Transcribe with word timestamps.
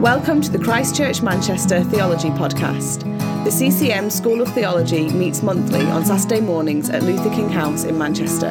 Welcome 0.00 0.40
to 0.42 0.50
the 0.50 0.58
Christchurch 0.58 1.22
Manchester 1.22 1.82
Theology 1.82 2.28
Podcast. 2.28 3.04
The 3.44 3.50
CCM 3.50 4.10
School 4.10 4.42
of 4.42 4.52
Theology 4.52 5.08
meets 5.08 5.42
monthly 5.42 5.80
on 5.86 6.04
Saturday 6.04 6.42
mornings 6.42 6.90
at 6.90 7.02
Luther 7.02 7.30
King 7.30 7.48
House 7.48 7.84
in 7.84 7.96
Manchester. 7.96 8.50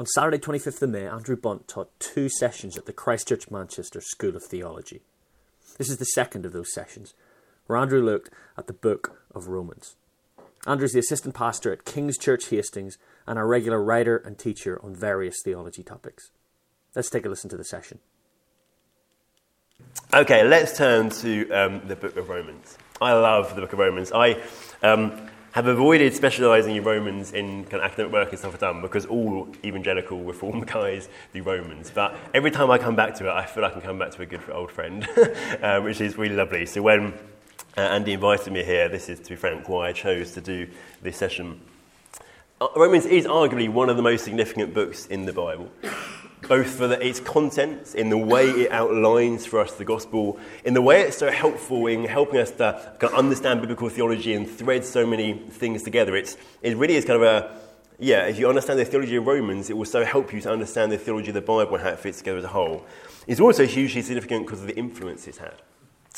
On 0.04 0.08
Saturday, 0.08 0.36
25th 0.36 0.82
of 0.82 0.90
May, 0.90 1.08
Andrew 1.08 1.34
Bunt 1.34 1.66
taught 1.66 1.98
two 1.98 2.28
sessions 2.28 2.76
at 2.76 2.84
the 2.84 2.92
Christchurch 2.92 3.50
Manchester 3.50 4.02
School 4.02 4.36
of 4.36 4.44
Theology. 4.44 5.00
This 5.78 5.88
is 5.88 5.96
the 5.96 6.04
second 6.04 6.44
of 6.44 6.52
those 6.52 6.74
sessions, 6.74 7.14
where 7.66 7.78
Andrew 7.78 8.02
looked 8.02 8.28
at 8.58 8.66
the 8.66 8.74
book 8.74 9.18
of 9.34 9.48
Romans. 9.48 9.96
Andrew 10.66 10.84
is 10.84 10.92
the 10.92 10.98
assistant 10.98 11.34
pastor 11.34 11.72
at 11.72 11.86
King's 11.86 12.18
Church 12.18 12.50
Hastings 12.50 12.98
and 13.26 13.38
a 13.38 13.46
regular 13.46 13.82
writer 13.82 14.18
and 14.18 14.38
teacher 14.38 14.78
on 14.84 14.94
various 14.94 15.36
theology 15.42 15.82
topics. 15.82 16.32
Let's 16.94 17.08
take 17.08 17.24
a 17.24 17.30
listen 17.30 17.48
to 17.48 17.56
the 17.56 17.64
session. 17.64 17.98
Okay, 20.12 20.46
let's 20.46 20.76
turn 20.76 21.08
to 21.08 21.50
um, 21.50 21.88
the 21.88 21.96
book 21.96 22.18
of 22.18 22.28
Romans. 22.28 22.76
I 23.00 23.14
love 23.14 23.54
the 23.54 23.62
book 23.62 23.72
of 23.72 23.78
Romans. 23.78 24.12
I 24.12 24.42
um, 24.82 25.30
have 25.54 25.68
avoided 25.68 26.12
specialising 26.12 26.74
in 26.74 26.82
Romans 26.82 27.32
in 27.32 27.62
kind 27.66 27.74
of 27.74 27.82
academic 27.82 28.12
work 28.12 28.30
and 28.30 28.38
stuff 28.40 28.54
I've 28.54 28.60
done 28.60 28.82
because 28.82 29.06
all 29.06 29.46
evangelical 29.64 30.18
reform 30.24 30.60
guys 30.66 31.08
do 31.32 31.44
Romans. 31.44 31.92
But 31.94 32.16
every 32.34 32.50
time 32.50 32.72
I 32.72 32.78
come 32.78 32.96
back 32.96 33.14
to 33.16 33.28
it, 33.28 33.30
I 33.30 33.46
feel 33.46 33.64
I 33.64 33.70
can 33.70 33.80
come 33.80 33.96
back 33.96 34.10
to 34.12 34.22
a 34.22 34.26
good 34.26 34.40
old 34.50 34.72
friend, 34.72 35.08
um, 35.62 35.84
which 35.84 36.00
is 36.00 36.18
really 36.18 36.34
lovely. 36.34 36.66
So 36.66 36.82
when 36.82 37.14
uh, 37.76 37.82
Andy 37.82 38.14
invited 38.14 38.52
me 38.52 38.64
here, 38.64 38.88
this 38.88 39.08
is, 39.08 39.20
to 39.20 39.30
be 39.30 39.36
frank, 39.36 39.68
why 39.68 39.90
I 39.90 39.92
chose 39.92 40.32
to 40.32 40.40
do 40.40 40.66
this 41.02 41.16
session. 41.16 41.60
Uh, 42.60 42.66
Romans 42.74 43.06
is 43.06 43.24
arguably 43.24 43.68
one 43.68 43.88
of 43.88 43.96
the 43.96 44.02
most 44.02 44.24
significant 44.24 44.74
books 44.74 45.06
in 45.06 45.24
the 45.24 45.32
Bible, 45.32 45.70
both 46.48 46.66
for 46.66 46.86
the, 46.86 47.06
its 47.06 47.20
contents, 47.20 47.94
in 47.94 48.08
the 48.10 48.18
way 48.18 48.48
it 48.48 48.70
outlines 48.70 49.46
for 49.46 49.60
us 49.60 49.74
the 49.74 49.84
gospel, 49.84 50.38
in 50.64 50.74
the 50.74 50.82
way 50.82 51.02
it's 51.02 51.18
so 51.18 51.30
helpful 51.30 51.86
in 51.86 52.04
helping 52.04 52.38
us 52.38 52.50
to 52.52 52.96
kind 52.98 53.12
of 53.12 53.18
understand 53.18 53.60
biblical 53.60 53.88
theology 53.88 54.34
and 54.34 54.48
thread 54.48 54.84
so 54.84 55.06
many 55.06 55.34
things 55.34 55.82
together. 55.82 56.16
It's, 56.16 56.36
it 56.62 56.76
really 56.76 56.96
is 56.96 57.04
kind 57.04 57.22
of 57.22 57.22
a, 57.22 57.58
yeah, 57.98 58.26
if 58.26 58.38
you 58.38 58.48
understand 58.48 58.78
the 58.78 58.84
theology 58.84 59.16
of 59.16 59.26
Romans, 59.26 59.70
it 59.70 59.76
will 59.76 59.84
so 59.84 60.04
help 60.04 60.32
you 60.32 60.40
to 60.40 60.50
understand 60.50 60.92
the 60.92 60.98
theology 60.98 61.28
of 61.28 61.34
the 61.34 61.40
Bible 61.40 61.74
and 61.74 61.82
how 61.82 61.90
it 61.90 61.98
fits 61.98 62.18
together 62.18 62.38
as 62.38 62.44
a 62.44 62.48
whole. 62.48 62.84
It's 63.26 63.40
also 63.40 63.66
hugely 63.66 64.02
significant 64.02 64.46
because 64.46 64.60
of 64.60 64.66
the 64.66 64.76
influence 64.76 65.26
it's 65.26 65.38
had. 65.38 65.54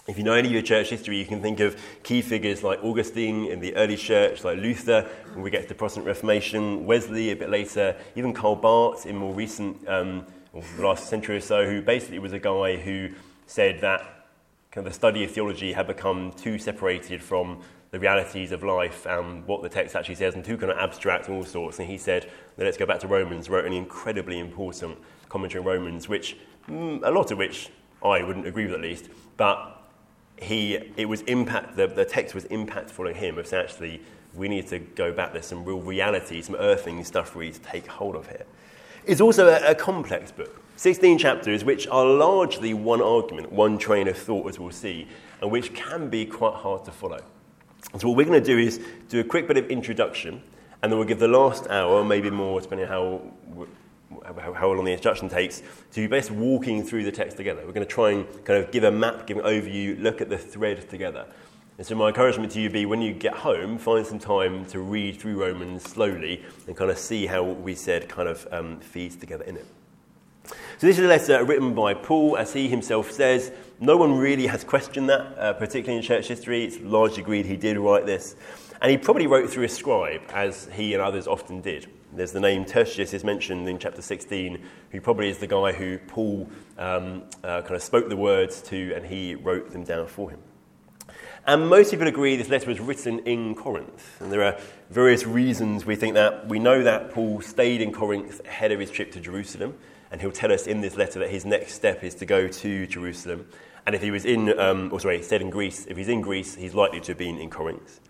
If 0.08 0.16
you 0.18 0.22
know 0.22 0.34
any 0.34 0.46
of 0.46 0.52
your 0.52 0.62
church 0.62 0.90
history, 0.90 1.18
you 1.18 1.26
can 1.26 1.42
think 1.42 1.58
of 1.58 1.76
key 2.04 2.22
figures 2.22 2.62
like 2.62 2.78
Augustine 2.84 3.46
in 3.46 3.58
the 3.58 3.74
early 3.74 3.96
church, 3.96 4.44
like 4.44 4.56
Luther 4.58 5.02
when 5.32 5.42
we 5.42 5.50
get 5.50 5.62
to 5.62 5.68
the 5.68 5.74
Protestant 5.74 6.06
Reformation, 6.06 6.86
Wesley 6.86 7.32
a 7.32 7.36
bit 7.36 7.50
later, 7.50 7.96
even 8.14 8.32
Karl 8.32 8.54
Barth 8.54 9.04
in 9.04 9.16
more 9.16 9.34
recent, 9.34 9.76
um, 9.88 10.24
the 10.52 10.86
last 10.86 11.08
century 11.08 11.38
or 11.38 11.40
so, 11.40 11.66
who 11.66 11.82
basically 11.82 12.20
was 12.20 12.32
a 12.32 12.38
guy 12.38 12.76
who 12.76 13.08
said 13.48 13.80
that 13.80 14.00
kind 14.70 14.86
of 14.86 14.92
the 14.92 14.96
study 14.96 15.24
of 15.24 15.30
theology 15.32 15.72
had 15.72 15.88
become 15.88 16.30
too 16.34 16.56
separated 16.56 17.20
from 17.20 17.60
the 17.90 17.98
realities 17.98 18.52
of 18.52 18.62
life 18.62 19.06
and 19.06 19.44
what 19.44 19.60
the 19.60 19.68
text 19.68 19.96
actually 19.96 20.14
says 20.14 20.36
and 20.36 20.44
too 20.44 20.56
kind 20.56 20.70
of 20.70 20.78
abstract 20.78 21.26
and 21.26 21.36
all 21.36 21.44
sorts. 21.44 21.80
And 21.80 21.88
he 21.88 21.98
said, 21.98 22.30
let's 22.58 22.76
go 22.76 22.86
back 22.86 23.00
to 23.00 23.08
Romans, 23.08 23.50
wrote 23.50 23.64
an 23.64 23.72
incredibly 23.72 24.38
important 24.38 24.98
commentary 25.28 25.62
on 25.62 25.66
Romans, 25.66 26.08
which, 26.08 26.36
mm, 26.68 27.00
a 27.02 27.10
lot 27.10 27.32
of 27.32 27.38
which 27.38 27.70
I 28.04 28.22
wouldn't 28.22 28.46
agree 28.46 28.66
with 28.66 28.74
at 28.74 28.80
least, 28.80 29.08
but 29.36 29.75
he, 30.40 30.74
it 30.96 31.08
was 31.08 31.22
impact, 31.22 31.76
the, 31.76 31.86
the 31.86 32.04
text 32.04 32.34
was 32.34 32.44
impactful 32.46 33.06
on 33.06 33.14
him 33.14 33.38
of 33.38 33.46
saying, 33.46 33.64
actually, 33.64 34.02
we 34.34 34.48
need 34.48 34.66
to 34.68 34.78
go 34.78 35.12
back. 35.12 35.32
There's 35.32 35.46
some 35.46 35.64
real 35.64 35.80
reality, 35.80 36.42
some 36.42 36.56
earthing 36.56 37.02
stuff 37.04 37.34
we 37.34 37.46
need 37.46 37.54
to 37.54 37.60
take 37.60 37.86
hold 37.86 38.16
of 38.16 38.28
here. 38.28 38.44
It's 39.06 39.20
also 39.20 39.48
a, 39.48 39.70
a 39.70 39.74
complex 39.74 40.30
book. 40.30 40.62
16 40.76 41.18
chapters, 41.18 41.64
which 41.64 41.86
are 41.88 42.04
largely 42.04 42.74
one 42.74 43.00
argument, 43.00 43.50
one 43.50 43.78
train 43.78 44.08
of 44.08 44.18
thought, 44.18 44.46
as 44.48 44.58
we'll 44.58 44.70
see, 44.70 45.08
and 45.40 45.50
which 45.50 45.72
can 45.74 46.10
be 46.10 46.26
quite 46.26 46.54
hard 46.54 46.84
to 46.84 46.90
follow. 46.90 47.20
So, 47.98 48.08
what 48.08 48.16
we're 48.16 48.26
going 48.26 48.42
to 48.42 48.46
do 48.46 48.58
is 48.58 48.80
do 49.08 49.20
a 49.20 49.24
quick 49.24 49.48
bit 49.48 49.56
of 49.56 49.70
introduction, 49.70 50.42
and 50.82 50.92
then 50.92 50.98
we'll 50.98 51.08
give 51.08 51.18
the 51.18 51.28
last 51.28 51.66
hour, 51.68 52.04
maybe 52.04 52.28
more, 52.28 52.60
depending 52.60 52.88
on 52.88 52.92
how 52.92 53.66
how, 54.24 54.52
how 54.52 54.72
long 54.72 54.84
the 54.84 54.92
introduction 54.92 55.28
takes, 55.28 55.62
to 55.92 56.08
basically 56.08 56.38
walking 56.38 56.82
through 56.82 57.04
the 57.04 57.12
text 57.12 57.36
together. 57.36 57.62
We're 57.66 57.72
going 57.72 57.86
to 57.86 57.92
try 57.92 58.10
and 58.10 58.44
kind 58.44 58.62
of 58.62 58.70
give 58.70 58.84
a 58.84 58.90
map, 58.90 59.26
give 59.26 59.38
an 59.38 59.44
overview, 59.44 60.00
look 60.00 60.20
at 60.20 60.28
the 60.28 60.38
thread 60.38 60.88
together. 60.88 61.26
And 61.78 61.86
so 61.86 61.94
my 61.94 62.08
encouragement 62.08 62.52
to 62.52 62.60
you 62.60 62.64
would 62.66 62.72
be 62.72 62.86
when 62.86 63.02
you 63.02 63.12
get 63.12 63.34
home, 63.34 63.76
find 63.76 64.06
some 64.06 64.18
time 64.18 64.64
to 64.66 64.80
read 64.80 65.20
through 65.20 65.42
Romans 65.42 65.82
slowly 65.82 66.42
and 66.66 66.74
kind 66.74 66.90
of 66.90 66.98
see 66.98 67.26
how 67.26 67.42
what 67.42 67.60
we 67.60 67.74
said 67.74 68.08
kind 68.08 68.28
of 68.28 68.48
um, 68.50 68.80
feeds 68.80 69.14
together 69.14 69.44
in 69.44 69.58
it. 69.58 69.66
So 70.78 70.86
this 70.86 70.98
is 70.98 71.04
a 71.04 71.08
letter 71.08 71.44
written 71.44 71.74
by 71.74 71.92
Paul, 71.92 72.36
as 72.36 72.52
he 72.52 72.68
himself 72.68 73.10
says. 73.10 73.50
No 73.80 73.96
one 73.96 74.16
really 74.16 74.46
has 74.46 74.64
questioned 74.64 75.08
that, 75.08 75.38
uh, 75.38 75.52
particularly 75.54 75.98
in 75.98 76.02
church 76.02 76.28
history. 76.28 76.64
It's 76.64 76.78
largely 76.80 77.22
agreed 77.22 77.46
he 77.46 77.56
did 77.56 77.76
write 77.76 78.06
this. 78.06 78.36
And 78.80 78.90
he 78.90 78.96
probably 78.96 79.26
wrote 79.26 79.50
through 79.50 79.64
a 79.64 79.68
scribe, 79.68 80.22
as 80.32 80.68
he 80.72 80.94
and 80.94 81.02
others 81.02 81.26
often 81.26 81.60
did. 81.62 81.88
There's 82.12 82.32
the 82.32 82.40
name 82.40 82.64
Tertius 82.64 83.12
is 83.12 83.24
mentioned 83.24 83.68
in 83.68 83.78
chapter 83.78 84.00
16, 84.00 84.62
who 84.90 85.00
probably 85.00 85.28
is 85.28 85.38
the 85.38 85.46
guy 85.46 85.72
who 85.72 85.98
Paul 85.98 86.48
um, 86.78 87.24
uh, 87.42 87.62
kind 87.62 87.74
of 87.74 87.82
spoke 87.82 88.08
the 88.08 88.16
words 88.16 88.62
to 88.62 88.94
and 88.94 89.04
he 89.04 89.34
wrote 89.34 89.70
them 89.70 89.84
down 89.84 90.06
for 90.06 90.30
him. 90.30 90.38
And 91.46 91.68
most 91.68 91.92
people 91.92 92.08
agree 92.08 92.34
this 92.36 92.48
letter 92.48 92.68
was 92.68 92.80
written 92.80 93.20
in 93.20 93.54
Corinth. 93.54 94.20
And 94.20 94.32
there 94.32 94.42
are 94.42 94.58
various 94.90 95.26
reasons 95.26 95.86
we 95.86 95.94
think 95.94 96.14
that. 96.14 96.48
We 96.48 96.58
know 96.58 96.82
that 96.82 97.12
Paul 97.12 97.40
stayed 97.40 97.80
in 97.80 97.92
Corinth 97.92 98.40
ahead 98.44 98.72
of 98.72 98.80
his 98.80 98.90
trip 98.90 99.12
to 99.12 99.20
Jerusalem. 99.20 99.74
And 100.10 100.20
he'll 100.20 100.32
tell 100.32 100.52
us 100.52 100.66
in 100.66 100.80
this 100.80 100.96
letter 100.96 101.20
that 101.20 101.30
his 101.30 101.44
next 101.44 101.74
step 101.74 102.02
is 102.02 102.14
to 102.16 102.26
go 102.26 102.48
to 102.48 102.86
Jerusalem. 102.86 103.46
And 103.86 103.94
if 103.94 104.02
he 104.02 104.10
was 104.10 104.24
in, 104.24 104.58
um, 104.58 104.92
or 104.92 104.98
sorry, 104.98 105.18
he 105.18 105.22
stayed 105.22 105.40
in 105.40 105.50
Greece, 105.50 105.86
if 105.86 105.96
he's 105.96 106.08
in 106.08 106.20
Greece, 106.20 106.56
he's 106.56 106.74
likely 106.74 107.00
to 107.00 107.12
have 107.12 107.18
been 107.18 107.38
in 107.38 107.50
Corinth. 107.50 108.00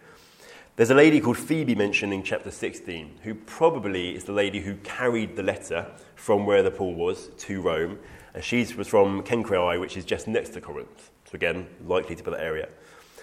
There's 0.77 0.91
a 0.91 0.95
lady 0.95 1.21
called 1.21 1.39
Phoebe 1.39 1.75
mentioned 1.75 2.13
in 2.13 2.23
chapter 2.23 2.51
16, 2.51 3.21
who 3.23 3.35
probably 3.35 4.15
is 4.15 4.25
the 4.25 4.33
lady 4.33 4.61
who 4.61 4.75
carried 4.85 5.35
the 5.35 5.43
letter 5.43 5.91
from 6.17 6.45
where 6.45 6.63
the 6.63 6.71
Paul 6.71 6.95
was 6.95 7.29
to 7.29 7.63
Rome. 7.63 7.99
And 8.35 8.45
she 8.45 8.59
was 8.77 8.87
from 8.87 9.23
Cenchreae, 9.23 9.81
which 9.81 9.97
is 9.97 10.05
just 10.05 10.29
next 10.29 10.51
to 10.51 10.61
Corinth. 10.61 11.11
So 11.25 11.37
again, 11.37 11.67
likely 11.87 12.15
to 12.17 12.23
be 12.23 12.31
that 12.31 12.41
area. 12.41 12.69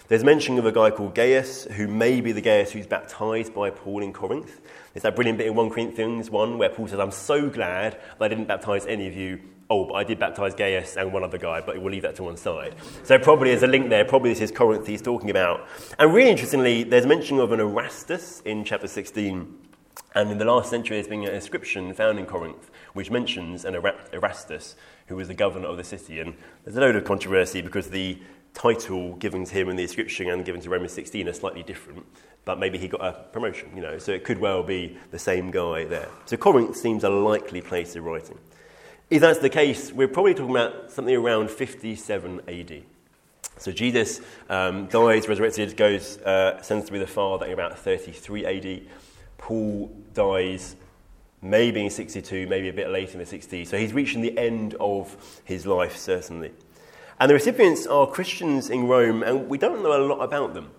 There's 0.07 0.23
mention 0.23 0.57
of 0.57 0.65
a 0.65 0.71
guy 0.71 0.89
called 0.89 1.13
Gaius, 1.13 1.65
who 1.65 1.87
may 1.87 2.21
be 2.21 2.31
the 2.31 2.41
Gaius 2.41 2.71
who's 2.71 2.87
baptized 2.87 3.53
by 3.53 3.69
Paul 3.69 4.01
in 4.01 4.13
Corinth. 4.13 4.59
There's 4.91 5.03
that 5.03 5.15
brilliant 5.15 5.37
bit 5.37 5.45
in 5.45 5.53
1 5.53 5.69
Corinthians 5.69 6.31
1 6.31 6.57
where 6.57 6.69
Paul 6.69 6.87
says, 6.87 6.99
I'm 6.99 7.11
so 7.11 7.51
glad 7.51 7.93
that 8.17 8.25
I 8.25 8.29
didn't 8.29 8.47
baptize 8.47 8.87
any 8.87 9.07
of 9.07 9.15
you 9.15 9.39
oh, 9.69 9.85
but 9.85 9.93
I 9.93 10.03
did 10.03 10.19
baptize 10.19 10.53
Gaius 10.53 10.97
and 10.97 11.11
one 11.13 11.23
other 11.23 11.37
guy, 11.37 11.61
but 11.61 11.81
we'll 11.81 11.91
leave 11.91 12.03
that 12.03 12.15
to 12.17 12.23
one 12.23 12.37
side. 12.37 12.75
So 13.03 13.17
probably 13.17 13.49
there's 13.49 13.63
a 13.63 13.67
link 13.67 13.89
there. 13.89 14.05
Probably 14.05 14.31
this 14.31 14.41
is 14.41 14.51
Corinth 14.51 14.87
he's 14.87 15.01
talking 15.01 15.29
about. 15.29 15.67
And 15.99 16.13
really 16.13 16.31
interestingly, 16.31 16.83
there's 16.83 17.05
mention 17.05 17.39
of 17.39 17.51
an 17.51 17.59
Erastus 17.59 18.41
in 18.45 18.63
chapter 18.63 18.87
16. 18.87 19.59
And 20.15 20.31
in 20.31 20.37
the 20.37 20.45
last 20.45 20.69
century, 20.69 20.97
there's 20.97 21.07
been 21.07 21.23
an 21.23 21.33
inscription 21.33 21.93
found 21.93 22.19
in 22.19 22.25
Corinth 22.25 22.69
which 22.93 23.09
mentions 23.09 23.65
an 23.65 23.75
Erastus, 24.13 24.75
who 25.07 25.15
was 25.15 25.27
the 25.27 25.33
governor 25.33 25.67
of 25.67 25.77
the 25.77 25.83
city. 25.83 26.19
And 26.19 26.35
there's 26.63 26.77
a 26.77 26.79
load 26.79 26.95
of 26.95 27.03
controversy 27.03 27.61
because 27.61 27.89
the 27.89 28.19
title 28.53 29.15
given 29.15 29.45
to 29.45 29.53
him 29.53 29.69
in 29.69 29.75
the 29.75 29.81
inscription 29.81 30.29
and 30.29 30.45
given 30.45 30.61
to 30.61 30.69
Romans 30.69 30.93
16 30.93 31.27
are 31.27 31.33
slightly 31.33 31.63
different. 31.63 32.05
But 32.45 32.59
maybe 32.59 32.77
he 32.77 32.87
got 32.87 33.01
a 33.01 33.13
promotion, 33.31 33.71
you 33.75 33.81
know, 33.81 33.97
so 33.97 34.11
it 34.11 34.23
could 34.23 34.37
well 34.37 34.63
be 34.63 34.97
the 35.11 35.19
same 35.19 35.49
guy 35.49 35.85
there. 35.85 36.09
So 36.25 36.37
Corinth 36.37 36.75
seems 36.75 37.03
a 37.03 37.09
likely 37.09 37.61
place 37.61 37.95
of 37.95 38.03
writing. 38.03 38.37
If 39.13 39.21
that's 39.21 39.37
the 39.37 39.49
case, 39.49 39.91
we're 39.91 40.07
probably 40.07 40.33
talking 40.33 40.49
about 40.49 40.91
something 40.91 41.15
around 41.15 41.51
57 41.51 42.41
AD. 42.47 42.81
So 43.59 43.71
Jesus 43.71 44.21
um, 44.49 44.87
dies, 44.87 45.27
resurrected, 45.27 45.77
goes, 45.77 46.17
uh, 46.17 46.59
sends 46.63 46.87
to 46.87 46.91
be 46.91 46.97
the 46.97 47.05
Father 47.05 47.45
in 47.45 47.51
about 47.51 47.77
33 47.77 48.43
AD. 48.43 48.81
Paul 49.37 49.95
dies 50.15 50.75
maybe 51.43 51.83
in 51.83 51.91
62, 51.91 52.47
maybe 52.47 52.69
a 52.69 52.73
bit 52.73 52.89
later 52.89 53.11
in 53.11 53.19
the 53.19 53.25
60s. 53.25 53.67
So 53.67 53.77
he's 53.77 53.93
reaching 53.93 54.21
the 54.23 54.35
end 54.35 54.73
of 54.79 55.15
his 55.43 55.67
life, 55.67 55.95
certainly. 55.95 56.51
And 57.19 57.29
the 57.29 57.35
recipients 57.35 57.85
are 57.85 58.07
Christians 58.07 58.71
in 58.71 58.87
Rome, 58.87 59.21
and 59.21 59.47
we 59.47 59.59
don't 59.59 59.83
know 59.83 59.95
a 59.95 60.01
lot 60.03 60.23
about 60.23 60.55
them. 60.55 60.71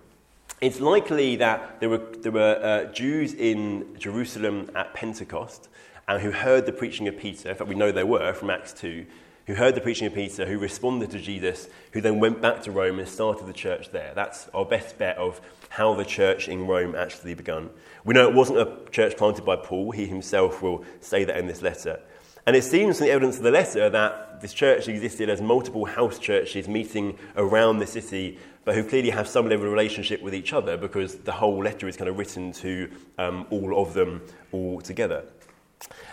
It's 0.59 0.81
likely 0.81 1.37
that 1.37 1.79
there 1.79 1.87
were, 1.87 2.03
there 2.19 2.33
were 2.33 2.59
uh, 2.61 2.91
Jews 2.91 3.33
in 3.33 3.95
Jerusalem 3.97 4.71
at 4.75 4.93
Pentecost 4.93 5.69
and 6.07 6.21
who 6.21 6.31
heard 6.31 6.65
the 6.65 6.71
preaching 6.71 7.07
of 7.07 7.17
Peter. 7.17 7.49
In 7.49 7.55
fact, 7.55 7.69
we 7.69 7.75
know 7.75 7.91
there 7.91 8.05
were 8.05 8.33
from 8.33 8.49
Acts 8.49 8.73
2, 8.73 9.05
who 9.47 9.55
heard 9.55 9.75
the 9.75 9.81
preaching 9.81 10.07
of 10.07 10.13
Peter, 10.13 10.45
who 10.45 10.57
responded 10.57 11.11
to 11.11 11.19
Jesus, 11.19 11.67
who 11.91 12.01
then 12.01 12.19
went 12.19 12.41
back 12.41 12.63
to 12.63 12.71
Rome 12.71 12.99
and 12.99 13.07
started 13.07 13.45
the 13.45 13.53
church 13.53 13.91
there. 13.91 14.11
That's 14.15 14.47
our 14.53 14.65
best 14.65 14.97
bet 14.97 15.17
of 15.17 15.39
how 15.69 15.93
the 15.93 16.05
church 16.05 16.47
in 16.47 16.67
Rome 16.67 16.95
actually 16.95 17.35
began. 17.35 17.69
We 18.03 18.13
know 18.13 18.27
it 18.27 18.35
wasn't 18.35 18.59
a 18.59 18.77
church 18.91 19.17
planted 19.17 19.45
by 19.45 19.55
Paul. 19.57 19.91
He 19.91 20.05
himself 20.05 20.61
will 20.61 20.83
say 20.99 21.25
that 21.25 21.37
in 21.37 21.47
this 21.47 21.61
letter. 21.61 21.99
And 22.47 22.55
it 22.55 22.63
seems 22.63 22.97
from 22.97 23.07
the 23.07 23.11
evidence 23.11 23.37
of 23.37 23.43
the 23.43 23.51
letter 23.51 23.89
that 23.89 24.41
this 24.41 24.53
church 24.53 24.87
existed 24.87 25.29
as 25.29 25.41
multiple 25.41 25.85
house 25.85 26.19
churches 26.19 26.67
meeting 26.67 27.17
around 27.35 27.79
the 27.79 27.87
city, 27.87 28.37
but 28.63 28.75
who 28.75 28.83
clearly 28.83 29.09
have 29.09 29.27
some 29.27 29.49
level 29.49 29.65
of 29.65 29.71
relationship 29.71 30.21
with 30.21 30.35
each 30.35 30.53
other 30.53 30.77
because 30.77 31.15
the 31.15 31.31
whole 31.31 31.63
letter 31.63 31.87
is 31.87 31.97
kind 31.97 32.09
of 32.09 32.17
written 32.19 32.51
to 32.51 32.89
um, 33.17 33.47
all 33.49 33.81
of 33.81 33.93
them 33.95 34.21
all 34.51 34.79
together. 34.79 35.23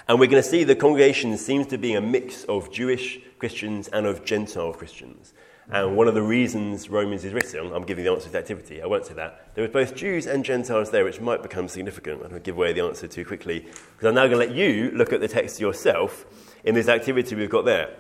And 0.08 0.18
we're 0.18 0.26
going 0.26 0.42
to 0.42 0.48
see 0.48 0.64
the 0.64 0.74
congregation 0.74 1.36
seems 1.36 1.68
to 1.68 1.78
be 1.78 1.94
a 1.94 2.00
mix 2.00 2.44
of 2.44 2.72
Jewish 2.72 3.20
Christians 3.38 3.88
and 3.88 4.04
of 4.04 4.24
Gentile 4.24 4.72
Christians. 4.72 5.32
And 5.70 5.96
one 5.96 6.08
of 6.08 6.14
the 6.14 6.22
reasons 6.22 6.90
Romans 6.90 7.24
is 7.24 7.32
written, 7.32 7.72
I'm 7.72 7.84
giving 7.84 8.04
the 8.04 8.10
answer 8.10 8.26
to 8.26 8.32
the 8.32 8.38
activity, 8.38 8.82
I 8.82 8.86
won't 8.86 9.06
say 9.06 9.14
that. 9.14 9.54
There 9.54 9.62
was 9.62 9.70
both 9.70 9.94
Jews 9.94 10.26
and 10.26 10.44
Gentiles 10.44 10.90
there, 10.90 11.04
which 11.04 11.20
might 11.20 11.40
become 11.40 11.68
significant. 11.68 12.24
I 12.24 12.28
don't 12.28 12.42
give 12.42 12.56
away 12.56 12.72
the 12.72 12.82
answer 12.82 13.06
too 13.06 13.24
quickly, 13.24 13.60
because 13.60 14.08
I'm 14.08 14.14
now 14.14 14.26
going 14.26 14.32
to 14.32 14.46
let 14.46 14.54
you 14.54 14.90
look 14.90 15.12
at 15.12 15.20
the 15.20 15.28
text 15.28 15.60
yourself 15.60 16.26
in 16.64 16.74
this 16.74 16.88
activity 16.88 17.36
we've 17.36 17.48
got 17.48 17.64
there. 17.64 17.94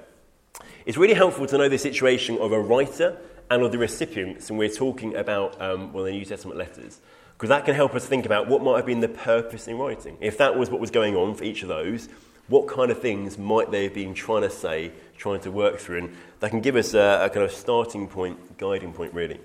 It's 0.84 0.98
really 0.98 1.14
helpful 1.14 1.46
to 1.46 1.56
know 1.56 1.68
the 1.68 1.78
situation 1.78 2.36
of 2.38 2.50
a 2.50 2.60
writer 2.60 3.16
and 3.48 3.62
of 3.62 3.70
the 3.70 3.78
recipients, 3.78 4.50
and 4.50 4.58
we're 4.58 4.68
talking 4.68 5.14
about 5.14 5.60
um, 5.60 5.92
well, 5.92 6.04
the 6.04 6.10
New 6.10 6.24
Testament 6.24 6.58
letters, 6.58 7.00
because 7.42 7.56
that 7.58 7.64
can 7.64 7.74
help 7.74 7.92
us 7.96 8.06
think 8.06 8.24
about 8.24 8.46
what 8.46 8.62
might 8.62 8.76
have 8.76 8.86
been 8.86 9.00
the 9.00 9.08
purpose 9.08 9.66
in 9.66 9.76
writing. 9.76 10.16
If 10.20 10.38
that 10.38 10.56
was 10.56 10.70
what 10.70 10.80
was 10.80 10.92
going 10.92 11.16
on 11.16 11.34
for 11.34 11.42
each 11.42 11.64
of 11.64 11.68
those, 11.68 12.08
what 12.46 12.68
kind 12.68 12.92
of 12.92 13.00
things 13.00 13.36
might 13.36 13.72
they 13.72 13.82
have 13.82 13.94
been 13.94 14.14
trying 14.14 14.42
to 14.42 14.48
say, 14.48 14.92
trying 15.16 15.40
to 15.40 15.50
work 15.50 15.80
through? 15.80 15.98
And 15.98 16.16
that 16.38 16.50
can 16.50 16.60
give 16.60 16.76
us 16.76 16.94
a, 16.94 17.24
a 17.24 17.30
kind 17.30 17.44
of 17.44 17.50
starting 17.50 18.06
point, 18.06 18.58
guiding 18.58 18.92
point, 18.92 19.12
really. 19.12 19.40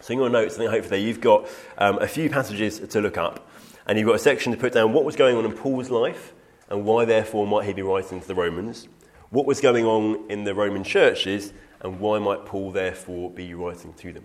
So 0.00 0.12
in 0.12 0.20
your 0.20 0.30
notes, 0.30 0.54
I 0.54 0.58
think 0.58 0.70
hopefully 0.70 1.02
you've 1.02 1.20
got 1.20 1.48
um, 1.76 1.98
a 1.98 2.06
few 2.06 2.30
passages 2.30 2.78
to 2.78 3.00
look 3.00 3.18
up, 3.18 3.50
and 3.88 3.98
you've 3.98 4.06
got 4.06 4.14
a 4.14 4.20
section 4.20 4.52
to 4.52 4.58
put 4.58 4.72
down 4.72 4.92
what 4.92 5.04
was 5.04 5.16
going 5.16 5.36
on 5.36 5.44
in 5.44 5.54
Paul's 5.54 5.90
life, 5.90 6.34
and 6.68 6.84
why 6.84 7.04
therefore 7.04 7.48
might 7.48 7.66
he 7.66 7.72
be 7.72 7.82
writing 7.82 8.20
to 8.20 8.28
the 8.28 8.36
Romans, 8.36 8.86
what 9.30 9.44
was 9.44 9.60
going 9.60 9.86
on 9.86 10.30
in 10.30 10.44
the 10.44 10.54
Roman 10.54 10.84
churches, 10.84 11.52
and 11.80 11.98
why 11.98 12.20
might 12.20 12.46
Paul 12.46 12.70
therefore 12.70 13.28
be 13.28 13.54
writing 13.54 13.92
to 13.94 14.12
them. 14.12 14.24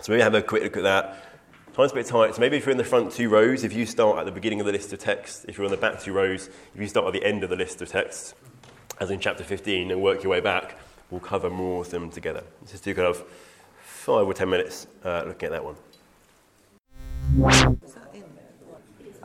So 0.00 0.12
maybe 0.12 0.22
have 0.22 0.34
a 0.34 0.40
quick 0.40 0.62
look 0.62 0.78
at 0.78 0.84
that. 0.84 1.29
Time's 1.80 1.92
a 1.92 1.94
bit 1.94 2.06
tight, 2.06 2.34
so 2.34 2.40
maybe 2.42 2.58
if 2.58 2.66
you're 2.66 2.72
in 2.72 2.76
the 2.76 2.84
front 2.84 3.10
two 3.10 3.30
rows, 3.30 3.64
if 3.64 3.72
you 3.72 3.86
start 3.86 4.18
at 4.18 4.26
the 4.26 4.30
beginning 4.30 4.60
of 4.60 4.66
the 4.66 4.72
list 4.72 4.92
of 4.92 4.98
text, 4.98 5.46
if 5.48 5.56
you're 5.56 5.64
on 5.64 5.70
the 5.70 5.78
back 5.78 5.98
two 5.98 6.12
rows, 6.12 6.50
if 6.74 6.78
you 6.78 6.86
start 6.86 7.06
at 7.06 7.14
the 7.14 7.24
end 7.24 7.42
of 7.42 7.48
the 7.48 7.56
list 7.56 7.80
of 7.80 7.88
texts, 7.88 8.34
as 9.00 9.10
in 9.10 9.18
chapter 9.18 9.42
15, 9.42 9.90
and 9.90 10.02
work 10.02 10.22
your 10.22 10.30
way 10.30 10.40
back, 10.40 10.78
we'll 11.10 11.22
cover 11.22 11.48
more 11.48 11.80
of 11.80 11.90
them 11.90 12.10
together. 12.10 12.44
Let's 12.60 12.72
just 12.72 12.84
do 12.84 12.94
kind 12.94 13.08
of 13.08 13.24
five 13.82 14.26
or 14.26 14.34
ten 14.34 14.50
minutes 14.50 14.88
uh, 15.02 15.24
looking 15.26 15.46
at 15.46 15.52
that 15.52 15.64
one. 15.64 15.76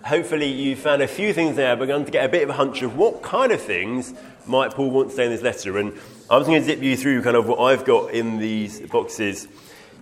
Hopefully, 0.05 0.49
you 0.49 0.77
found 0.77 1.01
a 1.01 1.09
few 1.09 1.33
things 1.33 1.57
there, 1.57 1.75
begun 1.75 2.05
to 2.05 2.11
get 2.11 2.23
a 2.23 2.29
bit 2.29 2.43
of 2.43 2.49
a 2.49 2.53
hunch 2.53 2.81
of 2.83 2.95
what 2.95 3.21
kind 3.21 3.51
of 3.51 3.59
things 3.59 4.13
might 4.47 4.71
Paul 4.71 4.91
want 4.91 5.09
to 5.09 5.15
say 5.17 5.25
in 5.25 5.31
this 5.31 5.41
letter. 5.41 5.77
And 5.77 5.91
I'm 6.29 6.39
just 6.39 6.47
going 6.47 6.61
to 6.61 6.65
zip 6.65 6.81
you 6.81 6.95
through 6.95 7.21
kind 7.21 7.35
of 7.35 7.49
what 7.49 7.59
I've 7.59 7.83
got 7.83 8.11
in 8.11 8.37
these 8.37 8.79
boxes. 8.79 9.49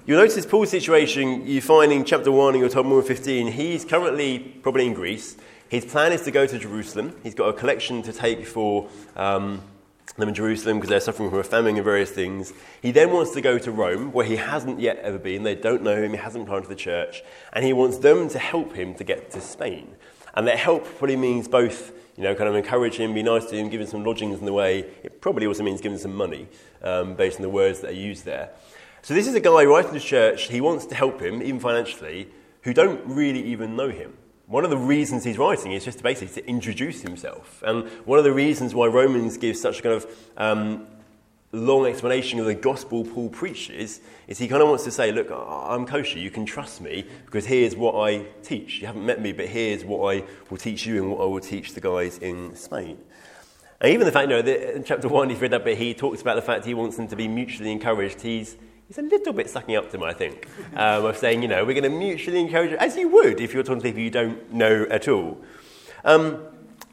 You'll 0.05 0.19
notice 0.19 0.45
Paul's 0.45 0.69
situation 0.69 1.47
you 1.47 1.61
find 1.61 1.89
in 1.93 2.03
chapter 2.03 2.29
1 2.29 2.55
in 2.55 2.59
your 2.59 2.69
Talmud 2.69 3.05
15. 3.05 3.47
He's 3.47 3.85
currently 3.85 4.37
probably 4.37 4.85
in 4.85 4.93
Greece. 4.93 5.37
His 5.69 5.85
plan 5.85 6.11
is 6.11 6.23
to 6.23 6.31
go 6.31 6.45
to 6.45 6.59
Jerusalem. 6.59 7.15
He's 7.23 7.33
got 7.33 7.47
a 7.47 7.53
collection 7.53 8.01
to 8.01 8.11
take 8.11 8.45
for 8.45 8.89
um, 9.15 9.61
them 10.17 10.27
in 10.27 10.35
Jerusalem 10.35 10.75
because 10.75 10.89
they're 10.89 10.99
suffering 10.99 11.29
from 11.29 11.39
a 11.39 11.43
famine 11.43 11.75
and 11.77 11.85
various 11.85 12.11
things. 12.11 12.51
He 12.81 12.91
then 12.91 13.11
wants 13.11 13.31
to 13.31 13.39
go 13.39 13.57
to 13.57 13.71
Rome, 13.71 14.11
where 14.11 14.25
he 14.25 14.35
hasn't 14.35 14.81
yet 14.81 14.97
ever 14.97 15.17
been. 15.17 15.43
They 15.43 15.55
don't 15.55 15.83
know 15.83 16.03
him, 16.03 16.11
he 16.11 16.17
hasn't 16.17 16.47
planted 16.47 16.67
the 16.67 16.75
church. 16.75 17.23
And 17.53 17.63
he 17.63 17.71
wants 17.71 17.99
them 17.99 18.27
to 18.27 18.39
help 18.39 18.73
him 18.73 18.95
to 18.95 19.05
get 19.05 19.31
to 19.31 19.39
Spain. 19.39 19.87
And 20.33 20.45
that 20.47 20.57
help 20.57 20.83
probably 20.83 21.15
means 21.15 21.47
both, 21.47 21.93
you 22.17 22.23
know, 22.23 22.35
kind 22.35 22.49
of 22.49 22.55
encourage 22.55 22.97
him, 22.97 23.13
be 23.13 23.23
nice 23.23 23.45
to 23.45 23.55
him, 23.55 23.69
give 23.69 23.79
him 23.79 23.87
some 23.87 24.03
lodgings 24.03 24.39
in 24.39 24.43
the 24.43 24.51
way. 24.51 24.79
It 25.01 25.21
probably 25.21 25.47
also 25.47 25.63
means 25.63 25.79
giving 25.79 25.95
him 25.95 26.01
some 26.01 26.15
money, 26.15 26.49
um, 26.81 27.15
based 27.15 27.37
on 27.37 27.43
the 27.43 27.49
words 27.49 27.79
that 27.79 27.91
are 27.91 27.93
used 27.93 28.25
there. 28.25 28.49
So 29.03 29.13
this 29.13 29.27
is 29.27 29.35
a 29.35 29.41
guy 29.41 29.65
writing 29.65 29.91
to 29.91 29.99
church, 29.99 30.47
he 30.47 30.61
wants 30.61 30.85
to 30.85 30.95
help 30.95 31.21
him, 31.21 31.41
even 31.41 31.59
financially, 31.59 32.29
who 32.61 32.73
don't 32.73 33.05
really 33.05 33.43
even 33.43 33.75
know 33.75 33.89
him. 33.89 34.13
One 34.47 34.63
of 34.63 34.69
the 34.69 34.77
reasons 34.77 35.25
he's 35.25 35.37
writing 35.37 35.73
is 35.73 35.83
just 35.83 36.01
basically 36.01 36.41
to 36.41 36.49
introduce 36.49 37.01
himself. 37.01 37.61
And 37.67 37.89
one 38.05 38.17
of 38.17 38.23
the 38.23 38.31
reasons 38.31 38.73
why 38.73 38.87
Romans 38.87 39.35
gives 39.35 39.59
such 39.59 39.79
a 39.79 39.81
kind 39.81 39.95
of 39.95 40.07
um, 40.37 40.87
long 41.51 41.85
explanation 41.85 42.39
of 42.39 42.45
the 42.45 42.55
gospel 42.55 43.03
Paul 43.03 43.27
preaches 43.27 43.99
is 44.27 44.37
he 44.37 44.47
kind 44.47 44.61
of 44.61 44.69
wants 44.69 44.85
to 44.85 44.91
say, 44.91 45.11
Look, 45.11 45.29
I'm 45.31 45.85
kosher, 45.85 46.19
you 46.19 46.31
can 46.31 46.45
trust 46.45 46.79
me 46.79 47.05
because 47.25 47.45
here's 47.45 47.75
what 47.75 47.95
I 47.95 48.27
teach. 48.41 48.79
You 48.79 48.87
haven't 48.87 49.05
met 49.05 49.19
me, 49.19 49.33
but 49.33 49.47
here's 49.47 49.83
what 49.83 50.15
I 50.15 50.23
will 50.49 50.57
teach 50.57 50.85
you 50.85 51.03
and 51.03 51.11
what 51.11 51.19
I 51.19 51.25
will 51.25 51.41
teach 51.41 51.73
the 51.73 51.81
guys 51.81 52.19
in 52.19 52.55
Spain. 52.55 52.97
And 53.81 53.91
even 53.91 54.05
the 54.05 54.13
fact, 54.13 54.29
you 54.29 54.41
know, 54.41 54.49
in 54.49 54.85
chapter 54.85 55.09
1, 55.09 55.29
you've 55.29 55.41
read 55.41 55.51
that 55.51 55.65
bit, 55.65 55.77
he 55.77 55.93
talks 55.93 56.21
about 56.21 56.35
the 56.35 56.41
fact 56.41 56.63
he 56.63 56.73
wants 56.73 56.95
them 56.95 57.09
to 57.09 57.17
be 57.17 57.27
mutually 57.27 57.69
encouraged. 57.69 58.21
He's 58.21 58.55
he's 58.93 59.03
a 59.03 59.07
little 59.07 59.33
bit 59.33 59.49
sucking 59.49 59.75
up 59.75 59.89
to 59.89 59.97
him, 59.97 60.03
I 60.03 60.13
think, 60.13 60.47
um, 60.75 61.05
of 61.05 61.17
saying, 61.17 61.41
you 61.41 61.47
know, 61.47 61.65
we're 61.65 61.73
going 61.73 61.91
to 61.91 61.97
mutually 61.97 62.39
encourage, 62.39 62.73
as 62.73 62.95
you 62.95 63.09
would 63.09 63.41
if 63.41 63.53
you're 63.53 63.63
talking 63.63 63.81
to 63.81 63.87
people 63.87 64.01
you 64.01 64.11
don't 64.11 64.53
know 64.53 64.85
at 64.89 65.07
all. 65.07 65.41
Um, 66.05 66.43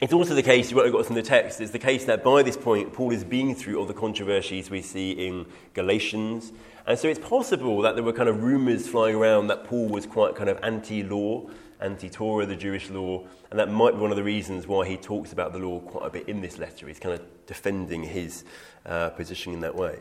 it's 0.01 0.15
also 0.15 0.35
the 0.35 0.43
case, 0.43 0.71
you 0.71 0.77
won't 0.77 0.87
have 0.87 0.95
got 0.95 1.05
from 1.05 1.17
the 1.17 1.23
text, 1.23 1.61
it's 1.61 1.73
the 1.73 1.79
case 1.79 2.07
that 2.07 2.25
by 2.25 2.43
this 2.43 2.57
point, 2.57 2.95
Paul 2.95 3.13
is 3.13 3.23
being 3.23 3.55
through 3.55 3.79
all 3.79 3.85
the 3.85 3.93
controversies 3.93 4.71
we 4.71 4.81
see 4.81 5.13
in 5.13 5.45
Galatians. 5.75 6.53
And 6.87 6.99
so 6.99 7.07
it's 7.09 7.21
possible 7.21 7.83
that 7.83 7.97
there 7.97 8.05
were 8.05 8.15
kind 8.15 8.31
of 8.31 8.43
rumours 8.43 8.89
flying 8.89 9.15
around 9.15 9.49
that 9.49 9.65
Paul 9.65 9.89
was 9.89 10.07
quite 10.07 10.35
kind 10.35 10.49
of 10.49 10.59
anti 10.63 11.03
law, 11.03 11.51
anti 11.83 12.09
Torah, 12.09 12.47
the 12.47 12.57
Jewish 12.57 12.89
law, 12.89 13.27
and 13.51 13.61
that 13.61 13.71
might 13.71 13.93
be 13.93 13.99
one 13.99 14.11
of 14.11 14.17
the 14.17 14.25
reasons 14.25 14.67
why 14.67 14.89
he 14.89 14.97
talks 14.97 15.35
about 15.35 15.53
the 15.53 15.59
law 15.59 15.81
quite 15.81 16.07
a 16.07 16.11
bit 16.11 16.31
in 16.31 16.41
this 16.41 16.57
letter. 16.57 16.89
He's 16.89 16.99
kind 16.99 17.15
of 17.15 17.47
defending 17.47 18.03
his 18.03 18.45
uh, 18.87 19.11
position 19.11 19.53
in 19.53 19.61
that 19.61 19.75
way. 19.75 19.99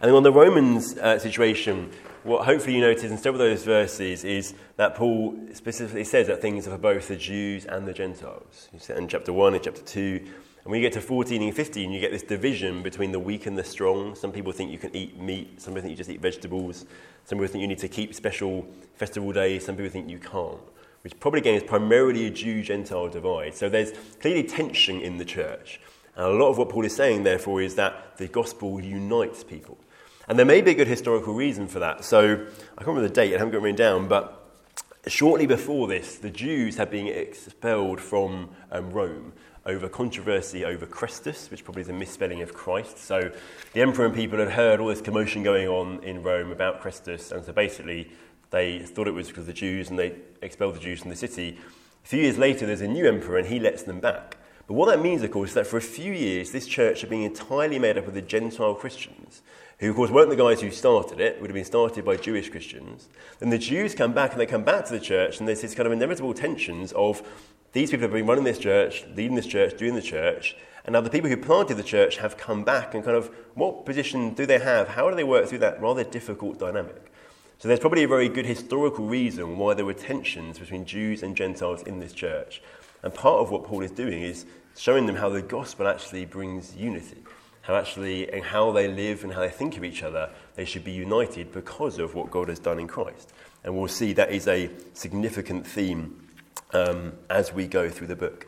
And 0.00 0.12
on 0.12 0.22
the 0.22 0.30
Romans 0.30 0.96
uh, 0.96 1.18
situation, 1.18 1.90
what 2.22 2.44
hopefully 2.44 2.76
you 2.76 2.80
notice 2.80 3.10
in 3.10 3.18
several 3.18 3.42
of 3.42 3.50
those 3.50 3.64
verses 3.64 4.22
is 4.22 4.54
that 4.76 4.94
Paul 4.94 5.36
specifically 5.54 6.04
says 6.04 6.28
that 6.28 6.40
things 6.40 6.68
are 6.68 6.70
for 6.70 6.78
both 6.78 7.08
the 7.08 7.16
Jews 7.16 7.64
and 7.64 7.86
the 7.86 7.92
Gentiles. 7.92 8.68
You 8.72 8.78
see 8.78 8.94
in 8.94 9.08
chapter 9.08 9.32
1 9.32 9.54
and 9.54 9.64
chapter 9.64 9.82
2. 9.82 10.20
And 10.20 10.70
when 10.70 10.80
you 10.80 10.86
get 10.86 10.92
to 10.92 11.00
14 11.00 11.42
and 11.42 11.54
15, 11.54 11.90
you 11.90 12.00
get 12.00 12.12
this 12.12 12.22
division 12.22 12.84
between 12.84 13.10
the 13.10 13.18
weak 13.18 13.46
and 13.46 13.58
the 13.58 13.64
strong. 13.64 14.14
Some 14.14 14.30
people 14.30 14.52
think 14.52 14.70
you 14.70 14.78
can 14.78 14.94
eat 14.94 15.18
meat, 15.18 15.60
some 15.60 15.74
people 15.74 15.82
think 15.82 15.90
you 15.90 15.96
just 15.96 16.10
eat 16.10 16.20
vegetables, 16.20 16.86
some 17.24 17.38
people 17.38 17.50
think 17.50 17.62
you 17.62 17.68
need 17.68 17.78
to 17.78 17.88
keep 17.88 18.14
special 18.14 18.68
festival 18.94 19.32
days, 19.32 19.64
some 19.64 19.74
people 19.74 19.90
think 19.90 20.08
you 20.08 20.20
can't. 20.20 20.60
Which 21.02 21.18
probably 21.18 21.40
again 21.40 21.54
is 21.56 21.64
primarily 21.64 22.26
a 22.26 22.30
Jew 22.30 22.62
Gentile 22.62 23.08
divide. 23.08 23.56
So 23.56 23.68
there's 23.68 23.90
clearly 24.20 24.44
tension 24.44 25.00
in 25.00 25.18
the 25.18 25.24
church. 25.24 25.80
And 26.14 26.24
a 26.24 26.30
lot 26.30 26.50
of 26.50 26.58
what 26.58 26.68
Paul 26.68 26.84
is 26.84 26.94
saying, 26.94 27.24
therefore, 27.24 27.62
is 27.62 27.74
that 27.76 28.16
the 28.16 28.28
gospel 28.28 28.80
unites 28.80 29.42
people. 29.42 29.78
And 30.28 30.38
there 30.38 30.46
may 30.46 30.60
be 30.60 30.72
a 30.72 30.74
good 30.74 30.88
historical 30.88 31.32
reason 31.32 31.68
for 31.68 31.78
that. 31.78 32.04
So 32.04 32.32
I 32.32 32.36
can't 32.36 32.88
remember 32.88 33.08
the 33.08 33.14
date, 33.14 33.34
I 33.34 33.38
haven't 33.38 33.52
got 33.52 33.58
it 33.58 33.62
written 33.62 33.76
down, 33.76 34.08
but 34.08 34.46
shortly 35.06 35.46
before 35.46 35.88
this, 35.88 36.16
the 36.16 36.30
Jews 36.30 36.76
had 36.76 36.90
been 36.90 37.06
expelled 37.06 37.98
from 38.00 38.50
um, 38.70 38.90
Rome 38.90 39.32
over 39.64 39.88
controversy 39.88 40.64
over 40.64 40.86
Christus, 40.86 41.50
which 41.50 41.64
probably 41.64 41.82
is 41.82 41.88
a 41.88 41.94
misspelling 41.94 42.42
of 42.42 42.54
Christ. 42.54 42.98
So 42.98 43.30
the 43.72 43.80
emperor 43.80 44.06
and 44.06 44.14
people 44.14 44.38
had 44.38 44.50
heard 44.50 44.80
all 44.80 44.88
this 44.88 45.00
commotion 45.00 45.42
going 45.42 45.68
on 45.68 46.02
in 46.04 46.22
Rome 46.22 46.50
about 46.50 46.80
Christus, 46.80 47.32
and 47.32 47.44
so 47.44 47.52
basically 47.52 48.10
they 48.50 48.80
thought 48.80 49.08
it 49.08 49.12
was 49.12 49.28
because 49.28 49.42
of 49.42 49.46
the 49.46 49.52
Jews 49.52 49.90
and 49.90 49.98
they 49.98 50.16
expelled 50.42 50.74
the 50.74 50.80
Jews 50.80 51.00
from 51.00 51.10
the 51.10 51.16
city. 51.16 51.58
A 52.04 52.06
few 52.08 52.22
years 52.22 52.38
later, 52.38 52.66
there's 52.66 52.80
a 52.80 52.88
new 52.88 53.06
emperor 53.06 53.38
and 53.38 53.46
he 53.46 53.60
lets 53.60 53.82
them 53.82 54.00
back. 54.00 54.38
But 54.66 54.74
what 54.74 54.88
that 54.88 55.02
means, 55.02 55.22
of 55.22 55.30
course, 55.30 55.50
is 55.50 55.54
that 55.54 55.66
for 55.66 55.78
a 55.78 55.82
few 55.82 56.12
years, 56.12 56.50
this 56.50 56.66
church 56.66 57.00
had 57.00 57.10
been 57.10 57.22
entirely 57.22 57.78
made 57.78 57.96
up 57.96 58.06
of 58.06 58.14
the 58.14 58.22
Gentile 58.22 58.74
Christians, 58.74 59.42
who, 59.78 59.90
of 59.90 59.96
course, 59.96 60.10
weren't 60.10 60.30
the 60.30 60.36
guys 60.36 60.60
who 60.60 60.70
started 60.70 61.20
it, 61.20 61.40
would 61.40 61.50
have 61.50 61.54
been 61.54 61.64
started 61.64 62.04
by 62.04 62.16
Jewish 62.16 62.50
Christians. 62.50 63.08
Then 63.38 63.50
the 63.50 63.58
Jews 63.58 63.94
come 63.94 64.12
back 64.12 64.32
and 64.32 64.40
they 64.40 64.46
come 64.46 64.64
back 64.64 64.86
to 64.86 64.92
the 64.92 65.00
church, 65.00 65.38
and 65.38 65.48
there's 65.48 65.62
this 65.62 65.74
kind 65.74 65.86
of 65.86 65.92
inevitable 65.92 66.34
tensions 66.34 66.92
of 66.92 67.22
these 67.72 67.90
people 67.90 68.02
have 68.02 68.12
been 68.12 68.26
running 68.26 68.44
this 68.44 68.58
church, 68.58 69.04
leading 69.14 69.36
this 69.36 69.46
church, 69.46 69.76
doing 69.76 69.94
the 69.94 70.02
church, 70.02 70.56
and 70.88 70.94
now 70.94 71.02
the 71.02 71.10
people 71.10 71.28
who 71.28 71.36
planted 71.36 71.74
the 71.74 71.82
church 71.82 72.16
have 72.16 72.38
come 72.38 72.64
back 72.64 72.94
and 72.94 73.04
kind 73.04 73.14
of 73.16 73.26
what 73.54 73.84
position 73.84 74.32
do 74.32 74.46
they 74.46 74.58
have? 74.58 74.88
How 74.88 75.10
do 75.10 75.16
they 75.16 75.22
work 75.22 75.46
through 75.46 75.58
that 75.58 75.82
rather 75.82 76.02
difficult 76.02 76.58
dynamic? 76.58 77.12
So 77.58 77.68
there's 77.68 77.78
probably 77.78 78.04
a 78.04 78.08
very 78.08 78.30
good 78.30 78.46
historical 78.46 79.04
reason 79.04 79.58
why 79.58 79.74
there 79.74 79.84
were 79.84 79.92
tensions 79.92 80.58
between 80.58 80.86
Jews 80.86 81.22
and 81.22 81.36
Gentiles 81.36 81.82
in 81.82 81.98
this 81.98 82.14
church. 82.14 82.62
And 83.02 83.12
part 83.12 83.40
of 83.40 83.50
what 83.50 83.64
Paul 83.64 83.82
is 83.82 83.90
doing 83.90 84.22
is 84.22 84.46
showing 84.78 85.04
them 85.04 85.16
how 85.16 85.28
the 85.28 85.42
gospel 85.42 85.86
actually 85.86 86.24
brings 86.24 86.74
unity, 86.74 87.18
how 87.68 87.76
actually, 87.76 88.32
and 88.32 88.42
how 88.42 88.72
they 88.72 88.88
live 88.88 89.24
and 89.24 89.34
how 89.34 89.40
they 89.40 89.50
think 89.50 89.76
of 89.76 89.84
each 89.84 90.02
other, 90.02 90.30
they 90.54 90.64
should 90.64 90.84
be 90.84 90.90
united 90.90 91.52
because 91.52 91.98
of 91.98 92.14
what 92.14 92.30
God 92.30 92.48
has 92.48 92.58
done 92.58 92.78
in 92.78 92.88
Christ. 92.88 93.30
And 93.62 93.76
we'll 93.76 93.88
see 93.88 94.14
that 94.14 94.32
is 94.32 94.48
a 94.48 94.70
significant 94.94 95.66
theme 95.66 96.18
um, 96.72 97.12
as 97.28 97.52
we 97.52 97.66
go 97.66 97.90
through 97.90 98.06
the 98.06 98.16
book. 98.16 98.46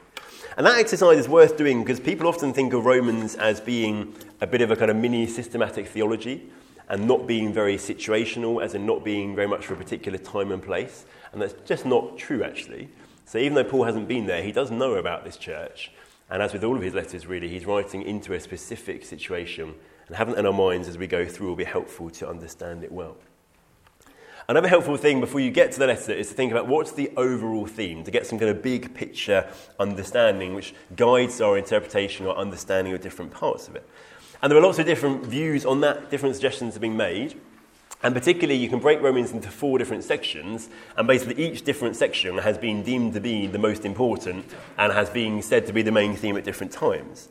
And 0.57 0.65
that 0.65 0.79
exercise 0.79 1.19
is 1.19 1.29
worth 1.29 1.59
doing 1.59 1.85
because 1.85 2.01
people 2.01 2.27
often 2.27 2.55
think 2.55 2.73
of 2.73 2.87
Romans 2.87 3.35
as 3.35 3.61
being 3.61 4.15
a 4.41 4.47
bit 4.47 4.63
of 4.63 4.71
a 4.71 4.77
kind 4.77 4.91
of 4.91 4.97
mini 4.97 5.27
systematic 5.27 5.87
theology 5.87 6.51
and 6.89 7.07
not 7.07 7.27
being 7.27 7.53
very 7.53 7.77
situational, 7.77 8.65
as 8.65 8.75
in 8.75 8.87
not 8.87 9.05
being 9.05 9.37
very 9.37 9.47
much 9.47 9.67
for 9.67 9.75
a 9.75 9.77
particular 9.77 10.17
time 10.17 10.51
and 10.51 10.63
place. 10.63 11.05
And 11.35 11.43
that's 11.43 11.53
just 11.67 11.85
not 11.85 12.17
true, 12.17 12.43
actually. 12.43 12.89
So 13.27 13.37
even 13.37 13.53
though 13.53 13.65
Paul 13.65 13.85
hasn't 13.85 14.09
been 14.09 14.25
there, 14.25 14.43
he 14.43 14.51
does 14.51 14.71
know 14.71 14.95
about 14.95 15.25
this 15.25 15.37
church. 15.37 15.93
And 16.31 16.43
as 16.43 16.53
with 16.53 16.63
all 16.63 16.77
of 16.77 16.83
his 16.83 16.95
letters, 16.95 17.27
really, 17.27 17.49
he's 17.49 17.67
writing 17.67 18.03
into 18.03 18.35
a 18.35 18.41
specific 18.41 19.05
situation. 19.05 19.75
And 20.07 20.17
having 20.17 20.35
it 20.35 20.39
in 20.39 20.47
our 20.47 20.53
minds 20.53 20.89
as 20.89 20.97
we 20.97 21.07
go 21.07 21.27
through 21.27 21.49
will 21.49 21.57
be 21.57 21.65
helpful 21.65 22.09
to 22.11 22.29
understand 22.29 22.85
it 22.85 22.93
well. 22.93 23.17
Another 24.49 24.69
helpful 24.69 24.97
thing 24.97 25.21
before 25.21 25.39
you 25.39 25.51
get 25.51 25.71
to 25.73 25.79
the 25.79 25.87
letter 25.87 26.13
is 26.13 26.29
to 26.29 26.35
think 26.35 26.51
about 26.51 26.67
what's 26.67 26.91
the 26.91 27.13
overall 27.17 27.67
theme, 27.67 28.03
to 28.03 28.11
get 28.11 28.27
some 28.27 28.39
kind 28.39 28.51
of 28.51 28.63
big 28.63 28.95
picture 28.95 29.49
understanding 29.79 30.55
which 30.55 30.75
guides 30.97 31.41
our 31.41 31.57
interpretation 31.57 32.27
or 32.27 32.37
understanding 32.37 32.93
of 32.93 33.01
different 33.01 33.31
parts 33.31 33.69
of 33.69 33.77
it. 33.77 33.89
And 34.43 34.51
there 34.51 34.59
are 34.59 34.63
lots 34.63 34.79
of 34.79 34.87
different 34.87 35.25
views 35.25 35.65
on 35.65 35.81
that, 35.83 36.11
different 36.11 36.35
suggestions 36.35 36.77
are 36.77 36.81
being 36.81 36.97
made. 36.97 37.41
And 38.03 38.15
particularly, 38.15 38.59
you 38.59 38.69
can 38.69 38.79
break 38.79 39.03
Romans 39.03 39.33
into 39.33 39.51
four 39.51 39.79
different 39.79 40.05
sections, 40.05 40.71
and 40.97 41.07
basically, 41.07 41.45
each 41.45 41.63
different 41.63 41.97
section 41.97 42.39
has 42.39 42.57
been 42.57 42.83
deemed 42.83 43.13
to 43.13 43.21
be 43.21 43.47
the 43.47 43.59
most 43.59 43.85
important 43.85 44.47
and 44.79 44.93
has 44.93 45.11
been 45.11 45.43
said 45.43 45.67
to 45.67 45.73
be 45.73 45.83
the 45.83 45.93
main 45.93 46.17
theme 46.17 46.37
at 46.37 46.45
different 46.45 46.73
times. 46.73 47.29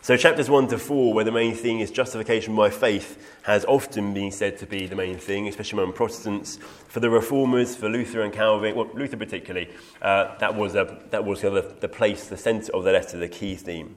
So, 0.00 0.16
chapters 0.16 0.48
1 0.48 0.68
to 0.68 0.78
4, 0.78 1.12
where 1.12 1.24
the 1.24 1.32
main 1.32 1.54
thing 1.54 1.80
is 1.80 1.90
justification 1.90 2.54
by 2.54 2.70
faith, 2.70 3.36
has 3.42 3.64
often 3.64 4.14
been 4.14 4.30
said 4.30 4.56
to 4.58 4.66
be 4.66 4.86
the 4.86 4.94
main 4.94 5.18
thing, 5.18 5.48
especially 5.48 5.82
among 5.82 5.94
Protestants. 5.94 6.60
For 6.86 7.00
the 7.00 7.10
Reformers, 7.10 7.74
for 7.74 7.88
Luther 7.88 8.22
and 8.22 8.32
Calvin, 8.32 8.76
well, 8.76 8.88
Luther 8.94 9.16
particularly, 9.16 9.68
uh, 10.00 10.38
that 10.38 10.54
was, 10.54 10.76
a, 10.76 11.02
that 11.10 11.24
was 11.24 11.40
the, 11.42 11.74
the 11.80 11.88
place, 11.88 12.28
the 12.28 12.36
centre 12.36 12.72
of 12.72 12.84
the 12.84 12.92
letter, 12.92 13.18
the 13.18 13.28
key 13.28 13.56
theme. 13.56 13.96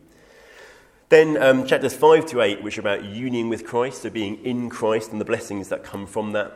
Then 1.09 1.41
um, 1.41 1.65
chapters 1.65 1.95
5 1.95 2.27
to 2.27 2.41
8, 2.41 2.61
which 2.61 2.77
are 2.77 2.81
about 2.81 3.03
union 3.03 3.49
with 3.49 3.65
Christ, 3.65 4.03
so 4.03 4.11
being 4.11 4.45
in 4.45 4.69
Christ 4.69 5.11
and 5.11 5.19
the 5.19 5.25
blessings 5.25 5.67
that 5.69 5.83
come 5.83 6.05
from 6.05 6.33
that. 6.33 6.55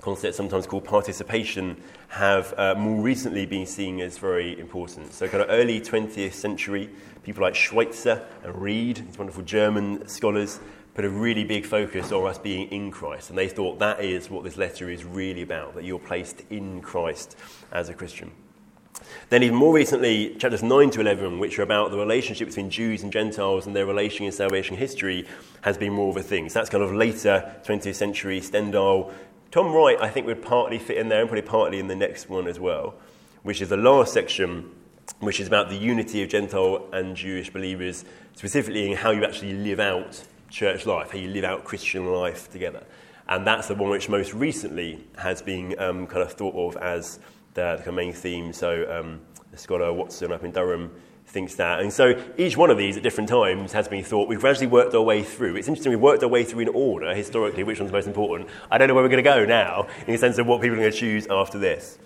Concept 0.00 0.36
sometimes 0.36 0.68
called 0.68 0.84
participation 0.84 1.82
have 2.06 2.54
uh, 2.56 2.76
more 2.76 3.02
recently 3.02 3.44
been 3.44 3.66
seen 3.66 4.00
as 4.00 4.18
very 4.18 4.58
important. 4.60 5.12
So, 5.12 5.26
kind 5.26 5.42
of 5.42 5.50
early 5.50 5.80
20th 5.80 6.32
century, 6.32 6.90
people 7.24 7.42
like 7.42 7.56
Schweitzer 7.56 8.24
and 8.44 8.54
Wrede, 8.54 8.98
these 9.04 9.18
wonderful 9.18 9.42
German 9.42 10.06
scholars, 10.06 10.60
put 10.94 11.04
a 11.04 11.10
really 11.10 11.42
big 11.42 11.66
focus 11.66 12.12
on 12.12 12.24
us 12.28 12.38
being 12.38 12.68
in 12.68 12.92
Christ. 12.92 13.30
And 13.30 13.38
they 13.38 13.48
thought 13.48 13.80
that 13.80 14.00
is 14.00 14.30
what 14.30 14.44
this 14.44 14.56
letter 14.56 14.90
is 14.90 15.04
really 15.04 15.42
about, 15.42 15.74
that 15.74 15.82
you're 15.82 15.98
placed 15.98 16.42
in 16.50 16.82
Christ 16.82 17.36
as 17.72 17.88
a 17.88 17.94
Christian. 17.94 18.30
Then, 19.28 19.42
even 19.42 19.56
more 19.56 19.74
recently, 19.74 20.34
chapters 20.36 20.62
9 20.62 20.90
to 20.90 21.00
11, 21.00 21.38
which 21.38 21.58
are 21.58 21.62
about 21.62 21.90
the 21.90 21.98
relationship 21.98 22.48
between 22.48 22.70
Jews 22.70 23.02
and 23.02 23.12
Gentiles 23.12 23.66
and 23.66 23.74
their 23.74 23.86
relation 23.86 24.26
in 24.26 24.32
salvation 24.32 24.76
history, 24.76 25.26
has 25.62 25.78
been 25.78 25.92
more 25.92 26.10
of 26.10 26.16
a 26.16 26.22
thing. 26.22 26.48
So 26.48 26.58
that's 26.58 26.70
kind 26.70 26.84
of 26.84 26.92
later 26.92 27.54
20th 27.64 27.94
century 27.94 28.40
Stendahl. 28.40 29.12
Tom 29.50 29.72
Wright, 29.72 29.98
I 30.00 30.08
think, 30.08 30.26
would 30.26 30.42
partly 30.42 30.78
fit 30.78 30.96
in 30.96 31.08
there 31.08 31.20
and 31.20 31.28
probably 31.28 31.48
partly 31.48 31.78
in 31.78 31.88
the 31.88 31.96
next 31.96 32.28
one 32.28 32.46
as 32.46 32.58
well, 32.58 32.94
which 33.42 33.60
is 33.60 33.68
the 33.68 33.76
last 33.76 34.12
section, 34.12 34.70
which 35.20 35.40
is 35.40 35.46
about 35.46 35.68
the 35.68 35.76
unity 35.76 36.22
of 36.22 36.28
Gentile 36.28 36.88
and 36.92 37.16
Jewish 37.16 37.50
believers, 37.50 38.04
specifically 38.34 38.90
in 38.90 38.96
how 38.96 39.10
you 39.10 39.24
actually 39.24 39.52
live 39.54 39.80
out 39.80 40.22
church 40.48 40.86
life, 40.86 41.10
how 41.10 41.18
you 41.18 41.28
live 41.28 41.44
out 41.44 41.64
Christian 41.64 42.06
life 42.06 42.50
together. 42.50 42.84
And 43.28 43.46
that's 43.46 43.68
the 43.68 43.74
one 43.74 43.90
which 43.90 44.08
most 44.08 44.34
recently 44.34 45.04
has 45.16 45.42
been 45.42 45.78
um, 45.78 46.06
kind 46.06 46.22
of 46.22 46.32
thought 46.32 46.54
of 46.54 46.76
as 46.82 47.18
the, 47.54 47.80
the 47.84 47.92
main 47.92 48.12
theme. 48.12 48.52
So 48.52 49.00
um, 49.00 49.20
the 49.50 49.58
scholar 49.58 49.92
Watson 49.92 50.32
up 50.32 50.44
in 50.44 50.52
Durham 50.52 50.90
thinks 51.26 51.54
that. 51.54 51.80
And 51.80 51.92
so 51.92 52.22
each 52.36 52.56
one 52.56 52.70
of 52.70 52.76
these 52.76 52.96
at 52.96 53.02
different 53.02 53.28
times 53.28 53.72
has 53.72 53.88
been 53.88 54.04
thought. 54.04 54.28
We've 54.28 54.40
gradually 54.40 54.66
worked 54.66 54.94
our 54.94 55.02
way 55.02 55.22
through. 55.22 55.56
It's 55.56 55.68
interesting, 55.68 55.90
we've 55.90 56.00
worked 56.00 56.22
our 56.22 56.28
way 56.28 56.44
through 56.44 56.60
in 56.60 56.68
order, 56.68 57.14
historically, 57.14 57.64
which 57.64 57.80
one's 57.80 57.92
most 57.92 58.06
important. 58.06 58.50
I 58.70 58.78
don't 58.78 58.88
know 58.88 58.94
where 58.94 59.02
we're 59.02 59.08
going 59.08 59.24
to 59.24 59.30
go 59.30 59.44
now, 59.44 59.86
in 60.06 60.12
the 60.12 60.18
sense 60.18 60.38
of 60.38 60.46
what 60.46 60.60
people 60.60 60.76
are 60.76 60.80
going 60.80 60.92
to 60.92 60.96
choose 60.96 61.26
after 61.30 61.58
this. 61.58 61.98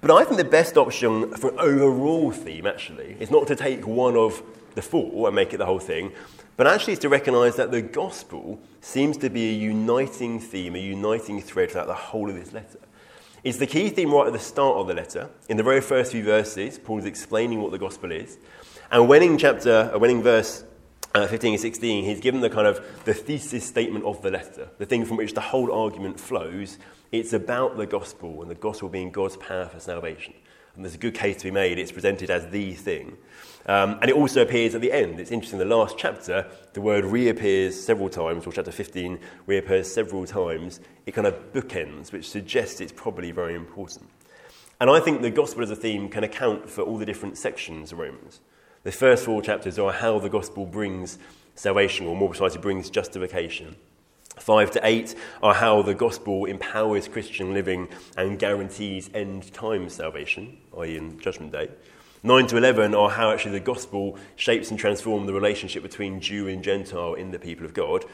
But 0.00 0.10
I 0.10 0.24
think 0.24 0.36
the 0.36 0.44
best 0.44 0.76
option 0.76 1.32
for 1.34 1.50
an 1.50 1.58
overall 1.58 2.30
theme, 2.30 2.66
actually, 2.66 3.16
is 3.20 3.30
not 3.30 3.46
to 3.46 3.56
take 3.56 3.86
one 3.86 4.16
of 4.16 4.42
the 4.74 4.82
four 4.82 5.28
and 5.28 5.34
make 5.34 5.54
it 5.54 5.58
the 5.58 5.66
whole 5.66 5.78
thing, 5.78 6.12
but 6.56 6.66
actually 6.66 6.92
it's 6.92 7.02
to 7.02 7.08
recognise 7.08 7.56
that 7.56 7.70
the 7.70 7.82
gospel 7.82 8.60
seems 8.80 9.16
to 9.18 9.30
be 9.30 9.48
a 9.50 9.52
uniting 9.52 10.38
theme, 10.38 10.76
a 10.76 10.78
uniting 10.78 11.40
thread 11.40 11.70
throughout 11.70 11.86
the 11.86 11.94
whole 11.94 12.28
of 12.28 12.36
this 12.36 12.52
letter. 12.52 12.78
It's 13.44 13.58
the 13.58 13.66
key 13.66 13.90
theme 13.90 14.10
right 14.10 14.26
at 14.26 14.32
the 14.32 14.38
start 14.38 14.78
of 14.78 14.86
the 14.86 14.94
letter. 14.94 15.28
In 15.50 15.58
the 15.58 15.62
very 15.62 15.82
first 15.82 16.12
few 16.12 16.24
verses, 16.24 16.78
Paul 16.78 17.00
is 17.00 17.04
explaining 17.04 17.60
what 17.60 17.72
the 17.72 17.78
gospel 17.78 18.10
is. 18.10 18.38
And 18.90 19.06
when 19.06 19.22
in 19.22 19.36
chapter, 19.36 19.90
uh, 19.92 19.98
when 19.98 20.10
in 20.10 20.22
verse 20.22 20.64
uh, 21.14 21.26
15 21.26 21.52
and 21.52 21.60
16, 21.60 22.04
he's 22.06 22.20
given 22.20 22.40
the 22.40 22.48
kind 22.48 22.66
of 22.66 22.82
the 23.04 23.12
thesis 23.12 23.62
statement 23.62 24.06
of 24.06 24.22
the 24.22 24.30
letter, 24.30 24.70
the 24.78 24.86
thing 24.86 25.04
from 25.04 25.18
which 25.18 25.34
the 25.34 25.42
whole 25.42 25.70
argument 25.70 26.18
flows. 26.18 26.78
It's 27.12 27.34
about 27.34 27.76
the 27.76 27.84
gospel 27.84 28.40
and 28.40 28.50
the 28.50 28.54
gospel 28.54 28.88
being 28.88 29.10
God's 29.10 29.36
power 29.36 29.66
for 29.66 29.78
salvation. 29.78 30.32
And 30.74 30.82
there's 30.82 30.94
a 30.94 30.98
good 30.98 31.14
case 31.14 31.36
to 31.36 31.44
be 31.44 31.50
made. 31.50 31.78
It's 31.78 31.92
presented 31.92 32.30
as 32.30 32.48
the 32.48 32.72
thing. 32.72 33.18
Um, 33.66 33.98
and 34.02 34.10
it 34.10 34.16
also 34.16 34.42
appears 34.42 34.74
at 34.74 34.82
the 34.82 34.92
end. 34.92 35.18
It's 35.18 35.30
interesting, 35.30 35.58
the 35.58 35.64
last 35.64 35.96
chapter, 35.96 36.46
the 36.74 36.80
word 36.80 37.04
reappears 37.04 37.82
several 37.82 38.10
times, 38.10 38.46
or 38.46 38.52
chapter 38.52 38.70
15 38.70 39.18
reappears 39.46 39.92
several 39.92 40.26
times. 40.26 40.80
It 41.06 41.12
kind 41.12 41.26
of 41.26 41.52
bookends, 41.52 42.12
which 42.12 42.28
suggests 42.28 42.80
it's 42.80 42.92
probably 42.92 43.30
very 43.30 43.54
important. 43.54 44.10
And 44.80 44.90
I 44.90 45.00
think 45.00 45.22
the 45.22 45.30
gospel 45.30 45.62
as 45.62 45.70
a 45.70 45.76
theme 45.76 46.08
can 46.08 46.24
account 46.24 46.68
for 46.68 46.82
all 46.82 46.98
the 46.98 47.06
different 47.06 47.38
sections 47.38 47.92
of 47.92 47.98
Romans. 47.98 48.40
The 48.82 48.92
first 48.92 49.24
four 49.24 49.40
chapters 49.40 49.78
are 49.78 49.92
how 49.92 50.18
the 50.18 50.28
gospel 50.28 50.66
brings 50.66 51.18
salvation, 51.54 52.06
or 52.06 52.14
more 52.14 52.28
precisely, 52.28 52.60
brings 52.60 52.90
justification. 52.90 53.76
Five 54.38 54.72
to 54.72 54.80
eight 54.86 55.14
are 55.42 55.54
how 55.54 55.80
the 55.82 55.94
gospel 55.94 56.44
empowers 56.44 57.08
Christian 57.08 57.54
living 57.54 57.88
and 58.16 58.38
guarantees 58.38 59.08
end 59.14 59.52
time 59.54 59.88
salvation, 59.88 60.58
i.e., 60.80 60.96
in 60.96 61.18
Judgment 61.20 61.52
Day. 61.52 61.70
9 62.26 62.46
to 62.46 62.56
11 62.56 62.94
are 62.94 63.10
how 63.10 63.30
actually 63.30 63.50
the 63.50 63.60
gospel 63.60 64.16
shapes 64.36 64.70
and 64.70 64.80
transforms 64.80 65.26
the 65.26 65.34
relationship 65.34 65.82
between 65.82 66.22
Jew 66.22 66.48
and 66.48 66.64
Gentile 66.64 67.12
in 67.12 67.32
the 67.32 67.38
people 67.38 67.66
of 67.66 67.74
God. 67.74 68.06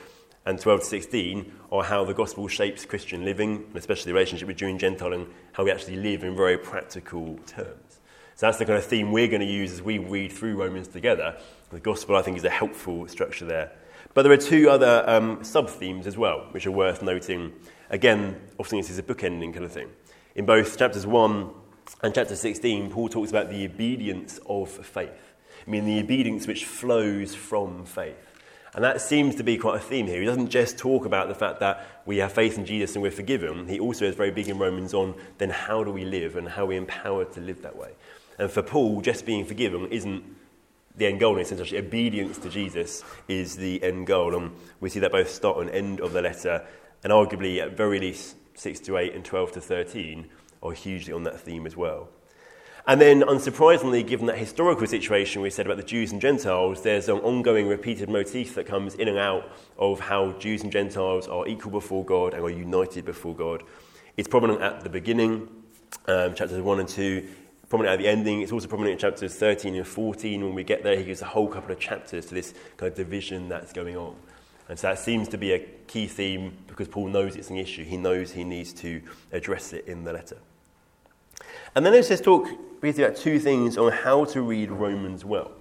And 0.44 0.58
12 0.58 0.80
to 0.80 0.86
16 0.86 1.52
are 1.70 1.84
how 1.84 2.04
the 2.04 2.12
gospel 2.12 2.48
shapes 2.48 2.84
Christian 2.84 3.24
living, 3.24 3.70
especially 3.76 4.10
the 4.10 4.14
relationship 4.14 4.48
with 4.48 4.56
Jew 4.56 4.66
and 4.66 4.80
Gentile, 4.80 5.12
and 5.12 5.28
how 5.52 5.62
we 5.62 5.70
actually 5.70 5.94
live 5.94 6.24
in 6.24 6.34
very 6.34 6.58
practical 6.58 7.38
terms. 7.46 8.00
So 8.34 8.46
that's 8.46 8.58
the 8.58 8.64
kind 8.64 8.78
of 8.78 8.84
theme 8.84 9.12
we're 9.12 9.28
going 9.28 9.42
to 9.42 9.46
use 9.46 9.70
as 9.70 9.80
we 9.80 9.98
read 9.98 10.32
through 10.32 10.56
Romans 10.56 10.88
together. 10.88 11.36
The 11.70 11.78
gospel, 11.78 12.16
I 12.16 12.22
think, 12.22 12.36
is 12.36 12.42
a 12.42 12.50
helpful 12.50 13.06
structure 13.06 13.44
there. 13.44 13.70
But 14.12 14.22
there 14.22 14.32
are 14.32 14.36
two 14.36 14.70
other 14.70 15.04
um, 15.06 15.44
sub 15.44 15.70
themes 15.70 16.08
as 16.08 16.18
well, 16.18 16.48
which 16.50 16.66
are 16.66 16.72
worth 16.72 17.00
noting. 17.00 17.52
Again, 17.90 18.40
often 18.58 18.78
this 18.78 18.90
is 18.90 18.98
a 18.98 19.04
bookending 19.04 19.52
kind 19.52 19.64
of 19.64 19.70
thing. 19.70 19.88
In 20.34 20.46
both 20.46 20.76
chapters 20.76 21.06
1 21.06 21.50
and 22.02 22.14
chapter 22.14 22.36
16, 22.36 22.90
Paul 22.90 23.08
talks 23.08 23.30
about 23.30 23.50
the 23.50 23.64
obedience 23.64 24.38
of 24.46 24.70
faith. 24.70 25.34
I 25.66 25.70
mean, 25.70 25.84
the 25.84 26.00
obedience 26.00 26.46
which 26.46 26.64
flows 26.64 27.34
from 27.34 27.84
faith. 27.84 28.16
And 28.72 28.84
that 28.84 29.00
seems 29.00 29.34
to 29.36 29.42
be 29.42 29.58
quite 29.58 29.76
a 29.76 29.80
theme 29.80 30.06
here. 30.06 30.20
He 30.20 30.26
doesn't 30.26 30.48
just 30.48 30.78
talk 30.78 31.04
about 31.04 31.28
the 31.28 31.34
fact 31.34 31.60
that 31.60 31.86
we 32.06 32.18
have 32.18 32.32
faith 32.32 32.56
in 32.56 32.64
Jesus 32.64 32.94
and 32.94 33.02
we're 33.02 33.10
forgiven. 33.10 33.66
He 33.66 33.80
also 33.80 34.04
is 34.04 34.14
very 34.14 34.30
big 34.30 34.48
in 34.48 34.58
Romans 34.58 34.94
on 34.94 35.14
then 35.38 35.50
how 35.50 35.82
do 35.82 35.90
we 35.90 36.04
live 36.04 36.36
and 36.36 36.48
how 36.48 36.66
we're 36.66 36.78
empowered 36.78 37.32
to 37.32 37.40
live 37.40 37.62
that 37.62 37.76
way. 37.76 37.90
And 38.38 38.50
for 38.50 38.62
Paul, 38.62 39.00
just 39.00 39.26
being 39.26 39.44
forgiven 39.44 39.86
isn't 39.86 40.24
the 40.96 41.06
end 41.06 41.18
goal 41.18 41.34
in 41.34 41.42
a 41.42 41.44
sense. 41.44 41.60
Actually, 41.60 41.78
obedience 41.78 42.38
to 42.38 42.48
Jesus 42.48 43.02
is 43.26 43.56
the 43.56 43.82
end 43.82 44.06
goal. 44.06 44.36
And 44.36 44.52
we 44.78 44.88
see 44.88 45.00
that 45.00 45.10
both 45.10 45.30
start 45.30 45.58
and 45.58 45.70
end 45.70 46.00
of 46.00 46.12
the 46.12 46.22
letter, 46.22 46.64
and 47.02 47.12
arguably 47.12 47.60
at 47.60 47.76
very 47.76 47.98
least 47.98 48.36
6 48.54 48.80
to 48.80 48.98
8 48.98 49.14
and 49.14 49.24
12 49.24 49.52
to 49.52 49.60
13 49.60 50.28
are 50.62 50.72
hugely 50.72 51.12
on 51.12 51.24
that 51.24 51.40
theme 51.40 51.66
as 51.66 51.76
well. 51.76 52.08
And 52.86 53.00
then, 53.00 53.20
unsurprisingly, 53.20 54.06
given 54.06 54.26
that 54.26 54.38
historical 54.38 54.86
situation 54.86 55.42
we 55.42 55.50
said 55.50 55.66
about 55.66 55.76
the 55.76 55.82
Jews 55.82 56.12
and 56.12 56.20
Gentiles, 56.20 56.82
there's 56.82 57.08
an 57.08 57.18
ongoing 57.18 57.68
repeated 57.68 58.08
motif 58.08 58.54
that 58.54 58.66
comes 58.66 58.94
in 58.94 59.06
and 59.06 59.18
out 59.18 59.52
of 59.78 60.00
how 60.00 60.32
Jews 60.32 60.62
and 60.62 60.72
Gentiles 60.72 61.28
are 61.28 61.46
equal 61.46 61.70
before 61.70 62.04
God 62.04 62.32
and 62.32 62.42
are 62.42 62.50
united 62.50 63.04
before 63.04 63.34
God. 63.34 63.62
It's 64.16 64.28
prominent 64.28 64.62
at 64.62 64.82
the 64.82 64.88
beginning, 64.88 65.48
um, 66.08 66.34
chapters 66.34 66.60
1 66.60 66.80
and 66.80 66.88
2, 66.88 67.28
prominent 67.68 67.92
at 67.92 68.02
the 68.02 68.08
ending. 68.08 68.40
It's 68.40 68.50
also 68.50 68.66
prominent 68.66 68.94
in 68.94 68.98
chapters 68.98 69.34
13 69.34 69.74
and 69.74 69.86
14. 69.86 70.42
When 70.42 70.54
we 70.54 70.64
get 70.64 70.82
there, 70.82 70.96
he 70.96 71.04
gives 71.04 71.22
a 71.22 71.26
whole 71.26 71.48
couple 71.48 71.72
of 71.72 71.78
chapters 71.78 72.26
to 72.26 72.34
this 72.34 72.54
kind 72.78 72.90
of 72.90 72.96
division 72.96 73.48
that's 73.48 73.72
going 73.72 73.96
on. 73.96 74.16
And 74.68 74.78
so 74.78 74.88
that 74.88 74.98
seems 74.98 75.28
to 75.28 75.38
be 75.38 75.52
a 75.52 75.58
key 75.58 76.06
theme 76.06 76.56
because 76.66 76.88
Paul 76.88 77.08
knows 77.08 77.36
it's 77.36 77.50
an 77.50 77.56
issue. 77.56 77.84
He 77.84 77.96
knows 77.96 78.32
he 78.32 78.44
needs 78.44 78.72
to 78.74 79.02
address 79.32 79.72
it 79.72 79.86
in 79.86 80.04
the 80.04 80.12
letter. 80.12 80.38
And 81.74 81.86
then 81.86 81.92
let's 81.92 82.08
just 82.08 82.24
talk 82.24 82.48
briefly 82.80 83.04
about 83.04 83.16
two 83.16 83.38
things 83.38 83.78
on 83.78 83.92
how 83.92 84.24
to 84.26 84.42
read 84.42 84.70
Romans 84.70 85.24
well. 85.24 85.52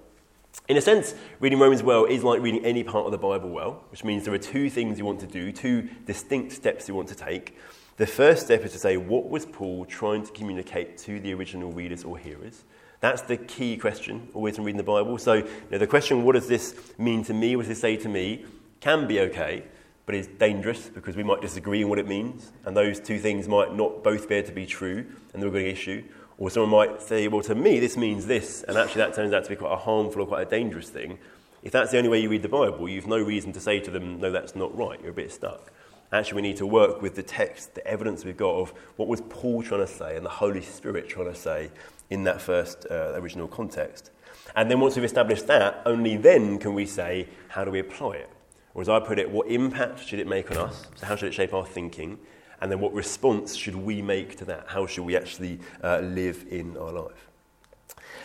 In 0.68 0.78
a 0.78 0.82
sense, 0.82 1.13
reading 1.39 1.60
Romans 1.60 1.84
well 1.84 2.06
is 2.06 2.24
like 2.24 2.42
reading 2.42 2.66
any 2.66 2.84
part 2.84 3.06
of 3.06 3.12
the 3.12 3.18
Bible 3.18 3.50
well, 3.50 3.84
which 3.92 4.04
means 4.04 4.25
there 4.25 4.34
are 4.34 4.39
two 4.39 4.70
things 4.70 4.98
you 4.98 5.06
want 5.06 5.20
to 5.20 5.28
do, 5.28 5.51
two 5.51 5.88
distinct 6.06 6.51
steps 6.51 6.88
you 6.88 6.96
want 6.96 7.10
to 7.10 7.16
take. 7.16 7.58
The 7.98 8.08
first 8.08 8.46
step 8.46 8.63
is 8.63 8.72
to 8.72 8.80
say, 8.80 8.98
what 8.98 9.30
was 9.30 9.46
Paul 9.46 9.86
trying 9.86 10.24
to 10.25 10.32
communicate 10.32 10.98
to 11.00 11.20
the 11.20 11.34
original 11.34 11.72
readers 11.72 12.04
or 12.04 12.18
hearers? 12.18 12.63
That's 13.01 13.22
the 13.22 13.38
key 13.38 13.78
question 13.78 14.30
always 14.34 14.58
in 14.58 14.63
reading 14.63 14.78
the 14.78 14.84
Bible. 14.84 15.18
So, 15.18 15.34
you 15.34 15.48
know, 15.72 15.78
the 15.78 15.88
question, 15.88 16.24
what 16.24 16.34
does 16.34 16.48
this 16.48 16.75
mean 16.98 17.24
to 17.25 17.34
me? 17.34 17.56
What 17.56 17.63
does 17.63 17.70
this 17.70 17.82
say 17.82 17.98
to 17.98 18.10
me? 18.10 18.46
can 18.80 19.08
be 19.08 19.20
okay, 19.20 19.63
but 20.10 20.16
is 20.16 20.25
dangerous 20.25 20.89
because 20.89 21.16
we 21.16 21.22
might 21.22 21.39
disagree 21.39 21.84
on 21.84 21.89
what 21.92 22.00
it 22.00 22.08
means, 22.08 22.51
and 22.66 22.75
those 22.75 23.00
two 23.00 23.20
things 23.20 23.48
might 23.48 23.75
not 23.75 24.04
both 24.04 24.28
bear 24.28 24.42
to 24.42 24.51
be 24.51 24.66
true, 24.66 25.06
and 25.32 25.39
they're 25.39 25.50
a 25.50 25.51
big 25.51 25.68
issue. 25.68 26.04
Or 26.39 26.50
someone 26.50 26.72
might 26.72 27.00
say, 27.04 27.28
well, 27.28 27.44
to 27.44 27.54
me, 27.54 27.80
this 27.80 27.96
means 27.96 28.25
this, 28.25 28.63
and 28.63 28.75
actually 28.75 29.01
that 29.01 29.13
turns 29.13 29.34
out 29.34 29.44
to 29.44 29.51
be 29.51 29.56
quite 29.56 29.72
a 29.72 29.75
harmful 29.75 30.24
or 30.24 30.25
quite 30.25 30.48
a 30.48 30.50
dangerous 30.50 30.89
thing. 30.89 31.20
If 31.62 31.72
that's 31.74 31.92
the 31.92 32.00
only 32.00 32.10
way 32.10 32.20
you 32.22 32.28
read 32.28 32.42
the 32.42 32.50
Bible, 32.50 32.89
you've 32.89 33.06
no 33.06 33.20
reason 33.20 33.54
to 33.54 33.60
say 33.60 33.80
to 33.82 33.92
them, 33.92 34.20
no, 34.20 34.32
that's 34.32 34.56
not 34.56 34.75
right, 34.75 35.00
you're 35.00 35.12
a 35.12 35.13
bit 35.13 35.32
stuck. 35.32 35.72
Actually, 36.12 36.38
we 36.38 36.42
need 36.42 36.58
to 36.58 36.66
work 36.66 37.04
with 37.04 37.13
the 37.13 37.22
text, 37.22 37.75
the 37.75 37.86
evidence 37.86 38.25
we've 38.25 38.36
got 38.36 38.56
of 38.56 38.74
what 38.96 39.08
was 39.08 39.22
Paul 39.30 39.62
trying 39.62 39.82
to 39.82 39.94
say 39.94 40.18
and 40.18 40.25
the 40.25 40.30
Holy 40.30 40.63
Spirit 40.63 41.08
trying 41.08 41.32
to 41.32 41.36
say 41.36 41.70
in 42.10 42.24
that 42.24 42.42
first 42.42 42.88
uh, 42.89 43.12
original 43.13 43.48
context. 43.48 44.10
And 44.56 44.72
then 44.72 44.80
once 44.80 44.96
we've 44.96 45.06
established 45.06 45.46
that, 45.46 45.84
only 45.86 46.18
then 46.18 46.58
can 46.58 46.74
we 46.74 46.88
say, 46.88 47.28
how 47.50 47.63
do 47.63 47.70
we 47.70 47.78
apply 47.78 48.13
it? 48.13 48.30
Or 48.79 48.81
as 48.81 48.88
I 48.88 49.01
put 49.01 49.19
it, 49.19 49.29
what 49.29 49.50
impact 49.50 50.07
should 50.07 50.19
it 50.19 50.27
make 50.27 50.50
on 50.51 50.57
us? 50.57 50.88
So 50.95 51.05
how 51.05 51.17
should 51.17 51.27
it 51.27 51.33
shape 51.33 51.53
our 51.53 51.65
thinking? 51.65 52.17
And 52.62 52.71
then 52.71 52.79
what 52.79 52.93
response 52.93 53.53
should 53.53 53.75
we 53.75 54.01
make 54.01 54.38
to 54.38 54.45
that? 54.45 54.67
How 54.67 54.88
should 54.88 55.03
we 55.03 55.17
actually 55.17 55.59
uh, 55.83 56.00
live 56.00 56.45
in 56.50 56.77
our 56.77 56.93
life? 56.93 57.27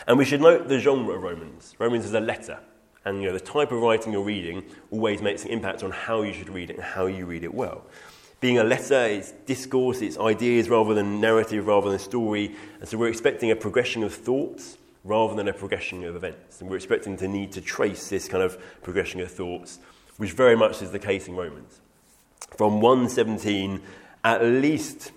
And 0.07 0.17
we 0.17 0.23
should 0.23 0.39
note 0.39 0.69
the 0.69 0.79
genre 0.79 1.13
of 1.13 1.23
Romans. 1.23 1.75
Romans 1.77 2.05
is 2.05 2.13
a 2.13 2.21
letter. 2.21 2.57
And 3.03 3.21
you 3.21 3.27
know, 3.27 3.33
the 3.33 3.41
type 3.41 3.73
of 3.73 3.81
writing 3.81 4.13
you're 4.13 4.23
reading 4.23 4.63
always 4.91 5.21
makes 5.21 5.43
an 5.43 5.51
impact 5.51 5.83
on 5.83 5.91
how 5.91 6.21
you 6.21 6.31
should 6.31 6.47
read 6.47 6.69
it 6.69 6.77
and 6.77 6.85
how 6.85 7.07
you 7.07 7.25
read 7.25 7.43
it 7.43 7.53
well. 7.53 7.83
Being 8.39 8.57
a 8.57 8.63
letter, 8.63 9.07
it's 9.07 9.31
discourse, 9.45 10.01
it's 10.01 10.17
ideas 10.17 10.69
rather 10.69 10.93
than 10.93 11.19
narrative, 11.19 11.67
rather 11.67 11.89
than 11.89 11.99
story. 11.99 12.55
And 12.79 12.87
so 12.87 12.97
we're 12.97 13.09
expecting 13.09 13.51
a 13.51 13.57
progression 13.57 14.03
of 14.03 14.13
thoughts 14.13 14.77
rather 15.03 15.35
than 15.35 15.49
a 15.49 15.53
progression 15.53 16.05
of 16.05 16.15
events. 16.15 16.61
And 16.61 16.69
we're 16.69 16.77
expecting 16.77 17.17
to 17.17 17.27
need 17.27 17.51
to 17.51 17.61
trace 17.61 18.07
this 18.07 18.29
kind 18.29 18.41
of 18.41 18.57
progression 18.81 19.19
of 19.19 19.29
thoughts, 19.29 19.79
which 20.17 20.31
very 20.31 20.55
much 20.55 20.81
is 20.81 20.91
the 20.91 20.99
case 20.99 21.27
in 21.27 21.35
Romans. 21.35 21.81
From 22.57 22.81
117 22.81 23.81
at 24.23 24.43
least 24.43 25.11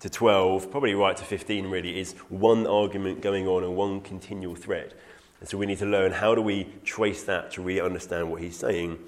to 0.00 0.08
12, 0.08 0.70
probably 0.70 0.94
right 0.94 1.16
to 1.16 1.24
15 1.24 1.66
really, 1.66 1.98
is 1.98 2.12
one 2.28 2.66
argument 2.66 3.20
going 3.20 3.48
on 3.48 3.64
and 3.64 3.76
one 3.76 4.00
continual 4.00 4.54
thread. 4.54 4.94
And 5.40 5.48
so 5.48 5.58
we 5.58 5.66
need 5.66 5.78
to 5.78 5.86
learn 5.86 6.12
how 6.12 6.34
do 6.34 6.42
we 6.42 6.68
trace 6.84 7.24
that 7.24 7.50
to 7.52 7.62
really 7.62 7.80
understand 7.80 8.30
what 8.30 8.40
he's 8.40 8.56
saying. 8.56 8.98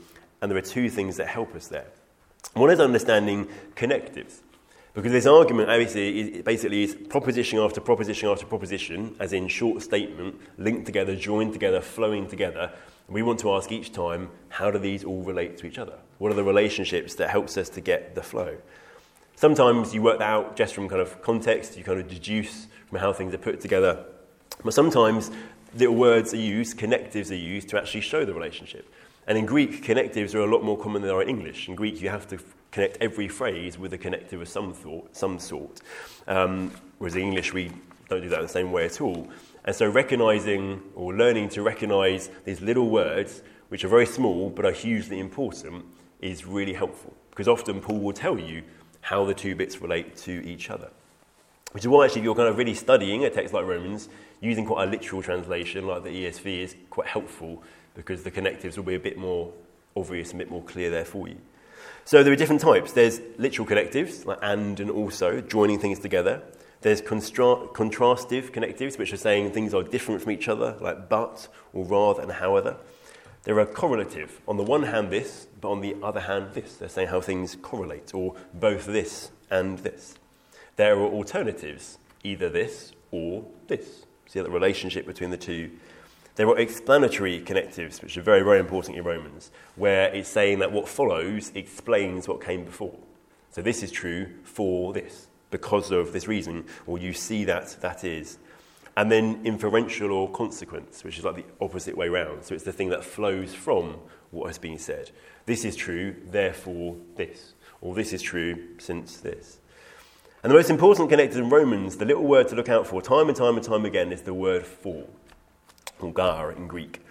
And 0.43 0.51
there 0.51 0.59
are 0.59 0.63
two 0.63 0.91
things 0.91 1.17
that 1.17 1.29
help 1.29 1.55
us 1.55 1.69
there. 1.69 1.87
One 2.55 2.71
is 2.71 2.81
understanding 2.81 3.49
connectives. 3.75 4.43
Because 4.95 5.13
this 5.13 5.27
argument 5.27 5.69
basically, 5.69 6.43
basically 6.43 6.83
is 6.83 6.95
proposition 6.95 7.61
after 7.61 7.81
proposition 7.81 8.29
after 8.29 8.47
proposition, 8.47 9.15
as 9.21 9.33
in 9.33 9.47
short 9.47 9.83
statement, 9.83 10.41
linked 10.59 10.87
together, 10.87 11.15
joined 11.15 11.53
together, 11.53 11.81
flowing 11.81 12.27
together. 12.27 12.73
We 13.11 13.23
want 13.23 13.41
to 13.41 13.53
ask 13.55 13.73
each 13.73 13.93
time, 13.93 14.31
how 14.49 14.71
do 14.71 14.79
these 14.79 15.03
all 15.03 15.23
relate 15.23 15.59
to 15.59 15.67
each 15.67 15.79
other? 15.79 15.99
What 16.19 16.31
are 16.31 16.37
the 16.37 16.45
relationships 16.45 17.17
that 17.17 17.29
helps 17.29 17.57
us 17.57 17.69
to 17.71 17.81
get 17.81 18.15
the 18.15 18.23
flow? 18.23 18.57
Sometimes 19.35 19.93
you 19.93 20.01
work 20.01 20.21
that 20.21 20.31
out 20.31 20.55
just 20.55 20.75
from 20.75 20.89
kind 20.89 21.01
of 21.01 21.21
context, 21.21 21.77
you 21.77 21.83
kind 21.83 21.99
of 21.99 22.09
deduce 22.09 22.69
from 22.89 22.99
how 22.99 23.13
things 23.13 23.35
are 23.35 23.39
put 23.39 23.61
together. 23.61 24.05
But 24.65 24.75
sometimes 24.75 25.31
little 25.75 25.97
words 25.97 26.33
are 26.35 26.37
used, 26.37 26.79
connectives 26.79 27.33
are 27.33 27.37
used 27.37 27.69
to 27.71 27.79
actually 27.79 28.03
show 28.03 28.25
the 28.25 28.35
relationship. 28.35 28.93
And 29.27 29.37
in 29.37 29.45
Greek, 29.45 29.83
connectives 29.83 30.35
are 30.35 30.41
a 30.41 30.47
lot 30.47 30.63
more 30.63 30.79
common 30.79 31.03
than 31.03 31.09
they 31.09 31.15
are 31.15 31.23
in 31.23 31.29
English. 31.29 31.69
In 31.69 31.75
Greek, 31.75 32.01
you 32.01 32.11
have 32.11 32.29
to 32.29 32.39
connect 32.71 32.99
every 33.01 33.29
phrase 33.29 33.77
with 33.77 33.93
a 33.93 33.99
connective 33.99 34.41
of 34.41 34.49
some, 34.49 34.73
thought, 34.73 35.17
some 35.17 35.39
sort. 35.39 35.81
Um, 36.29 36.71
whereas 36.99 37.17
in 37.17 37.23
English, 37.23 37.53
we 37.53 37.73
don't 38.11 38.23
do 38.23 38.29
that 38.29 38.41
in 38.41 38.47
the 38.47 38.49
same 38.49 38.73
way 38.73 38.85
at 38.85 39.01
all. 39.01 39.29
And 39.65 39.75
so, 39.75 39.89
recognizing 39.89 40.83
or 40.95 41.15
learning 41.15 41.49
to 41.51 41.63
recognize 41.63 42.29
these 42.45 42.61
little 42.61 42.91
words, 42.91 43.43
which 43.69 43.85
are 43.85 43.89
very 43.89 44.07
small 44.07 44.51
but 44.51 44.65
are 44.65 44.73
hugely 44.73 45.19
important, 45.19 45.85
is 46.21 46.45
really 46.45 46.75
helpful. 46.75 47.15
Because 47.31 47.49
often 47.49 47.81
Paul 47.81 48.01
will 48.01 48.13
tell 48.13 48.39
you 48.39 48.63
how 49.01 49.25
the 49.25 49.35
two 49.35 49.55
bits 49.55 49.81
relate 49.81 50.17
to 50.19 50.45
each 50.47 50.69
other. 50.71 50.91
Which 51.73 51.85
is 51.85 51.89
why, 51.89 52.05
actually, 52.05 52.23
if 52.23 52.25
you're 52.25 52.35
kind 52.35 52.49
of 52.49 52.59
really 52.59 52.75
studying 52.75 53.25
a 53.25 53.31
text 53.31 53.55
like 53.55 53.65
Romans, 53.65 54.09
using 54.41 54.67
quite 54.67 54.89
a 54.89 54.91
literal 54.91 55.23
translation 55.23 55.87
like 55.87 56.03
the 56.03 56.11
ESV 56.11 56.47
is 56.47 56.77
quite 56.89 57.07
helpful 57.07 57.63
because 57.95 58.23
the 58.23 58.31
connectives 58.31 58.77
will 58.77 58.85
be 58.85 58.95
a 58.95 59.01
bit 59.01 59.19
more 59.19 59.53
obvious 59.97 60.33
and 60.33 60.41
a 60.41 60.45
bit 60.45 60.51
more 60.51 60.63
clear 60.63 60.91
there 60.91 61.05
for 61.05 61.29
you. 61.29 61.37
So 62.05 62.23
there 62.23 62.33
are 62.33 62.37
different 62.37 62.63
types. 62.63 62.93
There's 62.93 63.21
literal 63.39 63.67
connectives, 63.67 64.27
like 64.27 64.39
and 64.43 64.81
and 64.81 64.91
also, 64.91 65.41
joining 65.41 65.79
things 65.79 65.99
together. 65.99 66.43
There's 66.81 67.03
constra- 67.03 67.73
contrastive 67.73 68.53
connectives, 68.53 68.97
which 68.97 69.13
are 69.13 69.19
saying 69.19 69.53
things 69.53 69.75
are 69.75 69.83
different 69.83 70.23
from 70.23 70.33
each 70.33 70.49
other, 70.49 70.77
like 70.81 71.09
but 71.09 71.49
or 71.73 71.85
rather 71.85 72.23
and 72.23 72.33
however. 72.33 72.77
There 73.45 73.59
are 73.59 73.67
correlative. 73.67 74.41
On 74.47 74.57
the 74.57 74.63
one 74.63 74.83
hand, 74.83 75.11
this, 75.11 75.47
but 75.61 75.71
on 75.71 75.81
the 75.81 75.97
other 76.03 76.21
hand, 76.21 76.53
this. 76.53 76.77
They're 76.77 76.89
saying 76.89 77.09
how 77.09 77.21
things 77.21 77.57
correlate, 77.63 78.15
or 78.15 78.35
both 78.55 78.87
this 78.87 79.31
and 79.51 79.79
this. 79.79 80.15
There 80.77 80.97
are 80.99 81.07
alternatives, 81.07 81.99
either 82.23 82.49
this 82.49 82.93
or 83.11 83.45
this. 83.67 84.07
See 84.27 84.41
the 84.41 84.51
relationship 84.51 85.07
between 85.07 85.31
the 85.31 85.37
two 85.37 85.71
there 86.41 86.49
are 86.49 86.59
explanatory 86.59 87.41
connectives, 87.41 88.01
which 88.01 88.17
are 88.17 88.23
very, 88.23 88.43
very 88.43 88.61
important 88.61 88.97
in 88.97 89.05
Romans, 89.05 89.51
where 89.77 90.09
it's 90.15 90.29
saying 90.29 90.61
that 90.61 90.73
what 90.73 90.89
follows 90.89 91.53
explains 91.55 92.29
what 92.29 92.43
came 92.43 92.65
before. 92.65 92.97
So 93.51 93.61
this 93.61 93.83
is 93.83 93.91
true 93.91 94.29
for 94.45 94.93
this, 94.95 95.27
because 95.51 95.91
of 95.91 96.13
this 96.13 96.29
reason, 96.29 96.65
or 96.87 96.99
you 96.99 97.13
see 97.13 97.45
that 97.45 97.77
that 97.81 98.05
is. 98.05 98.39
And 98.97 99.11
then 99.11 99.41
inferential 99.45 100.11
or 100.13 100.31
consequence, 100.31 101.05
which 101.05 101.19
is 101.19 101.25
like 101.25 101.37
the 101.37 101.45
opposite 101.61 101.97
way 101.97 102.09
round. 102.09 102.45
So 102.45 102.55
it's 102.55 102.65
the 102.65 102.73
thing 102.73 102.91
that 102.91 103.05
flows 103.05 103.55
from 103.55 103.97
what 104.31 104.49
has 104.49 104.59
been 104.59 104.79
said. 104.79 105.11
This 105.47 105.65
is 105.65 105.77
true, 105.77 106.17
therefore 106.27 106.97
this. 107.17 107.55
Or 107.81 107.95
this 107.95 108.13
is 108.13 108.21
true 108.21 108.77
since 108.79 109.19
this. 109.19 109.59
And 110.43 110.51
the 110.51 110.57
most 110.57 110.71
important 110.71 111.11
connectors 111.11 111.37
in 111.37 111.51
Romans, 111.51 111.97
the 111.97 112.05
little 112.05 112.27
word 112.27 112.49
to 112.49 112.55
look 112.55 112.69
out 112.69 112.87
for 112.87 113.03
time 113.03 113.29
and 113.29 113.37
time 113.37 113.57
and 113.57 113.65
time 113.65 113.85
again, 113.85 114.13
is 114.13 114.23
the 114.23 114.35
word 114.35 114.67
for 114.67 115.07
or 116.01 116.13
gar 116.13 116.51
in 116.51 116.67
Greek, 116.67 117.05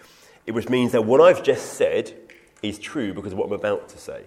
which 0.48 0.70
means 0.70 0.92
that 0.94 1.06
what 1.06 1.22
I've 1.22 1.44
just 1.44 1.74
said 1.74 2.14
is 2.62 2.80
true 2.80 3.14
because 3.14 3.34
of 3.34 3.38
what 3.38 3.48
I'm 3.48 3.54
about 3.54 3.90
to 3.90 3.98
say. 3.98 4.26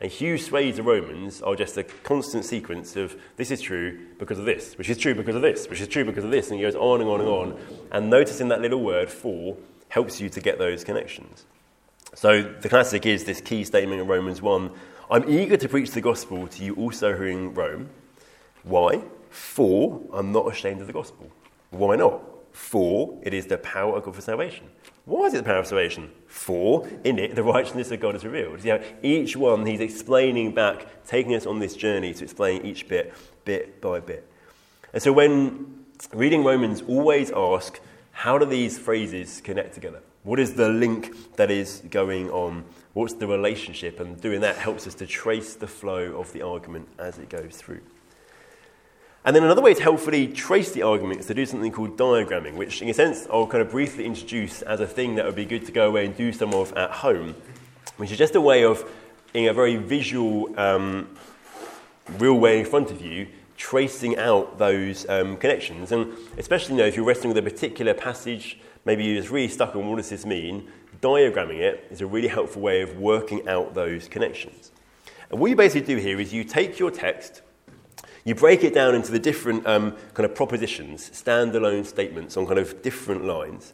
And 0.00 0.10
huge 0.10 0.42
swathes 0.42 0.78
of 0.78 0.86
Romans 0.86 1.42
are 1.42 1.56
just 1.56 1.76
a 1.76 1.82
constant 1.82 2.44
sequence 2.44 2.94
of 2.94 3.16
this 3.36 3.50
is 3.50 3.60
true 3.60 3.98
because 4.18 4.38
of 4.38 4.44
this, 4.44 4.78
which 4.78 4.88
is 4.88 4.96
true 4.96 5.14
because 5.14 5.34
of 5.34 5.42
this, 5.42 5.68
which 5.68 5.80
is 5.80 5.88
true 5.88 6.04
because 6.04 6.24
of 6.24 6.30
this, 6.30 6.50
and 6.50 6.60
it 6.60 6.62
goes 6.62 6.76
on 6.76 7.00
and 7.00 7.10
on 7.10 7.20
and 7.20 7.28
on. 7.28 7.60
And 7.90 8.08
noticing 8.08 8.48
that 8.48 8.60
little 8.60 8.82
word 8.82 9.10
for 9.10 9.56
helps 9.88 10.20
you 10.20 10.28
to 10.28 10.40
get 10.40 10.58
those 10.58 10.84
connections. 10.84 11.46
So 12.14 12.42
the 12.42 12.68
classic 12.68 13.06
is 13.06 13.24
this 13.24 13.40
key 13.40 13.64
statement 13.64 14.00
in 14.00 14.06
Romans 14.06 14.40
1 14.40 14.70
I'm 15.10 15.28
eager 15.28 15.56
to 15.56 15.68
preach 15.70 15.92
the 15.92 16.02
gospel 16.02 16.46
to 16.46 16.64
you 16.64 16.74
also 16.74 17.14
who 17.14 17.22
are 17.22 17.28
in 17.28 17.54
Rome. 17.54 17.88
Why? 18.62 19.02
For 19.30 20.02
I'm 20.12 20.32
not 20.32 20.52
ashamed 20.52 20.82
of 20.82 20.86
the 20.86 20.92
gospel. 20.92 21.30
Why 21.70 21.96
not? 21.96 22.20
For 22.52 23.18
it 23.22 23.32
is 23.32 23.46
the 23.46 23.56
power 23.58 23.96
of 23.96 24.04
God 24.04 24.14
for 24.14 24.20
salvation. 24.20 24.66
Why 25.08 25.24
is 25.24 25.32
it 25.32 25.38
the 25.38 25.42
power 25.44 25.60
of 25.60 25.66
salvation? 25.66 26.10
For 26.26 26.86
in 27.02 27.18
it 27.18 27.34
the 27.34 27.42
righteousness 27.42 27.90
of 27.90 27.98
God 27.98 28.14
is 28.14 28.26
revealed. 28.26 28.60
See 28.60 28.68
how 28.68 28.80
each 29.02 29.38
one 29.38 29.64
he's 29.64 29.80
explaining 29.80 30.52
back, 30.52 31.02
taking 31.06 31.34
us 31.34 31.46
on 31.46 31.60
this 31.60 31.74
journey 31.74 32.12
to 32.12 32.24
explain 32.24 32.66
each 32.66 32.86
bit, 32.88 33.14
bit 33.46 33.80
by 33.80 34.00
bit. 34.00 34.30
And 34.92 35.02
so 35.02 35.10
when 35.10 35.86
reading 36.12 36.44
Romans, 36.44 36.82
always 36.86 37.30
ask, 37.30 37.80
how 38.12 38.36
do 38.36 38.44
these 38.44 38.78
phrases 38.78 39.40
connect 39.40 39.72
together? 39.72 40.02
What 40.24 40.38
is 40.38 40.54
the 40.54 40.68
link 40.68 41.36
that 41.36 41.50
is 41.50 41.82
going 41.88 42.28
on? 42.28 42.66
What's 42.92 43.14
the 43.14 43.26
relationship? 43.26 44.00
And 44.00 44.20
doing 44.20 44.42
that 44.42 44.56
helps 44.56 44.86
us 44.86 44.94
to 44.96 45.06
trace 45.06 45.54
the 45.54 45.66
flow 45.66 46.20
of 46.20 46.34
the 46.34 46.42
argument 46.42 46.86
as 46.98 47.16
it 47.16 47.30
goes 47.30 47.56
through. 47.56 47.80
And 49.24 49.34
then 49.34 49.42
another 49.42 49.60
way 49.60 49.74
to 49.74 49.82
helpfully 49.82 50.28
trace 50.28 50.72
the 50.72 50.82
argument 50.82 51.20
is 51.20 51.26
to 51.26 51.34
do 51.34 51.44
something 51.44 51.72
called 51.72 51.96
diagramming, 51.96 52.54
which 52.54 52.80
in 52.80 52.88
a 52.88 52.94
sense 52.94 53.26
I'll 53.30 53.46
kind 53.46 53.60
of 53.60 53.70
briefly 53.70 54.06
introduce 54.06 54.62
as 54.62 54.80
a 54.80 54.86
thing 54.86 55.16
that 55.16 55.26
would 55.26 55.34
be 55.34 55.44
good 55.44 55.66
to 55.66 55.72
go 55.72 55.88
away 55.88 56.06
and 56.06 56.16
do 56.16 56.32
some 56.32 56.54
of 56.54 56.72
at 56.74 56.90
home, 56.90 57.34
which 57.96 58.10
is 58.10 58.18
just 58.18 58.34
a 58.36 58.40
way 58.40 58.64
of, 58.64 58.88
in 59.34 59.48
a 59.48 59.52
very 59.52 59.76
visual, 59.76 60.58
um, 60.58 61.08
real 62.18 62.38
way 62.38 62.60
in 62.60 62.64
front 62.64 62.90
of 62.90 63.02
you, 63.02 63.28
tracing 63.56 64.16
out 64.16 64.56
those 64.56 65.06
um, 65.08 65.36
connections. 65.36 65.92
And 65.92 66.12
especially 66.38 66.76
you 66.76 66.80
know, 66.80 66.86
if 66.86 66.96
you're 66.96 67.04
wrestling 67.04 67.34
with 67.34 67.38
a 67.38 67.50
particular 67.50 67.92
passage, 67.92 68.58
maybe 68.84 69.04
you're 69.04 69.20
just 69.20 69.32
really 69.32 69.48
stuck 69.48 69.74
on 69.74 69.88
what 69.88 69.96
does 69.96 70.08
this 70.08 70.24
mean, 70.24 70.68
diagramming 71.02 71.58
it 71.58 71.86
is 71.90 72.00
a 72.00 72.06
really 72.06 72.28
helpful 72.28 72.62
way 72.62 72.82
of 72.82 72.96
working 72.96 73.46
out 73.48 73.74
those 73.74 74.08
connections. 74.08 74.70
And 75.30 75.38
what 75.38 75.50
you 75.50 75.56
basically 75.56 75.94
do 75.94 76.00
here 76.00 76.18
is 76.18 76.32
you 76.32 76.44
take 76.44 76.78
your 76.78 76.90
text, 76.90 77.42
you 78.28 78.34
break 78.34 78.62
it 78.62 78.74
down 78.74 78.94
into 78.94 79.10
the 79.10 79.18
different 79.18 79.66
um, 79.66 79.96
kind 80.12 80.26
of 80.26 80.34
propositions, 80.34 81.10
standalone 81.10 81.86
statements 81.86 82.36
on 82.36 82.46
kind 82.46 82.58
of 82.58 82.82
different 82.82 83.24
lines. 83.24 83.72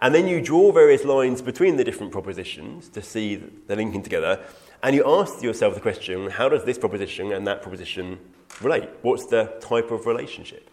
And 0.00 0.14
then 0.14 0.28
you 0.28 0.40
draw 0.40 0.70
various 0.70 1.04
lines 1.04 1.42
between 1.42 1.76
the 1.76 1.82
different 1.82 2.12
propositions 2.12 2.88
to 2.90 3.02
see 3.02 3.34
the 3.66 3.74
linking 3.74 4.04
together. 4.04 4.40
And 4.84 4.94
you 4.94 5.02
ask 5.04 5.42
yourself 5.42 5.74
the 5.74 5.80
question 5.80 6.30
how 6.30 6.48
does 6.48 6.64
this 6.64 6.78
proposition 6.78 7.32
and 7.32 7.44
that 7.48 7.62
proposition 7.62 8.20
relate? 8.60 8.88
What's 9.02 9.26
the 9.26 9.52
type 9.60 9.90
of 9.90 10.06
relationship? 10.06 10.70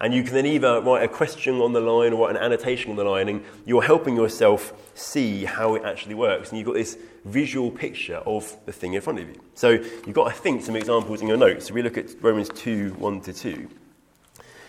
And 0.00 0.14
you 0.14 0.22
can 0.22 0.34
then 0.34 0.46
either 0.46 0.80
write 0.80 1.02
a 1.02 1.08
question 1.08 1.56
on 1.56 1.72
the 1.72 1.80
line 1.80 2.12
or 2.12 2.30
an 2.30 2.36
annotation 2.36 2.92
on 2.92 2.96
the 2.96 3.02
line, 3.02 3.28
and 3.28 3.44
you're 3.66 3.82
helping 3.82 4.14
yourself 4.14 4.72
see 4.94 5.44
how 5.44 5.74
it 5.74 5.82
actually 5.84 6.14
works. 6.14 6.50
And 6.50 6.58
you've 6.58 6.66
got 6.66 6.74
this 6.74 6.96
visual 7.24 7.70
picture 7.70 8.16
of 8.16 8.56
the 8.66 8.72
thing 8.72 8.94
in 8.94 9.00
front 9.00 9.18
of 9.18 9.28
you. 9.28 9.40
So 9.54 9.70
you've 9.70 10.14
got, 10.14 10.28
I 10.28 10.32
think, 10.32 10.62
some 10.62 10.76
examples 10.76 11.20
in 11.20 11.28
your 11.28 11.36
notes. 11.36 11.66
So 11.66 11.74
we 11.74 11.82
look 11.82 11.96
at 11.98 12.22
Romans 12.22 12.48
2 12.54 12.94
1 12.94 13.20
to 13.22 13.32
2. 13.32 13.50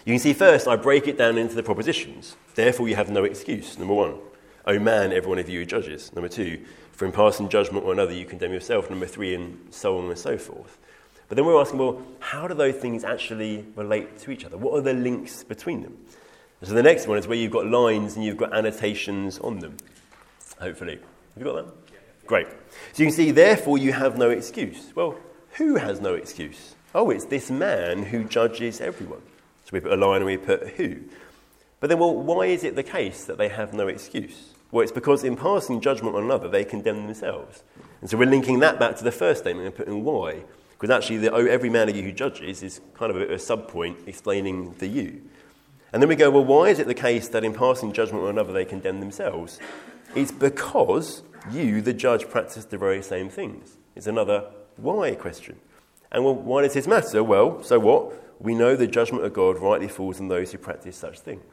You 0.06 0.14
can 0.14 0.20
see 0.20 0.34
first, 0.34 0.68
I 0.68 0.76
break 0.76 1.08
it 1.08 1.18
down 1.18 1.38
into 1.38 1.56
the 1.56 1.64
propositions. 1.64 2.36
Therefore, 2.56 2.88
you 2.88 2.96
have 2.96 3.10
no 3.10 3.26
excuse. 3.26 3.78
Number 3.78 3.94
one, 3.94 4.16
O 4.66 4.80
man, 4.80 5.12
every 5.12 5.30
one 5.30 5.40
of 5.40 5.50
you 5.50 5.66
judges. 5.66 6.14
Number 6.14 6.30
two, 6.30 6.64
for 6.92 7.06
in 7.06 7.12
passing 7.12 7.50
judgment 7.50 7.86
on 7.86 7.94
another, 7.94 8.14
you 8.14 8.26
condemn 8.26 8.54
yourself. 8.54 8.90
Number 8.90 9.06
three, 9.06 9.34
and 9.36 9.60
so 9.72 9.98
on 9.98 10.06
and 10.06 10.18
so 10.18 10.38
forth. 10.38 10.78
But 11.28 11.36
then 11.36 11.46
we're 11.46 11.60
asking, 11.60 11.80
well, 11.80 12.02
how 12.20 12.48
do 12.48 12.54
those 12.54 12.76
things 12.76 13.04
actually 13.04 13.66
relate 13.76 14.18
to 14.20 14.32
each 14.32 14.46
other? 14.46 14.58
What 14.58 14.78
are 14.78 14.82
the 14.82 14.94
links 14.94 15.44
between 15.44 15.84
them? 15.84 15.98
So 16.64 16.74
the 16.74 16.84
next 16.84 17.08
one 17.08 17.18
is 17.18 17.28
where 17.28 17.38
you've 17.38 17.52
got 17.52 17.68
lines 17.68 18.16
and 18.16 18.26
you've 18.26 18.38
got 18.38 18.54
annotations 18.54 19.40
on 19.40 19.60
them, 19.60 19.78
hopefully. 20.60 20.96
Have 20.96 21.38
you 21.38 21.44
got 21.44 21.66
that? 21.66 21.89
Great. 22.30 22.46
So 22.94 23.02
you 23.02 23.08
can 23.08 23.16
see, 23.16 23.32
therefore, 23.32 23.80
you 23.80 23.92
have 23.92 24.16
no 24.16 24.30
excuse. 24.30 24.92
Well, 24.94 25.16
who 25.54 25.78
has 25.78 26.00
no 26.00 26.14
excuse? 26.14 26.76
Oh, 26.94 27.10
it's 27.10 27.26
this 27.26 27.50
man 27.50 28.04
who 28.04 28.24
judges 28.24 28.80
everyone. 28.80 29.24
So 29.66 29.72
we 29.72 29.80
put 29.80 29.92
a 29.92 29.96
line 29.96 30.18
and 30.18 30.26
we 30.28 30.38
put 30.38 30.68
who. 30.76 31.00
But 31.80 31.90
then, 31.90 31.98
well, 31.98 32.16
why 32.16 32.46
is 32.46 32.64
it 32.64 32.76
the 32.76 32.84
case 32.84 33.26
that 33.26 33.40
they 33.40 33.48
have 33.50 33.74
no 33.74 33.88
excuse? 33.88 34.54
Well, 34.70 34.84
it's 34.84 34.92
because 34.92 35.24
in 35.24 35.38
passing 35.38 35.82
judgment 35.82 36.16
on 36.16 36.24
another, 36.24 36.48
they 36.48 36.64
condemn 36.64 37.08
themselves. 37.08 37.64
And 38.02 38.08
so 38.08 38.16
we're 38.16 38.30
linking 38.30 38.60
that 38.60 38.78
back 38.78 38.96
to 38.98 39.04
the 39.04 39.12
first 39.12 39.42
statement 39.42 39.66
and 39.66 39.76
putting 39.76 40.04
why. 40.04 40.44
Because 40.74 40.92
actually, 40.92 41.18
the, 41.18 41.32
oh, 41.32 41.48
every 41.48 41.72
man 41.72 41.90
of 41.90 41.96
you 41.96 42.04
who 42.04 42.12
judges 42.12 42.62
is 42.62 42.80
kind 42.94 43.10
of 43.10 43.20
a, 43.20 43.34
a 43.34 43.40
sub 43.40 43.68
point 43.68 43.98
explaining 44.06 44.76
the 44.78 44.86
you. 44.86 45.20
And 45.92 46.00
then 46.00 46.08
we 46.08 46.16
go, 46.16 46.30
well, 46.30 46.46
why 46.46 46.66
is 46.66 46.78
it 46.78 46.86
the 46.86 46.94
case 46.94 47.28
that 47.30 47.44
in 47.44 47.56
passing 47.56 47.92
judgment 47.92 48.24
on 48.24 48.30
another, 48.30 48.54
they 48.54 48.66
condemn 48.66 49.00
themselves? 49.00 49.60
It's 50.16 50.32
because 50.32 51.24
you, 51.52 51.82
the 51.82 51.94
judge, 51.94 52.30
practice 52.30 52.66
the 52.66 52.78
very 52.78 53.02
same 53.02 53.30
things. 53.30 53.78
It's 53.96 54.08
another 54.08 54.46
why 54.78 55.16
question. 55.16 55.60
And 56.12 56.24
well, 56.24 56.36
why 56.36 56.64
does 56.64 56.74
this 56.74 56.88
matter? 56.88 57.24
Well, 57.24 57.62
so 57.64 57.80
what? 57.80 58.42
We 58.42 58.56
know 58.56 58.76
the 58.76 58.88
judgment 58.88 59.26
of 59.26 59.34
God 59.34 59.60
rightly 59.60 59.88
falls 59.88 60.20
on 60.20 60.30
those 60.30 60.52
who 60.52 60.58
practice 60.58 60.96
such 60.96 61.20
things. 61.20 61.44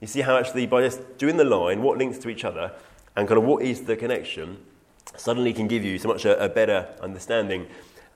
You 0.00 0.06
see 0.06 0.20
how 0.20 0.36
actually 0.36 0.66
by 0.66 0.82
just 0.82 1.18
doing 1.18 1.36
the 1.36 1.44
line, 1.44 1.82
what 1.82 1.98
links 1.98 2.18
to 2.18 2.28
each 2.28 2.44
other, 2.44 2.72
and 3.16 3.26
kind 3.26 3.38
of 3.38 3.44
what 3.44 3.62
is 3.62 3.82
the 3.82 3.96
connection, 3.96 4.58
suddenly 5.16 5.52
can 5.52 5.68
give 5.68 5.84
you 5.84 5.98
so 5.98 6.08
much 6.08 6.24
a, 6.24 6.42
a 6.44 6.48
better 6.48 6.88
understanding 7.00 7.66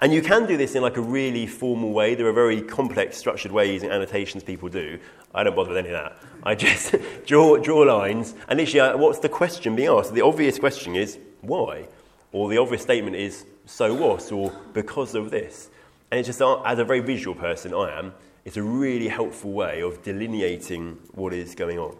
and 0.02 0.12
you 0.12 0.20
can 0.20 0.46
do 0.46 0.56
this 0.56 0.74
in 0.74 0.82
like 0.82 0.96
a 0.96 1.00
really 1.00 1.46
formal 1.46 1.92
way. 1.92 2.16
There 2.16 2.26
are 2.26 2.32
very 2.32 2.60
complex, 2.60 3.16
structured 3.16 3.52
ways 3.52 3.84
and 3.84 3.92
annotations 3.92 4.42
people 4.42 4.68
do. 4.68 4.98
I 5.32 5.44
don't 5.44 5.54
bother 5.54 5.68
with 5.68 5.78
any 5.78 5.90
of 5.90 5.94
that. 5.94 6.18
I 6.42 6.56
just 6.56 6.96
draw, 7.26 7.56
draw 7.56 7.82
lines, 7.82 8.34
and 8.48 8.58
literally, 8.58 8.80
uh, 8.80 8.96
what's 8.96 9.20
the 9.20 9.28
question 9.28 9.76
being 9.76 9.88
asked? 9.88 10.12
The 10.12 10.22
obvious 10.22 10.58
question 10.58 10.96
is, 10.96 11.20
why? 11.40 11.86
Or 12.32 12.48
the 12.48 12.58
obvious 12.58 12.82
statement 12.82 13.14
is, 13.14 13.46
so 13.64 13.94
what? 13.94 14.32
Or 14.32 14.52
because 14.72 15.14
of 15.14 15.30
this. 15.30 15.70
And 16.10 16.18
it's 16.18 16.26
just, 16.26 16.42
uh, 16.42 16.60
as 16.62 16.80
a 16.80 16.84
very 16.84 17.00
visual 17.00 17.36
person, 17.36 17.72
I 17.72 17.96
am, 17.96 18.12
it's 18.44 18.56
a 18.56 18.62
really 18.62 19.06
helpful 19.06 19.52
way 19.52 19.82
of 19.82 20.02
delineating 20.02 20.98
what 21.12 21.32
is 21.32 21.54
going 21.54 21.78
on. 21.78 21.96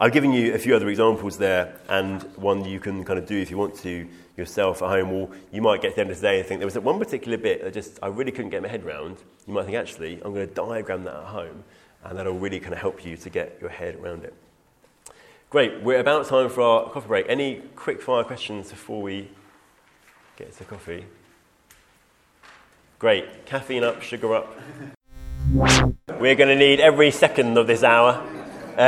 I've 0.00 0.12
given 0.12 0.32
you 0.32 0.54
a 0.54 0.58
few 0.58 0.74
other 0.74 0.88
examples 0.88 1.38
there, 1.38 1.76
and 1.88 2.22
one 2.36 2.64
you 2.64 2.80
can 2.80 3.04
kind 3.04 3.16
of 3.16 3.26
do 3.26 3.40
if 3.40 3.48
you 3.48 3.56
want 3.56 3.76
to 3.78 4.08
yourself 4.36 4.82
at 4.82 4.88
home, 4.88 5.12
or 5.12 5.28
you 5.52 5.62
might 5.62 5.82
get 5.82 5.90
to 5.90 5.94
the 5.94 6.00
end 6.00 6.10
of 6.10 6.20
the 6.20 6.22
day 6.22 6.38
and 6.40 6.48
think 6.48 6.58
there 6.58 6.66
was 6.66 6.76
one 6.76 6.98
particular 6.98 7.38
bit 7.38 7.62
that 7.62 7.72
just 7.72 8.00
I 8.02 8.08
really 8.08 8.32
couldn't 8.32 8.50
get 8.50 8.60
my 8.60 8.68
head 8.68 8.84
around. 8.84 9.18
You 9.46 9.54
might 9.54 9.66
think, 9.66 9.76
actually, 9.76 10.14
I'm 10.24 10.34
going 10.34 10.48
to 10.48 10.52
diagram 10.52 11.04
that 11.04 11.14
at 11.14 11.24
home, 11.26 11.62
and 12.02 12.18
that'll 12.18 12.38
really 12.38 12.58
kind 12.58 12.72
of 12.72 12.80
help 12.80 13.04
you 13.04 13.16
to 13.16 13.30
get 13.30 13.58
your 13.60 13.70
head 13.70 13.94
around 13.94 14.24
it. 14.24 14.34
Great, 15.48 15.80
we're 15.82 16.00
about 16.00 16.26
time 16.26 16.48
for 16.48 16.62
our 16.62 16.90
coffee 16.90 17.06
break. 17.06 17.26
Any 17.28 17.62
quick 17.76 18.02
fire 18.02 18.24
questions 18.24 18.70
before 18.70 19.00
we 19.00 19.30
get 20.36 20.56
to 20.58 20.64
coffee? 20.64 21.04
Great, 22.98 23.46
caffeine 23.46 23.84
up, 23.84 24.02
sugar 24.02 24.34
up. 24.34 24.58
We're 26.18 26.34
going 26.34 26.48
to 26.48 26.56
need 26.56 26.80
every 26.80 27.10
second 27.10 27.58
of 27.58 27.66
this 27.66 27.84
hour 27.84 28.26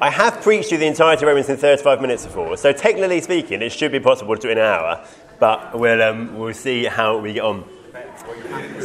I 0.00 0.10
have 0.10 0.40
preached 0.40 0.72
you 0.72 0.78
the 0.78 0.86
entirety 0.86 1.24
of 1.24 1.28
Romans 1.28 1.50
in 1.50 1.58
35 1.58 2.00
minutes 2.00 2.24
before, 2.24 2.56
so 2.56 2.72
technically 2.72 3.20
speaking, 3.20 3.60
it 3.60 3.72
should 3.72 3.92
be 3.92 4.00
possible 4.00 4.34
to 4.34 4.40
do 4.40 4.48
in 4.48 4.56
an 4.56 4.64
hour, 4.64 5.06
but 5.38 5.78
we'll, 5.78 6.02
um, 6.02 6.38
we'll 6.38 6.54
see 6.54 6.84
how 6.84 7.18
we 7.18 7.34
get 7.34 7.44
on. 7.44 7.68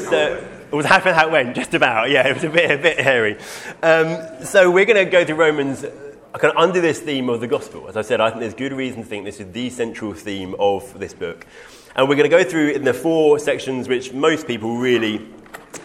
So, 0.09 0.45
it 0.69 0.75
was 0.75 0.85
happy 0.85 1.11
how 1.11 1.27
it 1.27 1.31
went, 1.31 1.55
just 1.55 1.73
about, 1.73 2.09
yeah, 2.09 2.27
it 2.27 2.33
was 2.33 2.43
a 2.43 2.49
bit, 2.49 2.71
a 2.71 2.77
bit 2.77 2.99
hairy. 2.99 3.37
Um, 3.81 4.17
so, 4.43 4.69
we're 4.69 4.83
going 4.83 5.05
to 5.05 5.09
go 5.09 5.23
through 5.23 5.35
Romans 5.35 5.85
kind 6.33 6.51
of 6.51 6.57
under 6.57 6.81
this 6.81 6.99
theme 6.99 7.29
of 7.29 7.39
the 7.39 7.47
gospel. 7.47 7.87
As 7.87 7.95
I 7.95 8.01
said, 8.01 8.19
I 8.19 8.29
think 8.29 8.41
there's 8.41 8.53
good 8.53 8.73
reason 8.73 9.03
to 9.03 9.07
think 9.07 9.23
this 9.23 9.39
is 9.39 9.49
the 9.53 9.69
central 9.69 10.13
theme 10.13 10.53
of 10.59 10.99
this 10.99 11.13
book. 11.13 11.47
And 11.95 12.09
we're 12.09 12.17
going 12.17 12.29
to 12.29 12.37
go 12.37 12.43
through 12.43 12.71
in 12.71 12.83
the 12.83 12.93
four 12.93 13.39
sections 13.39 13.87
which 13.87 14.11
most 14.11 14.45
people 14.45 14.75
really 14.75 15.25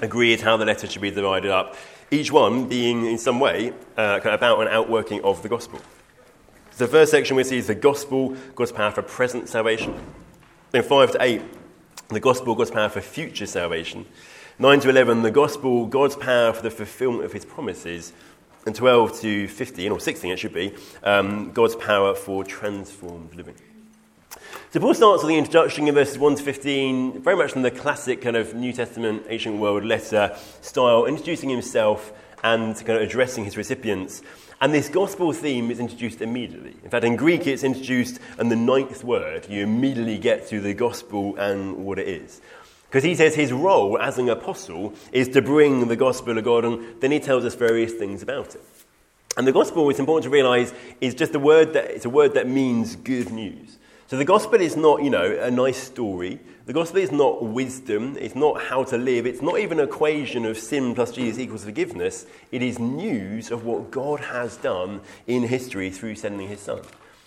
agree 0.02 0.32
is 0.32 0.40
how 0.40 0.56
the 0.56 0.64
letter 0.64 0.88
should 0.88 1.02
be 1.02 1.12
divided 1.12 1.52
up 1.52 1.76
each 2.10 2.32
one 2.32 2.68
being 2.68 3.06
in 3.06 3.18
some 3.18 3.38
way 3.38 3.70
uh, 3.96 4.18
kind 4.20 4.34
of 4.34 4.34
about 4.34 4.60
an 4.60 4.68
outworking 4.68 5.22
of 5.22 5.42
the 5.42 5.48
gospel. 5.48 5.80
The 6.76 6.88
first 6.88 7.10
section 7.10 7.36
we 7.36 7.44
see 7.44 7.58
is 7.58 7.66
the 7.66 7.74
gospel, 7.74 8.36
God's 8.54 8.72
power 8.72 8.90
for 8.90 9.02
present 9.02 9.48
salvation. 9.48 9.94
Then 10.70 10.82
5 10.82 11.12
to 11.12 11.22
8, 11.22 11.42
the 12.08 12.20
gospel, 12.20 12.54
God's 12.54 12.70
power 12.70 12.88
for 12.88 13.00
future 13.00 13.46
salvation. 13.46 14.06
9 14.58 14.80
to 14.80 14.88
11, 14.88 15.22
the 15.22 15.30
gospel, 15.30 15.86
God's 15.86 16.16
power 16.16 16.52
for 16.52 16.62
the 16.62 16.70
fulfillment 16.70 17.24
of 17.24 17.32
his 17.32 17.44
promises. 17.44 18.12
And 18.66 18.74
12 18.74 19.20
to 19.20 19.48
15, 19.48 19.92
or 19.92 20.00
16 20.00 20.32
it 20.32 20.38
should 20.38 20.52
be, 20.52 20.74
um, 21.02 21.52
God's 21.52 21.76
power 21.76 22.14
for 22.14 22.44
transformed 22.44 23.34
living. 23.34 23.54
So 24.72 24.78
Paul 24.78 24.94
starts 24.94 25.24
with 25.24 25.30
the 25.30 25.36
introduction 25.36 25.88
in 25.88 25.94
verses 25.94 26.16
1 26.16 26.36
to 26.36 26.42
15, 26.44 27.22
very 27.22 27.34
much 27.34 27.56
in 27.56 27.62
the 27.62 27.72
classic 27.72 28.22
kind 28.22 28.36
of 28.36 28.54
New 28.54 28.72
Testament 28.72 29.24
ancient 29.28 29.58
world 29.58 29.84
letter 29.84 30.38
style, 30.60 31.06
introducing 31.06 31.48
himself 31.48 32.12
and 32.44 32.76
kind 32.76 32.90
of 32.90 33.02
addressing 33.02 33.44
his 33.44 33.56
recipients. 33.56 34.22
And 34.60 34.72
this 34.72 34.88
gospel 34.88 35.32
theme 35.32 35.72
is 35.72 35.80
introduced 35.80 36.22
immediately. 36.22 36.76
In 36.84 36.88
fact, 36.88 37.04
in 37.04 37.16
Greek, 37.16 37.48
it's 37.48 37.64
introduced 37.64 38.20
in 38.38 38.48
the 38.48 38.54
ninth 38.54 39.02
word. 39.02 39.48
You 39.50 39.64
immediately 39.64 40.18
get 40.18 40.46
to 40.50 40.60
the 40.60 40.72
gospel 40.72 41.34
and 41.34 41.84
what 41.84 41.98
it 41.98 42.06
is. 42.06 42.40
Because 42.88 43.02
he 43.02 43.16
says 43.16 43.34
his 43.34 43.52
role 43.52 43.98
as 43.98 44.18
an 44.18 44.28
apostle 44.28 44.94
is 45.10 45.26
to 45.30 45.42
bring 45.42 45.88
the 45.88 45.96
gospel 45.96 46.38
of 46.38 46.44
God, 46.44 46.64
and 46.64 47.00
then 47.00 47.10
he 47.10 47.18
tells 47.18 47.44
us 47.44 47.56
various 47.56 47.92
things 47.94 48.22
about 48.22 48.54
it. 48.54 48.62
And 49.36 49.48
the 49.48 49.52
gospel, 49.52 49.90
it's 49.90 49.98
important 49.98 50.22
to 50.22 50.30
realize, 50.30 50.72
is 51.00 51.16
just 51.16 51.34
a 51.34 51.40
word 51.40 51.72
that, 51.72 51.90
it's 51.90 52.04
a 52.04 52.10
word 52.10 52.34
that 52.34 52.46
means 52.46 52.94
good 52.94 53.32
news. 53.32 53.78
So 54.10 54.16
the 54.16 54.24
gospel 54.24 54.60
is 54.60 54.76
not, 54.76 55.04
you 55.04 55.10
know, 55.10 55.38
a 55.40 55.52
nice 55.52 55.80
story. 55.80 56.40
The 56.66 56.72
gospel 56.72 56.98
is 56.98 57.12
not 57.12 57.44
wisdom. 57.44 58.16
It's 58.18 58.34
not 58.34 58.60
how 58.60 58.82
to 58.82 58.98
live. 58.98 59.24
It's 59.24 59.40
not 59.40 59.60
even 59.60 59.78
an 59.78 59.86
equation 59.86 60.44
of 60.46 60.58
sin 60.58 60.96
plus 60.96 61.12
Jesus 61.12 61.38
equals 61.38 61.64
forgiveness. 61.64 62.26
It 62.50 62.60
is 62.60 62.80
news 62.80 63.52
of 63.52 63.64
what 63.64 63.92
God 63.92 64.18
has 64.18 64.56
done 64.56 65.00
in 65.28 65.44
history 65.44 65.90
through 65.90 66.16
sending 66.16 66.48
his 66.48 66.58
son. 66.58 66.80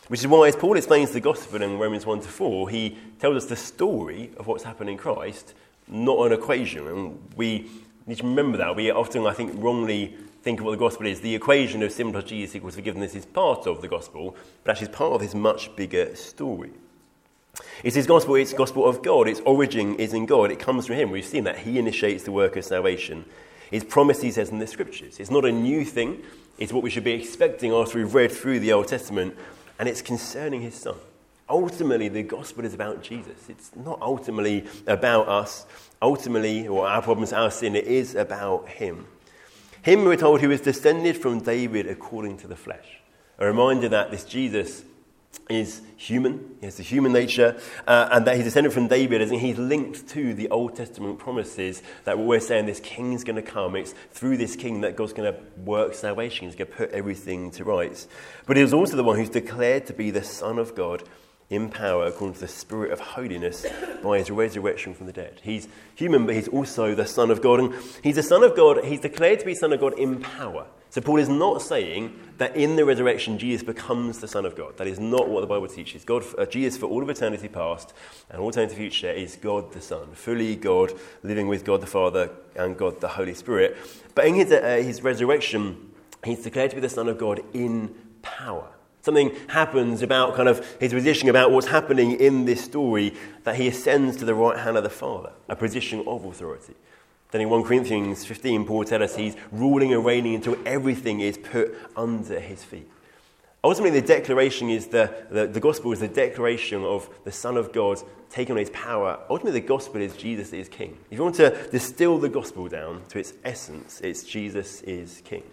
Which 0.10 0.20
is 0.20 0.28
why, 0.28 0.50
as 0.50 0.58
Paul 0.58 0.76
explains 0.76 1.12
the 1.12 1.22
gospel 1.22 1.62
in 1.62 1.80
Romans 1.80 2.06
1 2.06 2.20
to 2.20 2.28
4, 2.28 2.70
he 2.70 2.98
tells 3.18 3.38
us 3.38 3.46
the 3.46 3.56
story 3.56 4.32
of 4.36 4.48
what's 4.48 4.66
happened 4.66 4.90
in 4.90 4.98
Christ, 4.98 5.54
not 5.88 6.26
an 6.26 6.34
equation. 6.34 6.86
And 6.88 7.18
we 7.38 7.72
need 8.08 8.18
to 8.18 8.24
remember 8.24 8.58
that. 8.58 8.76
We 8.76 8.92
often, 8.92 9.26
I 9.26 9.32
think, 9.32 9.54
wrongly 9.56 10.18
think 10.44 10.60
of 10.60 10.66
what 10.66 10.72
the 10.72 10.78
gospel 10.78 11.08
is, 11.08 11.22
the 11.22 11.34
equation 11.34 11.82
of 11.84 11.92
sin 11.92 12.12
plus 12.12 12.26
Jesus 12.26 12.56
equals 12.56 12.76
forgiveness 12.76 13.16
is 13.16 13.26
part 13.26 13.66
of 13.66 13.82
the 13.82 13.88
gospel, 13.88 14.36
but 14.64 14.72
actually 14.72 14.88
it's 14.88 14.98
part 14.98 15.14
of 15.14 15.22
this 15.22 15.34
much 15.34 15.74
bigger 15.76 16.14
story. 16.16 16.72
It's 17.84 17.96
his 17.96 18.08
gospel, 18.08 18.36
it's 18.36 18.52
gospel 18.52 18.86
of 18.86 19.02
God. 19.02 19.28
Its 19.28 19.40
origin 19.46 19.96
is 19.96 20.14
in 20.14 20.26
God. 20.26 20.52
It 20.52 20.60
comes 20.60 20.88
from 20.88 20.98
him. 20.98 21.12
We've 21.12 21.26
seen 21.26 21.46
that. 21.46 21.60
He 21.60 21.80
initiates 21.80 22.24
the 22.24 22.32
work 22.32 22.56
of 22.58 22.66
salvation. 22.66 23.26
His 23.72 23.84
promise, 23.84 24.22
he 24.22 24.32
says 24.32 24.50
in 24.50 24.60
the 24.60 24.68
scriptures. 24.68 25.20
It's 25.20 25.32
not 25.32 25.46
a 25.46 25.52
new 25.52 25.86
thing. 25.86 26.24
It's 26.58 26.74
what 26.74 26.84
we 26.84 26.90
should 26.90 27.04
be 27.04 27.14
expecting 27.14 27.72
after 27.72 28.00
we've 28.00 28.14
read 28.14 28.32
through 28.32 28.60
the 28.60 28.74
Old 28.74 28.88
Testament. 28.88 29.36
And 29.80 29.88
it's 29.88 30.02
concerning 30.02 30.62
his 30.62 30.76
son. 30.76 30.96
Ultimately, 31.48 32.08
the 32.08 32.24
gospel 32.24 32.66
is 32.66 32.74
about 32.74 33.04
Jesus. 33.04 33.50
It's 33.50 33.72
not 33.76 34.02
ultimately 34.02 34.66
about 34.88 35.28
us. 35.28 35.66
Ultimately, 36.02 36.68
or 36.68 36.88
our 36.88 37.02
problems, 37.02 37.34
our 37.34 37.52
sin, 37.52 37.76
it 37.76 37.86
is 37.86 38.16
about 38.16 38.68
him. 38.68 39.08
Him, 39.84 40.06
we're 40.06 40.16
told, 40.16 40.40
who 40.40 40.50
is 40.50 40.62
descended 40.62 41.18
from 41.18 41.42
David 41.42 41.88
according 41.88 42.38
to 42.38 42.48
the 42.48 42.56
flesh. 42.56 43.02
A 43.38 43.46
reminder 43.46 43.90
that 43.90 44.12
this 44.12 44.24
Jesus 44.24 44.86
is 45.50 45.82
human, 45.98 46.56
he 46.62 46.66
has 46.66 46.78
the 46.78 46.84
human 46.84 47.12
nature, 47.12 47.60
uh, 47.86 48.08
and 48.14 48.26
that 48.26 48.38
he's 48.38 48.46
descended 48.46 48.72
from 48.72 48.88
David, 48.88 49.22
as 49.22 49.30
he's 49.30 49.58
linked 49.58 50.08
to 50.08 50.34
the 50.34 50.50
Old 50.50 50.78
Testament 50.78 51.20
promises 51.20 51.84
that 52.06 52.18
we're 52.18 52.40
saying 52.40 52.66
this 52.66 52.80
king's 52.80 53.26
going 53.26 53.36
to 53.36 53.42
come. 53.42 53.76
It's 53.76 53.94
through 54.12 54.38
this 54.38 54.56
king 54.56 54.82
that 54.82 54.96
God's 54.96 55.12
going 55.12 55.34
to 55.34 55.40
work 55.62 55.96
salvation, 55.96 56.48
he's 56.48 56.56
going 56.56 56.72
to 56.72 56.78
put 56.78 56.92
everything 56.92 57.52
to 57.52 57.66
rights. 57.66 58.08
But 58.46 58.56
he 58.56 58.64
was 58.64 58.74
also 58.74 58.96
the 58.96 59.04
one 59.04 59.18
who's 59.18 59.30
declared 59.30 59.86
to 59.88 59.94
be 59.94 60.12
the 60.12 60.24
Son 60.24 60.60
of 60.60 60.76
God 60.76 61.04
in 61.54 61.70
power 61.70 62.06
according 62.06 62.34
to 62.36 62.40
the 62.42 62.48
Spirit 62.48 62.92
of 62.92 63.00
holiness 63.00 63.66
by 64.02 64.18
his 64.18 64.32
resurrection 64.32 64.94
from 64.94 65.06
the 65.06 65.14
dead. 65.14 65.40
He's 65.44 65.68
human, 65.96 66.26
but 66.26 66.36
he's 66.36 66.48
also 66.48 66.96
the 66.96 67.06
Son 67.06 67.32
of 67.32 67.42
God. 67.42 67.60
And 67.60 67.74
he's 68.04 68.16
the 68.16 68.24
Son 68.24 68.44
of 68.44 68.56
God, 68.56 68.84
he's 68.86 69.00
declared 69.00 69.40
to 69.40 69.46
be 69.46 69.56
Son 69.56 69.72
of 69.74 69.80
God 69.80 69.98
in 69.98 70.20
power. 70.20 70.66
So 70.94 71.02
Paul 71.02 71.18
is 71.18 71.28
not 71.28 71.64
saying 71.64 72.20
that 72.38 72.56
in 72.56 72.76
the 72.76 72.86
resurrection 72.86 73.40
Jesus 73.40 73.64
becomes 73.64 74.20
the 74.20 74.28
Son 74.28 74.46
of 74.46 74.56
God. 74.56 74.78
That 74.78 74.86
is 74.86 75.00
not 75.00 75.28
what 75.28 75.42
the 75.42 75.48
Bible 75.48 75.68
teaches. 75.68 76.04
God, 76.04 76.24
uh, 76.38 76.46
Jesus 76.46 76.78
for 76.78 76.86
all 76.86 77.02
of 77.02 77.10
eternity 77.10 77.48
past 77.48 77.94
and 78.30 78.40
all 78.40 78.50
eternity 78.50 78.76
future 78.76 79.10
is 79.10 79.36
God 79.36 79.74
the 79.74 79.82
Son, 79.82 80.14
fully 80.14 80.56
God, 80.56 80.94
living 81.24 81.48
with 81.48 81.66
God 81.66 81.82
the 81.82 81.88
Father 81.88 82.30
and 82.56 82.78
God 82.78 83.02
the 83.02 83.08
Holy 83.08 83.34
Spirit. 83.34 83.76
But 84.14 84.28
in 84.28 84.36
his, 84.36 84.52
uh, 84.52 84.82
his 84.84 85.02
resurrection, 85.02 85.94
he's 86.24 86.44
declared 86.44 86.70
to 86.70 86.76
be 86.76 86.82
the 86.82 86.90
Son 86.90 87.08
of 87.08 87.18
God 87.18 87.42
in 87.54 87.96
power. 88.22 88.73
Something 89.04 89.36
happens 89.50 90.02
about 90.02 90.34
kind 90.34 90.48
of 90.48 90.66
his 90.80 90.94
position, 90.94 91.28
about 91.28 91.52
what's 91.52 91.68
happening 91.68 92.22
in 92.22 92.46
this 92.46 92.64
story, 92.64 93.14
that 93.44 93.58
he 93.58 93.68
ascends 93.68 94.16
to 94.18 94.26
the 94.26 94.34
right 94.34 94.58
hand 94.58 94.78
of 94.78 94.84
the 94.84 94.90
Father, 94.90 95.34
a 95.50 95.58
position 95.58 96.06
of 96.08 96.24
authority. 96.24 96.74
Then 97.32 97.42
in 97.42 97.50
1 97.50 97.64
Corinthians 97.64 98.24
15, 98.24 98.66
Paul 98.66 98.86
tells 98.86 99.02
us 99.02 99.16
he's 99.18 99.36
ruling 99.52 99.92
and 99.92 100.06
reigning 100.06 100.36
until 100.36 100.56
everything 100.66 101.20
is 101.20 101.38
put 101.38 101.76
under 101.98 102.40
his 102.40 102.64
feet. 102.64 102.90
Ultimately, 103.62 104.00
the 104.00 104.08
declaration 104.08 104.70
is 104.70 104.88
the, 104.88 105.14
the, 105.30 105.48
the, 105.48 105.60
gospel 105.60 105.92
is 105.92 106.00
the 106.00 106.08
declaration 106.08 106.86
of 106.86 107.10
the 107.26 107.32
Son 107.32 107.58
of 107.58 107.74
God 107.74 108.02
taking 108.30 108.54
on 108.54 108.60
his 108.60 108.70
power. 108.70 109.20
Ultimately, 109.30 109.60
the 109.60 109.68
gospel 109.68 110.00
is 110.00 110.16
Jesus 110.16 110.54
is 110.54 110.70
king. 110.70 110.98
If 111.12 111.18
you 111.18 111.24
want 111.24 111.36
to 111.36 111.68
distill 111.72 112.20
the 112.20 112.30
gospel 112.30 112.70
down 112.70 113.02
to 113.10 113.20
its 113.20 113.34
essence, 113.44 114.00
it's 114.00 114.24
Jesus 114.24 114.82
is 114.84 115.22
king 115.26 115.44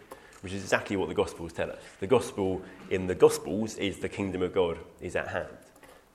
which 0.42 0.52
is 0.52 0.62
exactly 0.62 0.96
what 0.96 1.08
the 1.08 1.14
Gospels 1.14 1.52
tell 1.52 1.70
us. 1.70 1.78
The 2.00 2.06
Gospel 2.06 2.62
in 2.90 3.06
the 3.06 3.14
Gospels 3.14 3.76
is 3.76 3.98
the 3.98 4.08
kingdom 4.08 4.42
of 4.42 4.52
God 4.52 4.78
is 5.00 5.16
at 5.16 5.28
hand. 5.28 5.48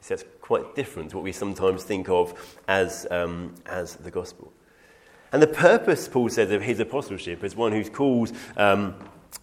So 0.01 0.15
that's 0.15 0.25
quite 0.41 0.75
different 0.75 1.09
to 1.11 1.17
what 1.17 1.23
we 1.23 1.31
sometimes 1.31 1.83
think 1.83 2.09
of 2.09 2.59
as, 2.67 3.07
um, 3.09 3.55
as 3.65 3.95
the 3.95 4.11
Gospel. 4.11 4.53
And 5.31 5.41
the 5.41 5.47
purpose, 5.47 6.07
Paul 6.07 6.29
says, 6.29 6.51
of 6.51 6.61
his 6.61 6.79
apostleship 6.79 7.43
as 7.43 7.55
one 7.55 7.71
who's 7.71 7.89
called 7.89 8.31
um, 8.55 8.95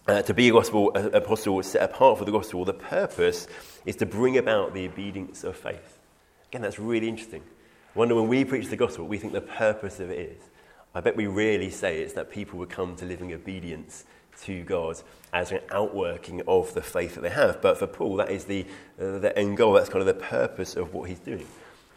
uh, 0.07 0.21
to 0.21 0.33
be 0.33 0.49
a 0.49 0.51
gospel 0.51 0.91
a, 0.95 1.07
apostle 1.09 1.61
set 1.63 1.83
apart 1.83 2.17
for 2.17 2.25
the 2.25 2.31
gospel, 2.31 2.65
the 2.65 2.73
purpose 2.73 3.47
is 3.85 3.95
to 3.97 4.05
bring 4.05 4.37
about 4.37 4.73
the 4.73 4.87
obedience 4.87 5.43
of 5.43 5.55
faith. 5.55 5.99
Again, 6.49 6.61
that's 6.61 6.79
really 6.79 7.07
interesting. 7.07 7.43
I 7.95 7.99
wonder 7.99 8.15
when 8.15 8.27
we 8.27 8.43
preach 8.43 8.67
the 8.67 8.75
gospel, 8.75 9.05
we 9.05 9.17
think 9.17 9.33
the 9.33 9.41
purpose 9.41 9.99
of 9.99 10.09
it 10.09 10.19
is. 10.19 10.43
I 10.95 11.01
bet 11.01 11.15
we 11.15 11.27
really 11.27 11.69
say 11.69 12.01
it's 12.01 12.13
that 12.13 12.31
people 12.31 12.59
would 12.59 12.69
come 12.69 12.95
to 12.97 13.05
living 13.05 13.33
obedience 13.33 14.05
to 14.41 14.63
God 14.63 15.01
as 15.31 15.51
an 15.51 15.59
outworking 15.71 16.41
of 16.47 16.73
the 16.73 16.81
faith 16.81 17.15
that 17.15 17.21
they 17.21 17.29
have. 17.29 17.61
But 17.61 17.77
for 17.77 17.87
Paul, 17.87 18.17
that 18.17 18.29
is 18.29 18.45
the, 18.45 18.65
uh, 18.99 19.19
the 19.19 19.37
end 19.37 19.57
goal. 19.57 19.73
That's 19.73 19.89
kind 19.89 20.01
of 20.01 20.07
the 20.07 20.13
purpose 20.13 20.75
of 20.75 20.93
what 20.93 21.09
he's 21.09 21.19
doing. 21.19 21.47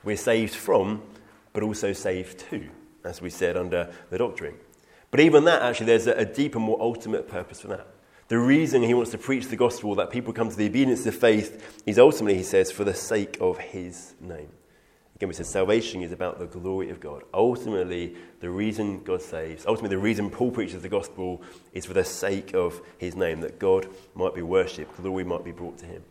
We're 0.05 0.17
saved 0.17 0.55
from, 0.55 1.03
but 1.53 1.63
also 1.63 1.93
saved 1.93 2.39
to, 2.51 2.69
as 3.05 3.21
we 3.21 3.31
said 3.31 3.57
under 3.57 3.93
the 4.11 4.19
doctrine. 4.19 4.55
But 5.11 5.21
even 5.21 5.45
that, 5.45 5.63
actually, 5.63 5.87
there's 5.87 6.07
a, 6.07 6.13
a 6.13 6.25
deeper, 6.25 6.59
more 6.59 6.81
ultimate 6.81 7.29
purpose 7.29 7.61
for 7.61 7.69
that. 7.69 7.87
The 8.29 8.39
reason 8.39 8.83
he 8.83 8.95
wants 8.95 9.13
to 9.13 9.19
preach 9.19 9.47
the 9.49 9.57
gospel, 9.57 9.95
that 9.97 10.11
people 10.11 10.33
come 10.33 10.51
to 10.51 10.57
the 10.57 10.67
obedience 10.67 11.07
of 11.07 11.15
faith, 11.15 11.83
is 11.87 11.99
ultimately, 11.99 12.37
he 12.37 12.43
says, 12.43 12.71
for 12.73 12.85
the 12.85 12.95
sake 12.95 13.39
of 13.41 13.59
his 13.59 14.15
name. 14.21 14.49
Again, 15.17 15.29
we 15.29 15.35
said 15.35 15.47
salvation 15.47 16.03
is 16.03 16.13
about 16.13 16.39
the 16.39 16.45
glory 16.45 16.91
of 16.91 17.01
God. 17.01 17.23
Ultimately, 17.33 18.15
the 18.41 18.51
reason 18.51 19.03
God 19.03 19.23
saves, 19.23 19.65
ultimately, 19.65 19.97
the 19.97 20.03
reason 20.03 20.29
Paul 20.29 20.51
preaches 20.51 20.83
the 20.83 20.91
gospel 20.91 21.43
is 21.73 21.87
for 21.87 21.95
the 21.95 22.05
sake 22.05 22.55
of 22.55 22.83
his 22.99 23.17
name, 23.17 23.41
that 23.41 23.59
God 23.59 23.89
might 24.15 24.35
be 24.35 24.43
worshipped, 24.43 24.95
glory 24.99 25.25
might 25.25 25.43
be 25.43 25.53
brought 25.53 25.79
to 25.79 25.87
him. 25.87 26.03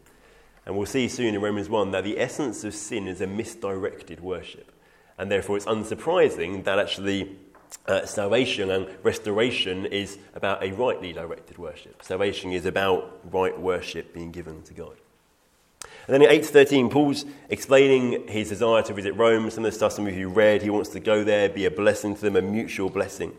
And 0.66 0.76
we'll 0.76 0.88
see 0.88 1.08
soon 1.08 1.36
in 1.36 1.42
Romans 1.42 1.70
1 1.70 1.92
that 1.92 2.04
the 2.04 2.20
essence 2.20 2.64
of 2.64 2.74
sin 2.74 3.08
is 3.08 3.22
a 3.22 3.28
misdirected 3.28 4.22
worship. 4.22 4.72
And 5.20 5.30
therefore, 5.30 5.58
it's 5.58 5.68
unsurprising 5.68 6.64
that 6.64 6.80
actually 6.80 7.38
uh, 7.86 8.08
salvation 8.08 8.72
and 8.72 8.88
restoration 9.04 9.86
is 9.86 10.18
about 10.34 10.64
a 10.64 10.72
rightly 10.72 11.14
directed 11.14 11.60
worship. 11.60 12.02
Salvation 12.02 12.52
is 12.52 12.66
about 12.66 13.20
right 13.32 13.60
worship 13.60 14.16
being 14.16 14.32
given 14.32 14.64
to 14.64 14.74
God. 14.74 14.98
And 16.08 16.14
then 16.14 16.22
in 16.22 16.30
8 16.30 16.44
to 16.44 16.50
13, 16.50 16.90
Paul's 16.90 17.26
explaining 17.50 18.28
his 18.28 18.50
desire 18.50 18.84
to 18.84 18.94
visit 18.94 19.14
Rome. 19.14 19.50
Some 19.50 19.66
of 19.66 19.72
the 19.72 19.76
stuff 19.76 19.94
some 19.94 20.06
of 20.06 20.16
you 20.16 20.30
read, 20.30 20.62
he 20.62 20.70
wants 20.70 20.90
to 20.90 21.00
go 21.00 21.24
there, 21.24 21.50
be 21.50 21.66
a 21.66 21.72
blessing 21.72 22.16
to 22.16 22.22
them, 22.22 22.36
a 22.36 22.42
mutual 22.42 22.90
blessing. 22.90 23.36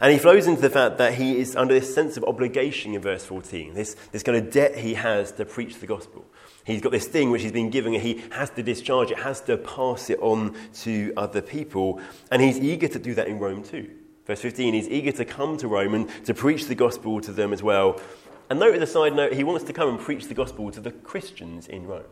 And 0.00 0.12
he 0.12 0.18
flows 0.18 0.46
into 0.46 0.60
the 0.60 0.70
fact 0.70 0.98
that 0.98 1.14
he 1.14 1.38
is 1.38 1.56
under 1.56 1.72
this 1.72 1.94
sense 1.94 2.16
of 2.16 2.24
obligation 2.24 2.94
in 2.94 3.00
verse 3.00 3.24
14, 3.24 3.72
this, 3.74 3.96
this 4.12 4.22
kind 4.22 4.36
of 4.36 4.50
debt 4.50 4.76
he 4.76 4.94
has 4.94 5.32
to 5.32 5.46
preach 5.46 5.78
the 5.78 5.86
gospel. 5.86 6.26
He's 6.64 6.80
got 6.80 6.92
this 6.92 7.06
thing 7.06 7.30
which 7.30 7.42
he's 7.42 7.52
been 7.52 7.70
given, 7.70 7.94
and 7.94 8.02
he 8.02 8.22
has 8.30 8.50
to 8.50 8.62
discharge 8.62 9.10
it, 9.10 9.18
has 9.18 9.40
to 9.42 9.56
pass 9.56 10.10
it 10.10 10.18
on 10.20 10.54
to 10.80 11.12
other 11.16 11.40
people. 11.40 12.00
And 12.30 12.42
he's 12.42 12.58
eager 12.58 12.88
to 12.88 12.98
do 12.98 13.14
that 13.14 13.28
in 13.28 13.38
Rome 13.38 13.62
too. 13.62 13.90
Verse 14.26 14.40
15, 14.40 14.72
he's 14.72 14.88
eager 14.88 15.12
to 15.12 15.24
come 15.24 15.58
to 15.58 15.68
Rome 15.68 15.94
and 15.94 16.24
to 16.24 16.32
preach 16.32 16.66
the 16.66 16.74
gospel 16.74 17.20
to 17.20 17.32
them 17.32 17.52
as 17.52 17.62
well. 17.62 18.00
And 18.54 18.60
note 18.60 18.76
as 18.76 18.88
a 18.88 18.92
side 18.92 19.16
note, 19.16 19.32
he 19.32 19.42
wants 19.42 19.64
to 19.64 19.72
come 19.72 19.88
and 19.88 19.98
preach 19.98 20.26
the 20.28 20.34
gospel 20.34 20.70
to 20.70 20.80
the 20.80 20.92
Christians 20.92 21.66
in 21.66 21.88
Rome. 21.88 22.04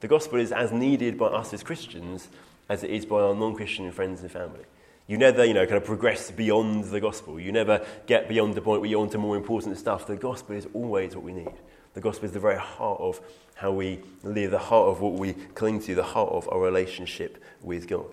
The 0.00 0.08
gospel 0.08 0.40
is 0.40 0.50
as 0.50 0.72
needed 0.72 1.16
by 1.16 1.26
us 1.26 1.54
as 1.54 1.62
Christians 1.62 2.26
as 2.68 2.82
it 2.82 2.90
is 2.90 3.06
by 3.06 3.20
our 3.20 3.32
non 3.32 3.54
Christian 3.54 3.88
friends 3.92 4.22
and 4.22 4.28
family. 4.32 4.64
You 5.06 5.18
never, 5.18 5.44
you 5.44 5.54
know, 5.54 5.64
kind 5.64 5.76
of 5.76 5.84
progress 5.84 6.32
beyond 6.32 6.86
the 6.86 6.98
gospel. 6.98 7.38
You 7.38 7.52
never 7.52 7.86
get 8.08 8.28
beyond 8.28 8.56
the 8.56 8.60
point 8.60 8.80
where 8.80 8.90
you're 8.90 9.02
on 9.02 9.10
to 9.10 9.18
more 9.18 9.36
important 9.36 9.78
stuff. 9.78 10.04
The 10.04 10.16
gospel 10.16 10.56
is 10.56 10.66
always 10.74 11.14
what 11.14 11.24
we 11.24 11.32
need. 11.32 11.54
The 11.94 12.00
gospel 12.00 12.24
is 12.24 12.32
the 12.32 12.40
very 12.40 12.58
heart 12.58 12.98
of 13.00 13.20
how 13.54 13.70
we 13.70 14.00
live, 14.24 14.50
the 14.50 14.58
heart 14.58 14.88
of 14.88 15.00
what 15.00 15.12
we 15.12 15.34
cling 15.54 15.78
to, 15.82 15.94
the 15.94 16.02
heart 16.02 16.32
of 16.32 16.48
our 16.48 16.60
relationship 16.60 17.40
with 17.62 17.86
God. 17.86 18.06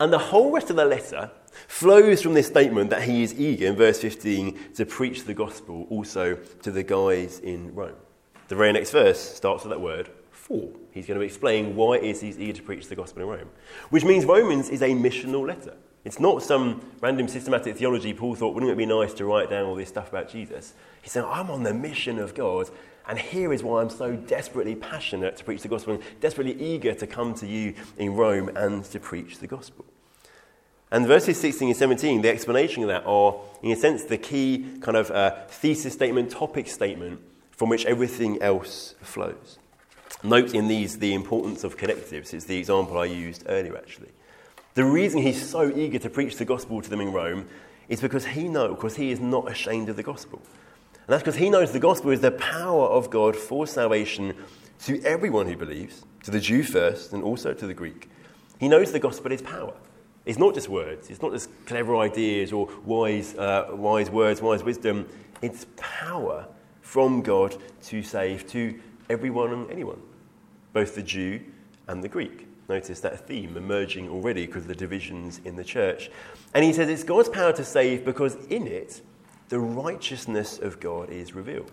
And 0.00 0.12
the 0.12 0.18
whole 0.18 0.50
rest 0.50 0.70
of 0.70 0.74
the 0.74 0.86
letter 0.86 1.30
flows 1.68 2.22
from 2.22 2.34
this 2.34 2.46
statement 2.46 2.90
that 2.90 3.02
he 3.02 3.22
is 3.22 3.38
eager 3.38 3.66
in 3.66 3.76
verse 3.76 4.00
15 4.00 4.58
to 4.74 4.86
preach 4.86 5.24
the 5.24 5.34
gospel 5.34 5.86
also 5.90 6.36
to 6.62 6.70
the 6.70 6.82
guys 6.82 7.38
in 7.40 7.74
Rome. 7.74 7.96
The 8.48 8.56
very 8.56 8.72
next 8.72 8.90
verse 8.90 9.18
starts 9.18 9.64
with 9.64 9.70
that 9.70 9.80
word, 9.80 10.10
for. 10.30 10.68
He's 10.90 11.06
going 11.06 11.18
to 11.18 11.24
explain 11.24 11.74
why 11.74 11.96
is 11.96 12.20
he's 12.20 12.38
eager 12.38 12.52
to 12.54 12.62
preach 12.62 12.88
the 12.88 12.96
gospel 12.96 13.22
in 13.22 13.28
Rome, 13.28 13.48
which 13.90 14.04
means 14.04 14.24
Romans 14.24 14.68
is 14.68 14.82
a 14.82 14.90
missional 14.90 15.46
letter. 15.46 15.74
It's 16.04 16.18
not 16.18 16.42
some 16.42 16.80
random 17.00 17.28
systematic 17.28 17.76
theology 17.76 18.12
Paul 18.12 18.34
thought, 18.34 18.54
wouldn't 18.54 18.72
it 18.72 18.76
be 18.76 18.86
nice 18.86 19.14
to 19.14 19.24
write 19.24 19.48
down 19.50 19.66
all 19.66 19.76
this 19.76 19.88
stuff 19.88 20.08
about 20.08 20.28
Jesus? 20.28 20.74
He's 21.00 21.12
saying, 21.12 21.26
I'm 21.28 21.50
on 21.50 21.62
the 21.62 21.72
mission 21.72 22.18
of 22.18 22.34
God, 22.34 22.68
and 23.08 23.18
here 23.18 23.52
is 23.52 23.62
why 23.62 23.80
I'm 23.80 23.90
so 23.90 24.16
desperately 24.16 24.74
passionate 24.74 25.36
to 25.36 25.44
preach 25.44 25.62
the 25.62 25.68
gospel 25.68 25.94
and 25.94 26.02
desperately 26.20 26.60
eager 26.60 26.92
to 26.94 27.06
come 27.06 27.34
to 27.34 27.46
you 27.46 27.74
in 27.96 28.14
Rome 28.16 28.50
and 28.56 28.84
to 28.86 28.98
preach 28.98 29.38
the 29.38 29.46
gospel. 29.46 29.84
And 30.92 31.06
verses 31.06 31.40
16 31.40 31.68
and 31.68 31.76
17, 31.76 32.20
the 32.20 32.28
explanation 32.28 32.82
of 32.82 32.90
that 32.90 33.04
are, 33.06 33.40
in 33.62 33.70
a 33.70 33.76
sense, 33.76 34.04
the 34.04 34.18
key 34.18 34.76
kind 34.82 34.94
of 34.94 35.10
uh, 35.10 35.34
thesis 35.48 35.94
statement, 35.94 36.30
topic 36.30 36.68
statement 36.68 37.18
from 37.50 37.70
which 37.70 37.86
everything 37.86 38.42
else 38.42 38.94
flows. 39.00 39.58
Note 40.22 40.52
in 40.52 40.68
these 40.68 40.98
the 40.98 41.14
importance 41.14 41.64
of 41.64 41.78
connectives. 41.78 42.34
It's 42.34 42.44
the 42.44 42.58
example 42.58 42.98
I 42.98 43.06
used 43.06 43.44
earlier, 43.48 43.74
actually. 43.74 44.10
The 44.74 44.84
reason 44.84 45.22
he's 45.22 45.48
so 45.48 45.74
eager 45.74 45.98
to 45.98 46.10
preach 46.10 46.36
the 46.36 46.44
gospel 46.44 46.82
to 46.82 46.90
them 46.90 47.00
in 47.00 47.10
Rome 47.10 47.48
is 47.88 48.02
because 48.02 48.26
he 48.26 48.46
knows, 48.46 48.74
because 48.74 48.96
he 48.96 49.10
is 49.10 49.18
not 49.18 49.50
ashamed 49.50 49.88
of 49.88 49.96
the 49.96 50.02
gospel. 50.02 50.42
And 50.92 51.08
that's 51.08 51.22
because 51.22 51.36
he 51.36 51.48
knows 51.48 51.72
the 51.72 51.78
gospel 51.78 52.10
is 52.10 52.20
the 52.20 52.32
power 52.32 52.84
of 52.84 53.08
God 53.08 53.34
for 53.34 53.66
salvation 53.66 54.34
to 54.84 55.02
everyone 55.04 55.46
who 55.46 55.56
believes, 55.56 56.04
to 56.24 56.30
the 56.30 56.38
Jew 56.38 56.62
first 56.62 57.14
and 57.14 57.22
also 57.22 57.54
to 57.54 57.66
the 57.66 57.72
Greek. 57.72 58.10
He 58.60 58.68
knows 58.68 58.92
the 58.92 58.98
gospel 58.98 59.32
is 59.32 59.40
power. 59.40 59.72
It's 60.24 60.38
not 60.38 60.54
just 60.54 60.68
words, 60.68 61.10
it's 61.10 61.20
not 61.20 61.32
just 61.32 61.50
clever 61.66 61.96
ideas 61.96 62.52
or 62.52 62.68
wise, 62.84 63.34
uh, 63.34 63.70
wise 63.72 64.10
words, 64.10 64.40
wise 64.40 64.62
wisdom. 64.62 65.08
It's 65.40 65.66
power 65.76 66.46
from 66.80 67.22
God 67.22 67.56
to 67.84 68.02
save 68.02 68.46
to 68.50 68.78
everyone 69.10 69.52
and 69.52 69.70
anyone, 69.70 70.00
both 70.72 70.94
the 70.94 71.02
Jew 71.02 71.40
and 71.88 72.02
the 72.02 72.08
Greek. 72.08 72.46
Notice 72.68 73.00
that 73.00 73.26
theme 73.26 73.56
emerging 73.56 74.08
already 74.08 74.46
because 74.46 74.62
of 74.62 74.68
the 74.68 74.74
divisions 74.74 75.40
in 75.44 75.56
the 75.56 75.64
church. 75.64 76.10
And 76.54 76.64
he 76.64 76.72
says 76.72 76.88
it's 76.88 77.02
God's 77.02 77.28
power 77.28 77.52
to 77.54 77.64
save 77.64 78.04
because 78.04 78.36
in 78.46 78.66
it, 78.66 79.00
the 79.48 79.58
righteousness 79.58 80.58
of 80.58 80.80
God 80.80 81.10
is 81.10 81.34
revealed. 81.34 81.72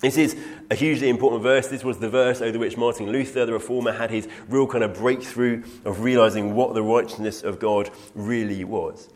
This 0.00 0.16
is 0.16 0.36
a 0.70 0.76
hugely 0.76 1.08
important 1.08 1.42
verse. 1.42 1.66
This 1.66 1.82
was 1.82 1.98
the 1.98 2.08
verse 2.08 2.40
over 2.40 2.58
which 2.58 2.76
Martin 2.76 3.10
Luther, 3.10 3.44
the 3.44 3.52
reformer, 3.52 3.92
had 3.92 4.10
his 4.10 4.28
real 4.48 4.66
kind 4.66 4.84
of 4.84 4.94
breakthrough 4.94 5.64
of 5.84 6.00
realizing 6.02 6.54
what 6.54 6.74
the 6.74 6.82
righteousness 6.82 7.42
of 7.42 7.58
God 7.58 7.90
really 8.14 8.62
was. 8.62 9.08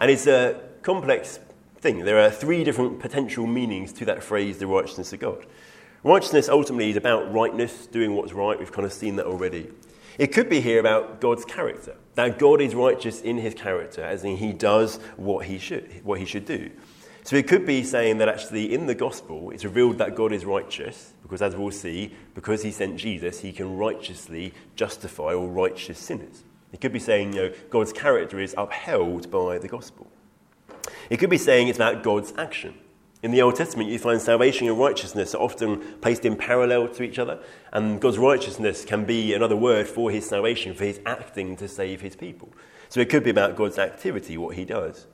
And 0.00 0.10
it's 0.10 0.26
a 0.26 0.60
complex 0.82 1.38
thing. 1.78 2.04
There 2.04 2.18
are 2.18 2.30
three 2.30 2.64
different 2.64 2.98
potential 2.98 3.46
meanings 3.46 3.92
to 3.94 4.04
that 4.06 4.22
phrase, 4.22 4.58
the 4.58 4.66
righteousness 4.66 5.12
of 5.12 5.20
God. 5.20 5.46
Righteousness 6.02 6.48
ultimately 6.48 6.90
is 6.90 6.96
about 6.96 7.32
rightness, 7.32 7.86
doing 7.86 8.14
what's 8.14 8.32
right. 8.32 8.58
We've 8.58 8.72
kind 8.72 8.86
of 8.86 8.92
seen 8.92 9.16
that 9.16 9.26
already. 9.26 9.70
It 10.18 10.28
could 10.28 10.48
be 10.48 10.60
here 10.60 10.80
about 10.80 11.20
God's 11.20 11.44
character, 11.44 11.96
that 12.14 12.38
God 12.38 12.60
is 12.60 12.74
righteous 12.74 13.20
in 13.20 13.38
his 13.38 13.54
character, 13.54 14.02
as 14.02 14.24
in 14.24 14.36
he 14.36 14.52
does 14.52 14.96
what 15.16 15.46
he 15.46 15.58
should, 15.58 16.04
what 16.04 16.18
he 16.18 16.24
should 16.24 16.46
do. 16.46 16.70
So 17.26 17.34
it 17.34 17.48
could 17.48 17.66
be 17.66 17.82
saying 17.82 18.18
that 18.18 18.28
actually 18.28 18.72
in 18.72 18.86
the 18.86 18.94
gospel 18.94 19.50
it's 19.50 19.64
revealed 19.64 19.98
that 19.98 20.14
God 20.14 20.30
is 20.30 20.44
righteous, 20.44 21.12
because 21.22 21.42
as 21.42 21.56
we'll 21.56 21.72
see, 21.72 22.14
because 22.36 22.62
he 22.62 22.70
sent 22.70 22.98
Jesus, 22.98 23.40
he 23.40 23.50
can 23.50 23.76
righteously 23.76 24.54
justify 24.76 25.34
all 25.34 25.48
righteous 25.48 25.98
sinners. 25.98 26.44
It 26.72 26.80
could 26.80 26.92
be 26.92 27.00
saying, 27.00 27.32
you 27.32 27.42
know, 27.42 27.52
God's 27.68 27.92
character 27.92 28.38
is 28.38 28.54
upheld 28.56 29.28
by 29.28 29.58
the 29.58 29.66
gospel. 29.66 30.06
It 31.10 31.16
could 31.16 31.28
be 31.28 31.36
saying 31.36 31.66
it's 31.66 31.78
about 31.78 32.04
God's 32.04 32.32
action. 32.38 32.74
In 33.24 33.32
the 33.32 33.42
Old 33.42 33.56
Testament, 33.56 33.90
you 33.90 33.98
find 33.98 34.22
salvation 34.22 34.68
and 34.68 34.78
righteousness 34.78 35.34
are 35.34 35.42
often 35.42 35.80
placed 36.00 36.24
in 36.24 36.36
parallel 36.36 36.86
to 36.90 37.02
each 37.02 37.18
other, 37.18 37.40
and 37.72 38.00
God's 38.00 38.18
righteousness 38.18 38.84
can 38.84 39.04
be 39.04 39.34
another 39.34 39.56
word 39.56 39.88
for 39.88 40.12
his 40.12 40.28
salvation, 40.28 40.76
for 40.76 40.84
his 40.84 41.00
acting 41.04 41.56
to 41.56 41.66
save 41.66 42.02
his 42.02 42.14
people. 42.14 42.50
So 42.88 43.00
it 43.00 43.08
could 43.08 43.24
be 43.24 43.30
about 43.30 43.56
God's 43.56 43.80
activity, 43.80 44.38
what 44.38 44.54
he 44.54 44.64
does. 44.64 45.08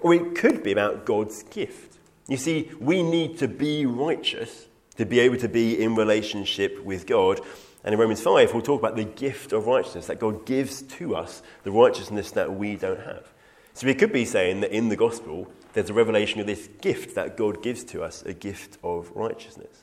Or 0.00 0.14
it 0.14 0.34
could 0.34 0.62
be 0.62 0.72
about 0.72 1.06
God's 1.06 1.42
gift. 1.44 1.98
You 2.28 2.36
see, 2.36 2.70
we 2.80 3.02
need 3.02 3.38
to 3.38 3.48
be 3.48 3.86
righteous 3.86 4.66
to 4.96 5.04
be 5.04 5.20
able 5.20 5.36
to 5.38 5.48
be 5.48 5.82
in 5.82 5.94
relationship 5.94 6.82
with 6.84 7.06
God. 7.06 7.40
And 7.82 7.92
in 7.92 8.00
Romans 8.00 8.20
5, 8.20 8.52
we'll 8.52 8.62
talk 8.62 8.80
about 8.80 8.96
the 8.96 9.04
gift 9.04 9.52
of 9.52 9.66
righteousness, 9.66 10.06
that 10.06 10.20
God 10.20 10.46
gives 10.46 10.82
to 10.82 11.16
us 11.16 11.42
the 11.64 11.70
righteousness 11.70 12.30
that 12.32 12.54
we 12.54 12.76
don't 12.76 13.00
have. 13.00 13.28
So 13.74 13.86
we 13.86 13.94
could 13.94 14.12
be 14.12 14.24
saying 14.24 14.60
that 14.60 14.70
in 14.70 14.88
the 14.88 14.96
gospel, 14.96 15.50
there's 15.72 15.90
a 15.90 15.94
revelation 15.94 16.40
of 16.40 16.46
this 16.46 16.68
gift 16.80 17.16
that 17.16 17.36
God 17.36 17.62
gives 17.62 17.82
to 17.84 18.02
us, 18.02 18.22
a 18.22 18.32
gift 18.32 18.78
of 18.84 19.10
righteousness. 19.14 19.82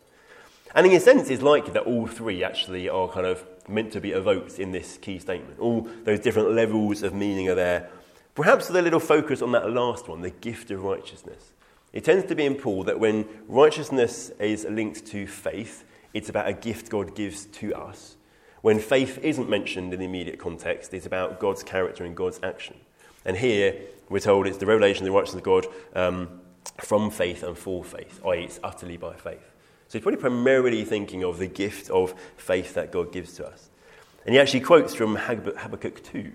And 0.73 0.87
in 0.87 0.93
a 0.93 0.99
sense, 1.01 1.29
it's 1.29 1.41
likely 1.41 1.73
that 1.73 1.83
all 1.83 2.07
three 2.07 2.43
actually 2.43 2.87
are 2.87 3.09
kind 3.09 3.25
of 3.25 3.43
meant 3.67 3.91
to 3.91 4.01
be 4.01 4.11
evoked 4.11 4.57
in 4.57 4.71
this 4.71 4.97
key 4.97 5.19
statement. 5.19 5.59
All 5.59 5.87
those 6.05 6.21
different 6.21 6.51
levels 6.51 7.03
of 7.03 7.13
meaning 7.13 7.49
are 7.49 7.55
there 7.55 7.89
Perhaps 8.35 8.67
with 8.67 8.77
a 8.77 8.81
little 8.81 8.99
focus 8.99 9.41
on 9.41 9.51
that 9.51 9.69
last 9.69 10.07
one, 10.07 10.21
the 10.21 10.29
gift 10.29 10.71
of 10.71 10.83
righteousness. 10.83 11.51
It 11.93 12.05
tends 12.05 12.25
to 12.25 12.35
be 12.35 12.45
in 12.45 12.55
Paul 12.55 12.85
that 12.85 12.99
when 12.99 13.27
righteousness 13.47 14.31
is 14.39 14.65
linked 14.65 15.05
to 15.07 15.27
faith, 15.27 15.83
it's 16.13 16.29
about 16.29 16.47
a 16.47 16.53
gift 16.53 16.89
God 16.89 17.15
gives 17.15 17.45
to 17.45 17.73
us. 17.75 18.15
When 18.61 18.79
faith 18.79 19.17
isn't 19.21 19.49
mentioned 19.49 19.93
in 19.93 19.99
the 19.99 20.05
immediate 20.05 20.39
context, 20.39 20.93
it's 20.93 21.05
about 21.05 21.39
God's 21.39 21.63
character 21.63 22.05
and 22.05 22.15
God's 22.15 22.39
action. 22.43 22.77
And 23.25 23.35
here, 23.35 23.75
we're 24.09 24.19
told 24.19 24.47
it's 24.47 24.57
the 24.57 24.65
revelation 24.65 25.03
of 25.03 25.11
the 25.11 25.17
righteousness 25.17 25.39
of 25.39 25.43
God 25.43 25.67
um, 25.93 26.41
from 26.79 27.09
faith 27.09 27.43
and 27.43 27.57
for 27.57 27.83
faith, 27.83 28.21
i.e., 28.25 28.43
it's 28.43 28.59
utterly 28.63 28.97
by 28.97 29.15
faith. 29.15 29.43
So 29.87 29.97
he's 29.97 30.03
probably 30.03 30.21
primarily 30.21 30.85
thinking 30.85 31.23
of 31.23 31.37
the 31.37 31.47
gift 31.47 31.89
of 31.89 32.13
faith 32.37 32.75
that 32.75 32.91
God 32.91 33.11
gives 33.11 33.33
to 33.33 33.47
us. 33.47 33.69
And 34.25 34.33
he 34.33 34.39
actually 34.39 34.61
quotes 34.61 34.95
from 34.95 35.15
Habakkuk 35.15 36.03
2, 36.03 36.31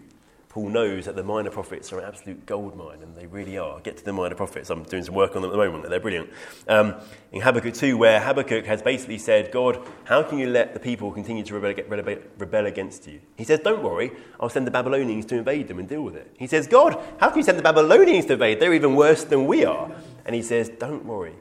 Paul 0.56 0.70
knows 0.70 1.04
that 1.04 1.14
the 1.16 1.22
minor 1.22 1.50
prophets 1.50 1.92
are 1.92 1.98
an 1.98 2.06
absolute 2.06 2.46
gold 2.46 2.78
mine, 2.78 3.02
and 3.02 3.14
they 3.14 3.26
really 3.26 3.58
are. 3.58 3.78
Get 3.80 3.98
to 3.98 4.04
the 4.06 4.12
minor 4.14 4.34
prophets. 4.34 4.70
I'm 4.70 4.84
doing 4.84 5.02
some 5.02 5.14
work 5.14 5.36
on 5.36 5.42
them 5.42 5.50
at 5.50 5.52
the 5.52 5.58
moment, 5.58 5.86
they're 5.90 6.00
brilliant. 6.00 6.30
Um, 6.66 6.94
in 7.30 7.42
Habakkuk 7.42 7.74
2, 7.74 7.98
where 7.98 8.18
Habakkuk 8.22 8.64
has 8.64 8.80
basically 8.80 9.18
said, 9.18 9.52
God, 9.52 9.86
how 10.04 10.22
can 10.22 10.38
you 10.38 10.48
let 10.48 10.72
the 10.72 10.80
people 10.80 11.12
continue 11.12 11.44
to 11.44 11.58
rebel, 11.58 12.16
rebel 12.38 12.64
against 12.64 13.06
you? 13.06 13.20
He 13.36 13.44
says, 13.44 13.60
Don't 13.60 13.82
worry, 13.82 14.12
I'll 14.40 14.48
send 14.48 14.66
the 14.66 14.70
Babylonians 14.70 15.26
to 15.26 15.36
invade 15.36 15.68
them 15.68 15.78
and 15.78 15.86
deal 15.86 16.00
with 16.00 16.16
it. 16.16 16.34
He 16.38 16.46
says, 16.46 16.66
God, 16.66 16.98
how 17.20 17.28
can 17.28 17.36
you 17.36 17.44
send 17.44 17.58
the 17.58 17.62
Babylonians 17.62 18.24
to 18.24 18.32
invade? 18.32 18.58
They're 18.58 18.72
even 18.72 18.94
worse 18.94 19.24
than 19.24 19.44
we 19.46 19.66
are. 19.66 19.92
And 20.24 20.34
he 20.34 20.40
says, 20.40 20.70
Don't 20.70 21.04
worry, 21.04 21.34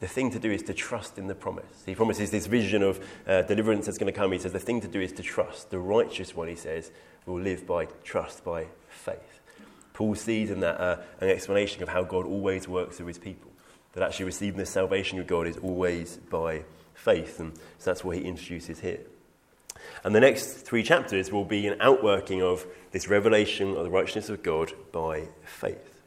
the 0.00 0.08
thing 0.08 0.30
to 0.30 0.38
do 0.38 0.50
is 0.50 0.62
to 0.64 0.74
trust 0.74 1.18
in 1.18 1.26
the 1.26 1.34
promise. 1.34 1.82
He 1.84 1.94
promises 1.94 2.30
this 2.30 2.46
vision 2.46 2.82
of 2.82 3.04
uh, 3.26 3.42
deliverance 3.42 3.86
that's 3.86 3.98
going 3.98 4.12
to 4.12 4.18
come. 4.18 4.32
He 4.32 4.38
says 4.38 4.52
the 4.52 4.58
thing 4.58 4.80
to 4.80 4.88
do 4.88 5.00
is 5.00 5.12
to 5.12 5.22
trust. 5.22 5.70
The 5.70 5.78
righteous 5.78 6.34
one, 6.34 6.48
he 6.48 6.56
says, 6.56 6.90
will 7.26 7.40
live 7.40 7.66
by 7.66 7.86
trust, 8.02 8.42
by 8.42 8.66
faith. 8.88 9.40
Paul 9.92 10.14
sees 10.14 10.50
in 10.50 10.60
that 10.60 10.80
uh, 10.80 10.96
an 11.20 11.28
explanation 11.28 11.82
of 11.82 11.90
how 11.90 12.02
God 12.02 12.24
always 12.24 12.66
works 12.66 12.96
through 12.96 13.08
his 13.08 13.18
people. 13.18 13.50
That 13.92 14.02
actually 14.02 14.26
receiving 14.26 14.58
the 14.58 14.66
salvation 14.66 15.18
of 15.18 15.26
God 15.26 15.46
is 15.46 15.58
always 15.58 16.16
by 16.16 16.62
faith. 16.94 17.38
And 17.38 17.54
so 17.78 17.90
that's 17.90 18.02
what 18.02 18.16
he 18.16 18.22
introduces 18.22 18.80
here. 18.80 19.00
And 20.02 20.14
the 20.14 20.20
next 20.20 20.62
three 20.62 20.82
chapters 20.82 21.30
will 21.30 21.44
be 21.44 21.66
an 21.66 21.76
outworking 21.80 22.42
of 22.42 22.66
this 22.92 23.08
revelation 23.08 23.76
of 23.76 23.84
the 23.84 23.90
righteousness 23.90 24.30
of 24.30 24.42
God 24.42 24.72
by 24.92 25.28
faith. 25.44 25.99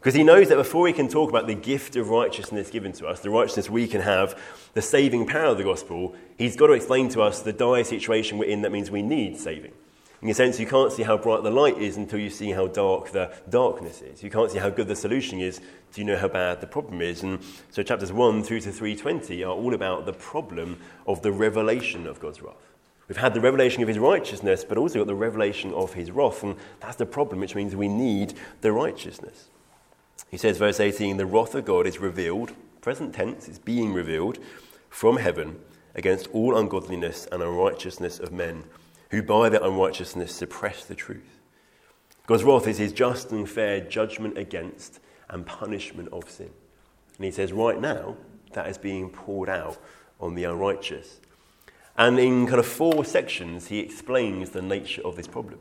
Because 0.00 0.14
he 0.14 0.24
knows 0.24 0.48
that 0.48 0.56
before 0.56 0.86
he 0.86 0.94
can 0.94 1.08
talk 1.08 1.28
about 1.28 1.46
the 1.46 1.54
gift 1.54 1.94
of 1.94 2.08
righteousness 2.08 2.70
given 2.70 2.90
to 2.92 3.06
us, 3.06 3.20
the 3.20 3.28
righteousness 3.28 3.68
we 3.68 3.86
can 3.86 4.00
have, 4.00 4.40
the 4.72 4.80
saving 4.80 5.26
power 5.26 5.48
of 5.48 5.58
the 5.58 5.64
gospel, 5.64 6.14
he's 6.38 6.56
got 6.56 6.68
to 6.68 6.72
explain 6.72 7.10
to 7.10 7.20
us 7.20 7.42
the 7.42 7.52
dire 7.52 7.84
situation 7.84 8.38
we're 8.38 8.48
in 8.48 8.62
that 8.62 8.72
means 8.72 8.90
we 8.90 9.02
need 9.02 9.36
saving. 9.36 9.72
In 10.22 10.30
a 10.30 10.34
sense, 10.34 10.58
you 10.58 10.66
can't 10.66 10.90
see 10.90 11.02
how 11.02 11.18
bright 11.18 11.42
the 11.42 11.50
light 11.50 11.76
is 11.76 11.98
until 11.98 12.18
you 12.18 12.30
see 12.30 12.50
how 12.50 12.66
dark 12.66 13.10
the 13.10 13.30
darkness 13.50 14.00
is. 14.00 14.22
You 14.22 14.30
can't 14.30 14.50
see 14.50 14.58
how 14.58 14.70
good 14.70 14.88
the 14.88 14.96
solution 14.96 15.38
is 15.38 15.60
until 15.88 16.04
you 16.06 16.12
know 16.12 16.18
how 16.18 16.28
bad 16.28 16.62
the 16.62 16.66
problem 16.66 17.02
is. 17.02 17.22
And 17.22 17.38
so 17.70 17.82
chapters 17.82 18.10
1 18.10 18.42
through 18.42 18.60
to 18.60 18.72
320 18.72 19.44
are 19.44 19.52
all 19.52 19.74
about 19.74 20.06
the 20.06 20.14
problem 20.14 20.78
of 21.06 21.20
the 21.20 21.32
revelation 21.32 22.06
of 22.06 22.20
God's 22.20 22.40
wrath. 22.40 22.54
We've 23.06 23.18
had 23.18 23.34
the 23.34 23.40
revelation 23.42 23.82
of 23.82 23.88
his 23.88 23.98
righteousness, 23.98 24.64
but 24.64 24.78
also 24.78 25.00
got 25.00 25.08
the 25.08 25.14
revelation 25.14 25.74
of 25.74 25.92
his 25.92 26.10
wrath. 26.10 26.42
And 26.42 26.56
that's 26.80 26.96
the 26.96 27.06
problem, 27.06 27.40
which 27.40 27.54
means 27.54 27.76
we 27.76 27.88
need 27.88 28.32
the 28.62 28.72
righteousness. 28.72 29.49
He 30.30 30.36
says, 30.36 30.58
verse 30.58 30.80
18, 30.80 31.16
the 31.16 31.26
wrath 31.26 31.54
of 31.54 31.64
God 31.64 31.86
is 31.86 31.98
revealed, 31.98 32.52
present 32.80 33.14
tense, 33.14 33.48
it's 33.48 33.58
being 33.58 33.92
revealed 33.92 34.38
from 34.88 35.16
heaven 35.16 35.58
against 35.94 36.28
all 36.28 36.56
ungodliness 36.56 37.26
and 37.32 37.42
unrighteousness 37.42 38.20
of 38.20 38.32
men 38.32 38.64
who 39.10 39.22
by 39.22 39.48
their 39.48 39.62
unrighteousness 39.62 40.32
suppress 40.32 40.84
the 40.84 40.94
truth. 40.94 41.40
God's 42.26 42.44
wrath 42.44 42.68
is 42.68 42.78
his 42.78 42.92
just 42.92 43.32
and 43.32 43.48
fair 43.48 43.80
judgment 43.80 44.38
against 44.38 45.00
and 45.28 45.44
punishment 45.44 46.08
of 46.12 46.30
sin. 46.30 46.50
And 47.16 47.24
he 47.24 47.32
says, 47.32 47.52
right 47.52 47.80
now, 47.80 48.16
that 48.52 48.68
is 48.68 48.78
being 48.78 49.10
poured 49.10 49.48
out 49.48 49.78
on 50.20 50.36
the 50.36 50.44
unrighteous. 50.44 51.20
And 51.98 52.18
in 52.18 52.46
kind 52.46 52.60
of 52.60 52.66
four 52.66 53.04
sections, 53.04 53.66
he 53.66 53.80
explains 53.80 54.50
the 54.50 54.62
nature 54.62 55.02
of 55.04 55.16
this 55.16 55.26
problem. 55.26 55.58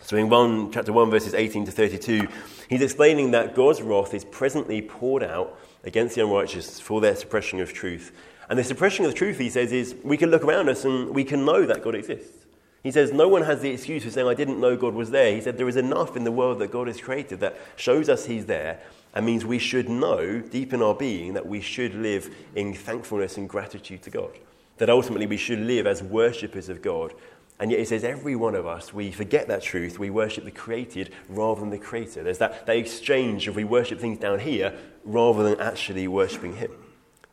So 0.00 0.16
in 0.16 0.28
one, 0.28 0.72
chapter 0.72 0.92
1, 0.92 1.10
verses 1.10 1.34
18 1.34 1.66
to 1.66 1.70
32, 1.70 2.26
he's 2.72 2.82
explaining 2.82 3.30
that 3.32 3.54
God's 3.54 3.82
wrath 3.82 4.14
is 4.14 4.24
presently 4.24 4.82
poured 4.82 5.22
out 5.22 5.58
against 5.84 6.14
the 6.14 6.24
unrighteous 6.24 6.80
for 6.80 7.00
their 7.00 7.16
suppression 7.16 7.60
of 7.60 7.72
truth. 7.72 8.12
And 8.48 8.58
the 8.58 8.64
suppression 8.64 9.04
of 9.04 9.12
the 9.12 9.16
truth, 9.16 9.38
he 9.38 9.50
says, 9.50 9.72
is 9.72 9.94
we 10.02 10.16
can 10.16 10.30
look 10.30 10.44
around 10.44 10.68
us 10.68 10.84
and 10.84 11.10
we 11.10 11.24
can 11.24 11.44
know 11.44 11.64
that 11.66 11.82
God 11.82 11.94
exists. 11.94 12.42
He 12.82 12.90
says, 12.90 13.12
No 13.12 13.28
one 13.28 13.42
has 13.42 13.60
the 13.60 13.70
excuse 13.70 14.02
for 14.02 14.10
saying, 14.10 14.26
I 14.26 14.34
didn't 14.34 14.60
know 14.60 14.76
God 14.76 14.94
was 14.94 15.10
there. 15.10 15.32
He 15.34 15.40
said, 15.40 15.56
There 15.56 15.68
is 15.68 15.76
enough 15.76 16.16
in 16.16 16.24
the 16.24 16.32
world 16.32 16.58
that 16.58 16.72
God 16.72 16.88
has 16.88 17.00
created 17.00 17.40
that 17.40 17.56
shows 17.76 18.08
us 18.08 18.26
He's 18.26 18.46
there 18.46 18.80
and 19.14 19.24
means 19.24 19.44
we 19.44 19.58
should 19.58 19.88
know 19.88 20.40
deep 20.40 20.72
in 20.72 20.82
our 20.82 20.94
being 20.94 21.34
that 21.34 21.46
we 21.46 21.60
should 21.60 21.94
live 21.94 22.34
in 22.54 22.74
thankfulness 22.74 23.36
and 23.36 23.48
gratitude 23.48 24.02
to 24.02 24.10
God. 24.10 24.32
That 24.78 24.90
ultimately 24.90 25.26
we 25.26 25.36
should 25.36 25.60
live 25.60 25.86
as 25.86 26.02
worshippers 26.02 26.68
of 26.68 26.82
God. 26.82 27.14
And 27.62 27.70
yet 27.70 27.78
he 27.78 27.86
says, 27.86 28.02
every 28.02 28.34
one 28.34 28.56
of 28.56 28.66
us, 28.66 28.92
we 28.92 29.12
forget 29.12 29.46
that 29.46 29.62
truth. 29.62 29.96
We 29.96 30.10
worship 30.10 30.44
the 30.44 30.50
created 30.50 31.12
rather 31.28 31.60
than 31.60 31.70
the 31.70 31.78
creator. 31.78 32.24
There's 32.24 32.38
that, 32.38 32.66
that 32.66 32.76
exchange 32.76 33.46
of 33.46 33.54
we 33.54 33.62
worship 33.62 34.00
things 34.00 34.18
down 34.18 34.40
here 34.40 34.76
rather 35.04 35.44
than 35.44 35.60
actually 35.60 36.08
worshipping 36.08 36.56
Him. 36.56 36.72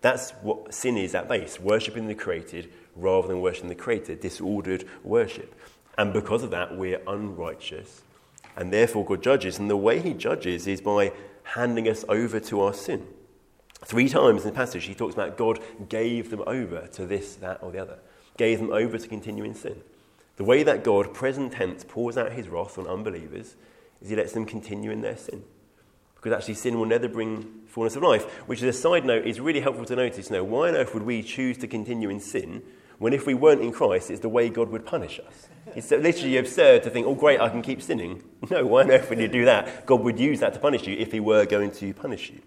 That's 0.01 0.29
what 0.43 0.71
sin 0.71 0.97
is 0.97 1.15
at 1.15 1.27
base 1.27 1.59
worshipping 1.59 2.07
the 2.07 2.13
created 2.13 2.71
rather 2.95 3.27
than 3.27 3.41
worshiping 3.41 3.69
the 3.69 3.75
Creator, 3.75 4.17
disordered 4.17 4.85
worship. 5.03 5.55
And 5.97 6.13
because 6.13 6.43
of 6.43 6.51
that, 6.51 6.77
we're 6.77 7.01
unrighteous. 7.07 8.03
And 8.55 8.71
therefore, 8.71 9.05
God 9.05 9.23
judges. 9.23 9.57
And 9.57 9.67
the 9.67 9.77
way 9.77 9.99
He 9.99 10.13
judges 10.13 10.67
is 10.67 10.79
by 10.79 11.11
handing 11.41 11.89
us 11.89 12.05
over 12.07 12.39
to 12.39 12.61
our 12.61 12.75
sin. 12.75 13.07
Three 13.83 14.07
times 14.07 14.43
in 14.43 14.51
the 14.51 14.55
passage, 14.55 14.85
He 14.85 14.93
talks 14.93 15.15
about 15.15 15.37
God 15.37 15.59
gave 15.89 16.29
them 16.29 16.43
over 16.45 16.85
to 16.85 17.07
this, 17.07 17.33
that, 17.37 17.63
or 17.63 17.71
the 17.71 17.79
other, 17.79 17.97
gave 18.37 18.59
them 18.59 18.71
over 18.71 18.99
to 18.99 19.07
continue 19.07 19.43
in 19.43 19.55
sin. 19.55 19.81
The 20.39 20.45
way 20.45 20.63
that 20.63 20.85
God, 20.85 21.13
present 21.13 21.51
tense, 21.51 21.83
pours 21.85 22.17
out 22.17 22.31
His 22.31 22.47
wrath 22.47 22.77
on 22.77 22.87
unbelievers 22.87 23.57
is 24.01 24.09
He 24.09 24.15
lets 24.15 24.31
them 24.31 24.45
continue 24.45 24.89
in 24.89 25.01
their 25.01 25.17
sin. 25.17 25.43
Because 26.15 26.31
actually, 26.31 26.53
sin 26.53 26.79
will 26.79 26.85
never 26.85 27.09
bring 27.09 27.63
fullness 27.67 27.97
of 27.97 28.03
life, 28.03 28.23
which, 28.47 28.63
as 28.63 28.73
a 28.73 28.79
side 28.79 29.03
note, 29.03 29.27
is 29.27 29.41
really 29.41 29.59
helpful 29.59 29.83
to 29.83 29.97
notice. 29.97 30.29
Now, 30.29 30.45
why 30.45 30.69
on 30.69 30.75
earth 30.75 30.93
would 30.93 31.03
we 31.03 31.23
choose 31.23 31.57
to 31.57 31.67
continue 31.67 32.09
in 32.09 32.21
sin 32.21 32.63
when 32.99 33.11
if 33.11 33.25
we 33.25 33.33
weren't 33.33 33.59
in 33.59 33.73
Christ, 33.73 34.09
it's 34.09 34.21
the 34.21 34.29
way 34.29 34.47
God 34.47 34.69
would 34.69 34.85
punish 34.85 35.19
us. 35.19 35.49
It's 35.75 35.91
literally 35.91 36.37
absurd 36.37 36.83
to 36.83 36.89
think, 36.89 37.05
oh, 37.05 37.15
great, 37.15 37.41
I 37.41 37.49
can 37.49 37.61
keep 37.61 37.81
sinning. 37.81 38.23
No, 38.49 38.65
why 38.65 38.83
on 38.83 38.91
earth 38.91 39.09
would 39.09 39.19
you 39.19 39.27
do 39.27 39.43
that? 39.43 39.85
God 39.85 39.99
would 40.03 40.17
use 40.17 40.39
that 40.39 40.53
to 40.53 40.59
punish 40.61 40.87
you 40.87 40.95
if 40.95 41.11
he 41.11 41.19
were 41.19 41.45
going 41.45 41.71
to 41.71 41.93
punish 41.93 42.29
you. 42.29 42.41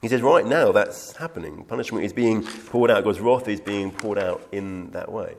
He 0.00 0.06
says, 0.06 0.22
right 0.22 0.46
now, 0.46 0.70
that's 0.70 1.16
happening. 1.16 1.64
Punishment 1.64 2.04
is 2.04 2.12
being 2.12 2.44
poured 2.44 2.92
out. 2.92 3.02
God's 3.02 3.18
wrath 3.18 3.48
is 3.48 3.60
being 3.60 3.90
poured 3.90 4.18
out 4.18 4.46
in 4.52 4.92
that 4.92 5.10
way. 5.10 5.34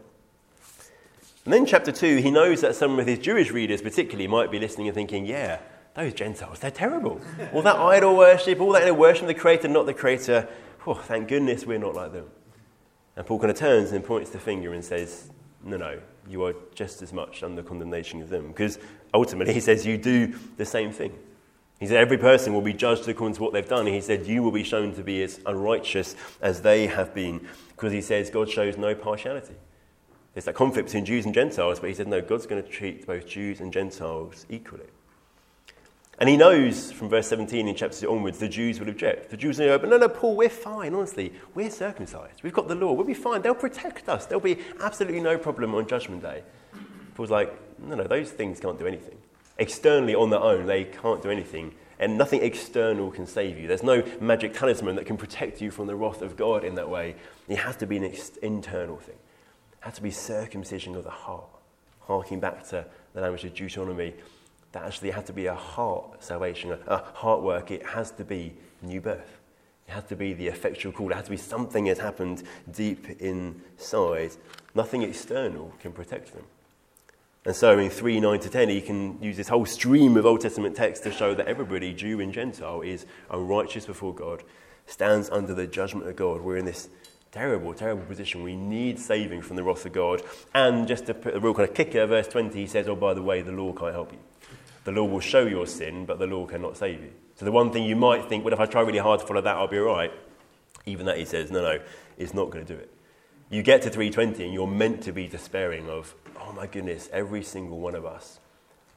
And 1.48 1.54
then, 1.54 1.66
chapter 1.66 1.94
2, 1.94 2.18
he 2.18 2.30
knows 2.30 2.60
that 2.60 2.76
some 2.76 3.00
of 3.00 3.08
his 3.08 3.20
Jewish 3.20 3.52
readers, 3.52 3.82
particularly, 3.82 4.28
might 4.28 4.52
be 4.52 4.60
listening 4.60 4.90
and 4.90 4.94
thinking, 4.94 5.26
yeah, 5.26 5.60
those 5.94 6.12
Gentiles, 6.14 6.60
they're 6.60 6.70
terrible. 6.70 7.22
All 7.54 7.62
that 7.62 7.78
idol 7.78 8.17
worship, 8.17 8.60
all 8.60 8.74
that 8.74 8.82
you 8.82 8.88
know, 8.88 8.94
worship 8.94 9.21
of 9.21 9.28
the 9.30 9.34
Creator, 9.34 9.69
not 9.69 9.86
the 9.86 9.94
Creator. 9.94 10.46
Oh, 10.86 10.96
thank 10.96 11.30
goodness 11.30 11.65
we're 11.65 11.78
not 11.78 11.96
like 11.96 12.12
them. 12.12 12.26
And 13.15 13.26
Paul 13.26 13.40
kind 13.40 13.50
of 13.50 13.56
turns 13.56 13.94
and 13.94 14.04
points 14.04 14.30
the 14.30 14.40
finger 14.40 14.74
and 14.74 14.84
says, 14.84 15.32
No, 15.63 15.78
no, 15.78 16.02
you 16.28 16.44
are 16.44 16.54
just 16.76 17.02
as 17.02 17.13
much 17.13 17.44
under 17.44 17.63
condemnation 17.63 18.21
of 18.21 18.28
them. 18.28 18.50
Because 18.50 18.78
ultimately, 19.13 19.54
he 19.54 19.62
says, 19.62 19.86
You 19.86 19.98
do 19.98 20.38
the 20.58 20.65
same 20.65 20.92
thing. 20.92 21.17
He 21.80 21.88
said, 21.88 21.96
Every 21.96 22.17
person 22.17 22.54
will 22.54 22.60
be 22.60 22.74
judged 22.74 23.08
according 23.08 23.36
to 23.36 23.42
what 23.42 23.54
they've 23.54 23.65
done. 23.65 23.86
And 23.86 23.96
he 23.96 24.02
said, 24.02 24.28
You 24.28 24.44
will 24.44 24.52
be 24.52 24.63
shown 24.63 24.94
to 24.96 25.02
be 25.02 25.24
as 25.24 25.40
unrighteous 25.46 26.17
as 26.42 26.62
they 26.62 26.88
have 26.88 27.15
been. 27.15 27.48
Because 27.69 27.94
he 27.94 28.02
says 28.02 28.30
God 28.30 28.50
shows 28.50 28.76
no 28.76 28.94
partiality. 28.94 29.56
There's 30.38 30.46
that 30.46 30.54
conflict 30.54 30.90
between 30.90 31.04
Jews 31.04 31.25
and 31.25 31.33
Gentiles, 31.33 31.79
but 31.79 31.90
he 31.90 31.96
said, 31.96 32.08
No, 32.08 32.21
God's 32.21 32.46
going 32.46 32.62
to 32.62 32.69
treat 32.69 33.08
both 33.08 33.25
Jews 33.25 33.60
and 33.60 33.73
Gentiles 33.73 34.46
equally. 34.52 34.85
And 36.19 36.29
he 36.29 36.38
knows 36.38 36.92
from 36.92 37.10
verse 37.10 37.27
17 37.29 37.67
in 37.67 37.73
chapter 37.73 38.02
2 38.02 38.12
onwards, 38.12 38.38
the 38.38 38.48
Jews 38.48 38.79
will 38.79 38.88
object. 38.88 39.31
The 39.31 39.38
Jews 39.38 39.58
will 39.58 39.65
go, 39.65 39.79
but 39.79 39.90
no, 39.90 39.98
no, 39.98 40.08
Paul, 40.08 40.35
we're 40.35 40.50
fine, 40.50 40.94
honestly. 40.94 41.33
We're 41.56 41.71
circumcised. 41.71 42.44
We've 42.44 42.54
got 42.54 42.67
the 42.67 42.75
law. 42.75 42.94
We'll 42.94 43.08
be 43.08 43.15
fine. 43.15 43.42
They'll 43.42 43.56
protect 43.56 44.10
us. 44.10 44.27
There'll 44.27 44.40
be 44.40 44.60
absolutely 44.79 45.21
no 45.21 45.40
problem 45.40 45.73
on 45.73 45.88
Judgment 45.88 46.21
Day. 46.21 46.44
Paul's 47.15 47.31
like, 47.31 47.52
no, 47.79 47.96
no, 47.96 48.04
those 48.04 48.29
things 48.29 48.60
can't 48.60 48.77
do 48.77 48.85
anything. 48.85 49.17
Externally, 49.58 50.13
on 50.13 50.29
their 50.29 50.42
own, 50.42 50.67
they 50.67 50.83
can't 50.83 51.23
do 51.23 51.31
anything. 51.31 51.73
And 51.98 52.15
nothing 52.15 52.44
external 52.44 53.10
can 53.10 53.25
save 53.25 53.58
you. 53.58 53.67
There's 53.67 53.81
no 53.81 54.04
magic 54.21 54.54
talisman 54.54 54.98
that 54.98 55.08
can 55.08 55.17
protect 55.17 55.62
you 55.62 55.71
from 55.71 55.88
the 55.88 55.96
wrath 55.96 56.21
of 56.21 56.38
God 56.38 56.63
in 56.63 56.75
that 56.75 56.92
way. 56.92 57.15
It 57.48 57.58
has 57.58 57.75
to 57.77 57.88
be 57.88 57.98
an 57.98 58.04
ex- 58.04 58.38
internal 58.44 58.98
thing. 58.98 59.15
Has 59.82 59.96
to 59.96 60.02
be 60.02 60.12
circumcision 60.12 60.96
of 60.96 61.04
the 61.04 61.10
heart. 61.10 61.46
Harking 62.02 62.40
back 62.40 62.67
to 62.69 62.86
the 63.13 63.21
language 63.21 63.44
of 63.44 63.54
Deuteronomy, 63.54 64.13
that 64.71 64.86
actually 64.86 65.12
had 65.12 65.25
to 65.25 65.34
be 65.34 65.46
a 65.48 65.56
heart 65.56 66.23
salvation, 66.23 66.71
a, 66.71 66.80
a 66.88 66.98
heart 67.13 67.42
work. 67.42 67.71
It 67.71 67.86
has 67.86 68.12
to 68.12 68.23
be 68.23 68.54
new 68.82 69.02
birth. 69.02 69.40
It 69.88 69.92
has 69.92 70.04
to 70.06 70.15
be 70.15 70.34
the 70.34 70.48
effectual 70.48 70.92
call. 70.92 71.12
It 71.12 71.15
has 71.15 71.25
to 71.25 71.32
be 71.32 71.38
something 71.38 71.86
that 71.86 71.98
happened 71.98 72.44
deep 72.71 73.21
inside. 73.21 74.32
Nothing 74.75 75.04
external 75.04 75.73
can 75.80 75.94
protect 75.94 76.34
them. 76.34 76.44
And 77.46 77.56
so 77.56 77.80
in 77.80 77.90
3 77.90 78.19
9 78.19 78.40
to 78.42 78.50
10, 78.50 78.69
he 78.69 78.82
can 78.82 79.21
use 79.21 79.38
this 79.38 79.48
whole 79.48 79.65
stream 79.65 80.17
of 80.17 80.25
Old 80.25 80.42
Testament 80.42 80.75
text 80.75 81.04
to 81.04 81.12
show 81.12 81.34
that 81.34 81.48
everybody, 81.48 81.94
Jew 81.94 82.19
and 82.19 82.34
Gentile, 82.34 82.82
is 82.82 83.06
unrighteous 83.32 83.86
before 83.86 84.13
God, 84.13 84.44
stands 84.86 85.30
under 85.30 85.54
the 85.54 85.65
judgment 85.65 86.10
of 86.10 86.17
God. 86.17 86.42
We're 86.42 86.58
in 86.58 86.65
this 86.65 86.90
terrible, 87.32 87.73
terrible 87.73 88.06
position. 88.06 88.44
We 88.44 88.56
need 88.56 89.00
saving 89.00 89.42
from 89.42 89.56
the 89.56 89.63
wrath 89.63 89.86
of 89.86 89.94
God. 89.94 90.21
And 90.54 90.88
just 90.88 91.06
to 91.08 91.13
put 91.13 91.36
a 91.36 91.40
real 91.40 91.54
kind 91.54 91.69
of 91.69 91.75
kicker, 91.75 92.06
verse 92.06 92.28
20, 92.28 92.60
he 92.60 92.67
says, 92.67 92.88
Oh, 92.88 92.96
by 92.96 93.13
the 93.13 93.21
way, 93.21 93.42
the 93.42 93.52
law 93.52 93.73
can't 93.73 93.94
help 93.94 94.12
you. 94.12 94.19
The 94.84 94.92
law 94.92 95.04
will 95.04 95.19
show 95.19 95.46
your 95.46 95.67
sin, 95.67 96.06
but 96.06 96.19
the 96.19 96.28
law 96.28 96.46
cannot 96.46 96.78
save 96.78 97.02
you. 97.02 97.12
So 97.36 97.46
the 97.46 97.52
one 97.52 97.71
thing 97.71 97.84
you 97.84 97.96
might 97.96 98.28
think, 98.30 98.44
well, 98.44 98.54
if 98.54 98.60
I 98.60 98.65
try 98.65 98.82
really 98.82 99.00
hard 99.00 99.19
to 99.19 99.28
follow 99.28 99.42
that, 99.42 99.56
I'll 99.56 99.67
be 99.67 99.78
all 99.78 99.86
right. 99.86 100.12
Even 100.86 101.06
that 101.06 101.17
he 101.17 101.25
says, 101.25 101.52
no, 101.52 101.62
no, 101.62 101.80
it's 102.17 102.34
not 102.34 102.50
going 102.50 102.65
to 102.65 102.73
do 102.73 102.80
it. 102.80 102.92
You 103.50 103.63
get 103.63 103.82
to 103.84 103.90
320 103.90 104.44
and 104.44 104.54
you're 104.54 104.67
meant 104.67 105.04
to 105.04 105.12
be 105.12 105.28
despairing 105.28 105.90
of, 105.90 106.15
oh 106.40 106.52
my 106.54 106.67
goodness, 106.67 107.10
every 107.13 107.44
single 107.44 107.80
one 107.80 107.96
of 107.96 108.06
us 108.06 108.40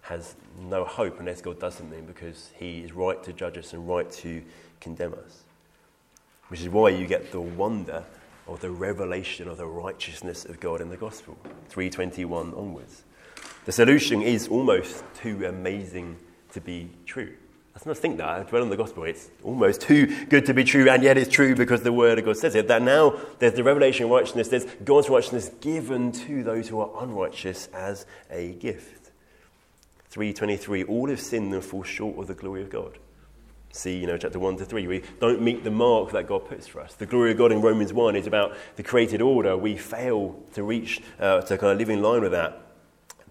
has 0.02 0.34
no 0.58 0.84
hope 0.84 1.20
unless 1.20 1.40
God 1.40 1.60
does 1.60 1.74
something 1.74 2.04
because 2.06 2.50
he 2.56 2.80
is 2.80 2.92
right 2.92 3.22
to 3.22 3.32
judge 3.32 3.58
us 3.58 3.72
and 3.72 3.86
right 3.88 4.10
to 4.10 4.42
condemn 4.80 5.14
us. 5.14 5.42
Which 6.48 6.60
is 6.60 6.68
why 6.68 6.88
you 6.88 7.06
get 7.06 7.30
the 7.30 7.40
wonder 7.40 8.04
of 8.46 8.60
the 8.60 8.70
revelation 8.70 9.48
of 9.48 9.56
the 9.56 9.66
righteousness 9.66 10.44
of 10.44 10.60
God 10.60 10.80
in 10.80 10.90
the 10.90 10.96
gospel, 10.96 11.36
321 11.68 12.54
onwards. 12.54 13.04
The 13.64 13.72
solution 13.72 14.22
is 14.22 14.48
almost 14.48 15.04
too 15.14 15.44
amazing 15.46 16.16
to 16.52 16.60
be 16.60 16.90
true. 17.06 17.34
Let's 17.74 17.86
not 17.86 17.98
think 17.98 18.18
that. 18.18 18.28
I 18.28 18.42
dwell 18.42 18.62
on 18.62 18.68
the 18.68 18.76
gospel. 18.76 19.04
It's 19.04 19.30
almost 19.44 19.82
too 19.82 20.26
good 20.26 20.44
to 20.46 20.54
be 20.54 20.64
true, 20.64 20.90
and 20.90 21.02
yet 21.02 21.16
it's 21.16 21.30
true 21.30 21.54
because 21.54 21.82
the 21.82 21.92
word 21.92 22.18
of 22.18 22.24
God 22.24 22.36
says 22.36 22.54
it. 22.54 22.68
That 22.68 22.82
now 22.82 23.18
there's 23.38 23.54
the 23.54 23.62
revelation 23.62 24.04
of 24.04 24.10
righteousness, 24.10 24.48
there's 24.48 24.66
God's 24.84 25.08
righteousness 25.08 25.50
given 25.60 26.12
to 26.12 26.42
those 26.42 26.68
who 26.68 26.80
are 26.80 26.90
unrighteous 27.02 27.68
as 27.72 28.06
a 28.30 28.52
gift. 28.54 29.12
323 30.10 30.84
All 30.84 31.08
have 31.08 31.20
sinned 31.20 31.54
and 31.54 31.64
fall 31.64 31.84
short 31.84 32.18
of 32.18 32.26
the 32.26 32.34
glory 32.34 32.62
of 32.62 32.70
God. 32.70 32.98
See, 33.72 33.98
you 33.98 34.06
know, 34.06 34.16
chapter 34.16 34.38
1 34.38 34.56
to 34.56 34.64
3. 34.64 34.86
We 34.88 35.02
don't 35.20 35.40
meet 35.40 35.62
the 35.62 35.70
mark 35.70 36.10
that 36.12 36.26
God 36.26 36.48
puts 36.48 36.66
for 36.66 36.80
us. 36.80 36.94
The 36.94 37.06
glory 37.06 37.30
of 37.30 37.38
God 37.38 37.52
in 37.52 37.60
Romans 37.60 37.92
1 37.92 38.16
is 38.16 38.26
about 38.26 38.56
the 38.76 38.82
created 38.82 39.22
order. 39.22 39.56
We 39.56 39.76
fail 39.76 40.42
to 40.54 40.64
reach, 40.64 41.00
uh, 41.20 41.42
to 41.42 41.56
kind 41.56 41.72
of 41.72 41.78
live 41.78 41.88
in 41.88 42.02
line 42.02 42.22
with 42.22 42.32
that. 42.32 42.60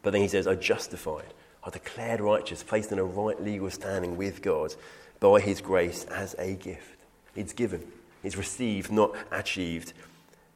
But 0.02 0.12
then 0.12 0.22
he 0.22 0.30
says, 0.30 0.48
are 0.48 0.56
justified, 0.56 1.34
are 1.64 1.72
declared 1.72 2.22
righteous, 2.22 2.64
placed 2.64 2.94
in 2.94 3.00
a 3.00 3.04
right 3.04 3.42
legal 3.42 3.70
standing 3.70 4.16
with 4.16 4.42
God 4.42 4.76
by 5.20 5.42
his 5.42 5.60
grace 5.60 6.06
as 6.06 6.36
a 6.40 6.56
gift. 6.56 6.98
It's 7.36 7.52
given, 7.52 7.86
it's 8.24 8.38
received, 8.38 8.94
not 8.94 9.14
achieved. 9.32 9.92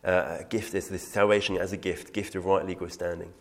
Uh, 0.04 0.38
a 0.40 0.44
gift 0.46 0.74
is 0.76 0.88
this 0.88 1.06
salvation 1.06 1.58
as 1.58 1.74
a 1.74 1.78
gift, 1.78 2.14
gift 2.14 2.36
of 2.36 2.46
right 2.46 2.66
legal 2.66 2.90
standing. 2.90 3.34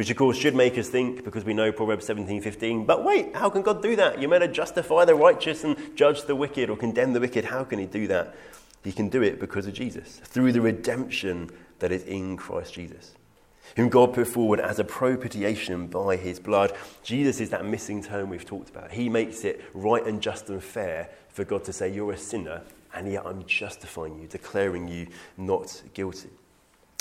Which, 0.00 0.08
of 0.08 0.16
course, 0.16 0.38
should 0.38 0.54
make 0.54 0.78
us 0.78 0.88
think, 0.88 1.24
because 1.24 1.44
we 1.44 1.52
know 1.52 1.70
Proverbs 1.72 2.06
17:15. 2.06 2.86
But 2.86 3.04
wait, 3.04 3.36
how 3.36 3.50
can 3.50 3.60
God 3.60 3.82
do 3.82 3.96
that? 3.96 4.18
You're 4.18 4.30
meant 4.30 4.42
to 4.42 4.48
justify 4.48 5.04
the 5.04 5.14
righteous 5.14 5.62
and 5.62 5.76
judge 5.94 6.22
the 6.22 6.34
wicked 6.34 6.70
or 6.70 6.76
condemn 6.78 7.12
the 7.12 7.20
wicked. 7.20 7.44
How 7.44 7.64
can 7.64 7.78
He 7.78 7.84
do 7.84 8.06
that? 8.06 8.34
He 8.82 8.92
can 8.92 9.10
do 9.10 9.22
it 9.22 9.38
because 9.38 9.66
of 9.66 9.74
Jesus, 9.74 10.18
through 10.24 10.52
the 10.52 10.62
redemption 10.62 11.50
that 11.80 11.92
is 11.92 12.02
in 12.04 12.38
Christ 12.38 12.72
Jesus 12.72 13.12
whom 13.76 13.90
God 13.90 14.14
put 14.14 14.26
forward 14.26 14.58
as 14.58 14.78
a 14.78 14.84
propitiation 14.84 15.86
by 15.86 16.16
his 16.16 16.40
blood. 16.40 16.72
Jesus 17.04 17.38
is 17.38 17.50
that 17.50 17.64
missing 17.64 18.02
term 18.02 18.30
we've 18.30 18.44
talked 18.44 18.68
about. 18.68 18.90
He 18.90 19.08
makes 19.08 19.44
it 19.44 19.60
right 19.74 20.04
and 20.04 20.20
just 20.20 20.48
and 20.48 20.64
fair 20.64 21.08
for 21.28 21.44
God 21.44 21.62
to 21.64 21.72
say, 21.72 21.92
You're 21.92 22.12
a 22.12 22.18
sinner, 22.18 22.62
and 22.94 23.12
yet 23.12 23.24
I'm 23.24 23.44
justifying 23.44 24.18
you, 24.20 24.26
declaring 24.26 24.88
you 24.88 25.06
not 25.36 25.82
guilty. 25.94 26.30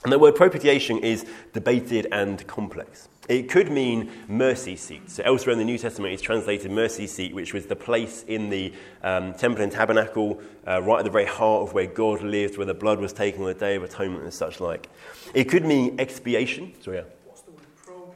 And 0.03 0.13
the 0.13 0.19
word 0.19 0.35
propitiation 0.35 0.99
is 0.99 1.25
debated 1.51 2.07
and 2.11 2.45
complex. 2.47 3.09
It 3.27 3.49
could 3.49 3.69
mean 3.69 4.09
mercy 4.27 4.75
seat. 4.75 5.11
So 5.11 5.21
elsewhere 5.23 5.53
in 5.53 5.59
the 5.59 5.65
New 5.65 5.77
Testament, 5.77 6.13
it's 6.13 6.21
translated 6.23 6.71
mercy 6.71 7.05
seat, 7.05 7.35
which 7.35 7.53
was 7.53 7.67
the 7.67 7.75
place 7.75 8.23
in 8.27 8.49
the 8.49 8.73
um, 9.03 9.33
temple 9.33 9.61
and 9.61 9.71
tabernacle, 9.71 10.41
uh, 10.65 10.81
right 10.81 10.99
at 10.99 11.05
the 11.05 11.11
very 11.11 11.25
heart 11.25 11.67
of 11.67 11.73
where 11.73 11.85
God 11.85 12.23
lived, 12.23 12.57
where 12.57 12.65
the 12.65 12.73
blood 12.73 12.99
was 12.99 13.13
taken 13.13 13.41
on 13.41 13.47
the 13.47 13.53
Day 13.53 13.75
of 13.75 13.83
Atonement 13.83 14.23
and 14.23 14.33
such 14.33 14.59
like. 14.59 14.89
It 15.35 15.43
could 15.43 15.63
mean 15.65 15.99
expiation. 15.99 16.73
So 16.81 16.91
yeah. 16.91 17.03
What's 17.25 17.41
the 17.41 17.51
word 17.51 17.61
pro? 17.75 18.15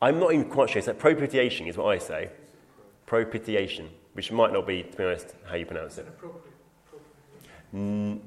I'm 0.00 0.20
not 0.20 0.32
even 0.32 0.48
quite 0.48 0.70
sure. 0.70 0.78
It's 0.78 0.86
like 0.86 0.98
propitiation 0.98 1.66
is 1.66 1.76
what 1.76 1.86
I 1.86 1.98
say. 1.98 2.30
Propitiation, 3.06 3.88
which 4.12 4.30
might 4.30 4.52
not 4.52 4.66
be, 4.66 4.82
to 4.82 4.96
be 4.96 5.04
honest, 5.04 5.34
how 5.46 5.56
you 5.56 5.66
pronounce 5.66 5.98
it. 5.98 6.06
Mm, 7.74 8.20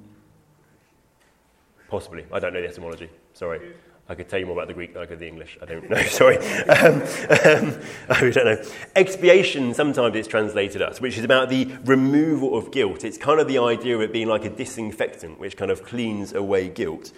possibly. 1.96 2.26
I 2.30 2.39
don't 2.39 2.52
know 2.52 2.60
the 2.60 2.68
etymology. 2.68 3.10
Sorry. 3.34 3.74
I 4.10 4.16
could 4.16 4.28
tell 4.28 4.38
you 4.38 4.46
more 4.46 4.58
about 4.58 4.68
the 4.68 4.74
Greek 4.74 4.93
than 4.93 5.02
I 5.02 5.06
could 5.06 5.18
the 5.18 5.30
English. 5.30 5.58
I 5.62 5.66
don't 5.66 5.89
know. 5.89 6.04
Sorry. 6.22 6.38
Um, 6.38 6.96
um, 6.96 7.80
I 8.10 8.20
don't 8.20 8.36
know. 8.36 8.62
Expiation, 8.98 9.74
sometimes 9.74 10.14
it's 10.18 10.28
translated 10.28 10.82
as, 10.82 11.00
which 11.00 11.18
is 11.18 11.24
about 11.24 11.48
the 11.48 11.66
removal 11.86 12.58
of 12.58 12.72
guilt. 12.72 13.06
It's 13.06 13.18
kind 13.18 13.39
of 13.39 13.48
the 13.48 13.60
idea 13.60 13.96
of 13.96 14.02
it 14.02 14.12
being 14.12 14.28
like 14.28 14.43
a 14.43 14.50
disinfectant, 14.50 15.39
which 15.39 15.56
kind 15.56 15.72
of 15.72 15.84
cleans 15.86 16.34
away 16.34 16.68
guilt. 16.68 17.14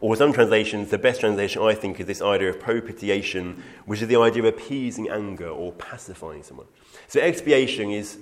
Or 0.00 0.14
some 0.14 0.32
translations, 0.32 0.90
the 0.90 0.98
best 0.98 1.18
translation 1.20 1.60
I 1.62 1.74
think 1.74 1.98
is 1.98 2.06
this 2.06 2.22
idea 2.22 2.50
of 2.50 2.60
propitiation, 2.60 3.64
which 3.84 4.00
is 4.00 4.06
the 4.06 4.16
idea 4.16 4.44
of 4.44 4.54
appeasing 4.54 5.10
anger 5.10 5.48
or 5.48 5.72
pacifying 5.72 6.44
someone. 6.44 6.68
So 7.08 7.20
expiation 7.20 7.90
is 7.90 8.18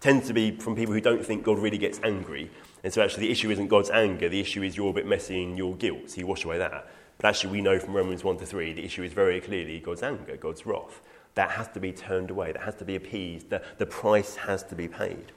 tends 0.00 0.26
to 0.28 0.32
be 0.32 0.52
from 0.52 0.76
people 0.76 0.94
who 0.94 1.00
don't 1.00 1.24
think 1.24 1.44
God 1.44 1.58
really 1.58 1.78
gets 1.78 2.00
angry. 2.02 2.50
And 2.84 2.92
so 2.92 3.02
actually 3.02 3.26
the 3.26 3.32
issue 3.32 3.50
isn't 3.50 3.68
God's 3.68 3.90
anger, 3.90 4.28
the 4.28 4.40
issue 4.40 4.62
is 4.62 4.76
you're 4.76 4.90
a 4.90 4.94
bit 4.94 5.06
messy 5.06 5.42
in 5.42 5.56
your 5.56 5.74
guilt, 5.74 6.10
so 6.10 6.20
you 6.20 6.26
wash 6.26 6.44
away 6.44 6.58
that. 6.58 6.88
But 7.18 7.28
actually, 7.28 7.50
we 7.50 7.62
know 7.62 7.80
from 7.80 7.94
Romans 7.94 8.22
1 8.22 8.38
to 8.38 8.46
3, 8.46 8.74
the 8.74 8.84
issue 8.84 9.02
is 9.02 9.12
very 9.12 9.40
clearly 9.40 9.80
God's 9.80 10.04
anger, 10.04 10.36
God's 10.36 10.64
wrath. 10.64 11.02
That 11.34 11.50
has 11.50 11.68
to 11.68 11.80
be 11.80 11.92
turned 11.92 12.30
away, 12.30 12.52
that 12.52 12.62
has 12.62 12.76
to 12.76 12.84
be 12.84 12.94
appeased, 12.94 13.50
the, 13.50 13.60
the 13.78 13.86
price 13.86 14.36
has 14.36 14.62
to 14.64 14.76
be 14.76 14.86
paid. 14.86 15.32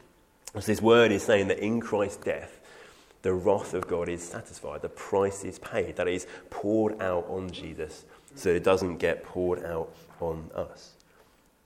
So, 0.53 0.59
this 0.59 0.82
word 0.82 1.12
is 1.12 1.24
saying 1.24 1.47
that 1.47 1.59
in 1.59 1.80
Christ's 1.80 2.24
death, 2.24 2.59
the 3.24 3.34
wrath 3.34 3.74
of 3.74 3.88
God 3.88 4.09
is 4.09 4.22
satisfied, 4.24 4.82
the 4.82 4.89
price 4.89 5.43
is 5.43 5.57
paid, 5.59 5.95
that 5.95 6.07
is 6.07 6.28
poured 6.49 7.01
out 7.01 7.26
on 7.28 7.49
Jesus 7.51 8.05
so 8.36 8.49
it 8.49 8.64
doesn't 8.64 8.97
get 8.97 9.24
poured 9.24 9.64
out 9.66 9.91
on 10.20 10.49
us. 10.55 10.93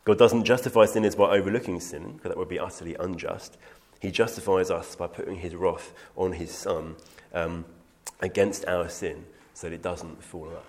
God 0.06 0.20
doesn't 0.20 0.43
justify 0.45 0.86
sinners 0.86 1.16
by 1.16 1.36
overlooking 1.36 1.80
sin, 1.80 2.14
because 2.14 2.30
that 2.30 2.38
would 2.38 2.47
be 2.47 2.60
utterly 2.60 2.95
unjust. 2.99 3.58
He 3.99 4.12
justifies 4.12 4.70
us 4.70 4.95
by 4.95 5.08
putting 5.08 5.38
his 5.38 5.56
wrath 5.56 5.93
on 6.16 6.34
his 6.34 6.51
Son 6.51 6.95
um, 7.34 7.66
against 8.22 8.66
our 8.68 8.88
sin 8.88 9.26
so 9.56 9.68
that 9.68 9.74
it 9.74 9.82
doesn't 9.82 10.24
fall 10.24 10.47
on 10.49 10.56
us. 10.58 10.64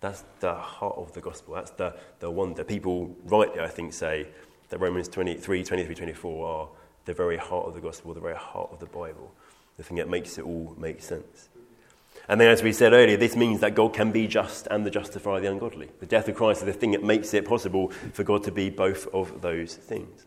That's 0.00 0.24
the 0.40 0.54
heart 0.54 0.96
of 0.96 1.12
the 1.12 1.20
gospel. 1.20 1.54
That's 1.54 1.72
the, 1.72 1.94
the 2.20 2.30
wonder. 2.30 2.64
People 2.64 3.14
rightly, 3.24 3.60
I 3.60 3.68
think, 3.68 3.92
say 3.92 4.28
that 4.70 4.78
Romans 4.78 5.08
23, 5.08 5.62
23, 5.62 5.94
24 5.94 6.46
are 6.46 6.68
the 7.04 7.12
very 7.12 7.36
heart 7.36 7.66
of 7.66 7.74
the 7.74 7.80
gospel, 7.80 8.14
the 8.14 8.20
very 8.20 8.36
heart 8.36 8.70
of 8.72 8.80
the 8.80 8.86
Bible, 8.86 9.30
the 9.76 9.82
thing 9.82 9.98
that 9.98 10.08
makes 10.08 10.38
it 10.38 10.44
all 10.44 10.74
make 10.78 11.02
sense. 11.02 11.50
And 12.28 12.40
then, 12.40 12.48
as 12.48 12.62
we 12.62 12.72
said 12.72 12.92
earlier, 12.92 13.16
this 13.16 13.36
means 13.36 13.60
that 13.60 13.74
God 13.74 13.92
can 13.92 14.10
be 14.10 14.26
just 14.26 14.66
and 14.68 14.86
the 14.86 14.90
justifier 14.90 15.36
of 15.36 15.42
the 15.42 15.50
ungodly. 15.50 15.90
The 16.00 16.06
death 16.06 16.28
of 16.28 16.36
Christ 16.36 16.62
is 16.62 16.66
the 16.66 16.72
thing 16.72 16.92
that 16.92 17.02
makes 17.02 17.34
it 17.34 17.44
possible 17.44 17.90
for 18.12 18.24
God 18.24 18.44
to 18.44 18.52
be 18.52 18.70
both 18.70 19.06
of 19.12 19.42
those 19.42 19.74
things. 19.74 20.24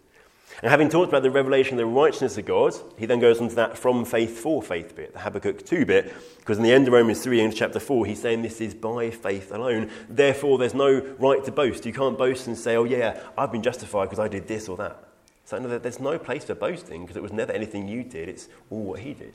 And 0.61 0.71
having 0.71 0.89
talked 0.89 1.09
about 1.09 1.21
the 1.21 1.29
revelation 1.29 1.73
of 1.73 1.77
the 1.77 1.85
righteousness 1.85 2.37
of 2.37 2.45
God, 2.45 2.73
he 2.97 3.05
then 3.05 3.19
goes 3.19 3.39
on 3.39 3.49
to 3.49 3.55
that 3.55 3.77
from 3.77 4.05
faith 4.05 4.39
for 4.39 4.63
faith 4.63 4.95
bit, 4.95 5.13
the 5.13 5.19
Habakkuk 5.19 5.63
2 5.63 5.85
bit, 5.85 6.13
because 6.39 6.57
in 6.57 6.63
the 6.63 6.71
end 6.71 6.87
of 6.87 6.93
Romans 6.93 7.21
3 7.21 7.41
and 7.41 7.55
chapter 7.55 7.79
4, 7.79 8.07
he's 8.07 8.21
saying 8.21 8.41
this 8.41 8.59
is 8.59 8.73
by 8.73 9.11
faith 9.11 9.51
alone. 9.51 9.91
Therefore, 10.09 10.57
there's 10.57 10.73
no 10.73 10.99
right 11.19 11.43
to 11.45 11.51
boast. 11.51 11.85
You 11.85 11.93
can't 11.93 12.17
boast 12.17 12.47
and 12.47 12.57
say, 12.57 12.75
oh, 12.75 12.85
yeah, 12.85 13.19
I've 13.37 13.51
been 13.51 13.61
justified 13.61 14.05
because 14.05 14.19
I 14.19 14.27
did 14.27 14.47
this 14.47 14.67
or 14.67 14.77
that. 14.77 15.03
So 15.45 15.59
no, 15.59 15.77
there's 15.77 15.99
no 15.99 16.17
place 16.17 16.45
for 16.45 16.55
boasting 16.55 17.03
because 17.03 17.17
it 17.17 17.23
was 17.23 17.31
never 17.31 17.53
anything 17.53 17.87
you 17.87 18.03
did, 18.03 18.27
it's 18.27 18.49
all 18.71 18.83
what 18.83 18.99
he 18.99 19.13
did. 19.13 19.33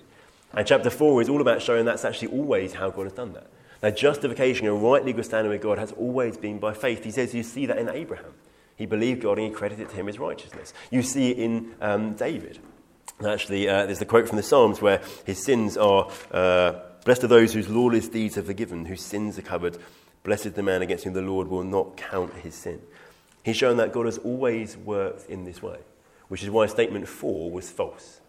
And 0.54 0.66
chapter 0.66 0.90
4 0.90 1.22
is 1.22 1.28
all 1.28 1.40
about 1.40 1.62
showing 1.62 1.84
that's 1.84 2.04
actually 2.04 2.28
always 2.28 2.74
how 2.74 2.90
God 2.90 3.04
has 3.04 3.12
done 3.12 3.32
that. 3.32 3.46
Now, 3.82 3.90
justification 3.90 4.66
and 4.66 4.82
right 4.82 5.04
legal 5.04 5.24
standing 5.24 5.50
with 5.50 5.62
God 5.62 5.78
has 5.78 5.92
always 5.92 6.36
been 6.36 6.58
by 6.58 6.72
faith. 6.72 7.02
He 7.02 7.10
says 7.10 7.34
you 7.34 7.42
see 7.42 7.66
that 7.66 7.78
in 7.78 7.88
Abraham. 7.88 8.34
He 8.76 8.86
believed 8.86 9.22
God 9.22 9.38
and 9.38 9.48
he 9.48 9.52
credited 9.52 9.88
to 9.90 9.96
him 9.96 10.06
his 10.06 10.18
righteousness. 10.18 10.72
You 10.90 11.02
see 11.02 11.30
it 11.30 11.38
in 11.38 11.74
um, 11.80 12.14
David. 12.14 12.58
Actually, 13.24 13.68
uh, 13.68 13.86
there's 13.86 13.98
the 13.98 14.06
quote 14.06 14.28
from 14.28 14.36
the 14.36 14.42
Psalms 14.42 14.80
where 14.80 15.02
his 15.24 15.42
sins 15.42 15.76
are 15.76 16.10
uh, 16.30 16.80
blessed 17.04 17.24
are 17.24 17.28
those 17.28 17.52
whose 17.52 17.68
lawless 17.68 18.08
deeds 18.08 18.38
are 18.38 18.42
forgiven, 18.42 18.86
whose 18.86 19.02
sins 19.02 19.38
are 19.38 19.42
covered. 19.42 19.78
Blessed 20.24 20.54
the 20.54 20.62
man 20.62 20.82
against 20.82 21.04
whom 21.04 21.14
the 21.14 21.22
Lord 21.22 21.48
will 21.48 21.64
not 21.64 21.96
count 21.96 22.32
his 22.34 22.54
sin. 22.54 22.80
He's 23.44 23.56
shown 23.56 23.76
that 23.78 23.92
God 23.92 24.06
has 24.06 24.18
always 24.18 24.76
worked 24.76 25.28
in 25.28 25.44
this 25.44 25.60
way, 25.60 25.78
which 26.28 26.42
is 26.42 26.50
why 26.50 26.66
statement 26.66 27.08
four 27.08 27.50
was 27.50 27.70
false. 27.70 28.20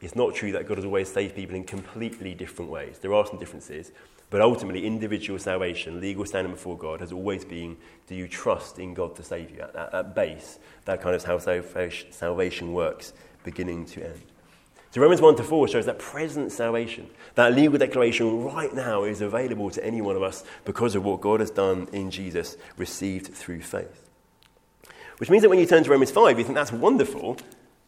It's 0.00 0.16
not 0.16 0.34
true 0.34 0.52
that 0.52 0.66
God 0.66 0.78
has 0.78 0.84
always 0.84 1.12
saved 1.12 1.34
people 1.34 1.56
in 1.56 1.64
completely 1.64 2.34
different 2.34 2.70
ways. 2.70 2.98
There 2.98 3.12
are 3.12 3.26
some 3.26 3.38
differences, 3.38 3.92
but 4.30 4.40
ultimately, 4.40 4.86
individual 4.86 5.38
salvation, 5.38 6.00
legal 6.00 6.24
standing 6.24 6.52
before 6.52 6.78
God, 6.78 7.00
has 7.00 7.12
always 7.12 7.44
been 7.44 7.76
do 8.06 8.14
you 8.14 8.28
trust 8.28 8.78
in 8.78 8.94
God 8.94 9.16
to 9.16 9.24
save 9.24 9.50
you? 9.50 9.60
At, 9.60 9.74
at, 9.74 9.94
at 9.94 10.14
base, 10.14 10.58
that 10.84 11.02
kind 11.02 11.16
of 11.16 11.24
how 11.24 11.38
salvation 11.38 12.72
works, 12.72 13.12
beginning 13.44 13.86
to 13.86 14.04
end. 14.04 14.22
So 14.92 15.00
Romans 15.00 15.20
1 15.20 15.36
to 15.36 15.44
4 15.44 15.68
shows 15.68 15.86
that 15.86 15.98
present 15.98 16.50
salvation, 16.50 17.08
that 17.34 17.54
legal 17.54 17.78
declaration 17.78 18.42
right 18.42 18.74
now 18.74 19.04
is 19.04 19.20
available 19.20 19.70
to 19.70 19.84
any 19.84 20.00
one 20.00 20.16
of 20.16 20.22
us 20.22 20.44
because 20.64 20.96
of 20.96 21.04
what 21.04 21.20
God 21.20 21.40
has 21.40 21.50
done 21.50 21.88
in 21.92 22.10
Jesus, 22.10 22.56
received 22.76 23.32
through 23.32 23.62
faith. 23.62 24.08
Which 25.18 25.30
means 25.30 25.42
that 25.42 25.48
when 25.48 25.58
you 25.58 25.66
turn 25.66 25.84
to 25.84 25.90
Romans 25.90 26.10
5, 26.10 26.38
you 26.38 26.44
think 26.44 26.56
that's 26.56 26.72
wonderful, 26.72 27.36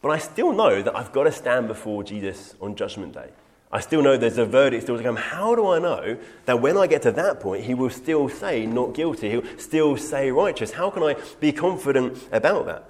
but 0.03 0.11
I 0.11 0.17
still 0.17 0.51
know 0.51 0.81
that 0.81 0.95
I've 0.95 1.13
got 1.13 1.23
to 1.23 1.31
stand 1.31 1.69
before 1.69 2.03
Jesus 2.03 2.55
on 2.61 2.75
Judgment 2.75 3.13
Day. 3.13 3.29
I 3.71 3.79
still 3.79 4.03
know 4.03 4.17
there's 4.17 4.37
a 4.37 4.45
verdict 4.45 4.83
still 4.83 4.97
to 4.97 5.01
come. 5.01 5.15
How 5.15 5.55
do 5.55 5.65
I 5.65 5.79
know 5.79 6.17
that 6.45 6.61
when 6.61 6.77
I 6.77 6.87
get 6.87 7.03
to 7.03 7.11
that 7.13 7.39
point, 7.39 7.63
he 7.63 7.73
will 7.73 7.89
still 7.89 8.27
say 8.27 8.65
not 8.65 8.93
guilty? 8.93 9.29
He'll 9.29 9.57
still 9.57 9.95
say 9.95 10.29
righteous? 10.29 10.73
How 10.73 10.89
can 10.89 11.03
I 11.03 11.15
be 11.39 11.53
confident 11.53 12.21
about 12.33 12.65
that? 12.65 12.89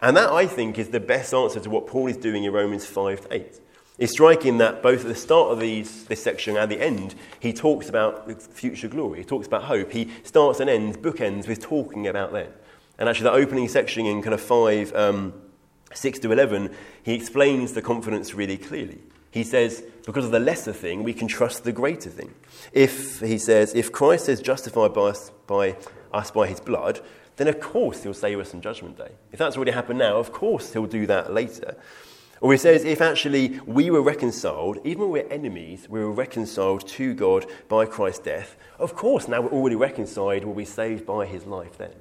And 0.00 0.16
that, 0.16 0.30
I 0.30 0.46
think, 0.46 0.78
is 0.78 0.88
the 0.88 1.00
best 1.00 1.34
answer 1.34 1.60
to 1.60 1.68
what 1.68 1.86
Paul 1.86 2.06
is 2.06 2.16
doing 2.16 2.44
in 2.44 2.52
Romans 2.52 2.86
5 2.86 3.28
to 3.28 3.34
8. 3.34 3.60
It's 3.98 4.12
striking 4.12 4.56
that 4.58 4.82
both 4.82 5.02
at 5.02 5.08
the 5.08 5.14
start 5.14 5.52
of 5.52 5.60
these, 5.60 6.06
this 6.06 6.22
section 6.22 6.56
and 6.56 6.70
the 6.70 6.80
end, 6.80 7.14
he 7.40 7.52
talks 7.52 7.90
about 7.90 8.42
future 8.42 8.88
glory. 8.88 9.18
He 9.18 9.24
talks 9.24 9.46
about 9.46 9.64
hope. 9.64 9.92
He 9.92 10.10
starts 10.22 10.60
and 10.60 10.70
ends, 10.70 10.96
bookends, 10.96 11.46
with 11.46 11.60
talking 11.60 12.08
about 12.08 12.32
them. 12.32 12.50
And 12.98 13.06
actually, 13.06 13.24
the 13.24 13.32
opening 13.32 13.68
section 13.68 14.06
in 14.06 14.22
kind 14.22 14.32
of 14.32 14.40
5, 14.40 14.94
um, 14.94 15.34
6 15.94 16.18
to 16.20 16.32
11, 16.32 16.74
he 17.02 17.14
explains 17.14 17.72
the 17.72 17.82
confidence 17.82 18.34
really 18.34 18.56
clearly. 18.56 18.98
He 19.30 19.42
says, 19.42 19.82
because 20.06 20.24
of 20.24 20.30
the 20.30 20.38
lesser 20.38 20.72
thing, 20.72 21.02
we 21.02 21.12
can 21.12 21.26
trust 21.26 21.64
the 21.64 21.72
greater 21.72 22.10
thing. 22.10 22.34
If, 22.72 23.20
he 23.20 23.38
says, 23.38 23.74
if 23.74 23.90
Christ 23.90 24.28
is 24.28 24.40
justified 24.40 24.94
by 24.94 25.08
us 25.08 25.32
by, 25.46 25.76
us 26.12 26.30
by 26.30 26.46
his 26.46 26.60
blood, 26.60 27.00
then 27.36 27.48
of 27.48 27.60
course 27.60 28.02
he'll 28.02 28.14
save 28.14 28.38
us 28.38 28.54
on 28.54 28.60
Judgment 28.60 28.96
Day. 28.96 29.10
If 29.32 29.38
that's 29.38 29.56
already 29.56 29.72
happened 29.72 29.98
now, 29.98 30.18
of 30.18 30.32
course 30.32 30.72
he'll 30.72 30.86
do 30.86 31.06
that 31.06 31.32
later. 31.32 31.76
Or 32.40 32.52
he 32.52 32.58
says, 32.58 32.84
if 32.84 33.00
actually 33.00 33.60
we 33.66 33.90
were 33.90 34.02
reconciled, 34.02 34.78
even 34.84 35.02
when 35.02 35.10
we're 35.10 35.32
enemies, 35.32 35.88
we 35.88 36.00
were 36.00 36.12
reconciled 36.12 36.86
to 36.88 37.14
God 37.14 37.46
by 37.68 37.86
Christ's 37.86 38.24
death, 38.24 38.56
of 38.78 38.94
course 38.94 39.28
now 39.28 39.40
we're 39.40 39.50
already 39.50 39.76
reconciled, 39.76 40.44
we'll 40.44 40.54
be 40.54 40.64
saved 40.64 41.06
by 41.06 41.26
his 41.26 41.46
life 41.46 41.78
then. 41.78 41.94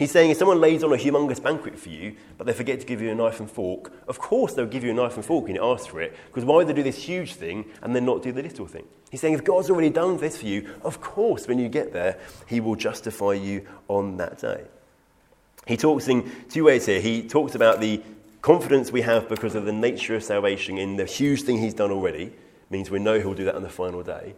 He's 0.00 0.10
saying 0.10 0.30
if 0.30 0.38
someone 0.38 0.62
lays 0.62 0.82
on 0.82 0.94
a 0.94 0.96
humongous 0.96 1.42
banquet 1.42 1.78
for 1.78 1.90
you, 1.90 2.16
but 2.38 2.46
they 2.46 2.54
forget 2.54 2.80
to 2.80 2.86
give 2.86 3.02
you 3.02 3.10
a 3.10 3.14
knife 3.14 3.38
and 3.38 3.50
fork, 3.50 3.92
of 4.08 4.18
course 4.18 4.54
they'll 4.54 4.64
give 4.64 4.82
you 4.82 4.92
a 4.92 4.94
knife 4.94 5.16
and 5.16 5.22
fork 5.22 5.44
and 5.48 5.56
you 5.56 5.62
ask 5.62 5.88
for 5.88 6.00
it, 6.00 6.16
because 6.28 6.42
why 6.42 6.56
would 6.56 6.68
they 6.68 6.72
do 6.72 6.82
this 6.82 7.04
huge 7.04 7.34
thing 7.34 7.66
and 7.82 7.94
then 7.94 8.06
not 8.06 8.22
do 8.22 8.32
the 8.32 8.42
little 8.42 8.66
thing? 8.66 8.86
He's 9.10 9.20
saying 9.20 9.34
if 9.34 9.44
God's 9.44 9.68
already 9.68 9.90
done 9.90 10.16
this 10.16 10.38
for 10.38 10.46
you, 10.46 10.70
of 10.84 11.02
course 11.02 11.46
when 11.46 11.58
you 11.58 11.68
get 11.68 11.92
there, 11.92 12.18
he 12.46 12.60
will 12.60 12.76
justify 12.76 13.34
you 13.34 13.66
on 13.88 14.16
that 14.16 14.38
day. 14.38 14.64
He 15.66 15.76
talks 15.76 16.08
in 16.08 16.32
two 16.48 16.64
ways 16.64 16.86
here. 16.86 17.02
He 17.02 17.22
talks 17.28 17.54
about 17.54 17.80
the 17.80 18.00
confidence 18.40 18.90
we 18.90 19.02
have 19.02 19.28
because 19.28 19.54
of 19.54 19.66
the 19.66 19.72
nature 19.72 20.16
of 20.16 20.24
salvation 20.24 20.78
in 20.78 20.96
the 20.96 21.04
huge 21.04 21.42
thing 21.42 21.58
he's 21.58 21.74
done 21.74 21.90
already, 21.90 22.32
means 22.70 22.90
we 22.90 23.00
know 23.00 23.20
he'll 23.20 23.34
do 23.34 23.44
that 23.44 23.54
on 23.54 23.62
the 23.62 23.68
final 23.68 24.02
day. 24.02 24.34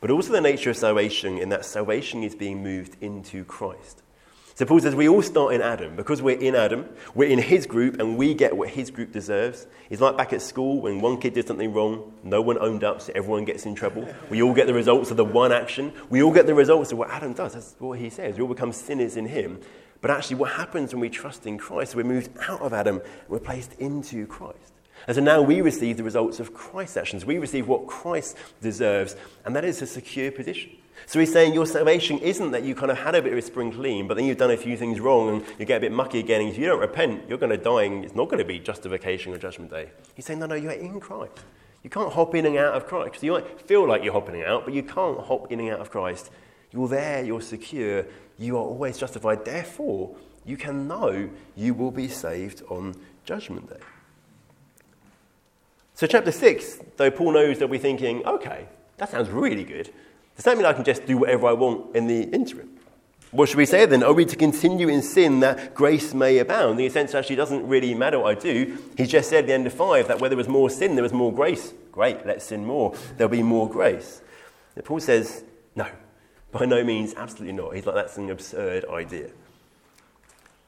But 0.00 0.10
also 0.10 0.32
the 0.32 0.40
nature 0.40 0.70
of 0.70 0.76
salvation 0.76 1.38
in 1.38 1.50
that 1.50 1.64
salvation 1.64 2.24
is 2.24 2.34
being 2.34 2.64
moved 2.64 2.96
into 3.00 3.44
Christ. 3.44 4.00
So 4.56 4.64
Paul 4.64 4.78
says 4.78 4.94
we 4.94 5.08
all 5.08 5.22
start 5.22 5.52
in 5.52 5.60
Adam. 5.60 5.96
Because 5.96 6.22
we're 6.22 6.38
in 6.38 6.54
Adam, 6.54 6.88
we're 7.14 7.28
in 7.28 7.40
his 7.40 7.66
group, 7.66 7.98
and 7.98 8.16
we 8.16 8.34
get 8.34 8.56
what 8.56 8.68
his 8.68 8.90
group 8.90 9.10
deserves. 9.10 9.66
It's 9.90 10.00
like 10.00 10.16
back 10.16 10.32
at 10.32 10.42
school 10.42 10.80
when 10.80 11.00
one 11.00 11.20
kid 11.20 11.34
did 11.34 11.48
something 11.48 11.72
wrong, 11.72 12.12
no 12.22 12.40
one 12.40 12.58
owned 12.58 12.84
up, 12.84 13.00
so 13.00 13.12
everyone 13.16 13.44
gets 13.44 13.66
in 13.66 13.74
trouble. 13.74 14.08
We 14.30 14.42
all 14.42 14.54
get 14.54 14.68
the 14.68 14.74
results 14.74 15.10
of 15.10 15.16
the 15.16 15.24
one 15.24 15.50
action. 15.50 15.92
We 16.08 16.22
all 16.22 16.32
get 16.32 16.46
the 16.46 16.54
results 16.54 16.92
of 16.92 16.98
what 16.98 17.10
Adam 17.10 17.32
does. 17.32 17.54
That's 17.54 17.74
what 17.80 17.98
he 17.98 18.10
says. 18.10 18.36
We 18.36 18.42
all 18.42 18.48
become 18.48 18.72
sinners 18.72 19.16
in 19.16 19.26
him. 19.26 19.60
But 20.00 20.12
actually, 20.12 20.36
what 20.36 20.52
happens 20.52 20.92
when 20.92 21.00
we 21.00 21.08
trust 21.08 21.46
in 21.46 21.58
Christ, 21.58 21.96
we're 21.96 22.04
moved 22.04 22.30
out 22.48 22.60
of 22.60 22.72
Adam, 22.72 23.00
and 23.00 23.28
we're 23.28 23.40
placed 23.40 23.72
into 23.80 24.26
Christ. 24.26 24.72
And 25.08 25.16
so 25.16 25.22
now 25.22 25.42
we 25.42 25.62
receive 25.62 25.96
the 25.96 26.04
results 26.04 26.38
of 26.38 26.54
Christ's 26.54 26.96
actions. 26.96 27.26
We 27.26 27.38
receive 27.38 27.66
what 27.66 27.88
Christ 27.88 28.36
deserves, 28.62 29.16
and 29.44 29.56
that 29.56 29.64
is 29.64 29.82
a 29.82 29.86
secure 29.86 30.30
position. 30.30 30.70
So 31.06 31.20
he's 31.20 31.32
saying 31.32 31.54
your 31.54 31.66
salvation 31.66 32.18
isn't 32.18 32.50
that 32.52 32.64
you 32.64 32.74
kind 32.74 32.90
of 32.90 32.98
had 32.98 33.14
a 33.14 33.22
bit 33.22 33.32
of 33.32 33.38
a 33.38 33.42
spring 33.42 33.72
clean, 33.72 34.08
but 34.08 34.16
then 34.16 34.24
you've 34.24 34.38
done 34.38 34.50
a 34.50 34.56
few 34.56 34.76
things 34.76 35.00
wrong 35.00 35.28
and 35.28 35.44
you 35.58 35.66
get 35.66 35.78
a 35.78 35.80
bit 35.80 35.92
mucky 35.92 36.18
again. 36.18 36.40
And 36.40 36.50
if 36.50 36.58
you 36.58 36.66
don't 36.66 36.80
repent, 36.80 37.28
you're 37.28 37.38
going 37.38 37.50
to 37.50 37.58
die, 37.58 37.84
and 37.84 38.04
it's 38.04 38.14
not 38.14 38.28
going 38.28 38.38
to 38.38 38.44
be 38.44 38.58
justification 38.58 39.32
or 39.34 39.38
judgment 39.38 39.70
day. 39.70 39.90
He's 40.14 40.24
saying, 40.24 40.38
no, 40.38 40.46
no, 40.46 40.54
you're 40.54 40.72
in 40.72 41.00
Christ. 41.00 41.40
You 41.82 41.90
can't 41.90 42.12
hop 42.12 42.34
in 42.34 42.46
and 42.46 42.56
out 42.56 42.74
of 42.74 42.86
Christ. 42.86 43.22
You 43.22 43.32
might 43.32 43.60
feel 43.60 43.86
like 43.86 44.02
you're 44.02 44.14
hopping 44.14 44.42
out, 44.42 44.64
but 44.64 44.72
you 44.72 44.82
can't 44.82 45.20
hop 45.20 45.52
in 45.52 45.60
and 45.60 45.70
out 45.70 45.80
of 45.80 45.90
Christ. 45.90 46.30
You're 46.72 46.88
there, 46.88 47.22
you're 47.22 47.42
secure, 47.42 48.06
you 48.38 48.56
are 48.56 48.64
always 48.64 48.96
justified. 48.96 49.44
Therefore, 49.44 50.16
you 50.44 50.56
can 50.56 50.88
know 50.88 51.30
you 51.54 51.74
will 51.74 51.90
be 51.90 52.08
saved 52.08 52.62
on 52.68 52.94
Judgment 53.24 53.68
Day. 53.68 53.84
So, 55.94 56.06
chapter 56.06 56.32
6, 56.32 56.80
though 56.96 57.10
Paul 57.10 57.32
knows 57.32 57.58
they'll 57.58 57.68
be 57.68 57.78
thinking, 57.78 58.26
okay, 58.26 58.66
that 58.96 59.10
sounds 59.10 59.30
really 59.30 59.62
good. 59.62 59.92
Does 60.36 60.44
that 60.44 60.56
mean 60.56 60.66
I 60.66 60.72
can 60.72 60.84
just 60.84 61.06
do 61.06 61.18
whatever 61.18 61.46
I 61.46 61.52
want 61.52 61.94
in 61.94 62.06
the 62.06 62.22
interim? 62.22 62.70
What 63.30 63.48
should 63.48 63.58
we 63.58 63.66
say 63.66 63.84
then? 63.86 64.04
Are 64.04 64.12
we 64.12 64.24
to 64.26 64.36
continue 64.36 64.88
in 64.88 65.02
sin 65.02 65.40
that 65.40 65.74
grace 65.74 66.14
may 66.14 66.38
abound? 66.38 66.78
The 66.78 66.88
sense 66.88 67.14
actually 67.14 67.34
doesn't 67.34 67.66
really 67.66 67.92
matter 67.92 68.20
what 68.20 68.36
I 68.36 68.40
do. 68.40 68.78
He 68.96 69.06
just 69.06 69.28
said 69.28 69.40
at 69.40 69.46
the 69.48 69.52
end 69.52 69.66
of 69.66 69.72
5 69.72 70.06
that 70.06 70.20
where 70.20 70.30
there 70.30 70.36
was 70.36 70.46
more 70.46 70.70
sin, 70.70 70.94
there 70.94 71.02
was 71.02 71.12
more 71.12 71.32
grace. 71.32 71.74
Great, 71.90 72.24
let's 72.24 72.44
sin 72.44 72.64
more. 72.64 72.94
There'll 73.16 73.30
be 73.30 73.42
more 73.42 73.68
grace. 73.68 74.22
And 74.76 74.84
Paul 74.84 75.00
says, 75.00 75.42
no, 75.74 75.86
by 76.52 76.64
no 76.64 76.84
means, 76.84 77.14
absolutely 77.16 77.54
not. 77.54 77.74
He's 77.74 77.86
like, 77.86 77.96
that's 77.96 78.16
an 78.18 78.30
absurd 78.30 78.84
idea. 78.88 79.30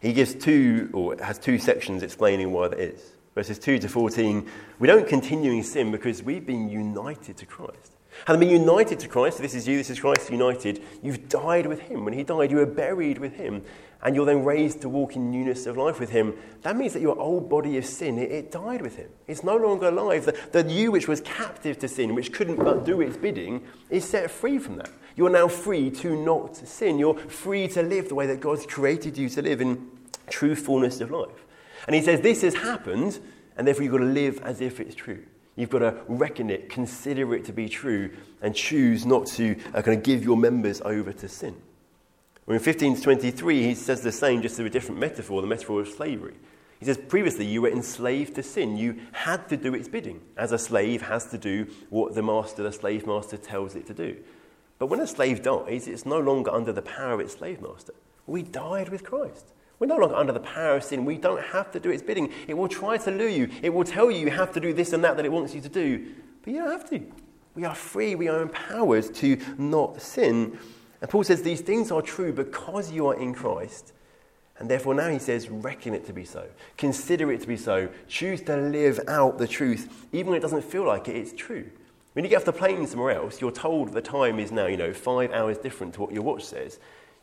He 0.01 0.13
gives 0.13 0.35
two, 0.35 0.91
or 0.93 1.17
has 1.23 1.39
two 1.39 1.59
sections 1.59 2.03
explaining 2.03 2.51
why 2.53 2.69
that 2.69 2.81
is. 2.81 3.13
Verses 3.37 3.59
2 3.59 3.79
to 3.81 3.89
14, 3.89 4.49
we 4.79 4.89
don't 4.89 5.07
continue 5.07 5.53
in 5.53 5.63
sin 5.63 5.93
because 5.93 6.23
we've 6.23 6.47
been 6.47 6.69
united 6.69 7.37
to 7.37 7.47
Christ. 7.47 7.96
Having 8.25 8.41
been 8.41 8.61
united 8.61 8.99
to 9.01 9.09
Christ, 9.09 9.39
this 9.39 9.55
is 9.55 9.69
you, 9.69 9.77
this 9.77 9.91
is 9.91 10.01
Christ 10.01 10.31
united, 10.31 10.83
you've 11.03 11.29
died 11.29 11.67
with 11.67 11.81
him. 11.81 12.05
When 12.05 12.15
he 12.15 12.25
died, 12.25 12.51
you 12.51 12.57
were 12.57 12.67
buried 12.67 13.19
with 13.19 13.35
him, 13.35 13.63
and 14.03 14.17
you're 14.17 14.27
then 14.27 14.45
raised 14.45 14.81
to 14.81 14.89
walk 14.89 15.15
in 15.15 15.31
newness 15.31 15.67
of 15.67 15.77
life 15.77 16.01
with 16.01 16.11
him. 16.11 16.35
That 16.63 16.77
means 16.77 16.93
that 16.95 17.03
your 17.03 17.19
old 17.19 17.49
body 17.49 17.77
of 17.79 17.87
sin, 17.87 18.19
it, 18.19 18.33
it 18.33 18.51
died 18.51 18.83
with 18.83 18.97
him. 18.97 19.11
It's 19.27 19.45
no 19.45 19.57
longer 19.57 19.89
alive. 19.89 20.25
The, 20.25 20.37
the 20.53 20.71
you 20.71 20.91
which 20.91 21.07
was 21.07 21.21
captive 21.21 21.79
to 21.81 21.89
sin, 21.89 22.15
which 22.15 22.33
couldn't 22.33 22.57
but 22.57 22.85
do 22.85 23.01
its 23.01 23.17
bidding, 23.17 23.65
is 23.91 24.05
set 24.05 24.31
free 24.31 24.59
from 24.59 24.77
that. 24.77 24.91
You're 25.15 25.31
now 25.31 25.49
free 25.49 25.91
to 25.93 26.17
not 26.17 26.57
sin. 26.57 26.99
You're 26.99 27.19
free 27.19 27.69
to 27.69 27.83
live 27.83 28.09
the 28.09 28.15
way 28.15 28.27
that 28.27 28.41
God's 28.41 28.67
created 28.67 29.17
you 29.17 29.29
to 29.31 29.43
live 29.43 29.61
in 29.61 29.91
true 30.29 30.55
fullness 30.57 31.01
of 31.01 31.11
life. 31.11 31.45
And 31.87 31.95
he 31.95 32.03
says 32.03 32.21
this 32.21 32.43
has 32.43 32.55
happened, 32.55 33.21
and 33.57 33.67
therefore 33.67 33.85
you've 33.85 33.93
got 33.93 33.99
to 33.99 34.05
live 34.05 34.41
as 34.43 34.61
if 34.61 34.81
it's 34.81 34.95
true. 34.95 35.25
You've 35.57 35.71
got 35.71 35.79
to 35.79 35.97
reckon 36.07 36.51
it, 36.51 36.69
consider 36.69 37.35
it 37.35 37.47
to 37.47 37.53
be 37.53 37.69
true, 37.69 38.11
and 38.43 38.55
choose 38.55 39.07
not 39.07 39.27
to 39.29 39.57
uh, 39.75 39.83
kind 39.83 39.97
of 39.97 40.03
give 40.03 40.23
your 40.23 40.37
members 40.37 40.83
over 40.83 41.13
to 41.15 41.29
sin. 41.29 41.57
Well, 42.45 42.57
in 42.57 42.63
15 42.63 42.97
to 42.97 43.03
23, 43.03 43.63
he 43.63 43.75
says 43.75 44.03
the 44.03 44.13
same, 44.13 44.43
just 44.43 44.57
through 44.57 44.67
a 44.67 44.71
different 44.71 45.01
metaphor, 45.01 45.41
the 45.41 45.49
metaphor 45.49 45.81
of 45.81 45.89
slavery. 45.89 46.35
He 46.79 46.85
says, 46.85 46.99
previously 46.99 47.47
you 47.47 47.63
were 47.63 47.71
enslaved 47.71 48.35
to 48.35 48.43
sin. 48.43 48.77
You 48.77 49.01
had 49.13 49.49
to 49.49 49.57
do 49.57 49.75
its 49.75 49.89
bidding, 49.89 50.21
as 50.37 50.53
a 50.53 50.59
slave 50.59 51.03
has 51.03 51.27
to 51.31 51.39
do 51.39 51.67
what 51.89 52.15
the 52.15 52.23
master, 52.23 52.63
the 52.63 52.71
slave 52.71 53.07
master, 53.07 53.39
tells 53.39 53.75
it 53.75 53.87
to 53.87 53.95
do. 53.95 54.19
But 54.79 54.87
when 54.87 55.01
a 55.01 55.07
slave 55.07 55.43
dies, 55.43 55.89
it's 55.89 56.05
no 56.05 56.21
longer 56.21 56.51
under 56.51 56.73
the 56.73 56.83
power 56.83 57.15
of 57.15 57.21
its 57.21 57.33
slave 57.35 57.63
master. 57.63 57.95
We 58.27 58.43
died 58.43 58.91
with 58.91 59.05
Christ. 59.05 59.53
We're 59.79 59.87
no 59.89 59.97
longer 59.97 60.15
under 60.15 60.33
the 60.33 60.41
power 60.41 60.77
of 60.77 60.85
sin. 60.85 61.05
We 61.05 61.19
don't 61.19 61.43
have 61.43 61.71
to 61.73 61.81
do 61.81 61.91
its 61.91 62.03
bidding. 62.03 62.33
It 62.49 62.55
will 62.55 62.69
try 62.69 62.97
to 62.97 63.11
lure 63.11 63.29
you. 63.29 63.51
It 63.63 63.71
will 63.71 63.85
tell 63.85 64.11
you 64.11 64.19
you 64.19 64.31
have 64.31 64.53
to 64.53 64.61
do 64.61 64.73
this 64.73 64.93
and 64.93 65.05
that 65.05 65.17
that 65.17 65.27
it 65.27 65.33
wants 65.33 65.55
you 65.55 65.61
to 65.61 65.69
do. 65.69 66.15
But 66.43 66.53
you 66.53 66.61
don't 66.61 66.71
have 66.71 66.89
to. 66.91 67.01
We 67.55 67.65
are 67.65 67.75
free. 67.75 68.15
We 68.15 68.29
are 68.29 68.41
empowered 68.41 69.15
to 69.17 69.39
not 69.59 70.01
sin. 70.01 70.59
And 71.01 71.11
Paul 71.11 71.25
says 71.25 71.43
these 71.43 71.61
things 71.61 71.91
are 71.91 72.03
true 72.03 72.33
because 72.33 72.91
you 72.91 73.07
are 73.09 73.15
in 73.15 73.35
Christ. 73.35 73.93
And 74.59 74.71
therefore, 74.71 74.95
now 74.95 75.11
he 75.11 75.19
says, 75.19 75.51
reckon 75.51 75.93
it 75.93 76.07
to 76.07 76.15
be 76.15 76.25
so. 76.25 76.47
Consider 76.79 77.31
it 77.31 77.43
to 77.43 77.47
be 77.47 77.59
so. 77.59 77.91
Choose 78.09 78.41
to 78.43 78.57
live 78.57 79.01
out 79.07 79.37
the 79.37 79.47
truth, 79.47 80.07
even 80.13 80.29
when 80.29 80.39
it 80.39 80.43
doesn't 80.43 80.65
feel 80.65 80.87
like 80.87 81.09
it, 81.09 81.17
it's 81.17 81.35
true. 81.35 81.67
When 82.15 82.25
you 82.25 82.31
get 82.31 82.39
off 82.39 82.45
the 82.47 82.53
plane 82.55 82.87
somewhere 82.87 83.15
else, 83.15 83.43
you're 83.43 83.53
told 83.53 83.93
the 83.93 84.01
time 84.01 84.39
is 84.39 84.51
now, 84.51 84.65
you 84.67 84.79
know, 84.79 84.95
five 84.95 85.31
hours 85.33 85.59
different 85.59 85.93
to 85.95 86.01
what 86.01 86.13
your 86.13 86.23
watch 86.23 86.45
says. 86.45 86.79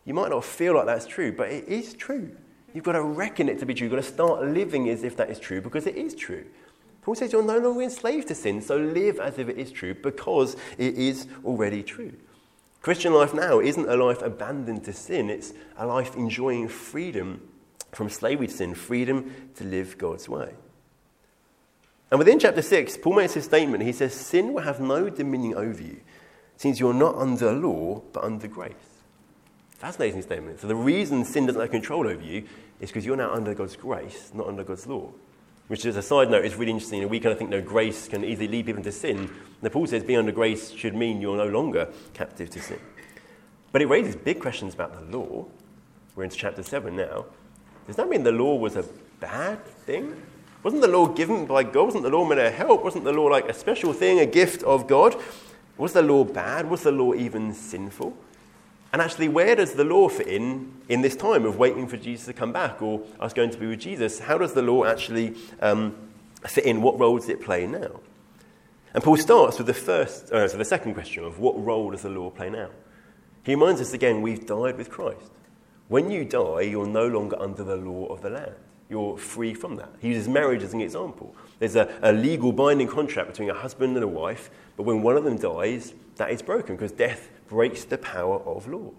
You 0.05 0.13
might 0.13 0.29
not 0.29 0.45
feel 0.45 0.75
like 0.75 0.85
that's 0.85 1.07
true, 1.07 1.31
but 1.31 1.49
it 1.49 1.67
is 1.67 1.95
true. 1.95 2.35
You've 2.73 2.83
got 2.83 2.93
to 2.93 3.03
reckon 3.03 3.49
it 3.49 3.59
to 3.59 3.65
be 3.65 3.73
true. 3.73 3.85
You've 3.85 3.95
got 3.95 4.03
to 4.03 4.13
start 4.13 4.43
living 4.43 4.89
as 4.89 5.03
if 5.03 5.15
that 5.17 5.29
is 5.29 5.39
true 5.39 5.61
because 5.61 5.85
it 5.85 5.95
is 5.95 6.15
true. 6.15 6.45
Paul 7.03 7.15
says 7.15 7.31
you're 7.31 7.43
no 7.43 7.59
longer 7.59 7.81
enslaved 7.81 8.29
to 8.29 8.35
sin, 8.35 8.61
so 8.61 8.77
live 8.77 9.19
as 9.19 9.37
if 9.37 9.49
it 9.49 9.57
is 9.57 9.71
true 9.71 9.93
because 9.93 10.55
it 10.77 10.95
is 10.95 11.27
already 11.43 11.83
true. 11.83 12.13
Christian 12.81 13.13
life 13.13 13.33
now 13.33 13.59
isn't 13.59 13.89
a 13.89 13.95
life 13.95 14.21
abandoned 14.21 14.85
to 14.85 14.93
sin, 14.93 15.29
it's 15.29 15.53
a 15.77 15.85
life 15.85 16.15
enjoying 16.15 16.67
freedom 16.67 17.41
from 17.91 18.09
slavery 18.09 18.47
to 18.47 18.53
sin, 18.53 18.73
freedom 18.73 19.33
to 19.55 19.63
live 19.63 19.97
God's 19.97 20.27
way. 20.27 20.53
And 22.09 22.19
within 22.19 22.39
chapter 22.39 22.61
6, 22.61 22.97
Paul 22.97 23.15
makes 23.15 23.33
his 23.33 23.45
statement. 23.45 23.83
He 23.83 23.91
says, 23.91 24.13
Sin 24.13 24.53
will 24.53 24.61
have 24.61 24.79
no 24.79 25.09
dominion 25.09 25.55
over 25.55 25.81
you, 25.81 25.99
since 26.57 26.79
you're 26.79 26.93
not 26.93 27.15
under 27.15 27.51
law, 27.51 28.01
but 28.13 28.23
under 28.23 28.47
grace. 28.47 28.92
Fascinating 29.83 30.21
statement. 30.21 30.61
So 30.61 30.67
the 30.67 30.75
reason 30.77 31.25
sin 31.25 31.45
doesn't 31.45 31.59
have 31.59 31.69
control 31.69 32.07
over 32.07 32.23
you 32.23 32.45
is 32.79 32.89
because 32.89 33.05
you're 33.05 33.17
now 33.17 33.33
under 33.33 33.53
God's 33.53 33.75
grace, 33.75 34.31
not 34.33 34.47
under 34.47 34.63
God's 34.63 34.87
law. 34.87 35.11
Which, 35.67 35.85
as 35.85 35.97
a 35.97 36.01
side 36.01 36.31
note, 36.31 36.45
is 36.45 36.55
really 36.55 36.71
interesting. 36.71 37.05
We 37.09 37.19
kind 37.19 37.33
of 37.33 37.37
think, 37.37 37.49
no, 37.49 37.59
grace 37.59 38.07
can 38.07 38.23
easily 38.23 38.47
lead 38.47 38.65
people 38.65 38.77
into 38.77 38.93
sin. 38.93 39.29
And 39.61 39.71
Paul 39.73 39.85
says 39.85 40.01
being 40.05 40.19
under 40.19 40.31
grace 40.31 40.71
should 40.71 40.95
mean 40.95 41.19
you're 41.19 41.35
no 41.35 41.47
longer 41.47 41.89
captive 42.13 42.49
to 42.51 42.61
sin. 42.61 42.79
But 43.73 43.81
it 43.81 43.87
raises 43.87 44.15
big 44.15 44.39
questions 44.39 44.73
about 44.73 44.93
the 44.93 45.17
law. 45.17 45.47
We're 46.15 46.23
into 46.23 46.37
chapter 46.37 46.63
7 46.63 46.95
now. 46.95 47.25
Does 47.85 47.97
that 47.97 48.07
mean 48.07 48.23
the 48.23 48.31
law 48.31 48.55
was 48.55 48.77
a 48.77 48.85
bad 49.19 49.65
thing? 49.65 50.15
Wasn't 50.63 50.81
the 50.81 50.87
law 50.87 51.07
given 51.07 51.45
by 51.45 51.63
God? 51.63 51.87
Wasn't 51.87 52.03
the 52.03 52.09
law 52.09 52.23
meant 52.23 52.39
to 52.39 52.51
help? 52.51 52.85
Wasn't 52.85 53.03
the 53.03 53.11
law 53.11 53.25
like 53.25 53.49
a 53.49 53.53
special 53.53 53.91
thing, 53.91 54.21
a 54.21 54.25
gift 54.25 54.63
of 54.63 54.87
God? 54.87 55.21
Was 55.75 55.91
the 55.91 56.03
law 56.03 56.23
bad? 56.23 56.69
Was 56.69 56.83
the 56.83 56.93
law 56.93 57.13
even 57.13 57.53
sinful? 57.53 58.15
And 58.93 59.01
actually, 59.01 59.27
where 59.27 59.55
does 59.55 59.73
the 59.73 59.83
law 59.83 60.07
fit 60.07 60.27
in 60.27 60.71
in 60.87 61.01
this 61.01 61.15
time 61.15 61.45
of 61.45 61.57
waiting 61.57 61.87
for 61.87 61.97
Jesus 61.97 62.27
to 62.27 62.33
come 62.33 62.53
back 62.53 62.81
or 62.81 63.01
us 63.19 63.33
going 63.33 63.49
to 63.49 63.57
be 63.57 63.65
with 63.65 63.79
Jesus? 63.79 64.19
How 64.19 64.37
does 64.37 64.53
the 64.53 64.61
law 64.61 64.85
actually 64.85 65.35
um, 65.61 65.95
fit 66.45 66.65
in? 66.65 66.81
What 66.81 66.99
role 66.99 67.17
does 67.17 67.27
it 67.27 67.41
play 67.41 67.65
now? 67.65 67.99
And 68.93 69.03
Paul 69.03 69.17
starts 69.17 69.57
with 69.57 69.65
the 69.65 69.73
first, 69.73 70.31
uh, 70.31 70.47
so 70.47 70.57
the 70.57 70.65
second 70.65 70.93
question 70.93 71.23
of 71.23 71.39
what 71.39 71.61
role 71.61 71.89
does 71.89 72.03
the 72.03 72.09
law 72.09 72.29
play 72.29 72.51
now? 72.51 72.69
He 73.43 73.55
reminds 73.55 73.81
us 73.81 73.93
again 73.93 74.21
we've 74.21 74.45
died 74.45 74.77
with 74.77 74.91
Christ. 74.91 75.31
When 75.87 76.11
you 76.11 76.23
die, 76.23 76.61
you're 76.61 76.87
no 76.87 77.07
longer 77.07 77.41
under 77.41 77.63
the 77.63 77.75
law 77.75 78.05
of 78.05 78.21
the 78.21 78.29
land 78.29 78.53
you're 78.93 79.17
free 79.17 79.55
from 79.55 79.75
that. 79.77 79.89
He 79.99 80.09
uses 80.09 80.29
marriage 80.29 80.61
as 80.61 80.73
an 80.73 80.79
example. 80.79 81.35
There's 81.57 81.75
a, 81.75 81.91
a 82.03 82.13
legal 82.13 82.51
binding 82.51 82.87
contract 82.87 83.27
between 83.27 83.49
a 83.49 83.53
husband 83.53 83.95
and 83.95 84.03
a 84.03 84.07
wife, 84.07 84.51
but 84.77 84.83
when 84.83 85.01
one 85.01 85.17
of 85.17 85.23
them 85.23 85.37
dies, 85.37 85.93
that 86.17 86.29
is 86.29 86.43
broken 86.43 86.75
because 86.75 86.91
death 86.91 87.29
breaks 87.53 87.85
the 87.85 87.99
power 87.99 88.39
of 88.47 88.67
law. 88.67 88.91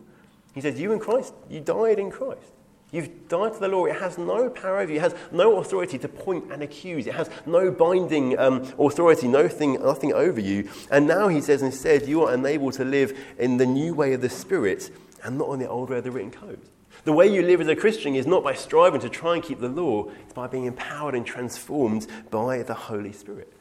He 0.55 0.61
says, 0.61 0.81
You 0.81 0.93
in 0.93 1.01
Christ, 1.01 1.35
you 1.51 1.61
died 1.61 1.99
in 1.99 2.09
Christ. 2.09 2.53
You've 2.93 3.27
died 3.29 3.55
to 3.55 3.59
the 3.59 3.67
law. 3.67 3.87
It 3.87 3.97
has 3.97 4.17
no 4.17 4.49
power 4.49 4.79
over 4.79 4.93
you. 4.93 4.99
It 4.99 5.03
has 5.03 5.17
no 5.33 5.59
authority 5.59 5.99
to 5.99 6.07
point 6.07 6.53
and 6.53 6.63
accuse. 6.63 7.09
It 7.09 7.15
has 7.15 7.29
no 7.45 7.73
binding 7.73 8.39
um, 8.39 8.63
authority, 8.79 9.27
nothing, 9.27 9.73
nothing 9.83 10.13
over 10.13 10.39
you. 10.39 10.71
And 10.93 11.09
now 11.09 11.27
he 11.27 11.41
says 11.41 11.63
instead, 11.63 12.07
you 12.07 12.23
are 12.23 12.33
enabled 12.33 12.75
to 12.75 12.85
live 12.85 13.19
in 13.37 13.57
the 13.57 13.67
new 13.67 13.93
way 13.93 14.13
of 14.13 14.21
the 14.21 14.31
Spirit 14.31 14.93
and 15.25 15.37
not 15.37 15.49
on 15.49 15.59
the 15.59 15.69
old 15.69 15.91
way 15.91 15.99
of 15.99 16.05
the 16.05 16.13
written 16.13 16.31
code. 16.31 16.61
The 17.03 17.13
way 17.13 17.27
you 17.27 17.43
live 17.43 17.61
as 17.61 17.67
a 17.67 17.75
Christian 17.75 18.15
is 18.15 18.29
not 18.29 18.45
by 18.45 18.55
striving 18.55 19.01
to 19.01 19.09
try 19.09 19.35
and 19.35 19.43
keep 19.43 19.59
the 19.59 19.69
law, 19.69 20.09
it's 20.23 20.33
by 20.33 20.47
being 20.47 20.67
empowered 20.67 21.17
and 21.17 21.27
transformed 21.27 22.07
by 22.31 22.63
the 22.63 22.75
Holy 22.75 23.13
Spirit. 23.13 23.53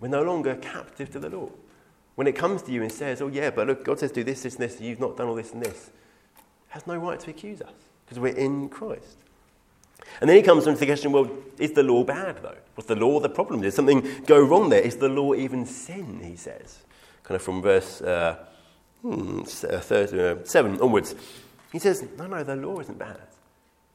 We're 0.00 0.08
no 0.08 0.22
longer 0.22 0.56
captive 0.56 1.10
to 1.12 1.18
the 1.18 1.28
law. 1.28 1.50
When 2.14 2.26
it 2.26 2.36
comes 2.36 2.62
to 2.62 2.72
you 2.72 2.82
and 2.82 2.92
says, 2.92 3.20
oh, 3.20 3.28
yeah, 3.28 3.50
but 3.50 3.66
look, 3.66 3.84
God 3.84 3.98
says 3.98 4.12
do 4.12 4.22
this, 4.22 4.42
this, 4.42 4.54
and 4.54 4.62
this, 4.62 4.76
and 4.76 4.86
you've 4.86 5.00
not 5.00 5.16
done 5.16 5.28
all 5.28 5.34
this 5.34 5.52
and 5.52 5.62
this, 5.62 5.90
has 6.68 6.86
no 6.86 6.96
right 6.96 7.18
to 7.20 7.30
accuse 7.30 7.60
us 7.60 7.72
because 8.04 8.18
we're 8.18 8.36
in 8.36 8.68
Christ. 8.68 9.16
And 10.20 10.28
then 10.28 10.36
he 10.36 10.42
comes 10.42 10.64
to 10.64 10.74
the 10.74 10.86
question 10.86 11.12
well, 11.12 11.30
is 11.58 11.72
the 11.72 11.82
law 11.82 12.04
bad, 12.04 12.42
though? 12.42 12.56
Was 12.76 12.86
the 12.86 12.96
law 12.96 13.20
the 13.20 13.28
problem? 13.28 13.62
Did 13.62 13.72
something 13.72 14.06
go 14.26 14.40
wrong 14.40 14.68
there? 14.68 14.80
Is 14.80 14.96
the 14.96 15.08
law 15.08 15.34
even 15.34 15.66
sin, 15.66 16.20
he 16.22 16.36
says? 16.36 16.80
Kind 17.22 17.36
of 17.36 17.42
from 17.42 17.62
verse 17.62 18.00
uh, 18.02 18.36
hmm, 19.02 19.40
uh, 19.40 19.80
30, 19.80 20.20
uh, 20.20 20.36
7 20.44 20.80
onwards. 20.80 21.14
He 21.72 21.78
says, 21.78 22.04
no, 22.16 22.26
no, 22.26 22.44
the 22.44 22.56
law 22.56 22.78
isn't 22.80 22.98
bad. 22.98 23.20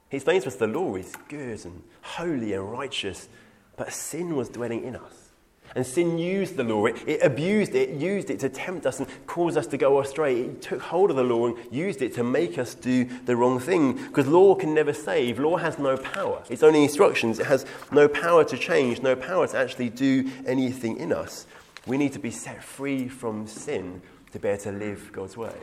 He 0.09 0.17
explains 0.17 0.43
to 0.43 0.49
us 0.49 0.55
the 0.55 0.67
law 0.67 0.95
is 0.95 1.13
good 1.28 1.63
and 1.65 1.84
holy 2.01 2.53
and 2.53 2.70
righteous, 2.72 3.30
but 3.78 3.93
sin 3.93 4.36
was 4.36 4.49
dwelling 4.49 4.84
in 4.84 4.95
us. 4.95 5.29
And 5.76 5.86
sin 5.86 6.17
used 6.17 6.55
the 6.55 6.63
law, 6.63 6.86
it, 6.88 6.97
it, 7.07 7.22
abused 7.24 7.76
it, 7.76 7.89
used 7.89 8.30
it 8.30 8.39
to 8.39 8.49
tempt 8.49 8.86
us 8.86 8.99
and 8.99 9.07
cause 9.28 9.55
us 9.55 9.67
to 9.67 9.78
go 9.78 9.99
astray. 10.01 10.41
It 10.41 10.61
took 10.61 10.82
hold 10.82 11.11
of 11.11 11.15
the 11.15 11.24
law 11.24 11.47
and 11.47 11.57
used 11.72 12.01
it 12.01 12.13
to 12.15 12.24
make 12.24 12.57
us 12.57 12.74
do 12.74 13.05
the 13.26 13.36
wrong 13.36 13.59
thing. 13.59 13.93
Because 13.93 14.28
law 14.28 14.55
can 14.55 14.74
never 14.74 14.93
save. 14.93 15.39
Law 15.39 15.57
has 15.57 15.78
no 15.78 15.95
power. 15.97 16.43
It's 16.49 16.63
only 16.63 16.84
instructions. 16.84 17.39
It 17.39 17.45
has 17.45 17.65
no 17.91 18.07
power 18.07 18.43
to 18.45 18.57
change, 18.57 19.01
no 19.01 19.15
power 19.15 19.47
to 19.47 19.57
actually 19.57 19.89
do 19.89 20.30
anything 20.45 20.97
in 20.97 21.13
us. 21.13 21.45
We 21.86 21.97
need 21.97 22.13
to 22.13 22.20
be 22.20 22.32
set 22.32 22.63
free 22.63 23.07
from 23.07 23.47
sin 23.47 24.01
to 24.32 24.39
be 24.39 24.47
able 24.47 24.61
to 24.63 24.72
live 24.72 25.11
God's 25.11 25.38
way. 25.38 25.55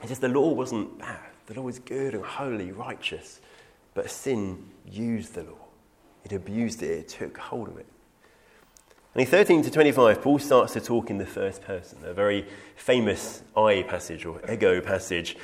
It's 0.00 0.08
just 0.08 0.20
the 0.20 0.28
law 0.28 0.52
wasn't 0.52 0.98
bad. 0.98 1.20
The 1.46 1.54
law 1.54 1.62
was 1.62 1.78
good 1.78 2.14
and 2.14 2.24
holy, 2.24 2.72
righteous. 2.72 3.40
But 3.94 4.10
sin 4.10 4.68
used 4.84 5.34
the 5.34 5.44
law. 5.44 5.66
It 6.24 6.32
abused 6.32 6.82
it, 6.82 6.90
it 6.90 7.08
took 7.08 7.38
hold 7.38 7.68
of 7.68 7.78
it. 7.78 7.86
And 9.16 9.22
in 9.22 9.30
13 9.30 9.62
to 9.62 9.70
25, 9.70 10.20
Paul 10.20 10.38
starts 10.38 10.74
to 10.74 10.80
talk 10.82 11.08
in 11.08 11.16
the 11.16 11.24
first 11.24 11.62
person, 11.62 12.00
a 12.04 12.12
very 12.12 12.46
famous 12.74 13.42
I 13.56 13.82
passage 13.88 14.26
or 14.26 14.42
ego 14.52 14.78
passage, 14.82 15.38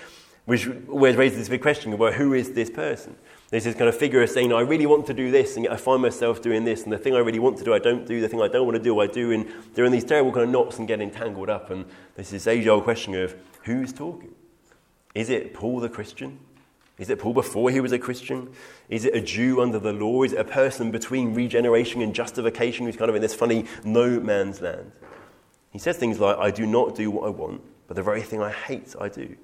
which 0.44 0.68
always 0.90 1.16
raises 1.16 1.38
this 1.38 1.48
big 1.48 1.62
question 1.62 1.96
well, 1.96 2.12
who 2.12 2.34
is 2.34 2.52
this 2.52 2.68
person? 2.68 3.16
There's 3.48 3.64
this 3.64 3.74
kind 3.74 3.88
of 3.88 3.96
figure 3.96 4.22
of 4.22 4.28
saying, 4.28 4.52
I 4.52 4.60
really 4.60 4.84
want 4.84 5.06
to 5.06 5.14
do 5.14 5.30
this, 5.30 5.56
and 5.56 5.64
yet 5.64 5.72
I 5.72 5.78
find 5.78 6.02
myself 6.02 6.42
doing 6.42 6.64
this, 6.64 6.82
and 6.82 6.92
the 6.92 6.98
thing 6.98 7.14
I 7.14 7.20
really 7.20 7.38
want 7.38 7.56
to 7.60 7.64
do, 7.64 7.72
I 7.72 7.78
don't 7.78 8.06
do, 8.06 8.20
the 8.20 8.28
thing 8.28 8.42
I 8.42 8.48
don't 8.48 8.66
want 8.66 8.76
to 8.76 8.82
do, 8.82 9.00
I 9.00 9.06
do, 9.06 9.32
and 9.32 9.50
they're 9.72 9.86
in 9.86 9.92
these 9.92 10.04
terrible 10.04 10.32
kind 10.32 10.44
of 10.44 10.50
knots 10.50 10.78
and 10.78 10.86
getting 10.86 11.10
tangled 11.10 11.48
up. 11.48 11.70
And 11.70 11.86
there's 12.14 12.28
this 12.28 12.46
age 12.46 12.66
old 12.66 12.84
question 12.84 13.14
of 13.14 13.34
who's 13.62 13.90
talking? 13.90 14.34
Is 15.14 15.30
it 15.30 15.54
Paul 15.54 15.80
the 15.80 15.88
Christian? 15.88 16.40
Is 17.02 17.10
it 17.10 17.18
Paul 17.18 17.34
before 17.34 17.68
he 17.72 17.80
was 17.80 17.90
a 17.90 17.98
Christian? 17.98 18.52
Is 18.88 19.04
it 19.04 19.12
a 19.12 19.20
Jew 19.20 19.60
under 19.60 19.80
the 19.80 19.92
law? 19.92 20.22
Is 20.22 20.34
it 20.34 20.38
a 20.38 20.44
person 20.44 20.92
between 20.92 21.34
regeneration 21.34 22.00
and 22.00 22.14
justification 22.14 22.86
who's 22.86 22.94
kind 22.94 23.08
of 23.08 23.16
in 23.16 23.20
this 23.20 23.34
funny 23.34 23.64
no 23.82 24.20
man's 24.20 24.60
land? 24.60 24.92
He 25.72 25.80
says 25.80 25.96
things 25.96 26.20
like, 26.20 26.38
I 26.38 26.52
do 26.52 26.64
not 26.64 26.94
do 26.94 27.10
what 27.10 27.26
I 27.26 27.30
want, 27.30 27.60
but 27.88 27.96
the 27.96 28.04
very 28.04 28.22
thing 28.22 28.40
I 28.40 28.52
hate, 28.52 28.94
I 29.00 29.08
do. 29.08 29.36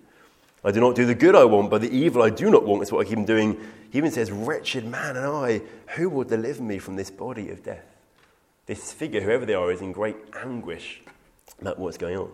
I 0.63 0.71
do 0.71 0.79
not 0.79 0.95
do 0.95 1.05
the 1.05 1.17
good 1.17 1.35
I 1.35 1.47
want, 1.47 1.69
but 1.69 1.81
the 1.81 1.91
evil 1.91 2.23
I 2.23 2.31
do 2.31 2.49
not 2.49 2.65
want 2.65 2.85
is 2.85 2.93
what 2.93 3.05
I 3.05 3.11
keep 3.11 3.27
doing. 3.27 3.59
He 3.91 3.99
even 3.99 4.13
says, 4.13 4.31
Wretched 4.31 4.85
man 4.87 5.17
and 5.17 5.27
I, 5.27 5.63
who 5.97 6.09
will 6.09 6.23
deliver 6.23 6.63
me 6.63 6.79
from 6.79 6.95
this 6.95 7.11
body 7.11 7.51
of 7.51 7.65
death? 7.65 7.85
This 8.67 8.93
figure, 8.93 9.21
whoever 9.21 9.45
they 9.45 9.55
are, 9.55 9.73
is 9.73 9.81
in 9.81 9.91
great 9.91 10.17
anguish 10.45 11.03
about 11.61 11.81
what's 11.81 11.99
going 11.99 12.19
on. 12.19 12.31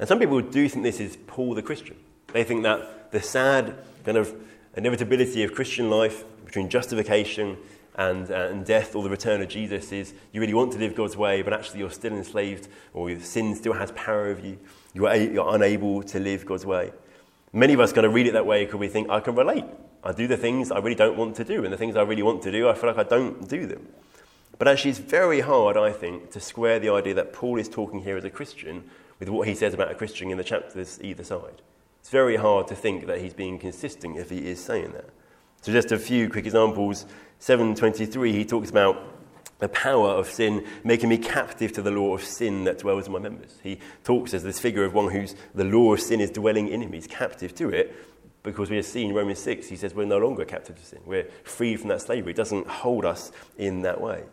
And 0.00 0.08
some 0.08 0.18
people 0.18 0.40
do 0.40 0.68
think 0.68 0.82
this 0.82 0.98
is 0.98 1.16
Paul 1.28 1.54
the 1.54 1.62
Christian. 1.62 1.96
They 2.32 2.42
think 2.42 2.64
that 2.64 3.12
the 3.12 3.22
sad 3.22 3.76
kind 4.04 4.18
of 4.18 4.34
inevitability 4.76 5.42
of 5.44 5.54
Christian 5.54 5.90
life 5.90 6.24
between 6.44 6.68
justification 6.68 7.56
and, 7.96 8.30
uh, 8.30 8.48
and 8.50 8.64
death 8.64 8.94
or 8.94 9.02
the 9.02 9.10
return 9.10 9.42
of 9.42 9.48
Jesus 9.48 9.92
is 9.92 10.14
you 10.32 10.40
really 10.40 10.54
want 10.54 10.72
to 10.72 10.78
live 10.78 10.94
God's 10.94 11.16
way, 11.16 11.42
but 11.42 11.52
actually 11.52 11.80
you're 11.80 11.90
still 11.90 12.12
enslaved 12.12 12.68
or 12.94 13.10
your 13.10 13.20
sin 13.20 13.54
still 13.54 13.74
has 13.74 13.92
power 13.92 14.26
over 14.26 14.40
you. 14.40 14.58
You 14.94 15.06
are, 15.06 15.16
you're 15.16 15.54
unable 15.54 16.02
to 16.04 16.18
live 16.18 16.46
God's 16.46 16.64
way. 16.64 16.92
Many 17.52 17.74
of 17.74 17.80
us 17.80 17.92
kind 17.92 18.06
of 18.06 18.14
read 18.14 18.26
it 18.26 18.32
that 18.32 18.46
way 18.46 18.64
because 18.64 18.80
we 18.80 18.88
think, 18.88 19.10
I 19.10 19.20
can 19.20 19.34
relate. 19.34 19.64
I 20.02 20.12
do 20.12 20.26
the 20.26 20.36
things 20.36 20.70
I 20.70 20.78
really 20.78 20.94
don't 20.94 21.16
want 21.16 21.36
to 21.36 21.44
do, 21.44 21.64
and 21.64 21.72
the 21.72 21.76
things 21.76 21.96
I 21.96 22.02
really 22.02 22.22
want 22.22 22.42
to 22.42 22.50
do, 22.50 22.68
I 22.68 22.74
feel 22.74 22.92
like 22.92 23.06
I 23.06 23.08
don't 23.08 23.48
do 23.48 23.66
them. 23.66 23.86
But 24.58 24.68
actually, 24.68 24.90
it's 24.92 25.00
very 25.00 25.40
hard, 25.40 25.76
I 25.76 25.92
think, 25.92 26.30
to 26.32 26.40
square 26.40 26.78
the 26.78 26.88
idea 26.88 27.14
that 27.14 27.32
Paul 27.32 27.58
is 27.58 27.68
talking 27.68 28.02
here 28.02 28.16
as 28.16 28.24
a 28.24 28.30
Christian 28.30 28.84
with 29.20 29.28
what 29.28 29.46
he 29.46 29.54
says 29.54 29.74
about 29.74 29.90
a 29.90 29.94
Christian 29.94 30.30
in 30.30 30.38
the 30.38 30.44
chapters 30.44 30.98
either 31.02 31.24
side. 31.24 31.62
It's 32.02 32.10
very 32.10 32.34
hard 32.34 32.66
to 32.66 32.74
think 32.74 33.06
that 33.06 33.20
he's 33.20 33.32
being 33.32 33.60
consistent 33.60 34.18
if 34.18 34.28
he 34.28 34.38
is 34.38 34.60
saying 34.60 34.90
that. 34.90 35.08
So 35.60 35.70
just 35.70 35.92
a 35.92 35.98
few 35.98 36.28
quick 36.28 36.46
examples. 36.46 37.06
723, 37.38 38.32
he 38.32 38.44
talks 38.44 38.70
about 38.70 39.00
the 39.60 39.68
power 39.68 40.10
of 40.10 40.28
sin 40.28 40.66
making 40.82 41.08
me 41.08 41.16
captive 41.16 41.72
to 41.74 41.82
the 41.82 41.92
law 41.92 42.16
of 42.16 42.24
sin 42.24 42.64
that 42.64 42.80
dwells 42.80 43.06
in 43.06 43.12
my 43.12 43.20
members. 43.20 43.60
He 43.62 43.78
talks 44.02 44.34
as 44.34 44.42
this 44.42 44.58
figure 44.58 44.84
of 44.84 44.94
one 44.94 45.12
whose 45.12 45.36
the 45.54 45.62
law 45.62 45.94
of 45.94 46.00
sin 46.00 46.20
is 46.20 46.32
dwelling 46.32 46.66
in 46.66 46.82
him. 46.82 46.92
He's 46.92 47.06
captive 47.06 47.54
to 47.54 47.68
it 47.68 47.94
because 48.42 48.68
we 48.68 48.74
have 48.74 48.86
seen 48.86 49.14
Romans 49.14 49.38
6, 49.38 49.68
he 49.68 49.76
says 49.76 49.94
we're 49.94 50.04
no 50.04 50.18
longer 50.18 50.44
captive 50.44 50.74
to 50.80 50.84
sin. 50.84 50.98
We're 51.06 51.28
free 51.44 51.76
from 51.76 51.90
that 51.90 52.02
slavery. 52.02 52.32
It 52.32 52.36
doesn't 52.36 52.66
hold 52.66 53.04
us 53.04 53.30
in 53.56 53.82
that 53.82 54.00
way. 54.00 54.24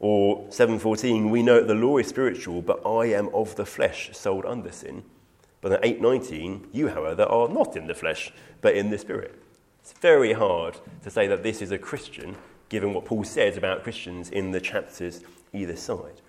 Or 0.00 0.48
7:14, 0.48 1.30
we 1.30 1.44
know 1.44 1.62
the 1.62 1.76
law 1.76 1.98
is 1.98 2.08
spiritual, 2.08 2.60
but 2.60 2.84
I 2.84 3.06
am 3.12 3.28
of 3.32 3.54
the 3.54 3.64
flesh, 3.64 4.10
sold 4.12 4.44
under 4.44 4.72
sin. 4.72 5.04
But 5.62 5.82
in 5.82 6.02
8:19, 6.02 6.68
you, 6.72 6.88
however, 6.88 7.22
are 7.22 7.48
not 7.48 7.76
in 7.76 7.86
the 7.86 7.94
flesh, 7.94 8.32
but 8.60 8.74
in 8.74 8.90
the 8.90 8.98
spirit. 8.98 9.40
It's 9.80 9.92
very 9.92 10.34
hard 10.34 10.76
to 11.02 11.10
say 11.10 11.26
that 11.28 11.42
this 11.42 11.62
is 11.62 11.70
a 11.70 11.78
Christian, 11.78 12.36
given 12.68 12.92
what 12.92 13.06
Paul 13.06 13.24
says 13.24 13.56
about 13.56 13.82
Christians 13.82 14.28
in 14.28 14.50
the 14.50 14.60
chapters 14.60 15.22
either 15.52 15.76
side. 15.76 16.20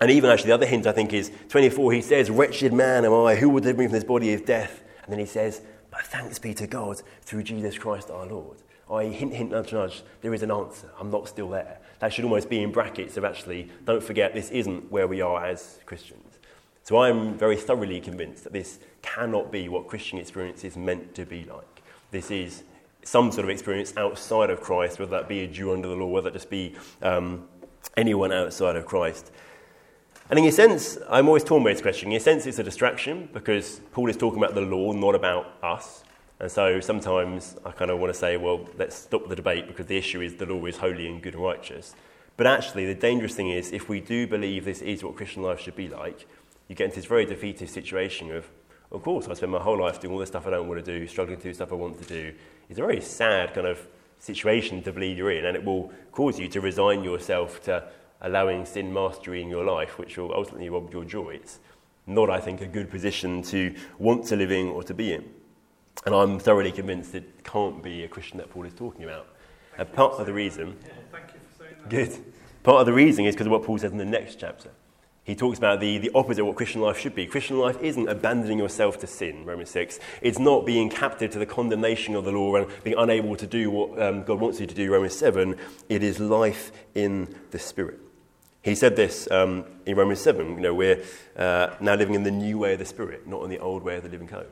And 0.00 0.10
even 0.10 0.30
actually, 0.30 0.48
the 0.48 0.54
other 0.54 0.66
hint 0.66 0.86
I 0.86 0.92
think 0.92 1.12
is 1.12 1.32
24, 1.48 1.92
he 1.92 2.02
says, 2.02 2.30
Wretched 2.30 2.72
man 2.72 3.04
am 3.04 3.12
I, 3.12 3.34
who 3.34 3.48
will 3.48 3.60
deliver 3.60 3.80
me 3.80 3.86
from 3.86 3.94
this 3.94 4.04
body 4.04 4.32
of 4.32 4.44
death? 4.44 4.82
And 5.02 5.12
then 5.12 5.18
he 5.18 5.26
says, 5.26 5.62
But 5.90 6.02
thanks 6.02 6.38
be 6.38 6.54
to 6.54 6.66
God 6.66 7.02
through 7.22 7.42
Jesus 7.42 7.76
Christ 7.76 8.10
our 8.10 8.26
Lord. 8.26 8.58
I 8.90 9.04
hint, 9.04 9.34
hint, 9.34 9.50
nudge, 9.50 9.72
nudge, 9.72 10.02
there 10.22 10.32
is 10.32 10.42
an 10.42 10.50
answer. 10.50 10.90
I'm 10.98 11.10
not 11.10 11.28
still 11.28 11.50
there. 11.50 11.78
That 11.98 12.12
should 12.12 12.24
almost 12.24 12.48
be 12.48 12.62
in 12.62 12.72
brackets 12.72 13.16
of 13.16 13.24
actually, 13.24 13.70
don't 13.84 14.02
forget, 14.02 14.34
this 14.34 14.50
isn't 14.50 14.90
where 14.90 15.06
we 15.06 15.20
are 15.20 15.44
as 15.44 15.78
Christians. 15.84 16.27
So 16.88 17.02
I'm 17.02 17.36
very 17.36 17.58
thoroughly 17.58 18.00
convinced 18.00 18.44
that 18.44 18.54
this 18.54 18.78
cannot 19.02 19.52
be 19.52 19.68
what 19.68 19.88
Christian 19.88 20.18
experience 20.18 20.64
is 20.64 20.74
meant 20.74 21.14
to 21.16 21.26
be 21.26 21.44
like. 21.44 21.82
This 22.12 22.30
is 22.30 22.62
some 23.02 23.30
sort 23.30 23.44
of 23.44 23.50
experience 23.50 23.92
outside 23.98 24.48
of 24.48 24.62
Christ, 24.62 24.98
whether 24.98 25.10
that 25.10 25.28
be 25.28 25.40
a 25.40 25.46
Jew 25.46 25.74
under 25.74 25.86
the 25.86 25.94
law, 25.94 26.06
whether 26.06 26.30
that 26.30 26.32
just 26.32 26.48
be 26.48 26.74
um, 27.02 27.46
anyone 27.98 28.32
outside 28.32 28.74
of 28.74 28.86
Christ. 28.86 29.32
And 30.30 30.38
in 30.38 30.46
a 30.46 30.50
sense, 30.50 30.96
I'm 31.10 31.28
always 31.28 31.44
torn 31.44 31.62
by 31.62 31.74
this 31.74 31.82
question. 31.82 32.10
In 32.10 32.16
a 32.16 32.20
sense, 32.20 32.46
it's 32.46 32.58
a 32.58 32.64
distraction 32.64 33.28
because 33.34 33.82
Paul 33.92 34.08
is 34.08 34.16
talking 34.16 34.42
about 34.42 34.54
the 34.54 34.62
law, 34.62 34.92
not 34.92 35.14
about 35.14 35.58
us. 35.62 36.04
And 36.40 36.50
so 36.50 36.80
sometimes 36.80 37.58
I 37.66 37.72
kind 37.72 37.90
of 37.90 37.98
want 37.98 38.14
to 38.14 38.18
say, 38.18 38.38
well, 38.38 38.66
let's 38.78 38.96
stop 38.96 39.28
the 39.28 39.36
debate 39.36 39.66
because 39.66 39.84
the 39.84 39.98
issue 39.98 40.22
is 40.22 40.36
the 40.36 40.46
law 40.46 40.64
is 40.64 40.78
holy 40.78 41.06
and 41.06 41.20
good 41.20 41.34
and 41.34 41.42
righteous. 41.42 41.94
But 42.38 42.46
actually, 42.46 42.86
the 42.86 42.94
dangerous 42.94 43.34
thing 43.34 43.50
is 43.50 43.72
if 43.72 43.90
we 43.90 44.00
do 44.00 44.26
believe 44.26 44.64
this 44.64 44.80
is 44.80 45.04
what 45.04 45.16
Christian 45.16 45.42
life 45.42 45.60
should 45.60 45.76
be 45.76 45.88
like, 45.88 46.26
you 46.68 46.74
get 46.74 46.84
into 46.84 46.96
this 46.96 47.06
very 47.06 47.24
defeatist 47.24 47.72
situation 47.74 48.30
of, 48.30 48.48
of 48.90 49.02
course, 49.02 49.28
I 49.28 49.34
spend 49.34 49.52
my 49.52 49.58
whole 49.58 49.78
life 49.78 50.00
doing 50.00 50.12
all 50.12 50.18
the 50.18 50.26
stuff 50.26 50.46
I 50.46 50.50
don't 50.50 50.68
want 50.68 50.84
to 50.84 50.98
do, 50.98 51.06
struggling 51.06 51.38
to 51.38 51.42
do 51.42 51.54
stuff 51.54 51.72
I 51.72 51.74
want 51.74 52.00
to 52.00 52.08
do. 52.08 52.34
It's 52.68 52.78
a 52.78 52.82
very 52.82 53.00
sad 53.00 53.54
kind 53.54 53.66
of 53.66 53.86
situation 54.18 54.82
to 54.82 54.92
believe 54.92 55.18
you're 55.18 55.30
in, 55.30 55.44
and 55.44 55.56
it 55.56 55.64
will 55.64 55.92
cause 56.12 56.38
you 56.38 56.48
to 56.48 56.60
resign 56.60 57.04
yourself 57.04 57.62
to 57.64 57.84
allowing 58.20 58.64
sin 58.64 58.92
mastery 58.92 59.42
in 59.42 59.48
your 59.48 59.64
life, 59.64 59.98
which 59.98 60.16
will 60.16 60.34
ultimately 60.34 60.68
rob 60.68 60.92
your 60.92 61.04
joy. 61.04 61.30
It's 61.30 61.60
not, 62.06 62.30
I 62.30 62.40
think, 62.40 62.60
a 62.60 62.66
good 62.66 62.90
position 62.90 63.42
to 63.42 63.74
want 63.98 64.24
to 64.26 64.36
live 64.36 64.50
in 64.50 64.68
or 64.68 64.82
to 64.84 64.94
be 64.94 65.12
in. 65.12 65.24
And 66.06 66.14
I'm 66.14 66.38
thoroughly 66.38 66.72
convinced 66.72 67.14
it 67.14 67.44
can't 67.44 67.82
be 67.82 68.04
a 68.04 68.08
Christian 68.08 68.38
that 68.38 68.50
Paul 68.50 68.64
is 68.64 68.72
talking 68.72 69.04
about. 69.04 69.28
And 69.76 69.92
part 69.92 70.14
of 70.14 70.26
the 70.26 70.32
reason, 70.32 70.76
Thank 71.12 71.34
you 71.34 71.40
for 71.56 71.64
saying 71.64 71.74
that. 71.82 71.88
good, 71.90 72.24
part 72.62 72.80
of 72.80 72.86
the 72.86 72.92
reason 72.92 73.24
is 73.26 73.34
because 73.34 73.46
of 73.46 73.52
what 73.52 73.64
Paul 73.64 73.78
says 73.78 73.92
in 73.92 73.98
the 73.98 74.04
next 74.04 74.40
chapter. 74.40 74.70
He 75.28 75.34
talks 75.34 75.58
about 75.58 75.80
the, 75.80 75.98
the 75.98 76.10
opposite 76.14 76.40
of 76.40 76.46
what 76.46 76.56
Christian 76.56 76.80
life 76.80 76.98
should 76.98 77.14
be. 77.14 77.26
Christian 77.26 77.58
life 77.58 77.78
isn't 77.82 78.08
abandoning 78.08 78.56
yourself 78.56 78.98
to 79.00 79.06
sin, 79.06 79.44
Romans 79.44 79.68
6. 79.68 80.00
It's 80.22 80.38
not 80.38 80.64
being 80.64 80.88
captive 80.88 81.30
to 81.32 81.38
the 81.38 81.44
condemnation 81.44 82.14
of 82.14 82.24
the 82.24 82.32
law 82.32 82.56
and 82.56 82.66
being 82.82 82.96
unable 82.98 83.36
to 83.36 83.46
do 83.46 83.70
what 83.70 84.00
um, 84.00 84.22
God 84.22 84.40
wants 84.40 84.58
you 84.58 84.66
to 84.66 84.74
do, 84.74 84.90
Romans 84.90 85.14
7. 85.14 85.54
It 85.90 86.02
is 86.02 86.18
life 86.18 86.72
in 86.94 87.34
the 87.50 87.58
Spirit. 87.58 88.00
He 88.62 88.74
said 88.74 88.96
this 88.96 89.30
um, 89.30 89.66
in 89.84 89.96
Romans 89.96 90.22
7. 90.22 90.48
You 90.48 90.60
know, 90.60 90.74
we're 90.74 91.04
uh, 91.36 91.74
now 91.78 91.94
living 91.94 92.14
in 92.14 92.22
the 92.22 92.30
new 92.30 92.56
way 92.56 92.72
of 92.72 92.78
the 92.78 92.86
Spirit, 92.86 93.26
not 93.26 93.44
in 93.44 93.50
the 93.50 93.58
old 93.58 93.82
way 93.82 93.96
of 93.96 94.04
the 94.04 94.08
living 94.08 94.28
code. 94.28 94.48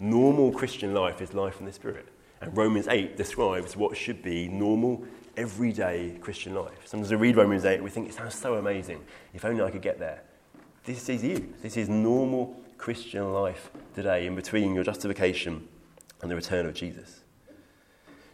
Normal 0.00 0.50
Christian 0.50 0.94
life 0.94 1.20
is 1.20 1.34
life 1.34 1.60
in 1.60 1.66
the 1.66 1.72
Spirit. 1.74 2.08
And 2.40 2.56
Romans 2.56 2.88
8 2.88 3.18
describes 3.18 3.76
what 3.76 3.98
should 3.98 4.22
be 4.22 4.48
normal, 4.48 5.04
everyday 5.36 6.18
Christian 6.20 6.54
life. 6.54 6.78
Sometimes 6.84 7.10
we 7.10 7.16
read 7.16 7.36
Romans 7.36 7.64
8 7.64 7.82
we 7.82 7.90
think 7.90 8.08
it 8.08 8.14
sounds 8.14 8.34
so 8.34 8.54
amazing. 8.54 9.04
If 9.34 9.44
only 9.44 9.62
I 9.62 9.70
could 9.70 9.82
get 9.82 9.98
there. 9.98 10.22
This 10.84 11.08
is 11.08 11.24
you. 11.24 11.52
This 11.62 11.76
is 11.76 11.88
normal 11.88 12.60
Christian 12.78 13.32
life 13.32 13.70
today 13.94 14.26
in 14.26 14.34
between 14.34 14.74
your 14.74 14.84
justification 14.84 15.66
and 16.22 16.30
the 16.30 16.36
return 16.36 16.66
of 16.66 16.74
Jesus. 16.74 17.20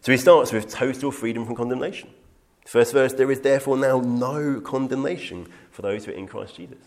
So 0.01 0.11
he 0.11 0.17
starts 0.17 0.51
with 0.51 0.69
total 0.69 1.11
freedom 1.11 1.45
from 1.45 1.55
condemnation. 1.55 2.09
First 2.65 2.93
verse, 2.93 3.13
there 3.13 3.31
is 3.31 3.41
therefore 3.41 3.77
now 3.77 3.99
no 3.99 4.61
condemnation 4.61 5.47
for 5.71 5.81
those 5.81 6.05
who 6.05 6.11
are 6.11 6.15
in 6.15 6.27
Christ 6.27 6.55
Jesus. 6.55 6.77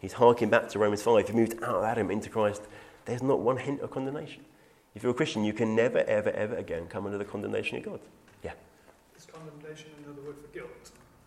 He's 0.00 0.14
harking 0.14 0.50
back 0.50 0.68
to 0.70 0.78
Romans 0.78 1.02
5. 1.02 1.20
If 1.20 1.28
you 1.30 1.34
moved 1.34 1.62
out 1.62 1.76
of 1.76 1.84
Adam 1.84 2.10
into 2.10 2.28
Christ, 2.28 2.62
there's 3.04 3.22
not 3.22 3.40
one 3.40 3.56
hint 3.56 3.80
of 3.80 3.90
condemnation. 3.90 4.44
If 4.94 5.02
you're 5.02 5.12
a 5.12 5.14
Christian, 5.14 5.44
you 5.44 5.52
can 5.52 5.74
never, 5.74 5.98
ever, 5.98 6.30
ever 6.30 6.56
again 6.56 6.86
come 6.86 7.06
under 7.06 7.18
the 7.18 7.24
condemnation 7.24 7.78
of 7.78 7.84
God. 7.84 8.00
Yeah. 8.42 8.52
Is 9.16 9.26
condemnation 9.26 9.90
another 10.04 10.13
word 10.24 10.36
for 10.40 10.48
guilt? 10.48 10.70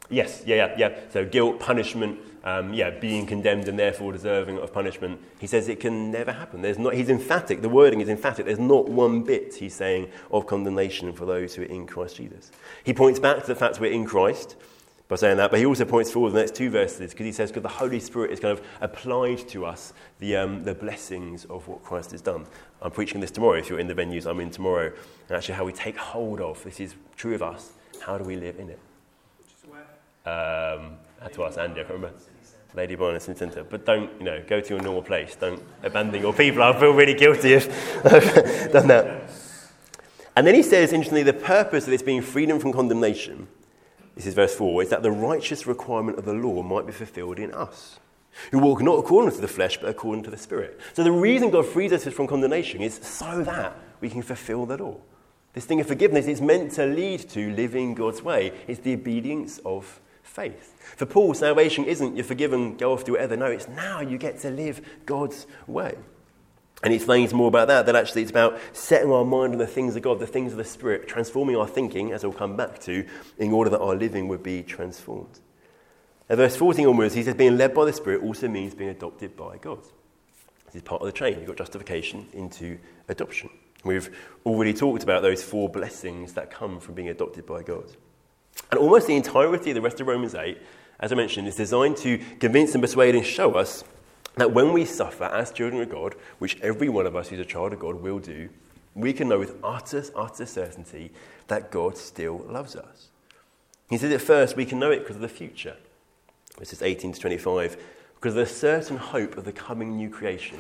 Yes, 0.10 0.44
yeah, 0.46 0.56
yeah, 0.56 0.76
yeah. 0.78 1.00
So 1.10 1.26
guilt, 1.26 1.60
punishment, 1.60 2.20
um, 2.46 2.74
yeah, 2.74 2.90
being 2.90 3.26
condemned 3.26 3.68
and 3.68 3.78
therefore 3.78 4.14
deserving 4.14 4.58
of 4.58 4.72
punishment. 4.72 5.20
He 5.38 5.48
says 5.48 5.68
it 5.68 5.82
can 5.82 6.12
never 6.12 6.32
happen. 6.32 6.62
There's 6.62 6.80
not. 6.80 6.94
He's 6.94 7.10
emphatic. 7.10 7.62
The 7.62 7.70
wording 7.70 8.00
is 8.00 8.08
emphatic. 8.08 8.46
There's 8.46 8.58
not 8.58 8.88
one 8.88 9.24
bit 9.24 9.56
he's 9.56 9.76
saying 9.76 10.10
of 10.32 10.48
condemnation 10.48 11.12
for 11.12 11.26
those 11.26 11.56
who 11.56 11.64
are 11.64 11.66
in 11.66 11.88
Christ 11.88 12.16
Jesus. 12.16 12.52
He 12.86 12.94
points 12.94 13.20
back 13.20 13.42
to 13.42 13.48
the 13.48 13.56
fact 13.56 13.82
we're 13.82 13.92
in 13.92 14.06
Christ 14.06 14.56
by 15.10 15.18
saying 15.18 15.38
that, 15.38 15.52
but 15.52 15.60
he 15.60 15.66
also 15.66 15.86
points 15.86 16.12
forward 16.12 16.32
the 16.32 16.40
next 16.40 16.56
two 16.56 16.70
verses 16.70 17.12
because 17.12 17.26
he 17.26 17.32
says 17.32 17.50
because 17.50 17.64
the 17.64 17.70
Holy 17.70 18.00
Spirit 18.00 18.32
is 18.32 18.40
kind 18.40 18.58
of 18.58 18.66
applied 18.80 19.40
to 19.50 19.66
us 19.66 19.94
the 20.20 20.38
um, 20.38 20.64
the 20.64 20.74
blessings 20.74 21.44
of 21.46 21.68
what 21.68 21.84
Christ 21.84 22.12
has 22.12 22.22
done. 22.22 22.46
I'm 22.82 22.92
preaching 22.92 23.20
this 23.20 23.32
tomorrow. 23.32 23.58
If 23.58 23.70
you're 23.70 23.80
in 23.80 23.88
the 23.88 23.96
venues, 23.96 24.26
I'm 24.26 24.40
in 24.40 24.52
tomorrow. 24.52 24.94
And 25.28 25.38
actually, 25.38 25.56
how 25.56 25.66
we 25.66 25.74
take 25.74 25.98
hold 25.98 26.40
of 26.40 26.64
this 26.64 26.80
is 26.80 26.96
true 27.18 27.36
of 27.36 27.44
us. 27.44 27.74
How 28.00 28.18
do 28.18 28.24
we 28.24 28.38
live 28.38 28.58
in 28.58 28.70
it? 28.70 28.80
Um, 30.28 30.98
I 31.22 31.24
had 31.24 31.34
to 31.36 31.46
ask 31.46 31.58
Andy, 31.58 31.80
I 31.80 31.84
can't 31.84 31.96
remember. 31.96 32.20
Lady 32.76 32.96
Barnes 32.96 33.24
City 33.24 33.40
Centre. 33.40 33.64
But 33.64 33.86
don't, 33.86 34.12
you 34.20 34.26
know, 34.26 34.44
go 34.46 34.60
to 34.60 34.70
your 34.70 34.84
normal 34.84 35.02
place. 35.02 35.36
Don't 35.36 35.64
abandon 35.84 36.22
your 36.22 36.34
people. 36.34 36.62
I 36.62 36.78
feel 36.78 36.92
really 36.92 37.14
guilty 37.14 37.54
if 37.54 38.06
I've 38.06 38.72
done 38.74 38.88
that. 38.88 39.30
And 40.36 40.46
then 40.46 40.54
he 40.54 40.62
says, 40.62 40.92
interestingly, 40.92 41.24
the 41.24 41.34
purpose 41.34 41.86
of 41.86 41.92
this 41.92 42.02
being 42.02 42.22
freedom 42.22 42.60
from 42.60 42.74
condemnation, 42.74 43.48
this 44.16 44.26
is 44.26 44.34
verse 44.34 44.54
4, 44.54 44.84
is 44.84 44.90
that 44.90 45.02
the 45.02 45.12
righteous 45.12 45.66
requirement 45.66 46.20
of 46.20 46.26
the 46.26 46.34
law 46.34 46.62
might 46.62 46.86
be 46.86 46.92
fulfilled 46.92 47.40
in 47.40 47.54
us, 47.54 48.00
who 48.52 48.60
walk 48.60 48.82
not 48.82 49.00
according 49.00 49.32
to 49.32 49.42
the 49.42 49.48
flesh, 49.48 49.78
but 49.78 49.90
according 49.90 50.24
to 50.26 50.30
the 50.30 50.38
Spirit. 50.38 50.80
So 50.94 51.04
the 51.04 51.12
reason 51.12 51.50
God 51.50 51.66
frees 51.66 51.94
us 51.94 52.04
from 52.04 52.28
condemnation 52.28 52.82
is 52.82 52.96
so 52.96 53.44
that 53.44 53.76
we 54.02 54.10
can 54.10 54.22
fulfill 54.22 54.66
the 54.66 54.78
law. 54.78 54.98
This 55.54 55.66
thing 55.66 55.80
of 55.80 55.88
forgiveness 55.88 56.28
is 56.28 56.42
meant 56.42 56.74
to 56.74 56.86
lead 56.86 57.22
to 57.30 57.50
living 57.56 57.96
God's 57.96 58.22
way. 58.22 58.52
It's 58.68 58.82
the 58.82 58.94
obedience 58.94 59.60
of 59.66 60.00
faith. 60.38 60.76
For 60.96 61.08
Paul, 61.08 61.34
salvation 61.34 61.86
isn't 61.86 62.16
you're 62.16 62.24
forgiven, 62.24 62.78
go 62.78 62.94
off, 62.94 63.04
do 63.04 63.14
whatever. 63.14 63.36
No, 63.36 63.48
it's 63.48 63.68
now 63.68 64.02
you 64.02 64.20
get 64.20 64.40
to 64.42 64.52
live 64.52 64.82
God's 65.06 65.48
way. 65.66 65.96
And 66.84 66.94
he 66.94 66.98
explains 66.98 67.34
more 67.34 67.48
about 67.48 67.70
that, 67.70 67.88
that 67.88 67.96
actually 67.96 68.22
it's 68.22 68.30
about 68.30 68.60
setting 68.72 69.12
our 69.12 69.26
mind 69.26 69.54
on 69.54 69.58
the 69.58 69.66
things 69.66 69.96
of 69.96 70.04
God, 70.04 70.20
the 70.20 70.28
things 70.28 70.52
of 70.52 70.60
the 70.60 70.64
Spirit, 70.64 71.08
transforming 71.08 71.56
our 71.56 71.68
thinking, 71.68 72.12
as 72.12 72.22
we'll 72.22 72.34
come 72.34 72.56
back 72.56 72.78
to, 72.82 73.04
in 73.40 73.52
order 73.52 73.72
that 73.72 73.80
our 73.80 73.96
living 73.96 74.28
would 74.28 74.44
be 74.44 74.62
transformed. 74.62 75.40
At 76.30 76.38
verse 76.38 76.56
14 76.56 76.86
onwards, 76.86 77.16
he 77.16 77.24
says, 77.24 77.34
being 77.34 77.58
led 77.58 77.74
by 77.74 77.86
the 77.86 77.94
Spirit 77.94 78.22
also 78.22 78.48
means 78.48 78.76
being 78.76 78.92
adopted 78.92 79.36
by 79.36 79.58
God. 79.58 79.82
This 80.68 80.76
is 80.76 80.82
part 80.84 81.02
of 81.02 81.08
the 81.08 81.14
chain. 81.14 81.40
You've 81.40 81.48
got 81.48 81.58
justification 81.58 82.28
into 82.34 82.78
adoption. 83.08 83.50
We've 83.84 84.16
already 84.46 84.74
talked 84.76 85.02
about 85.02 85.24
those 85.24 85.42
four 85.42 85.68
blessings 85.68 86.34
that 86.34 86.52
come 86.52 86.80
from 86.80 86.94
being 86.94 87.10
adopted 87.10 87.48
by 87.48 87.64
God. 87.64 87.86
And 88.72 88.80
almost 88.80 89.08
the 89.08 89.16
entirety 89.16 89.72
of 89.72 89.76
the 89.76 89.82
rest 89.82 90.00
of 90.02 90.08
Romans 90.08 90.36
8, 90.36 90.58
as 91.00 91.12
I 91.12 91.16
mentioned, 91.16 91.48
is 91.48 91.56
designed 91.56 91.98
to 91.98 92.18
convince 92.40 92.74
and 92.74 92.84
persuade 92.84 93.16
and 93.16 93.26
show 93.26 93.54
us 93.54 93.84
that 94.36 94.52
when 94.52 94.74
we 94.74 94.86
suffer 94.86 95.26
as 95.26 95.52
children 95.52 95.82
of 95.82 95.90
God, 95.90 96.16
which 96.40 96.60
every 96.62 96.90
one 96.90 97.06
of 97.06 97.16
us 97.16 97.30
who's 97.30 97.40
a 97.40 97.46
child 97.46 97.74
of 97.74 97.80
God 97.80 98.02
will 98.02 98.20
do, 98.20 98.50
we 98.96 99.14
can 99.14 99.30
know 99.30 99.40
with 99.40 99.56
utter, 99.64 100.04
utter 100.16 100.46
certainty 100.46 101.12
that 101.48 101.72
God 101.72 101.98
still 101.98 102.40
loves 102.50 102.76
us. 102.76 103.10
He 103.90 103.98
says 103.98 104.12
at 104.12 104.22
first 104.22 104.56
we 104.56 104.66
can 104.66 104.80
know 104.80 104.92
it 104.92 105.00
because 105.00 105.16
of 105.16 105.22
the 105.22 105.30
future. 105.30 105.78
Verses 106.58 106.82
18 106.82 107.14
to 107.14 107.20
25. 107.20 107.78
Because 108.16 108.34
of 108.34 108.48
the 108.48 108.54
certain 108.54 108.98
hope 108.98 109.38
of 109.38 109.46
the 109.46 109.52
coming 109.52 109.96
new 109.96 110.10
creation, 110.10 110.58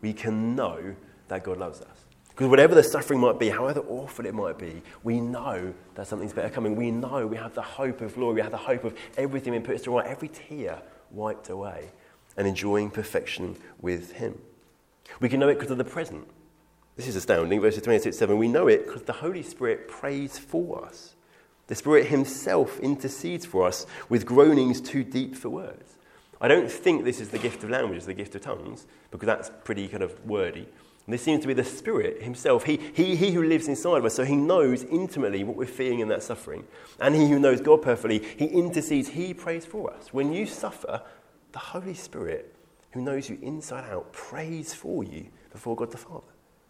we 0.00 0.12
can 0.12 0.56
know 0.56 0.94
that 1.28 1.44
God 1.44 1.58
loves 1.58 1.82
us. 1.82 2.03
Because 2.34 2.48
whatever 2.48 2.74
the 2.74 2.82
suffering 2.82 3.20
might 3.20 3.38
be, 3.38 3.48
however 3.48 3.80
awful 3.88 4.26
it 4.26 4.34
might 4.34 4.58
be, 4.58 4.82
we 5.04 5.20
know 5.20 5.72
that 5.94 6.08
something's 6.08 6.32
better 6.32 6.50
coming. 6.50 6.74
We 6.74 6.90
know 6.90 7.28
we 7.28 7.36
have 7.36 7.54
the 7.54 7.62
hope 7.62 8.00
of 8.00 8.16
glory. 8.16 8.34
We 8.34 8.40
have 8.40 8.50
the 8.50 8.56
hope 8.56 8.82
of 8.82 8.96
everything 9.16 9.52
being 9.52 9.62
put 9.62 9.80
to 9.84 9.92
right, 9.92 10.06
every 10.06 10.28
tear 10.28 10.82
wiped 11.12 11.48
away, 11.48 11.90
and 12.36 12.48
enjoying 12.48 12.90
perfection 12.90 13.56
with 13.80 14.12
Him. 14.12 14.40
We 15.20 15.28
can 15.28 15.38
know 15.38 15.48
it 15.48 15.54
because 15.54 15.70
of 15.70 15.78
the 15.78 15.84
present. 15.84 16.26
This 16.96 17.06
is 17.06 17.14
astounding. 17.14 17.60
Verses 17.60 17.82
26 17.82 18.16
7. 18.16 18.36
We 18.36 18.48
know 18.48 18.66
it 18.66 18.86
because 18.86 19.02
the 19.02 19.12
Holy 19.12 19.42
Spirit 19.44 19.86
prays 19.86 20.36
for 20.36 20.84
us. 20.84 21.14
The 21.68 21.76
Spirit 21.76 22.06
Himself 22.06 22.80
intercedes 22.80 23.46
for 23.46 23.64
us 23.64 23.86
with 24.08 24.26
groanings 24.26 24.80
too 24.80 25.04
deep 25.04 25.36
for 25.36 25.50
words. 25.50 25.94
I 26.40 26.48
don't 26.48 26.70
think 26.70 27.04
this 27.04 27.20
is 27.20 27.28
the 27.28 27.38
gift 27.38 27.62
of 27.62 27.70
language, 27.70 28.04
the 28.04 28.12
gift 28.12 28.34
of 28.34 28.42
tongues, 28.42 28.86
because 29.12 29.26
that's 29.26 29.50
pretty 29.62 29.86
kind 29.86 30.02
of 30.02 30.26
wordy. 30.26 30.68
This 31.06 31.22
seems 31.22 31.42
to 31.42 31.46
be 31.46 31.54
the 31.54 31.64
Spirit 31.64 32.22
Himself, 32.22 32.64
he, 32.64 32.78
he, 32.94 33.14
he 33.14 33.32
who 33.32 33.42
lives 33.42 33.68
inside 33.68 33.98
of 33.98 34.04
us, 34.06 34.14
so 34.14 34.24
He 34.24 34.36
knows 34.36 34.84
intimately 34.84 35.44
what 35.44 35.56
we're 35.56 35.66
feeling 35.66 36.00
in 36.00 36.08
that 36.08 36.22
suffering. 36.22 36.64
And 36.98 37.14
He 37.14 37.28
who 37.28 37.38
knows 37.38 37.60
God 37.60 37.82
perfectly, 37.82 38.20
He 38.38 38.46
intercedes, 38.46 39.08
He 39.08 39.34
prays 39.34 39.66
for 39.66 39.92
us. 39.92 40.12
When 40.12 40.32
you 40.32 40.46
suffer, 40.46 41.02
the 41.52 41.58
Holy 41.58 41.94
Spirit, 41.94 42.54
who 42.92 43.02
knows 43.02 43.28
you 43.28 43.38
inside 43.42 43.90
out, 43.90 44.12
prays 44.12 44.72
for 44.72 45.04
you 45.04 45.26
before 45.52 45.76
God 45.76 45.90
the 45.90 45.98
Father. 45.98 46.24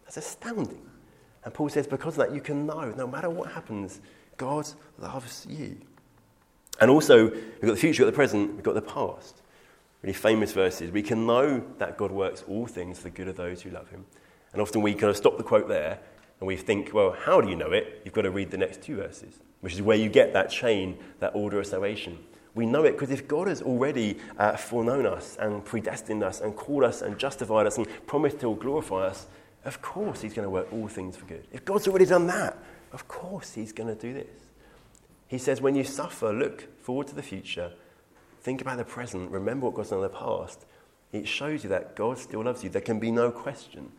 That's 0.04 0.16
astounding. 0.16 0.82
And 1.44 1.52
Paul 1.52 1.68
says, 1.68 1.86
because 1.86 2.18
of 2.18 2.26
that, 2.26 2.34
you 2.34 2.40
can 2.40 2.66
know, 2.66 2.92
no 2.96 3.06
matter 3.06 3.30
what 3.30 3.52
happens, 3.52 4.00
God 4.36 4.66
loves 4.98 5.46
you. 5.48 5.76
And 6.80 6.90
also, 6.90 7.30
we've 7.30 7.60
got 7.60 7.72
the 7.72 7.76
future, 7.76 8.02
we've 8.02 8.08
got 8.08 8.12
the 8.12 8.16
present, 8.16 8.54
we've 8.54 8.62
got 8.62 8.74
the 8.74 8.82
past. 8.82 9.42
Really 10.02 10.14
famous 10.14 10.52
verses. 10.52 10.90
We 10.90 11.02
can 11.02 11.26
know 11.26 11.64
that 11.78 11.96
God 11.96 12.10
works 12.10 12.44
all 12.48 12.66
things 12.66 12.98
for 12.98 13.04
the 13.04 13.10
good 13.10 13.28
of 13.28 13.36
those 13.36 13.62
who 13.62 13.70
love 13.70 13.88
him. 13.90 14.04
And 14.54 14.62
often 14.62 14.80
we 14.80 14.94
kind 14.94 15.10
of 15.10 15.16
stop 15.16 15.36
the 15.36 15.42
quote 15.42 15.68
there 15.68 15.98
and 16.40 16.46
we 16.46 16.56
think, 16.56 16.94
well, 16.94 17.12
how 17.12 17.40
do 17.40 17.50
you 17.50 17.56
know 17.56 17.72
it? 17.72 18.00
You've 18.04 18.14
got 18.14 18.22
to 18.22 18.30
read 18.30 18.50
the 18.50 18.56
next 18.56 18.82
two 18.82 18.96
verses, 18.96 19.40
which 19.60 19.74
is 19.74 19.82
where 19.82 19.96
you 19.96 20.08
get 20.08 20.32
that 20.32 20.48
chain, 20.48 20.96
that 21.18 21.34
order 21.34 21.58
of 21.58 21.66
salvation. 21.66 22.18
We 22.54 22.64
know 22.64 22.84
it 22.84 22.92
because 22.92 23.10
if 23.10 23.26
God 23.26 23.48
has 23.48 23.62
already 23.62 24.18
uh, 24.38 24.56
foreknown 24.56 25.06
us 25.06 25.36
and 25.40 25.64
predestined 25.64 26.22
us 26.22 26.40
and 26.40 26.54
called 26.54 26.84
us 26.84 27.02
and 27.02 27.18
justified 27.18 27.66
us 27.66 27.78
and 27.78 27.86
promised 28.06 28.40
to 28.40 28.54
glorify 28.54 29.06
us, 29.06 29.26
of 29.64 29.82
course 29.82 30.20
He's 30.20 30.34
going 30.34 30.46
to 30.46 30.50
work 30.50 30.72
all 30.72 30.86
things 30.86 31.16
for 31.16 31.26
good. 31.26 31.44
If 31.52 31.64
God's 31.64 31.88
already 31.88 32.06
done 32.06 32.28
that, 32.28 32.56
of 32.92 33.08
course 33.08 33.54
He's 33.54 33.72
going 33.72 33.88
to 33.88 34.00
do 34.00 34.14
this. 34.14 34.28
He 35.26 35.38
says, 35.38 35.60
when 35.60 35.74
you 35.74 35.82
suffer, 35.82 36.32
look 36.32 36.80
forward 36.80 37.08
to 37.08 37.14
the 37.16 37.22
future, 37.22 37.72
think 38.42 38.60
about 38.60 38.76
the 38.76 38.84
present, 38.84 39.32
remember 39.32 39.66
what 39.66 39.74
God's 39.74 39.90
done 39.90 39.98
in 39.98 40.04
the 40.04 40.10
past. 40.10 40.64
It 41.10 41.26
shows 41.26 41.64
you 41.64 41.70
that 41.70 41.96
God 41.96 42.18
still 42.18 42.44
loves 42.44 42.62
you. 42.62 42.70
There 42.70 42.82
can 42.82 43.00
be 43.00 43.10
no 43.10 43.32
question, 43.32 43.90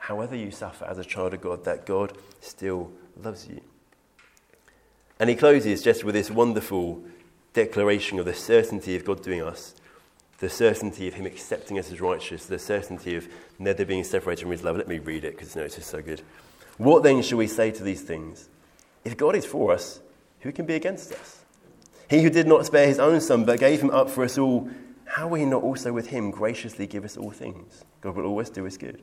however 0.00 0.34
you 0.34 0.50
suffer 0.50 0.84
as 0.84 0.98
a 0.98 1.04
child 1.04 1.34
of 1.34 1.40
God, 1.40 1.64
that 1.64 1.86
God 1.86 2.16
still 2.40 2.90
loves 3.22 3.46
you. 3.46 3.60
And 5.18 5.30
he 5.30 5.36
closes 5.36 5.82
just 5.82 6.02
with 6.02 6.14
this 6.14 6.30
wonderful 6.30 7.02
declaration 7.52 8.18
of 8.18 8.24
the 8.24 8.34
certainty 8.34 8.96
of 8.96 9.04
God 9.04 9.22
doing 9.22 9.42
us, 9.42 9.74
the 10.38 10.48
certainty 10.48 11.06
of 11.06 11.14
Him 11.14 11.26
accepting 11.26 11.78
us 11.78 11.92
as 11.92 12.00
righteous, 12.00 12.46
the 12.46 12.58
certainty 12.58 13.14
of 13.16 13.28
never 13.58 13.84
being 13.84 14.04
separated 14.04 14.42
from 14.42 14.52
His 14.52 14.64
love. 14.64 14.76
Let 14.76 14.88
me 14.88 14.98
read 14.98 15.24
it 15.24 15.36
because 15.36 15.54
it's 15.54 15.76
just 15.76 15.90
so 15.90 16.00
good. 16.00 16.22
What 16.78 17.02
then 17.02 17.22
shall 17.22 17.38
we 17.38 17.46
say 17.46 17.70
to 17.70 17.84
these 17.84 18.00
things? 18.00 18.48
If 19.04 19.16
God 19.16 19.36
is 19.36 19.44
for 19.44 19.72
us, 19.72 20.00
who 20.40 20.52
can 20.52 20.64
be 20.64 20.74
against 20.74 21.12
us? 21.12 21.44
He 22.08 22.22
who 22.22 22.30
did 22.30 22.46
not 22.46 22.64
spare 22.64 22.86
His 22.86 22.98
own 22.98 23.20
Son, 23.20 23.44
but 23.44 23.60
gave 23.60 23.82
Him 23.82 23.90
up 23.90 24.08
for 24.08 24.24
us 24.24 24.38
all, 24.38 24.70
how 25.04 25.28
will 25.28 25.38
He 25.38 25.44
not 25.44 25.62
also 25.62 25.92
with 25.92 26.06
Him 26.06 26.30
graciously 26.30 26.86
give 26.86 27.04
us 27.04 27.18
all 27.18 27.30
things? 27.30 27.84
God 28.00 28.16
will 28.16 28.24
always 28.24 28.48
do 28.48 28.66
us 28.66 28.78
good. 28.78 29.02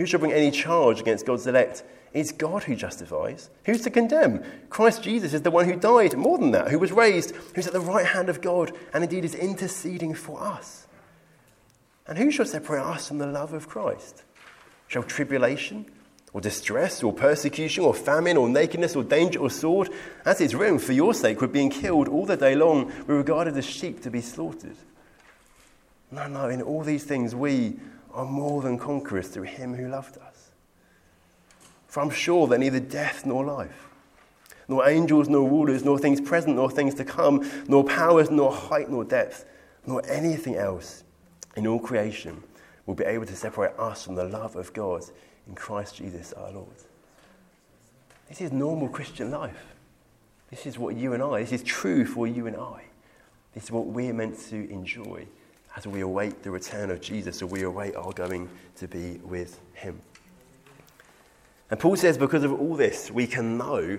Who 0.00 0.06
shall 0.06 0.20
bring 0.20 0.32
any 0.32 0.50
charge 0.50 0.98
against 0.98 1.26
God's 1.26 1.46
elect? 1.46 1.84
It's 2.14 2.32
God 2.32 2.62
who 2.62 2.74
justifies. 2.74 3.50
Who's 3.66 3.82
to 3.82 3.90
condemn? 3.90 4.42
Christ 4.70 5.02
Jesus 5.02 5.34
is 5.34 5.42
the 5.42 5.50
one 5.50 5.66
who 5.66 5.76
died, 5.76 6.16
more 6.16 6.38
than 6.38 6.52
that, 6.52 6.68
who 6.68 6.78
was 6.78 6.90
raised, 6.90 7.36
who's 7.54 7.66
at 7.66 7.74
the 7.74 7.80
right 7.80 8.06
hand 8.06 8.30
of 8.30 8.40
God, 8.40 8.72
and 8.94 9.04
indeed 9.04 9.26
is 9.26 9.34
interceding 9.34 10.14
for 10.14 10.42
us. 10.42 10.86
And 12.06 12.16
who 12.16 12.30
shall 12.30 12.46
separate 12.46 12.82
us 12.82 13.08
from 13.08 13.18
the 13.18 13.26
love 13.26 13.52
of 13.52 13.68
Christ? 13.68 14.22
Shall 14.88 15.02
tribulation, 15.02 15.84
or 16.32 16.40
distress, 16.40 17.02
or 17.02 17.12
persecution, 17.12 17.84
or 17.84 17.92
famine, 17.92 18.38
or 18.38 18.48
nakedness, 18.48 18.96
or 18.96 19.04
danger, 19.04 19.38
or 19.38 19.50
sword? 19.50 19.90
As 20.24 20.40
it's 20.40 20.54
written, 20.54 20.78
for 20.78 20.94
your 20.94 21.12
sake 21.12 21.42
we're 21.42 21.46
being 21.48 21.68
killed 21.68 22.08
all 22.08 22.24
the 22.24 22.38
day 22.38 22.54
long, 22.54 22.90
we're 23.06 23.18
regarded 23.18 23.54
as 23.58 23.66
sheep 23.66 24.00
to 24.00 24.10
be 24.10 24.22
slaughtered. 24.22 24.78
No, 26.10 26.26
no, 26.26 26.48
in 26.48 26.62
all 26.62 26.82
these 26.82 27.04
things 27.04 27.34
we 27.34 27.76
are 28.12 28.24
more 28.24 28.62
than 28.62 28.78
conquerors 28.78 29.28
through 29.28 29.44
him 29.44 29.74
who 29.74 29.88
loved 29.88 30.18
us. 30.18 30.50
For 31.86 32.00
I'm 32.00 32.10
sure 32.10 32.46
that 32.48 32.58
neither 32.58 32.80
death 32.80 33.26
nor 33.26 33.44
life, 33.44 33.88
nor 34.68 34.88
angels 34.88 35.28
nor 35.28 35.48
rulers, 35.48 35.84
nor 35.84 35.98
things 35.98 36.20
present 36.20 36.56
nor 36.56 36.70
things 36.70 36.94
to 36.94 37.04
come, 37.04 37.48
nor 37.66 37.84
powers 37.84 38.30
nor 38.30 38.52
height 38.52 38.88
nor 38.88 39.04
depth, 39.04 39.44
nor 39.86 40.02
anything 40.06 40.54
else 40.54 41.02
in 41.56 41.66
all 41.66 41.80
creation 41.80 42.42
will 42.86 42.94
be 42.94 43.04
able 43.04 43.26
to 43.26 43.36
separate 43.36 43.76
us 43.78 44.04
from 44.04 44.14
the 44.14 44.24
love 44.24 44.56
of 44.56 44.72
God 44.72 45.02
in 45.48 45.54
Christ 45.54 45.96
Jesus 45.96 46.32
our 46.34 46.52
Lord. 46.52 46.68
This 48.28 48.40
is 48.40 48.52
normal 48.52 48.88
Christian 48.88 49.30
life. 49.30 49.74
This 50.50 50.66
is 50.66 50.78
what 50.78 50.96
you 50.96 51.12
and 51.12 51.22
I, 51.22 51.40
this 51.40 51.52
is 51.52 51.62
true 51.62 52.04
for 52.04 52.26
you 52.26 52.46
and 52.46 52.56
I. 52.56 52.82
This 53.54 53.64
is 53.64 53.70
what 53.72 53.86
we're 53.86 54.12
meant 54.12 54.38
to 54.50 54.70
enjoy 54.70 55.26
as 55.76 55.86
we 55.86 56.00
await 56.00 56.42
the 56.42 56.50
return 56.50 56.90
of 56.90 57.00
Jesus 57.00 57.42
or 57.42 57.46
we 57.46 57.62
await 57.62 57.96
our 57.96 58.12
going 58.12 58.48
to 58.76 58.88
be 58.88 59.20
with 59.24 59.60
Him. 59.74 60.00
And 61.70 61.78
Paul 61.78 61.96
says, 61.96 62.18
because 62.18 62.42
of 62.42 62.52
all 62.52 62.74
this, 62.74 63.10
we 63.10 63.26
can 63.26 63.56
know 63.56 63.98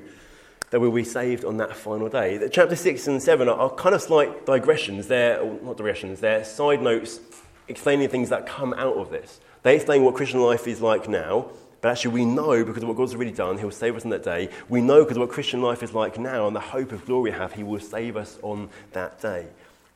that 0.71 0.79
we'll 0.79 0.91
be 0.91 1.03
saved 1.03 1.45
on 1.45 1.57
that 1.57 1.75
final 1.75 2.09
day. 2.09 2.37
That 2.37 2.51
chapter 2.51 2.75
6 2.75 3.07
and 3.07 3.21
7 3.21 3.47
are, 3.47 3.57
are 3.57 3.69
kind 3.69 3.93
of 3.95 4.01
slight 4.01 4.45
digressions. 4.45 5.07
They're, 5.07 5.43
not 5.43 5.77
digressions, 5.77 6.19
they're 6.19 6.43
side 6.43 6.81
notes 6.81 7.19
explaining 7.67 8.09
things 8.09 8.29
that 8.29 8.45
come 8.45 8.73
out 8.73 8.95
of 8.97 9.09
this. 9.09 9.39
They 9.63 9.75
explain 9.75 10.03
what 10.03 10.15
Christian 10.15 10.41
life 10.41 10.67
is 10.67 10.81
like 10.81 11.07
now, 11.07 11.51
but 11.81 11.89
actually 11.89 12.13
we 12.13 12.25
know 12.25 12.63
because 12.63 12.83
of 12.83 12.89
what 12.89 12.97
God's 12.97 13.13
already 13.13 13.31
done, 13.31 13.57
He'll 13.57 13.71
save 13.71 13.95
us 13.95 14.03
on 14.03 14.11
that 14.11 14.23
day. 14.23 14.49
We 14.69 14.81
know 14.81 15.03
because 15.03 15.17
of 15.17 15.21
what 15.21 15.29
Christian 15.29 15.61
life 15.61 15.83
is 15.83 15.93
like 15.93 16.17
now 16.17 16.47
and 16.47 16.55
the 16.55 16.61
hope 16.61 16.91
of 16.91 17.05
glory 17.05 17.31
we 17.31 17.37
have, 17.37 17.53
He 17.53 17.63
will 17.63 17.79
save 17.79 18.17
us 18.17 18.39
on 18.41 18.69
that 18.93 19.21
day. 19.21 19.47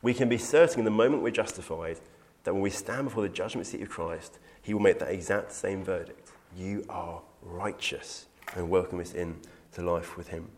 We 0.06 0.14
can 0.14 0.28
be 0.28 0.38
certain 0.38 0.78
in 0.78 0.84
the 0.84 0.92
moment 0.92 1.24
we're 1.24 1.32
justified 1.32 1.98
that 2.44 2.52
when 2.52 2.62
we 2.62 2.70
stand 2.70 3.06
before 3.06 3.24
the 3.24 3.28
judgment 3.28 3.66
seat 3.66 3.82
of 3.82 3.88
Christ, 3.88 4.38
He 4.62 4.72
will 4.72 4.80
make 4.80 5.00
that 5.00 5.10
exact 5.10 5.50
same 5.50 5.82
verdict. 5.82 6.30
You 6.56 6.86
are 6.88 7.22
righteous 7.42 8.26
and 8.54 8.70
welcome 8.70 9.00
us 9.00 9.14
in 9.14 9.34
to 9.72 9.82
life 9.82 10.16
with 10.16 10.28
him. 10.28 10.48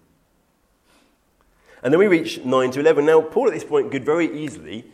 And 1.82 1.94
then 1.94 1.98
we 1.98 2.08
reach 2.08 2.44
9 2.44 2.72
to 2.72 2.80
11. 2.80 3.06
Now, 3.06 3.22
Paul 3.22 3.46
at 3.46 3.54
this 3.54 3.64
point 3.64 3.90
could 3.90 4.04
very 4.04 4.30
easily 4.38 4.84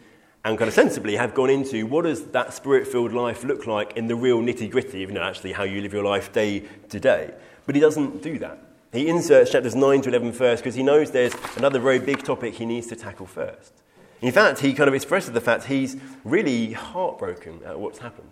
and 0.45 0.57
kind 0.57 0.69
of 0.69 0.75
sensibly 0.75 1.17
have 1.17 1.35
gone 1.35 1.51
into 1.51 1.85
what 1.85 2.05
does 2.05 2.27
that 2.27 2.55
spirit 2.55 2.87
filled 2.87 3.13
life 3.13 3.43
look 3.43 3.67
like 3.67 3.97
in 3.97 4.07
the 4.07 4.15
real 4.15 4.41
nitty 4.41 4.71
gritty, 4.71 5.01
you 5.01 5.09
know, 5.09 5.21
actually 5.21 5.51
how 5.51 5.65
you 5.65 5.81
live 5.81 5.93
your 5.93 6.05
life 6.05 6.33
day 6.33 6.61
to 6.91 7.01
day. 7.01 7.35
But 7.67 7.75
he 7.75 7.81
doesn't 7.81 8.23
do 8.23 8.39
that. 8.39 8.57
He 8.93 9.09
inserts 9.09 9.51
chapters 9.51 9.75
9 9.75 10.03
to 10.03 10.11
11 10.11 10.33
first 10.33 10.63
because 10.63 10.77
he 10.77 10.85
knows 10.85 11.11
there's 11.11 11.35
another 11.57 11.81
very 11.81 11.99
big 11.99 12.23
topic 12.23 12.55
he 12.55 12.67
needs 12.67 12.87
to 12.87 12.95
tackle 12.95 13.27
first. 13.27 13.81
In 14.25 14.33
fact, 14.33 14.61
he 14.61 14.73
kind 14.73 14.89
of 14.89 14.95
expresses 14.95 15.33
the 15.33 15.41
fact 15.43 15.65
he's 15.65 15.99
really 16.25 16.73
heartbroken 16.73 17.61
at 17.63 17.79
what's 17.79 17.99
happened. 17.99 18.31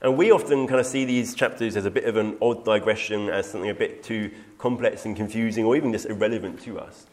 And 0.00 0.16
we 0.16 0.30
often 0.30 0.68
kind 0.68 0.78
of 0.78 0.86
see 0.86 1.04
these 1.04 1.34
chapters 1.34 1.76
as 1.76 1.86
a 1.86 1.90
bit 1.90 2.04
of 2.04 2.14
an 2.14 2.36
odd 2.40 2.64
digression, 2.64 3.28
as 3.28 3.50
something 3.50 3.68
a 3.68 3.74
bit 3.74 4.04
too 4.04 4.30
complex 4.58 5.06
and 5.06 5.16
confusing, 5.16 5.64
or 5.64 5.74
even 5.74 5.90
just 5.90 6.06
irrelevant 6.06 6.60
to 6.60 6.78
us. 6.78 7.06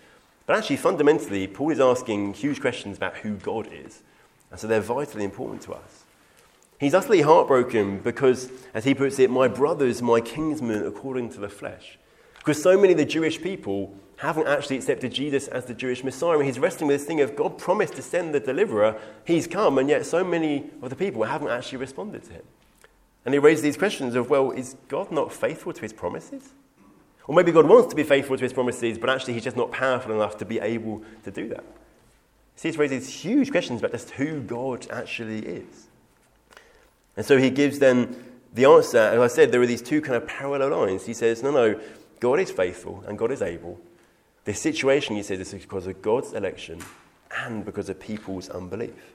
But 0.45 0.55
actually, 0.55 0.77
fundamentally, 0.77 1.47
Paul 1.47 1.71
is 1.71 1.79
asking 1.79 2.35
huge 2.35 2.61
questions 2.61 2.95
about 2.95 3.17
who 3.17 3.37
God 3.37 3.67
is. 3.73 4.03
And 4.51 4.59
so 4.59 4.67
they're 4.67 4.81
vitally 4.81 5.23
important 5.23 5.63
to 5.63 5.73
us. 5.73 6.03
He's 6.79 6.93
utterly 6.93 7.21
heartbroken 7.21 8.01
because, 8.01 8.51
as 8.75 8.83
he 8.83 8.93
puts 8.93 9.17
it, 9.17 9.31
my 9.31 9.47
brothers, 9.47 10.03
my 10.03 10.21
kinsmen 10.21 10.85
according 10.85 11.31
to 11.31 11.39
the 11.39 11.49
flesh. 11.49 11.97
Because 12.37 12.61
so 12.61 12.77
many 12.77 12.91
of 12.91 12.99
the 12.99 13.05
Jewish 13.05 13.41
people 13.41 13.95
haven't 14.21 14.45
actually 14.45 14.75
accepted 14.75 15.11
Jesus 15.11 15.47
as 15.47 15.65
the 15.65 15.73
Jewish 15.73 16.03
Messiah. 16.03 16.37
And 16.37 16.45
he's 16.45 16.59
wrestling 16.59 16.87
with 16.87 16.99
this 16.99 17.07
thing 17.07 17.21
of 17.21 17.35
God 17.35 17.57
promised 17.57 17.95
to 17.95 18.03
send 18.03 18.35
the 18.35 18.39
deliverer, 18.39 18.99
he's 19.25 19.47
come, 19.47 19.79
and 19.79 19.89
yet 19.89 20.05
so 20.05 20.23
many 20.23 20.69
of 20.83 20.91
the 20.91 20.95
people 20.95 21.23
haven't 21.23 21.49
actually 21.49 21.79
responded 21.79 22.23
to 22.25 22.33
him. 22.33 22.43
And 23.25 23.33
he 23.33 23.39
raises 23.39 23.63
these 23.63 23.77
questions 23.77 24.13
of, 24.13 24.29
well, 24.29 24.51
is 24.51 24.75
God 24.89 25.11
not 25.11 25.33
faithful 25.33 25.73
to 25.73 25.81
his 25.81 25.91
promises? 25.91 26.53
Or 27.25 27.33
maybe 27.33 27.51
God 27.51 27.67
wants 27.67 27.89
to 27.89 27.95
be 27.95 28.03
faithful 28.03 28.37
to 28.37 28.43
his 28.43 28.53
promises, 28.53 28.99
but 28.99 29.09
actually 29.09 29.33
he's 29.33 29.43
just 29.43 29.57
not 29.57 29.71
powerful 29.71 30.13
enough 30.13 30.37
to 30.37 30.45
be 30.45 30.59
able 30.59 31.01
to 31.23 31.31
do 31.31 31.47
that. 31.49 31.63
See, 32.55 32.69
raised 32.69 32.93
these 32.93 33.09
huge 33.09 33.49
questions 33.49 33.79
about 33.79 33.91
just 33.91 34.11
who 34.11 34.39
God 34.41 34.85
actually 34.91 35.39
is. 35.39 35.87
And 37.17 37.25
so 37.25 37.39
he 37.39 37.49
gives 37.49 37.79
then 37.79 38.23
the 38.53 38.65
answer. 38.65 38.99
As 38.99 39.19
I 39.19 39.27
said, 39.27 39.51
there 39.51 39.61
are 39.61 39.65
these 39.65 39.81
two 39.81 39.99
kind 39.99 40.15
of 40.15 40.27
parallel 40.27 40.69
lines. 40.69 41.07
He 41.07 41.13
says, 41.15 41.41
no, 41.41 41.49
no, 41.49 41.79
God 42.19 42.39
is 42.39 42.51
faithful 42.51 43.03
and 43.07 43.17
God 43.17 43.31
is 43.31 43.41
able. 43.41 43.79
This 44.45 44.59
situation, 44.59 45.15
he 45.15 45.23
says, 45.23 45.39
is 45.39 45.61
because 45.61 45.87
of 45.87 46.01
God's 46.01 46.33
election 46.33 46.79
and 47.37 47.63
because 47.63 47.89
of 47.89 47.99
people's 47.99 48.49
unbelief. 48.49 49.13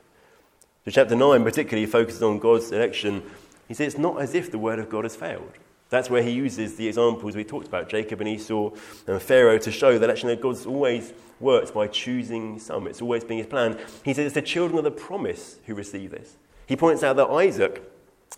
So, 0.85 0.91
chapter 0.93 1.17
9 1.17 1.43
particularly 1.43 1.87
focuses 1.87 2.23
on 2.23 2.39
God's 2.39 2.71
election 2.71 3.23
he 3.69 3.75
says 3.75 3.95
it's 3.95 3.99
not 3.99 4.21
as 4.21 4.35
if 4.35 4.51
the 4.51 4.59
word 4.59 4.79
of 4.79 4.89
God 4.89 5.05
has 5.05 5.17
failed. 5.17 5.53
That's 5.89 6.11
where 6.11 6.23
he 6.23 6.31
uses 6.31 6.77
the 6.77 6.89
examples 6.89 7.37
we 7.37 7.45
talked 7.45 7.69
about, 7.69 7.89
Jacob 7.89 8.21
and 8.21 8.29
Esau 8.29 8.71
and 9.07 9.23
Pharaoh, 9.23 9.59
to 9.59 9.71
show 9.71 9.99
that 9.99 10.11
actually 10.11 10.37
God's 10.37 10.67
always 10.67 11.13
works 11.39 11.71
by 11.71 11.87
choosing 11.87 12.59
some. 12.59 12.87
It's 12.87 13.03
always 13.03 13.23
been 13.23 13.39
his 13.39 13.47
plan. 13.47 13.79
He 14.05 14.13
says 14.13 14.27
it's 14.27 14.35
the 14.35 14.43
children 14.43 14.79
of 14.79 14.85
the 14.85 14.91
promise 14.91 15.59
who 15.67 15.75
receive 15.75 16.11
this. 16.11 16.37
He 16.67 16.75
points 16.75 17.05
out 17.05 17.17
that 17.17 17.29
Isaac, 17.29 17.83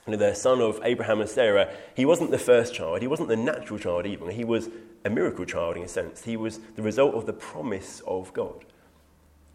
you 0.06 0.12
know, 0.12 0.18
the 0.18 0.34
son 0.34 0.60
of 0.60 0.78
Abraham 0.82 1.20
and 1.20 1.30
Sarah, 1.30 1.74
he 1.94 2.04
wasn't 2.04 2.30
the 2.30 2.38
first 2.38 2.74
child. 2.74 3.00
He 3.00 3.06
wasn't 3.06 3.28
the 3.28 3.36
natural 3.36 3.78
child 3.78 4.04
even. 4.04 4.28
He 4.30 4.44
was 4.44 4.68
a 5.04 5.10
miracle 5.10 5.44
child 5.44 5.76
in 5.76 5.82
a 5.82 5.88
sense. 5.88 6.24
He 6.24 6.36
was 6.36 6.60
the 6.76 6.82
result 6.82 7.14
of 7.14 7.26
the 7.26 7.32
promise 7.32 8.02
of 8.06 8.32
God. 8.32 8.64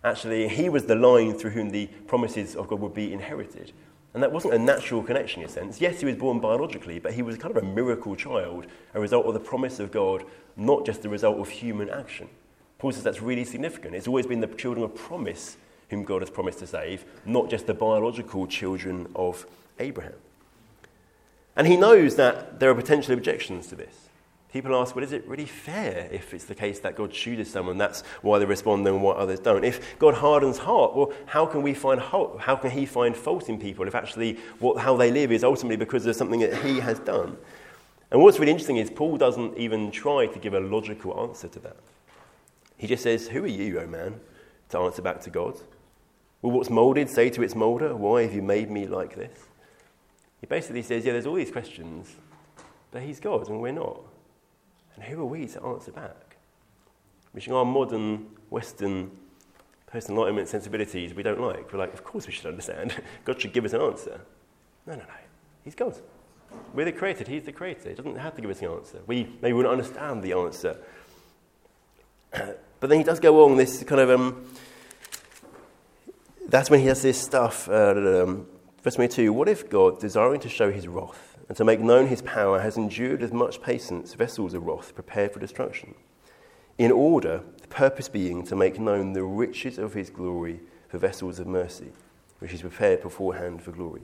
Actually, 0.03 0.47
he 0.49 0.69
was 0.69 0.85
the 0.85 0.95
line 0.95 1.33
through 1.33 1.51
whom 1.51 1.69
the 1.69 1.87
promises 2.07 2.55
of 2.55 2.67
God 2.67 2.79
would 2.81 2.93
be 2.93 3.13
inherited. 3.13 3.71
And 4.13 4.21
that 4.21 4.31
wasn't 4.31 4.53
a 4.53 4.59
natural 4.59 5.01
connection 5.01 5.41
in 5.41 5.47
a 5.47 5.51
sense. 5.51 5.81
Yes, 5.81 5.99
he 5.99 6.05
was 6.05 6.15
born 6.15 6.39
biologically, 6.39 6.99
but 6.99 7.13
he 7.13 7.21
was 7.21 7.37
kind 7.37 7.55
of 7.55 7.63
a 7.63 7.65
miracle 7.65 8.15
child, 8.15 8.67
a 8.93 8.99
result 8.99 9.25
of 9.25 9.33
the 9.33 9.39
promise 9.39 9.79
of 9.79 9.91
God, 9.91 10.23
not 10.55 10.85
just 10.85 11.01
the 11.01 11.09
result 11.09 11.39
of 11.39 11.49
human 11.49 11.89
action. 11.89 12.29
Paul 12.77 12.91
says 12.91 13.03
that's 13.03 13.21
really 13.21 13.45
significant. 13.45 13.95
It's 13.95 14.07
always 14.07 14.27
been 14.27 14.41
the 14.41 14.47
children 14.47 14.83
of 14.83 14.93
promise 14.93 15.57
whom 15.89 16.03
God 16.03 16.21
has 16.21 16.29
promised 16.29 16.59
to 16.59 16.67
save, 16.67 17.05
not 17.25 17.49
just 17.49 17.65
the 17.65 17.73
biological 17.73 18.45
children 18.45 19.07
of 19.15 19.47
Abraham. 19.79 20.13
And 21.55 21.67
he 21.67 21.77
knows 21.77 22.15
that 22.15 22.59
there 22.59 22.69
are 22.69 22.75
potential 22.75 23.13
objections 23.13 23.67
to 23.67 23.75
this. 23.75 24.02
People 24.53 24.79
ask, 24.79 24.95
well, 24.95 25.03
is 25.03 25.13
it 25.13 25.27
really 25.27 25.47
fair 25.47 26.07
if 26.11 26.31
it's 26.31 26.45
the 26.45 26.53
case 26.53 26.79
that 26.81 26.95
God 26.95 27.11
chooses 27.11 27.51
someone? 27.51 27.79
That's 27.79 28.01
why 28.21 28.37
they 28.37 28.45
respond 28.45 28.85
and 28.85 29.01
why 29.01 29.13
others 29.13 29.39
don't. 29.39 29.65
If 29.65 29.97
God 29.97 30.13
hardens 30.13 30.59
heart, 30.59 30.95
well, 30.95 31.11
how 31.25 31.47
can 31.47 31.63
we 31.63 31.73
find 31.73 31.99
ho- 31.99 32.37
how 32.39 32.55
can 32.55 32.69
He 32.69 32.85
find 32.85 33.17
fault 33.17 33.49
in 33.49 33.59
people 33.59 33.87
if 33.87 33.95
actually 33.95 34.37
what, 34.59 34.77
how 34.77 34.95
they 34.95 35.09
live 35.09 35.31
is 35.31 35.43
ultimately 35.43 35.75
because 35.75 36.05
of 36.05 36.15
something 36.15 36.39
that 36.41 36.61
He 36.61 36.79
has 36.79 36.99
done? 36.99 37.35
And 38.11 38.21
what's 38.21 38.37
really 38.37 38.51
interesting 38.51 38.77
is 38.77 38.91
Paul 38.91 39.17
doesn't 39.17 39.57
even 39.57 39.89
try 39.89 40.27
to 40.27 40.37
give 40.37 40.53
a 40.53 40.59
logical 40.59 41.19
answer 41.19 41.47
to 41.47 41.59
that. 41.61 41.77
He 42.77 42.85
just 42.85 43.01
says, 43.01 43.29
Who 43.29 43.45
are 43.45 43.47
you, 43.47 43.79
O 43.79 43.87
man, 43.87 44.19
to 44.69 44.77
answer 44.77 45.01
back 45.01 45.19
to 45.21 45.31
God? 45.31 45.55
Well, 46.43 46.51
what's 46.51 46.69
moulded 46.69 47.09
say 47.09 47.31
to 47.31 47.41
its 47.41 47.55
moulder, 47.55 47.95
Why 47.95 48.21
have 48.21 48.35
you 48.35 48.43
made 48.43 48.69
me 48.69 48.85
like 48.85 49.15
this? 49.15 49.35
He 50.41 50.45
basically 50.45 50.83
says, 50.83 51.05
Yeah, 51.05 51.13
there's 51.13 51.25
all 51.25 51.33
these 51.33 51.49
questions, 51.49 52.17
but 52.91 53.01
He's 53.01 53.19
God 53.19 53.49
and 53.49 53.59
we're 53.59 53.71
not. 53.71 54.12
And 54.95 55.03
who 55.03 55.21
are 55.21 55.25
we 55.25 55.47
to 55.47 55.63
answer 55.63 55.91
back? 55.91 56.37
Which 57.31 57.49
our 57.49 57.65
modern 57.65 58.27
Western 58.49 59.11
personal 59.87 60.21
enlightenment 60.21 60.47
sensibilities 60.47 61.13
we 61.13 61.21
don't 61.21 61.39
like. 61.39 61.71
We're 61.71 61.79
like, 61.79 61.93
of 61.93 62.03
course 62.03 62.25
we 62.25 62.33
should 62.33 62.47
understand. 62.47 62.95
God 63.25 63.39
should 63.39 63.53
give 63.53 63.65
us 63.65 63.73
an 63.73 63.81
answer. 63.81 64.19
No, 64.87 64.93
no, 64.93 64.99
no. 64.99 65.13
He's 65.63 65.75
God. 65.75 65.95
We're 66.73 66.85
the 66.85 66.91
created, 66.91 67.27
He's 67.27 67.43
the 67.43 67.51
creator. 67.51 67.89
He 67.89 67.95
doesn't 67.95 68.17
have 68.17 68.35
to 68.35 68.41
give 68.41 68.49
us 68.49 68.59
the 68.59 68.69
answer. 68.69 69.01
We 69.07 69.29
maybe 69.41 69.53
wouldn't 69.53 69.71
understand 69.71 70.23
the 70.23 70.33
answer. 70.33 70.77
but 72.31 72.89
then 72.89 72.97
he 72.97 73.03
does 73.03 73.19
go 73.19 73.45
on 73.45 73.57
this 73.57 73.83
kind 73.83 74.01
of. 74.01 74.09
Um, 74.09 74.45
that's 76.47 76.69
when 76.69 76.79
he 76.79 76.87
has 76.87 77.01
this 77.01 77.19
stuff. 77.19 77.69
Uh, 77.69 78.23
um, 78.23 78.47
verse 78.81 78.95
22 78.95 79.31
What 79.31 79.47
if 79.47 79.69
God, 79.69 79.99
desiring 79.99 80.39
to 80.41 80.49
show 80.49 80.71
his 80.71 80.87
wrath, 80.87 81.32
and 81.47 81.57
to 81.57 81.63
make 81.63 81.79
known 81.79 82.07
his 82.07 82.21
power 82.21 82.59
has 82.59 82.77
endured 82.77 83.21
with 83.21 83.33
much 83.33 83.61
patience 83.61 84.13
vessels 84.13 84.53
of 84.53 84.63
wrath 84.65 84.95
prepared 84.95 85.31
for 85.31 85.39
destruction, 85.39 85.95
in 86.77 86.91
order, 86.91 87.43
the 87.61 87.67
purpose 87.67 88.09
being 88.09 88.43
to 88.45 88.55
make 88.55 88.79
known 88.79 89.13
the 89.13 89.23
riches 89.23 89.77
of 89.77 89.93
his 89.93 90.09
glory 90.09 90.59
for 90.87 90.97
vessels 90.97 91.39
of 91.39 91.47
mercy, 91.47 91.91
which 92.39 92.53
is 92.53 92.61
prepared 92.61 93.01
beforehand 93.01 93.61
for 93.61 93.71
glory. 93.71 94.01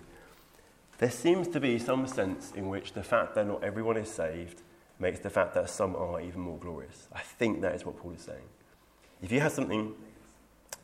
There 1.00 1.10
seems 1.10 1.48
to 1.50 1.60
be 1.60 1.80
some 1.80 2.06
sense 2.08 2.52
in 2.56 2.70
which 2.70 2.94
the 2.94 3.04
fact 3.04 3.34
that 3.36 3.48
not 3.48 3.64
everyone 3.64 3.98
is 3.98 4.10
saved 4.10 4.62
makes 5.00 5.20
the 5.20 5.30
fact 5.30 5.54
that 5.54 5.70
some 5.70 5.96
are 5.96 6.22
even 6.22 6.42
more 6.42 6.58
glorious. 6.58 7.08
I 7.14 7.22
think 7.22 7.62
that 7.62 7.74
is 7.74 7.86
what 7.86 7.98
Paul 7.98 8.12
is 8.12 8.22
saying. 8.22 8.44
If 9.22 9.32
you 9.32 9.40
have 9.40 9.54
something, 9.54 9.94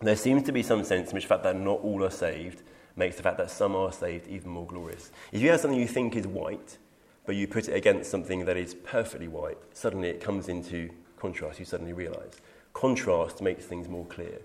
there 0.02 0.16
seems 0.16 0.44
to 0.44 0.52
be 0.52 0.64
some 0.64 0.84
sense 0.84 1.10
in 1.10 1.16
which 1.16 1.26
the 1.26 1.30
fact 1.30 1.44
that 1.44 1.56
not 1.56 1.82
all 1.82 2.04
are 2.04 2.10
saved 2.10 2.64
makes 2.96 3.18
the 3.18 3.24
fact 3.24 3.38
that 3.38 3.52
some 3.52 3.76
are 3.76 3.92
saved 3.92 4.28
even 4.28 4.50
more 4.50 4.66
glorious. 4.66 5.12
If 5.32 5.42
you 5.42 5.50
have 5.52 5.60
something 5.60 5.80
you 5.80 5.88
think 5.88 6.16
is 6.16 6.28
white, 6.28 6.78
but 7.26 7.36
you 7.36 7.48
put 7.48 7.68
it 7.68 7.74
against 7.74 8.10
something 8.10 8.46
that 8.46 8.58
is 8.58 8.74
perfectly 8.74 9.28
white, 9.28 9.58
suddenly 9.74 10.10
it 10.10 10.22
comes 10.22 10.48
into 10.48 10.90
contrast. 11.18 11.60
You 11.60 11.66
suddenly 11.66 11.94
realize. 11.94 12.34
Contrast 12.74 13.42
makes 13.42 13.66
things 13.66 13.88
more 13.88 14.06
clear. 14.06 14.42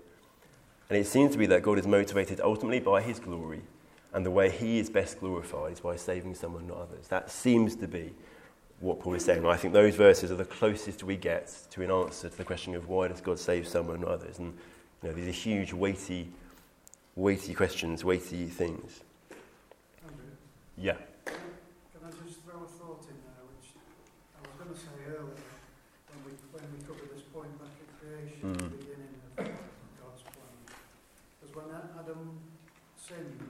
And 0.89 0.97
it 0.97 1.07
seems 1.07 1.31
to 1.31 1.37
be 1.37 1.45
that 1.47 1.61
God 1.61 1.79
is 1.79 1.87
motivated 1.87 2.41
ultimately 2.41 2.79
by 2.79 3.01
his 3.01 3.19
glory, 3.19 3.61
and 4.13 4.25
the 4.25 4.31
way 4.31 4.49
he 4.49 4.79
is 4.79 4.89
best 4.89 5.19
glorified 5.19 5.73
is 5.73 5.79
by 5.79 5.95
saving 5.95 6.35
someone, 6.35 6.67
not 6.67 6.77
others. 6.77 7.07
That 7.07 7.31
seems 7.31 7.75
to 7.77 7.87
be 7.87 8.13
what 8.81 8.99
Paul 8.99 9.13
is 9.13 9.23
saying. 9.23 9.45
I 9.45 9.55
think 9.55 9.73
those 9.73 9.95
verses 9.95 10.31
are 10.31 10.35
the 10.35 10.43
closest 10.43 11.03
we 11.03 11.15
get 11.15 11.55
to 11.69 11.83
an 11.83 11.91
answer 11.91 12.29
to 12.29 12.37
the 12.37 12.43
question 12.43 12.75
of 12.75 12.89
why 12.89 13.07
does 13.07 13.21
God 13.21 13.39
save 13.39 13.67
someone, 13.67 14.01
not 14.01 14.09
others. 14.09 14.39
And 14.39 14.53
you 15.01 15.09
know, 15.09 15.15
these 15.15 15.27
are 15.27 15.31
huge, 15.31 15.71
weighty 15.71 16.29
weighty 17.15 17.53
questions, 17.53 18.03
weighty 18.03 18.47
things. 18.47 19.01
Andrew, 20.03 20.31
Yeah. 20.77 20.97
can 21.25 22.03
I 22.05 22.11
just 22.11 22.41
throw 22.41 22.63
a 22.63 22.67
thought 22.67 23.03
in 23.09 23.17
there, 23.21 23.43
which 23.51 23.75
I 24.35 24.41
was 24.47 24.55
going 24.57 24.73
to 24.73 24.79
say 24.79 24.95
earlier 25.07 25.35
when 25.35 26.19
we, 26.25 26.31
when 26.51 26.65
we 26.71 26.79
covered 26.85 27.09
this 27.13 27.23
point 27.33 27.51
back 27.59 27.75
at 27.81 27.99
creation, 27.99 28.53
the 28.53 28.63
Mm. 28.63 28.79
beginning 28.79 29.15
of 29.37 29.45
God's 30.01 30.23
plan. 30.23 30.55
Because 31.39 31.55
when 31.55 31.69
Adam 31.99 32.39
sinned, 32.97 33.49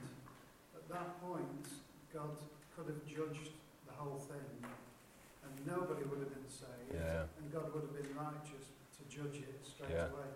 at 0.74 0.88
that 0.88 1.20
point, 1.20 1.66
God 2.12 2.36
could 2.76 2.86
have 2.86 3.04
judged 3.06 3.52
the 3.86 3.92
whole 3.92 4.18
thing, 4.18 4.66
and 5.44 5.66
nobody 5.66 6.04
would 6.04 6.18
have 6.20 6.34
been 6.34 6.50
saved, 6.50 6.92
Yeah. 6.92 7.26
and 7.38 7.52
God 7.52 7.72
would 7.72 7.82
have 7.82 7.94
been 7.94 8.14
righteous 8.16 8.66
to 8.98 9.04
judge 9.08 9.36
it 9.42 9.64
straight 9.64 9.90
Yeah. 9.90 10.10
away. 10.10 10.28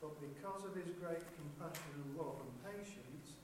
But 0.00 0.20
because 0.20 0.64
of 0.64 0.74
his 0.74 0.90
great 1.00 1.22
compassion 1.34 1.90
and 1.96 2.16
love 2.16 2.40
and 2.40 2.52
patience, 2.74 3.38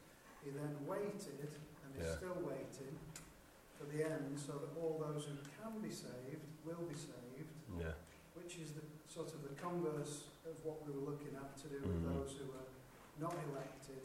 he 0.44 0.50
then 0.50 0.74
waited 0.86 1.50
and 1.84 1.90
is 1.96 2.06
Yeah. 2.06 2.16
still 2.16 2.38
waiting 2.42 2.98
for 3.78 3.84
the 3.86 4.04
end 4.04 4.38
so 4.38 4.52
that 4.58 4.70
all 4.80 4.98
those 4.98 5.26
who 5.26 5.36
can 5.62 5.80
be 5.80 5.90
saved 5.90 6.42
will 6.64 6.84
be 6.88 6.94
saved, 6.94 7.50
Yeah. 7.78 7.92
which 8.34 8.58
is 8.58 8.72
the 8.74 8.82
sort 9.08 9.32
of 9.34 9.42
the 9.42 9.54
converse 9.60 10.24
of 10.46 10.54
what 10.64 10.86
we 10.86 10.92
were 10.92 11.10
looking 11.10 11.34
at 11.36 11.56
to 11.58 11.68
do 11.68 11.76
with 11.80 12.04
Mhm. 12.04 12.14
those 12.14 12.36
who 12.38 12.44
are 12.52 12.68
not 13.18 13.34
elected 13.50 14.02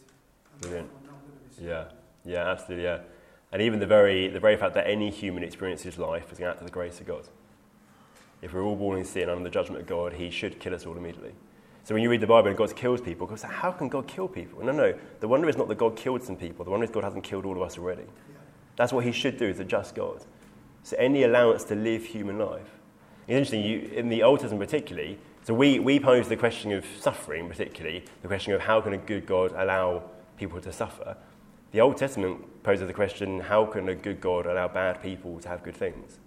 and 0.51 0.61
Brilliant. 0.61 0.89
therefore 0.91 1.11
not 1.11 1.21
going 1.21 1.37
to 1.39 1.43
be 1.45 1.53
saved. 1.53 1.67
Yeah. 1.67 1.91
Yeah, 2.25 2.49
absolutely, 2.51 2.83
yeah. 2.85 3.03
And 3.51 3.61
even 3.61 3.79
the 3.79 3.85
very, 3.87 4.27
the 4.27 4.39
very 4.39 4.57
fact 4.57 4.73
that 4.73 4.87
any 4.87 5.09
human 5.11 5.43
experiences 5.43 5.97
life 5.97 6.31
is 6.31 6.39
an 6.39 6.45
act 6.45 6.59
of 6.59 6.65
the 6.65 6.71
grace 6.71 6.99
of 6.99 7.05
God. 7.05 7.27
If 8.41 8.53
we're 8.53 8.63
all 8.63 8.75
born 8.75 8.97
in 8.97 9.05
sin 9.05 9.29
under 9.29 9.43
the 9.43 9.49
judgment 9.49 9.81
of 9.81 9.87
God, 9.87 10.13
He 10.13 10.29
should 10.29 10.59
kill 10.59 10.73
us 10.73 10.85
all 10.85 10.97
immediately. 10.97 11.35
So 11.85 11.93
when 11.93 12.01
you 12.01 12.09
read 12.09 12.19
the 12.19 12.27
Bible 12.27 12.47
and 12.47 12.57
God 12.57 12.75
kills 12.75 12.99
people, 12.99 13.29
How 13.43 13.71
can 13.71 13.89
God 13.89 14.07
kill 14.07 14.27
people? 14.27 14.65
No, 14.65 14.71
no. 14.71 14.95
The 15.19 15.27
wonder 15.27 15.47
is 15.47 15.55
not 15.55 15.67
that 15.67 15.77
God 15.77 15.95
killed 15.95 16.23
some 16.23 16.35
people, 16.35 16.65
the 16.65 16.71
wonder 16.71 16.83
is 16.83 16.89
God 16.89 17.03
hasn't 17.03 17.23
killed 17.23 17.45
all 17.45 17.55
of 17.55 17.61
us 17.61 17.77
already. 17.77 18.05
That's 18.75 18.91
what 18.91 19.05
He 19.05 19.11
should 19.11 19.37
do 19.37 19.47
as 19.47 19.59
a 19.59 19.63
just 19.63 19.93
God. 19.93 20.23
So 20.81 20.97
any 20.97 21.23
allowance 21.23 21.63
to 21.65 21.75
live 21.75 22.03
human 22.03 22.39
life. 22.39 22.67
It's 23.27 23.35
interesting, 23.35 23.63
you, 23.63 23.91
in 23.93 24.09
the 24.09 24.23
Old 24.23 24.39
Testament 24.39 24.67
particularly, 24.67 25.19
so 25.43 25.53
we, 25.53 25.77
we 25.77 25.99
pose 25.99 26.27
the 26.27 26.35
question 26.35 26.71
of 26.71 26.83
suffering, 26.99 27.47
particularly, 27.47 28.03
the 28.23 28.27
question 28.27 28.53
of 28.53 28.61
how 28.61 28.81
can 28.81 28.93
a 28.93 28.97
good 28.97 29.27
God 29.27 29.51
allow 29.55 30.03
people 30.37 30.59
to 30.61 30.73
suffer. 30.73 31.15
The 31.71 31.81
Old 31.81 31.97
Testament 31.97 32.63
poses 32.63 32.87
the 32.87 32.93
question, 32.93 33.41
how 33.41 33.63
can 33.67 33.89
a 33.89 33.95
good 33.95 34.19
God 34.19 34.47
allow 34.47 34.67
bad 34.67 35.03
people 35.03 35.39
to 35.39 35.49
have 35.49 35.61
good 35.61 35.75
things? 35.75 36.17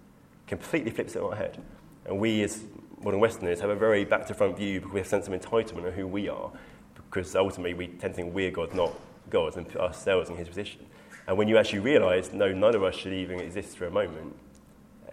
Completely 0.47 0.93
flips 0.93 1.17
it 1.17 1.23
on 1.23 1.31
our 1.31 1.37
head. 1.37 1.59
And 2.07 2.21
we, 2.21 2.43
as 2.45 2.63
modern 3.03 3.21
Westerners, 3.21 3.61
have 3.61 3.71
a 3.71 3.77
very 3.77 4.05
back 4.05 4.27
to 4.27 4.35
front 4.35 4.57
view 4.57 4.81
because 4.81 4.93
we 4.93 4.99
have 5.01 5.07
a 5.07 5.11
sense 5.11 5.29
of 5.29 5.33
entitlement 5.33 5.87
of 5.87 5.95
who 5.95 6.07
we 6.07 6.29
are, 6.29 6.51
because 6.97 7.35
ultimately 7.37 7.75
we 7.75 7.87
tend 7.87 8.15
to 8.15 8.23
think 8.23 8.35
we're 8.35 8.51
God, 8.51 8.75
not 8.75 8.93
God, 9.31 9.57
and 9.57 9.69
put 9.69 9.81
ourselves 9.81 10.31
in 10.31 10.37
His 10.37 10.49
position. 10.49 10.85
And 11.27 11.37
when 11.37 11.49
you 11.49 11.59
actually 11.59 11.81
realise, 11.81 12.33
no, 12.33 12.53
none 12.53 12.75
of 12.75 12.83
us 12.83 12.95
should 12.95 13.13
even 13.13 13.41
exist 13.41 13.77
for 13.77 13.87
a 13.87 13.91
moment, 13.91 14.35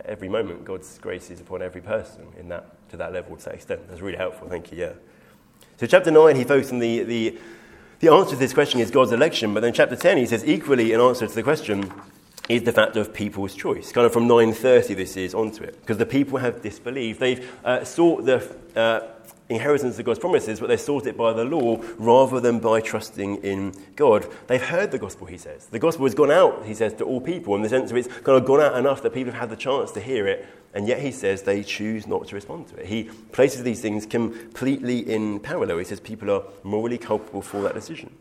every 0.06 0.30
moment 0.30 0.66
God's 0.66 0.98
grace 0.98 1.30
is 1.30 1.42
upon 1.42 1.62
every 1.62 1.82
person 1.82 2.28
in 2.40 2.50
that, 2.50 2.90
to 2.90 2.98
that 2.98 3.14
level, 3.14 3.36
to 3.36 3.46
that 3.46 3.56
extent. 3.56 3.88
That's 3.90 4.02
really 4.02 4.18
helpful, 4.18 4.48
thank 4.48 4.72
you, 4.72 4.78
yeah. 4.78 4.94
So, 5.78 5.86
chapter 5.86 6.12
9, 6.12 6.36
he 6.36 6.44
focuses 6.44 6.72
on 6.72 6.80
the, 6.80 7.04
the, 7.04 7.38
the 8.00 8.12
answer 8.12 8.32
to 8.32 8.38
this 8.38 8.54
question 8.54 8.80
is 8.80 8.92
God's 8.92 9.12
election, 9.12 9.54
but 9.54 9.60
then 9.60 9.74
chapter 9.74 9.96
10, 9.96 10.18
he 10.18 10.26
says, 10.26 10.46
equally, 10.46 10.94
an 10.94 11.02
answer 11.02 11.28
to 11.28 11.34
the 11.34 11.44
question 11.44 11.92
is 12.48 12.64
the 12.64 12.72
fact 12.72 12.96
of 12.96 13.14
people's 13.14 13.56
choice. 13.56 13.91
Kind 13.91 14.06
of 14.06 14.14
from 14.14 14.28
930, 14.28 14.93
this 14.93 15.18
is 15.18 15.34
onto 15.34 15.64
it. 15.64 15.80
Because 15.82 15.98
the 15.98 16.06
people 16.06 16.38
have 16.38 16.62
disbelieved. 16.62 17.20
They've 17.20 17.52
uh, 17.64 17.84
sought 17.84 18.26
the 18.26 18.56
uh, 18.76 19.08
inheritance 19.50 19.98
of 20.00 20.06
God's 20.06 20.20
promises, 20.20 20.60
but 20.60 20.68
they 20.68 20.78
sought 20.78 21.06
it 21.08 21.18
by 21.18 21.34
the 21.34 21.43
law 21.43 21.82
rather 21.98 22.39
than 22.39 22.60
by 22.60 22.82
trusting 22.82 23.38
in 23.38 23.74
God. 23.96 24.28
They've 24.48 24.62
heard 24.62 24.91
the 24.91 25.00
gospel, 25.00 25.28
he 25.28 25.38
says. 25.38 25.68
The 25.68 25.80
gospel 25.80 26.06
has 26.06 26.16
gone 26.16 26.32
out, 26.32 26.66
he 26.66 26.74
says, 26.74 26.93
to 26.93 27.04
all 27.04 27.22
people, 27.22 27.56
in 27.56 27.62
the 27.62 27.70
sense 27.70 27.91
of 27.91 27.98
it's 27.98 28.08
kind 28.08 28.38
of 28.38 28.46
gone 28.46 28.62
out 28.62 28.78
enough 28.78 29.02
that 29.04 29.14
people 29.14 29.32
have 29.34 29.41
had 29.41 29.50
the 29.50 29.56
chance 29.56 29.91
to 29.91 30.00
hear 30.00 30.28
it, 30.28 30.46
and 30.74 30.88
yet 30.88 31.00
he 31.00 31.12
says 31.12 31.43
they 31.43 31.64
choose 31.64 32.06
not 32.06 32.28
to 32.28 32.36
respond 32.36 32.68
to 32.70 32.76
it. 32.78 32.88
He 32.88 33.06
places 33.32 33.64
these 33.64 33.82
things 33.82 34.06
completely 34.06 35.00
in 35.00 35.39
parallel. 35.39 35.78
He 35.78 35.86
says 35.86 36.00
people 36.00 36.30
are 36.32 36.43
morally 36.64 36.98
culpable 36.98 37.41
for 37.41 37.62
that 37.62 37.74
decision. 37.74 38.12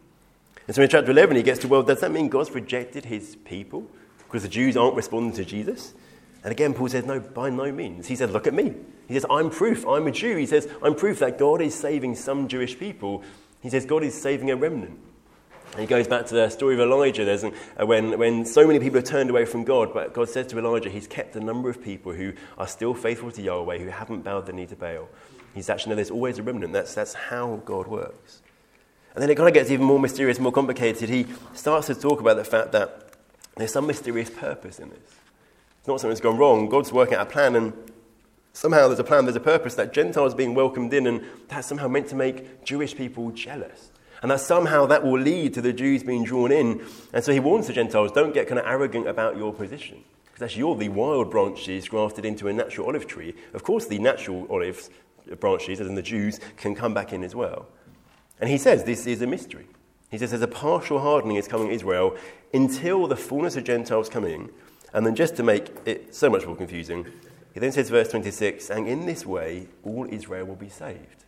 And 0.67 0.75
so 0.75 0.83
in 0.83 0.89
chapter 0.89 1.11
11, 1.11 1.37
he 1.37 1.43
gets 1.43 1.61
to, 1.61 1.69
well, 1.69 1.83
does 1.83 2.01
that 2.01 2.11
mean 2.11 2.29
God's 2.29 2.51
rejected 2.53 3.07
his 3.07 3.37
people? 3.45 3.87
Because 4.35 4.43
the 4.43 4.49
Jews 4.49 4.77
aren't 4.77 4.97
responding 4.97 5.33
to 5.35 5.45
Jesus? 5.45 5.95
And 6.43 6.51
again, 6.51 6.75
Paul 6.75 6.89
says, 6.89 7.07
no, 7.07 7.21
by 7.21 7.51
no 7.51 7.71
means. 7.71 8.09
He 8.09 8.17
says, 8.17 8.33
look 8.33 8.49
at 8.49 8.53
me. 8.53 8.75
He 9.07 9.15
says, 9.15 9.25
I'm 9.31 9.49
proof. 9.49 9.87
I'm 9.87 10.09
a 10.09 10.11
Jew. 10.11 10.37
He 10.37 10.47
says, 10.47 10.67
I'm 10.83 10.97
proof 10.97 11.21
that 11.21 11.39
God 11.39 11.63
is 11.63 11.73
saving 11.73 12.17
some 12.17 12.49
Jewish 12.49 12.77
people. 12.77 13.23
He 13.61 13.71
says, 13.71 13.87
God 13.87 14.03
is 14.03 14.21
saving 14.21 14.51
a 14.51 14.57
remnant. 14.57 14.99
And 15.71 15.83
he 15.83 15.87
goes 15.87 16.09
back 16.09 16.27
to 16.27 16.35
the 16.35 16.49
story 16.49 16.75
of 16.75 16.81
Elijah. 16.81 17.25
There's 17.25 17.45
an, 17.45 17.55
uh, 17.81 17.87
when, 17.87 18.19
when 18.19 18.45
so 18.45 18.67
many 18.67 18.81
people 18.81 18.99
have 18.99 19.09
turned 19.09 19.31
away 19.31 19.45
from 19.45 19.63
God, 19.63 19.95
but 19.95 20.13
God 20.13 20.29
says 20.29 20.49
to 20.49 20.59
Elijah, 20.59 20.91
He's 20.91 21.07
kept 21.07 21.37
a 21.37 21.41
number 21.41 21.71
of 21.71 21.81
people 21.81 22.11
who 22.11 22.33
are 22.59 22.67
still 22.67 22.93
faithful 22.93 23.31
to 23.31 23.41
Yahweh, 23.41 23.79
who 23.79 23.87
haven't 23.87 24.25
bowed 24.25 24.47
the 24.47 24.53
knee 24.53 24.67
to 24.67 24.75
Baal. 24.75 25.09
He's 25.55 25.71
actually, 25.71 25.91
no, 25.91 25.95
there's 25.95 26.11
always 26.11 26.41
a 26.41 26.43
remnant. 26.43 26.73
That's, 26.73 26.93
that's 26.93 27.15
how 27.15 27.63
God 27.65 27.87
works. 27.87 28.43
And 29.15 29.23
then 29.23 29.31
it 29.31 29.37
kind 29.37 29.47
of 29.47 29.55
gets 29.55 29.71
even 29.71 29.87
more 29.87 30.01
mysterious, 30.01 30.41
more 30.41 30.51
complicated. 30.51 31.09
He 31.09 31.27
starts 31.53 31.87
to 31.87 31.95
talk 31.95 32.19
about 32.19 32.35
the 32.37 32.43
fact 32.43 32.73
that 32.73 33.04
there's 33.57 33.73
some 33.73 33.87
mysterious 33.87 34.31
purpose 34.31 34.79
in 34.79 34.91
this. 34.91 34.99
It's 35.79 35.89
not 35.89 36.01
something 36.01 36.11
that's 36.11 36.21
gone 36.21 36.39
wrong. 36.39 36.69
God's 36.69 36.93
working 36.93 37.15
out 37.15 37.29
a 37.29 37.31
plan, 37.31 37.57
and 37.57 37.73
somehow 38.53 38.89
there's 38.89 38.99
a 38.99 39.05
plan, 39.05 39.25
there's 39.27 39.37
a 39.37 39.41
purpose 39.41 39.75
that 39.75 39.93
Gentiles 39.93 40.35
being 40.35 40.55
welcomed 40.55 40.93
in, 40.95 41.07
and 41.07 41.23
that's 41.49 41.69
somehow 41.69 41.89
meant 41.89 42.09
to 42.09 42.17
make 42.17 42.65
Jewish 42.65 42.97
people 42.97 43.31
jealous. 43.31 43.91
And 44.23 44.31
that 44.31 44.41
somehow 44.41 44.87
that 44.87 45.05
will 45.05 45.21
lead 45.21 45.53
to 45.55 45.61
the 45.61 45.73
Jews 45.73 46.03
being 46.03 46.25
drawn 46.25 46.51
in. 46.51 46.83
And 47.13 47.23
so 47.23 47.33
he 47.33 47.41
warns 47.41 47.67
the 47.67 47.75
Gentiles 47.75 48.11
don't 48.13 48.33
get 48.33 48.49
kind 48.49 48.59
of 48.59 48.67
arrogant 48.67 49.07
about 49.07 49.37
your 49.37 49.53
position. 49.53 50.03
Because 50.25 50.47
Actually, 50.47 50.61
you're 50.61 50.77
the 50.77 50.89
wild 50.89 51.31
branches 51.31 51.87
grafted 51.87 52.25
into 52.25 52.49
a 52.49 52.53
natural 52.53 52.87
olive 52.87 53.07
tree. 53.07 53.35
Of 53.53 53.63
course, 53.63 53.87
the 53.87 53.99
natural 53.99 54.47
olives 54.51 54.89
uh, 55.31 55.35
branches, 55.35 55.81
as 55.81 55.87
in 55.87 55.95
the 55.95 56.03
Jews, 56.03 56.41
can 56.57 56.75
come 56.75 56.95
back 56.95 57.13
in 57.13 57.23
as 57.23 57.35
well. 57.35 57.67
And 58.41 58.49
he 58.49 58.59
says 58.59 58.83
this 58.83 59.07
is 59.07 59.21
a 59.23 59.27
mystery. 59.27 59.67
He 60.11 60.19
says 60.19 60.31
there's 60.31 60.43
a 60.43 60.49
partial 60.49 61.01
hardening 61.01 61.37
is 61.37 61.49
coming 61.49 61.71
Israel 61.71 62.17
until 62.53 63.07
the 63.07 63.17
fullness 63.17 63.57
of 63.57 63.65
Gentiles 63.65 64.09
come 64.09 64.25
in. 64.25 64.51
And 64.93 65.05
then 65.05 65.17
just 65.17 65.37
to 65.37 65.43
make 65.43 65.71
it 65.87 66.15
so 66.15 66.31
much 66.31 66.47
more 66.47 66.55
confusing, 66.55 67.07
he 67.53 67.61
then 67.61 67.73
says, 67.73 67.91
verse 67.91 68.09
26, 68.09 68.71
and 68.71 68.87
in 68.87 69.07
this 69.07 69.27
way 69.27 69.69
all 69.83 70.07
Israel 70.11 70.47
will 70.47 70.57
be 70.57 70.69
saved. 70.69 71.25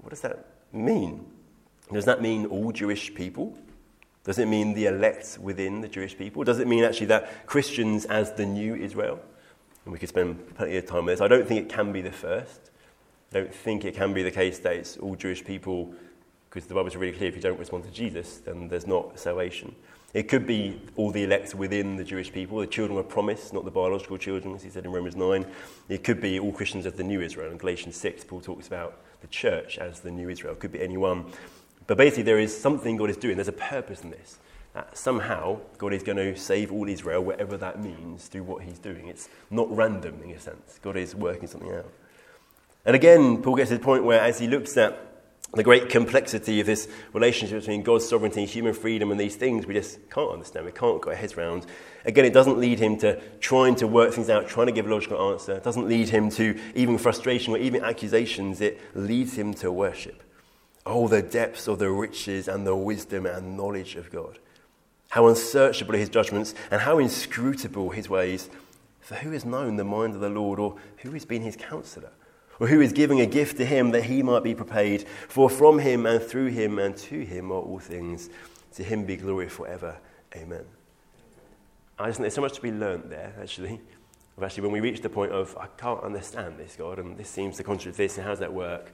What 0.00 0.10
does 0.10 0.20
that 0.20 0.46
mean? 0.72 1.26
Does 1.92 2.04
that 2.04 2.20
mean 2.20 2.46
all 2.46 2.72
Jewish 2.72 3.14
people? 3.14 3.56
Does 4.24 4.40
it 4.40 4.46
mean 4.46 4.74
the 4.74 4.86
elect 4.86 5.38
within 5.40 5.80
the 5.80 5.88
Jewish 5.88 6.18
people? 6.18 6.42
Does 6.42 6.58
it 6.58 6.66
mean 6.66 6.82
actually 6.82 7.06
that 7.06 7.46
Christians 7.46 8.04
as 8.06 8.32
the 8.32 8.44
new 8.44 8.74
Israel? 8.74 9.20
And 9.84 9.92
we 9.92 10.00
could 10.00 10.08
spend 10.08 10.56
plenty 10.56 10.76
of 10.76 10.86
time 10.86 11.04
with 11.04 11.14
this. 11.14 11.20
I 11.20 11.28
don't 11.28 11.46
think 11.46 11.60
it 11.60 11.68
can 11.68 11.92
be 11.92 12.00
the 12.00 12.10
first. 12.10 12.72
I 13.30 13.34
don't 13.34 13.54
think 13.54 13.84
it 13.84 13.94
can 13.94 14.12
be 14.12 14.24
the 14.24 14.32
case 14.32 14.58
that 14.60 14.72
it's 14.72 14.96
all 14.96 15.14
Jewish 15.14 15.44
people, 15.44 15.94
because 16.56 16.68
the 16.68 16.74
Bible's 16.74 16.96
really 16.96 17.12
clear 17.12 17.28
if 17.28 17.36
you 17.36 17.42
don't 17.42 17.58
respond 17.58 17.84
to 17.84 17.90
Jesus, 17.90 18.38
then 18.38 18.66
there's 18.68 18.86
not 18.86 19.20
salvation. 19.20 19.74
It 20.14 20.22
could 20.22 20.46
be 20.46 20.80
all 20.96 21.10
the 21.10 21.24
elect 21.24 21.54
within 21.54 21.96
the 21.96 22.04
Jewish 22.04 22.32
people, 22.32 22.60
the 22.60 22.66
children 22.66 22.98
of 22.98 23.10
promise, 23.10 23.52
not 23.52 23.66
the 23.66 23.70
biological 23.70 24.16
children, 24.16 24.54
as 24.54 24.62
he 24.62 24.70
said 24.70 24.86
in 24.86 24.90
Romans 24.90 25.16
9. 25.16 25.44
It 25.90 26.02
could 26.02 26.18
be 26.18 26.38
all 26.38 26.52
Christians 26.52 26.86
as 26.86 26.94
the 26.94 27.04
new 27.04 27.20
Israel. 27.20 27.52
In 27.52 27.58
Galatians 27.58 27.96
6, 27.96 28.24
Paul 28.24 28.40
talks 28.40 28.66
about 28.66 28.98
the 29.20 29.26
church 29.26 29.76
as 29.76 30.00
the 30.00 30.10
new 30.10 30.30
Israel. 30.30 30.54
It 30.54 30.60
could 30.60 30.72
be 30.72 30.80
anyone. 30.80 31.26
But 31.86 31.98
basically, 31.98 32.22
there 32.22 32.38
is 32.38 32.58
something 32.58 32.96
God 32.96 33.10
is 33.10 33.18
doing. 33.18 33.36
There's 33.36 33.48
a 33.48 33.52
purpose 33.52 34.00
in 34.00 34.08
this. 34.08 34.38
That 34.72 34.96
somehow, 34.96 35.60
God 35.76 35.92
is 35.92 36.02
going 36.02 36.16
to 36.16 36.34
save 36.38 36.72
all 36.72 36.88
Israel, 36.88 37.22
whatever 37.22 37.58
that 37.58 37.82
means, 37.82 38.28
through 38.28 38.44
what 38.44 38.62
he's 38.62 38.78
doing. 38.78 39.08
It's 39.08 39.28
not 39.50 39.70
random 39.76 40.22
in 40.24 40.30
a 40.30 40.40
sense. 40.40 40.80
God 40.80 40.96
is 40.96 41.14
working 41.14 41.48
something 41.48 41.70
out. 41.70 41.92
And 42.86 42.96
again, 42.96 43.42
Paul 43.42 43.56
gets 43.56 43.68
to 43.68 43.76
the 43.76 43.84
point 43.84 44.04
where, 44.04 44.22
as 44.22 44.38
he 44.38 44.46
looks 44.46 44.78
at 44.78 45.05
the 45.56 45.62
great 45.62 45.88
complexity 45.88 46.60
of 46.60 46.66
this 46.66 46.88
relationship 47.12 47.60
between 47.60 47.82
God's 47.82 48.08
sovereignty, 48.08 48.44
human 48.44 48.74
freedom, 48.74 49.10
and 49.10 49.18
these 49.18 49.36
things 49.36 49.66
we 49.66 49.74
just 49.74 49.98
can't 50.10 50.30
understand. 50.30 50.66
We 50.66 50.72
can't 50.72 51.02
get 51.02 51.10
our 51.10 51.16
heads 51.16 51.34
around. 51.34 51.66
Again, 52.04 52.24
it 52.24 52.32
doesn't 52.32 52.58
lead 52.58 52.78
him 52.78 52.98
to 52.98 53.20
trying 53.40 53.74
to 53.76 53.86
work 53.86 54.14
things 54.14 54.30
out, 54.30 54.48
trying 54.48 54.66
to 54.66 54.72
give 54.72 54.86
a 54.86 54.90
logical 54.94 55.32
answer. 55.32 55.52
It 55.52 55.64
doesn't 55.64 55.88
lead 55.88 56.10
him 56.10 56.30
to 56.30 56.58
even 56.74 56.98
frustration 56.98 57.54
or 57.54 57.58
even 57.58 57.82
accusations. 57.82 58.60
It 58.60 58.80
leads 58.94 59.36
him 59.36 59.54
to 59.54 59.72
worship. 59.72 60.22
Oh, 60.84 61.08
the 61.08 61.22
depths 61.22 61.66
of 61.66 61.78
the 61.78 61.90
riches 61.90 62.46
and 62.46 62.66
the 62.66 62.76
wisdom 62.76 63.26
and 63.26 63.56
knowledge 63.56 63.96
of 63.96 64.12
God. 64.12 64.38
How 65.08 65.26
unsearchable 65.26 65.94
are 65.94 65.98
his 65.98 66.08
judgments 66.08 66.54
and 66.70 66.82
how 66.82 66.98
inscrutable 66.98 67.90
his 67.90 68.08
ways. 68.08 68.50
For 69.00 69.14
who 69.14 69.30
has 69.30 69.44
known 69.44 69.76
the 69.76 69.84
mind 69.84 70.14
of 70.14 70.20
the 70.20 70.28
Lord 70.28 70.58
or 70.58 70.76
who 70.98 71.12
has 71.12 71.24
been 71.24 71.42
his 71.42 71.56
counselor? 71.56 72.10
Or 72.60 72.66
who 72.66 72.80
is 72.80 72.92
giving 72.92 73.20
a 73.20 73.26
gift 73.26 73.56
to 73.58 73.64
him 73.64 73.90
that 73.90 74.04
he 74.04 74.22
might 74.22 74.42
be 74.42 74.54
prepared. 74.54 75.06
For 75.28 75.50
from 75.50 75.78
him 75.78 76.06
and 76.06 76.22
through 76.22 76.48
him 76.48 76.78
and 76.78 76.96
to 76.96 77.24
him 77.24 77.50
are 77.50 77.60
all 77.60 77.78
things. 77.78 78.30
To 78.74 78.82
him 78.82 79.04
be 79.04 79.16
glory 79.16 79.48
forever. 79.48 79.96
Amen. 80.34 80.64
I 81.98 82.06
just 82.06 82.18
think 82.18 82.24
there's 82.24 82.34
so 82.34 82.42
much 82.42 82.54
to 82.54 82.62
be 82.62 82.72
learnt 82.72 83.08
there, 83.08 83.34
actually. 83.40 83.80
Actually, 84.40 84.64
when 84.64 84.72
we 84.72 84.80
reach 84.80 85.00
the 85.00 85.08
point 85.08 85.32
of, 85.32 85.56
I 85.58 85.66
can't 85.78 86.02
understand 86.02 86.58
this, 86.58 86.76
God, 86.76 86.98
and 86.98 87.16
this 87.16 87.28
seems 87.28 87.56
to 87.56 87.62
contradict 87.62 87.96
this, 87.96 88.18
and 88.18 88.24
how 88.24 88.30
does 88.30 88.40
that 88.40 88.52
work? 88.52 88.92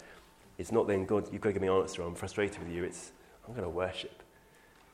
It's 0.57 0.71
not 0.71 0.87
then, 0.87 1.05
God, 1.05 1.29
you've 1.33 1.41
got 1.41 1.49
to 1.49 1.53
give 1.55 1.63
me 1.63 1.69
an 1.69 1.75
answer, 1.75 2.03
I'm 2.03 2.15
frustrated 2.15 2.61
with 2.61 2.71
you. 2.71 2.85
It's, 2.85 3.11
I'm 3.47 3.55
going 3.55 3.65
to 3.65 3.71
worship. 3.71 4.23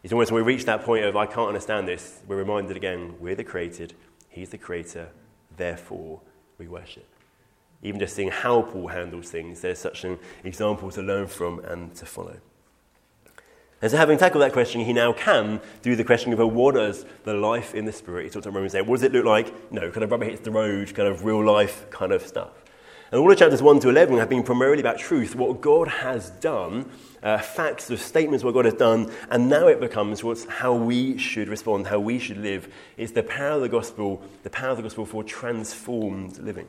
It's 0.03 0.13
almost 0.13 0.33
when 0.33 0.43
we 0.43 0.55
reach 0.55 0.65
that 0.65 0.85
point 0.85 1.05
of, 1.05 1.17
I 1.17 1.27
can't 1.27 1.49
understand 1.49 1.87
this, 1.87 2.23
we're 2.27 2.37
reminded 2.37 2.79
again, 2.79 3.17
we're 3.21 3.35
the 3.35 3.45
created, 3.45 3.93
He's 4.31 4.49
the 4.49 4.59
creator, 4.59 5.11
therefore 5.57 6.23
we 6.57 6.67
worship 6.67 7.07
even 7.83 8.01
just 8.01 8.17
seeing 8.17 8.31
how 8.31 8.63
Paul 8.63 8.89
handles 8.89 9.31
things, 9.31 9.61
there's 9.61 9.79
such 9.79 10.05
an 10.05 10.19
example 10.45 10.91
to 10.91 11.03
learn 11.03 11.27
from 11.27 11.61
and 11.61 11.95
to 11.97 12.07
follow. 12.07 12.39
And 13.81 13.91
so, 13.93 13.97
having 13.97 14.19
tackled 14.19 14.43
that 14.43 14.53
question, 14.53 14.81
he 14.81 14.93
now 14.93 15.13
can 15.13 15.61
do 15.83 15.95
the 15.95 16.03
question 16.03 16.33
of 16.33 16.41
well, 16.41 16.51
what 16.51 16.75
does 16.75 17.05
the 17.23 17.35
life 17.35 17.75
in 17.75 17.85
the 17.85 17.93
Spirit, 17.93 18.25
he 18.25 18.31
talks 18.31 18.47
about 18.47 18.57
Romans 18.57 18.75
8, 18.75 18.83
what 18.83 18.97
does 18.97 19.05
it 19.05 19.13
look 19.13 19.25
like? 19.25 19.47
You 19.71 19.81
know, 19.81 19.91
kind 19.91 20.03
of 20.03 20.11
rubber 20.11 20.25
hits 20.25 20.41
the 20.41 20.51
road, 20.51 20.93
kind 20.95 21.09
of 21.09 21.25
real 21.25 21.45
life 21.45 21.89
kind 21.91 22.11
of 22.11 22.23
stuff. 22.23 22.51
And 23.13 23.21
all 23.21 23.31
of 23.31 23.39
chapters 23.39 23.63
1 23.63 23.81
to 23.81 23.89
11 23.89 24.19
have 24.19 24.29
been 24.29 24.43
primarily 24.43 24.81
about 24.81 24.99
truth, 24.99 25.35
what 25.35 25.61
God 25.63 25.89
has 25.89 26.29
done, 26.31 26.91
uh, 27.23 27.39
facts 27.39 27.89
of 27.89 28.01
statements 28.01 28.45
what 28.45 28.53
God 28.53 28.65
has 28.65 28.75
done, 28.75 29.11
and 29.31 29.49
now 29.49 29.69
it 29.69 29.81
becomes 29.81 30.23
what's 30.23 30.45
how 30.45 30.75
we 30.75 31.17
should 31.17 31.49
respond, 31.49 31.87
how 31.87 32.01
we 32.01 32.19
should 32.19 32.39
live. 32.39 32.69
It's 32.97 33.13
the 33.13 33.23
power 33.23 33.53
of 33.53 33.63
the 33.63 33.69
gospel, 33.69 34.21
the 34.43 34.51
power 34.51 34.71
of 34.71 34.77
the 34.77 34.83
gospel 34.83 35.07
for 35.07 35.23
transformed 35.23 36.39
living. 36.39 36.67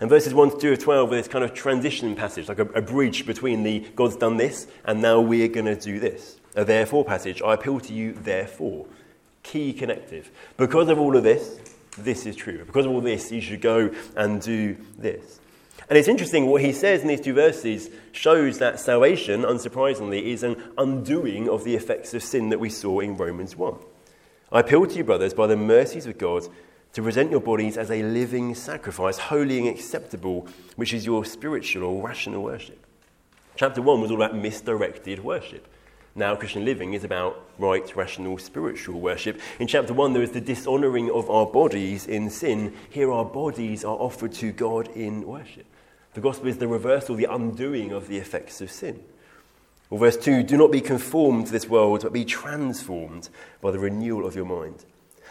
And 0.00 0.10
verses 0.10 0.34
1 0.34 0.50
to 0.50 0.58
2 0.58 0.72
of 0.72 0.78
12 0.78 1.12
are 1.12 1.14
this 1.16 1.28
kind 1.28 1.44
of 1.44 1.54
transition 1.54 2.14
passage, 2.14 2.48
like 2.48 2.58
a, 2.58 2.66
a 2.66 2.82
bridge 2.82 3.24
between 3.26 3.62
the 3.62 3.80
God's 3.94 4.16
done 4.16 4.36
this 4.36 4.66
and 4.84 5.00
now 5.00 5.20
we're 5.20 5.48
going 5.48 5.66
to 5.66 5.76
do 5.76 5.98
this. 5.98 6.38
A 6.54 6.64
therefore 6.64 7.04
passage. 7.04 7.42
I 7.42 7.54
appeal 7.54 7.80
to 7.80 7.92
you, 7.92 8.12
therefore. 8.12 8.86
Key 9.42 9.72
connective. 9.72 10.30
Because 10.56 10.88
of 10.88 10.98
all 10.98 11.16
of 11.16 11.22
this, 11.22 11.58
this 11.98 12.26
is 12.26 12.36
true. 12.36 12.64
Because 12.64 12.86
of 12.86 12.92
all 12.92 13.00
this, 13.00 13.30
you 13.32 13.40
should 13.40 13.60
go 13.60 13.90
and 14.16 14.40
do 14.40 14.76
this. 14.98 15.40
And 15.88 15.96
it's 15.96 16.08
interesting 16.08 16.46
what 16.46 16.62
he 16.62 16.72
says 16.72 17.02
in 17.02 17.08
these 17.08 17.20
two 17.20 17.34
verses 17.34 17.90
shows 18.12 18.58
that 18.58 18.80
salvation, 18.80 19.42
unsurprisingly, 19.42 20.22
is 20.24 20.42
an 20.42 20.62
undoing 20.76 21.48
of 21.48 21.64
the 21.64 21.76
effects 21.76 22.12
of 22.12 22.22
sin 22.22 22.48
that 22.48 22.58
we 22.58 22.70
saw 22.70 23.00
in 23.00 23.16
Romans 23.16 23.54
1. 23.54 23.76
I 24.50 24.60
appeal 24.60 24.86
to 24.86 24.94
you, 24.94 25.04
brothers, 25.04 25.34
by 25.34 25.46
the 25.46 25.56
mercies 25.56 26.06
of 26.06 26.18
God, 26.18 26.48
to 26.92 27.02
present 27.02 27.30
your 27.30 27.40
bodies 27.40 27.76
as 27.76 27.90
a 27.90 28.02
living 28.02 28.54
sacrifice, 28.54 29.18
holy 29.18 29.58
and 29.58 29.68
acceptable, 29.68 30.48
which 30.76 30.94
is 30.94 31.04
your 31.04 31.24
spiritual 31.24 31.84
or 31.84 32.06
rational 32.06 32.42
worship. 32.42 32.86
Chapter 33.56 33.82
1 33.82 34.00
was 34.00 34.10
all 34.10 34.22
about 34.22 34.36
misdirected 34.36 35.22
worship. 35.22 35.66
Now, 36.14 36.34
Christian 36.34 36.64
living 36.64 36.94
is 36.94 37.04
about 37.04 37.44
right, 37.58 37.94
rational, 37.94 38.38
spiritual 38.38 39.00
worship. 39.00 39.38
In 39.60 39.66
chapter 39.66 39.92
1, 39.92 40.14
there 40.14 40.22
is 40.22 40.30
the 40.30 40.40
dishonoring 40.40 41.10
of 41.10 41.28
our 41.28 41.44
bodies 41.44 42.06
in 42.06 42.30
sin. 42.30 42.74
Here, 42.88 43.12
our 43.12 43.26
bodies 43.26 43.84
are 43.84 43.96
offered 43.96 44.32
to 44.34 44.50
God 44.50 44.88
in 44.88 45.26
worship. 45.26 45.66
The 46.14 46.22
gospel 46.22 46.48
is 46.48 46.56
the 46.56 46.68
reversal, 46.68 47.14
the 47.14 47.30
undoing 47.30 47.92
of 47.92 48.08
the 48.08 48.16
effects 48.16 48.62
of 48.62 48.70
sin. 48.70 49.04
Or 49.90 49.98
verse 49.98 50.16
2 50.16 50.42
Do 50.42 50.56
not 50.56 50.72
be 50.72 50.80
conformed 50.80 51.46
to 51.46 51.52
this 51.52 51.68
world, 51.68 52.00
but 52.02 52.14
be 52.14 52.24
transformed 52.24 53.28
by 53.60 53.70
the 53.70 53.78
renewal 53.78 54.26
of 54.26 54.34
your 54.34 54.46
mind 54.46 54.86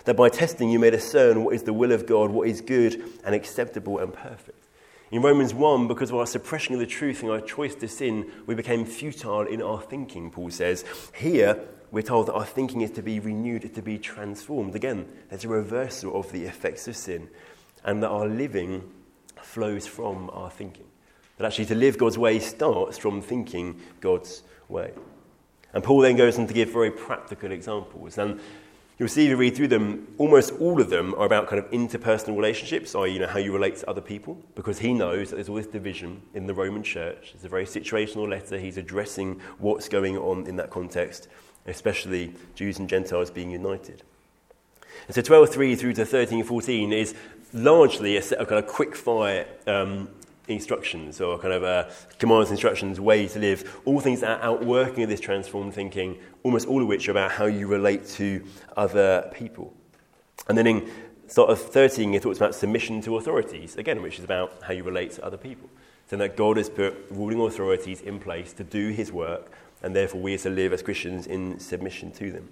that 0.05 0.15
by 0.15 0.29
testing 0.29 0.69
you 0.69 0.79
may 0.79 0.89
discern 0.89 1.43
what 1.43 1.55
is 1.55 1.63
the 1.63 1.73
will 1.73 1.91
of 1.91 2.05
God, 2.05 2.31
what 2.31 2.47
is 2.47 2.61
good 2.61 3.03
and 3.23 3.35
acceptable 3.35 3.99
and 3.99 4.13
perfect. 4.13 4.67
In 5.11 5.21
Romans 5.21 5.53
1, 5.53 5.87
because 5.87 6.09
of 6.09 6.17
our 6.17 6.25
suppression 6.25 6.73
of 6.73 6.79
the 6.79 6.87
truth 6.87 7.21
and 7.21 7.31
our 7.31 7.41
choice 7.41 7.75
to 7.75 7.87
sin, 7.87 8.31
we 8.47 8.55
became 8.55 8.85
futile 8.85 9.41
in 9.41 9.61
our 9.61 9.81
thinking, 9.81 10.31
Paul 10.31 10.49
says. 10.49 10.83
Here, 11.15 11.59
we're 11.91 12.01
told 12.01 12.27
that 12.27 12.33
our 12.33 12.45
thinking 12.45 12.81
is 12.81 12.91
to 12.91 13.03
be 13.03 13.19
renewed, 13.19 13.73
to 13.73 13.81
be 13.81 13.99
transformed. 13.99 14.75
Again, 14.75 15.07
there's 15.29 15.45
a 15.45 15.49
reversal 15.49 16.19
of 16.19 16.31
the 16.31 16.43
effects 16.45 16.87
of 16.87 16.97
sin, 16.97 17.29
and 17.83 18.01
that 18.01 18.09
our 18.09 18.27
living 18.27 18.91
flows 19.41 19.85
from 19.85 20.29
our 20.31 20.49
thinking. 20.49 20.87
That 21.37 21.45
actually 21.45 21.65
to 21.65 21.75
live 21.75 21.97
God's 21.97 22.17
way 22.17 22.39
starts 22.39 22.97
from 22.97 23.21
thinking 23.21 23.79
God's 24.01 24.41
way. 24.69 24.91
And 25.73 25.83
Paul 25.83 26.01
then 26.01 26.15
goes 26.15 26.39
on 26.39 26.47
to 26.47 26.53
give 26.53 26.69
very 26.69 26.91
practical 26.91 27.51
examples. 27.51 28.17
And 28.17 28.39
You'll 28.97 29.09
see 29.09 29.25
if 29.25 29.29
you 29.29 29.35
read 29.35 29.57
through 29.57 29.67
them, 29.67 30.07
almost 30.17 30.53
all 30.53 30.79
of 30.79 30.89
them 30.89 31.13
are 31.15 31.25
about 31.25 31.47
kind 31.47 31.61
of 31.61 31.69
interpersonal 31.71 32.37
relationships, 32.37 32.95
i.e., 32.95 33.11
you 33.11 33.19
know, 33.19 33.27
how 33.27 33.39
you 33.39 33.51
relate 33.51 33.75
to 33.77 33.89
other 33.89 33.99
people, 33.99 34.41
because 34.55 34.79
he 34.79 34.93
knows 34.93 35.29
that 35.29 35.35
there's 35.35 35.49
all 35.49 35.55
this 35.55 35.67
division 35.67 36.21
in 36.33 36.47
the 36.47 36.53
Roman 36.53 36.81
church. 36.81 37.31
It's 37.33 37.43
a 37.43 37.49
very 37.49 37.65
situational 37.65 38.29
letter. 38.29 38.57
He's 38.57 38.77
addressing 38.77 39.41
what's 39.57 39.89
going 39.89 40.17
on 40.17 40.47
in 40.47 40.55
that 40.55 40.69
context, 40.69 41.27
especially 41.65 42.33
Jews 42.55 42.79
and 42.79 42.87
Gentiles 42.87 43.29
being 43.29 43.51
united. 43.51 44.03
And 45.07 45.15
so 45.15 45.21
12.3 45.21 45.77
through 45.77 45.93
to 45.93 46.05
13.14 46.05 46.93
is 46.93 47.15
largely 47.51 48.15
a 48.15 48.21
set 48.21 48.37
of 48.37 48.47
kind 48.47 48.63
of 48.63 48.69
quick 48.69 48.95
fire 48.95 49.45
um, 49.67 50.07
instructions 50.47 51.19
or 51.19 51.37
kind 51.37 51.53
of 51.53 51.63
uh, 51.63 51.89
commands, 52.17 52.49
instructions, 52.49 52.99
ways 53.01 53.33
to 53.33 53.39
live, 53.39 53.81
all 53.83 53.99
things 53.99 54.21
that 54.21 54.39
are 54.39 54.43
outworking 54.43 55.03
of 55.03 55.09
this 55.09 55.19
transformed 55.19 55.73
thinking, 55.73 56.17
almost 56.45 56.67
all 56.67 56.79
of 56.79 56.87
which 56.87 57.07
are 57.07 57.11
about 57.11 57.31
how 57.31 57.45
you 57.45 57.65
relate 57.65 58.07
to 58.07 58.45
other 58.77 59.27
people. 59.33 59.73
And 60.47 60.55
then 60.55 60.67
in 60.67 60.87
sort 61.27 61.49
of 61.49 61.59
13, 61.59 62.13
he 62.13 62.19
talks 62.19 62.37
about 62.37 62.53
submission 62.53 63.01
to 63.01 63.17
authorities, 63.17 63.77
again, 63.77 64.03
which 64.03 64.19
is 64.19 64.23
about 64.23 64.53
how 64.61 64.71
you 64.71 64.83
relate 64.83 65.09
to 65.13 65.25
other 65.25 65.37
people. 65.37 65.67
So 66.07 66.17
that 66.17 66.37
God 66.37 66.57
has 66.57 66.69
put 66.69 66.93
ruling 67.09 67.41
authorities 67.41 68.01
in 68.01 68.19
place 68.19 68.53
to 68.53 68.63
do 68.63 68.89
his 68.89 69.11
work, 69.11 69.51
and 69.81 69.95
therefore 69.95 70.21
we 70.21 70.35
are 70.35 70.37
to 70.37 70.51
live 70.51 70.71
as 70.71 70.83
Christians 70.83 71.25
in 71.25 71.57
submission 71.59 72.11
to 72.11 72.31
them. 72.31 72.47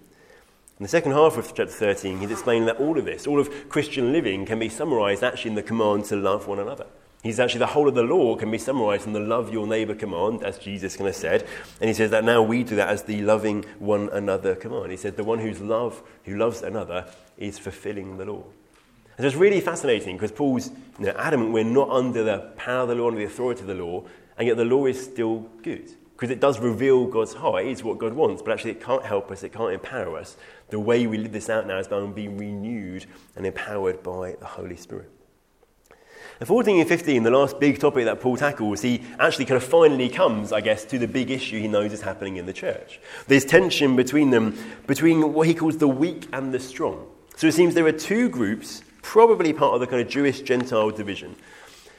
In 0.80 0.84
the 0.84 0.88
second 0.88 1.12
half 1.12 1.38
of 1.38 1.46
chapter 1.50 1.68
13, 1.68 2.18
he's 2.18 2.32
explaining 2.32 2.66
that 2.66 2.78
all 2.78 2.98
of 2.98 3.06
this, 3.06 3.28
all 3.28 3.40
of 3.40 3.70
Christian 3.70 4.12
living, 4.12 4.48
can 4.48 4.58
be 4.58 4.70
summarized 4.70 5.24
actually 5.24 5.50
in 5.50 5.56
the 5.56 5.62
command 5.62 6.06
to 6.06 6.16
love 6.16 6.48
one 6.48 6.58
another. 6.58 6.88
He's 7.24 7.40
actually 7.40 7.60
the 7.60 7.68
whole 7.68 7.88
of 7.88 7.96
the 7.96 8.04
law 8.04 8.36
can 8.36 8.52
be 8.52 8.58
summarized 8.58 9.08
in 9.08 9.14
the 9.14 9.20
love 9.22 9.52
your 9.52 9.66
neighbor 9.66 9.96
command, 9.96 10.44
as 10.44 10.58
Jesus 10.58 10.98
kind 10.98 11.08
of 11.08 11.16
said. 11.16 11.48
And 11.80 11.88
he 11.88 11.94
says 11.94 12.12
that 12.12 12.26
now 12.26 12.44
we 12.44 12.64
do 12.64 12.76
that 12.76 12.90
as 12.90 13.04
the 13.04 13.22
loving 13.22 13.64
one 13.80 14.10
another 14.10 14.56
command. 14.56 14.92
He 14.92 14.98
said 14.98 15.16
the 15.16 15.24
one 15.24 15.40
who's 15.40 15.62
love, 15.62 16.04
who 16.26 16.36
loves 16.36 16.62
another 16.62 17.08
is 17.38 17.58
fulfilling 17.58 18.18
the 18.18 18.26
law. 18.26 18.44
And 19.18 19.24
so 19.24 19.28
it's 19.28 19.38
really 19.38 19.62
fascinating 19.62 20.18
because 20.18 20.34
Paul's 20.34 20.70
you 21.00 21.06
know, 21.06 21.16
adamant 21.18 21.54
we're 21.54 21.64
not 21.64 21.90
under 21.90 22.26
the 22.26 22.40
power 22.58 22.82
of 22.82 22.90
the 22.90 22.96
law, 22.96 23.08
under 23.08 23.20
the 23.20 23.26
authority 23.26 23.62
of 23.62 23.68
the 23.68 23.76
law, 23.76 24.04
and 24.38 24.46
yet 24.46 24.58
the 24.58 24.66
law 24.66 24.86
is 24.86 25.02
still 25.02 25.48
good. 25.62 25.92
Because 26.12 26.30
it 26.30 26.42
does 26.42 26.60
reveal 26.60 27.06
God's 27.06 27.34
heart. 27.34 27.66
It 27.66 27.72
is 27.72 27.86
what 27.86 28.00
God 28.00 28.14
wants, 28.14 28.42
but 28.42 28.52
actually 28.52 28.72
it 28.72 28.82
can't 28.82 29.06
help 29.06 29.32
us, 29.32 29.44
it 29.44 29.54
can't 29.54 29.72
empower 29.72 30.18
us. 30.18 30.36
The 30.70 30.80
way 30.80 31.08
we 31.08 31.18
live 31.18 31.32
this 31.32 31.50
out 31.50 31.68
now 31.68 31.78
is 31.78 31.88
by 31.88 32.06
being 32.08 32.38
renewed 32.38 33.06
and 33.38 33.46
empowered 33.46 34.04
by 34.04 34.36
the 34.40 34.46
Holy 34.46 34.76
Spirit. 34.76 35.10
And 36.44 36.48
14 36.50 36.78
and 36.82 36.90
15, 36.90 37.24
the 37.24 37.32
last 37.32 37.58
big 37.58 37.80
topic 37.80 38.04
that 38.04 38.20
Paul 38.20 38.36
tackles, 38.36 38.82
he 38.82 39.02
actually 39.18 39.46
kind 39.46 39.56
of 39.56 39.64
finally 39.64 40.10
comes, 40.10 40.52
I 40.52 40.60
guess, 40.60 40.84
to 40.84 41.00
the 41.00 41.08
big 41.08 41.32
issue 41.32 41.58
he 41.58 41.70
knows 41.70 41.94
is 41.94 42.02
happening 42.02 42.36
in 42.36 42.46
the 42.46 42.52
church. 42.52 43.00
There's 43.30 43.46
tension 43.46 43.96
between 43.96 44.30
them, 44.30 44.58
between 44.86 45.32
what 45.32 45.48
he 45.48 45.54
calls 45.54 45.78
the 45.78 45.88
weak 45.88 46.28
and 46.34 46.54
the 46.54 46.60
strong. 46.60 47.08
So 47.38 47.48
it 47.48 47.54
seems 47.54 47.76
there 47.76 47.86
are 47.86 47.94
two 47.94 48.28
groups, 48.28 48.84
probably 49.02 49.54
part 49.54 49.74
of 49.74 49.80
the 49.80 49.88
kind 49.88 50.02
of 50.02 50.10
Jewish 50.10 50.42
Gentile 50.42 50.92
division, 50.92 51.38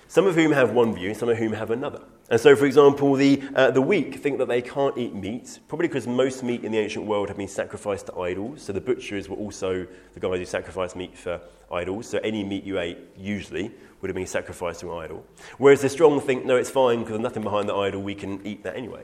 some 0.08 0.26
of 0.26 0.34
whom 0.34 0.52
have 0.52 0.72
one 0.72 0.94
view, 0.94 1.14
some 1.14 1.30
of 1.30 1.38
whom 1.38 1.54
have 1.54 1.70
another. 1.70 2.02
And 2.28 2.38
so, 2.38 2.54
for 2.54 2.66
example, 2.66 3.14
the, 3.14 3.42
uh, 3.54 3.70
the 3.70 3.80
weak 3.80 4.16
think 4.16 4.38
that 4.38 4.48
they 4.48 4.60
can't 4.60 4.96
eat 4.98 5.14
meat, 5.14 5.58
probably 5.68 5.88
because 5.88 6.06
most 6.06 6.42
meat 6.42 6.64
in 6.64 6.72
the 6.72 6.78
ancient 6.78 7.06
world 7.06 7.28
had 7.28 7.38
been 7.38 7.48
sacrificed 7.48 8.06
to 8.06 8.18
idols. 8.18 8.62
So 8.62 8.74
the 8.74 8.80
butchers 8.80 9.28
were 9.28 9.36
also 9.36 9.86
the 10.12 10.20
guys 10.20 10.38
who 10.38 10.44
sacrificed 10.44 10.96
meat 10.96 11.16
for 11.16 11.40
idols. 11.70 12.08
So 12.08 12.18
any 12.18 12.44
meat 12.44 12.64
you 12.64 12.78
ate, 12.78 12.98
usually, 13.16 13.72
would 14.05 14.10
have 14.10 14.14
been 14.14 14.26
sacrificed 14.26 14.81
to 14.81 14.93
an 14.93 15.02
idol. 15.02 15.24
Whereas 15.56 15.81
the 15.81 15.89
strong 15.89 16.20
think, 16.20 16.44
no, 16.44 16.56
it's 16.56 16.68
fine 16.68 16.98
because 16.98 17.12
there's 17.12 17.22
nothing 17.22 17.43
behind 17.43 17.70
the 17.70 17.74
idol, 17.74 18.02
we 18.02 18.14
can 18.14 18.47
eat 18.47 18.62
that 18.64 18.76
anyway. 18.76 19.02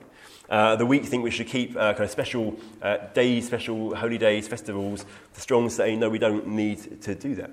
Uh, 0.51 0.77
the 0.77 0.85
weak 0.85 1.06
think 1.06 1.24
we 1.24 1.31
should 1.31 1.47
keep 1.47 1.74
uh, 1.74 1.94
kind 1.94 2.05
of 2.05 2.10
special 2.10 2.59
uh, 2.82 2.98
days, 3.14 3.47
special 3.47 3.97
holy 3.97 4.18
days, 4.18 4.47
festivals. 4.47 5.06
The 5.32 5.40
strong 5.40 5.70
say, 5.70 5.97
no, 5.97 6.10
we 6.10 6.18
don't 6.18 6.48
need 6.48 7.01
to 7.01 7.14
do 7.14 7.35
that. 7.36 7.51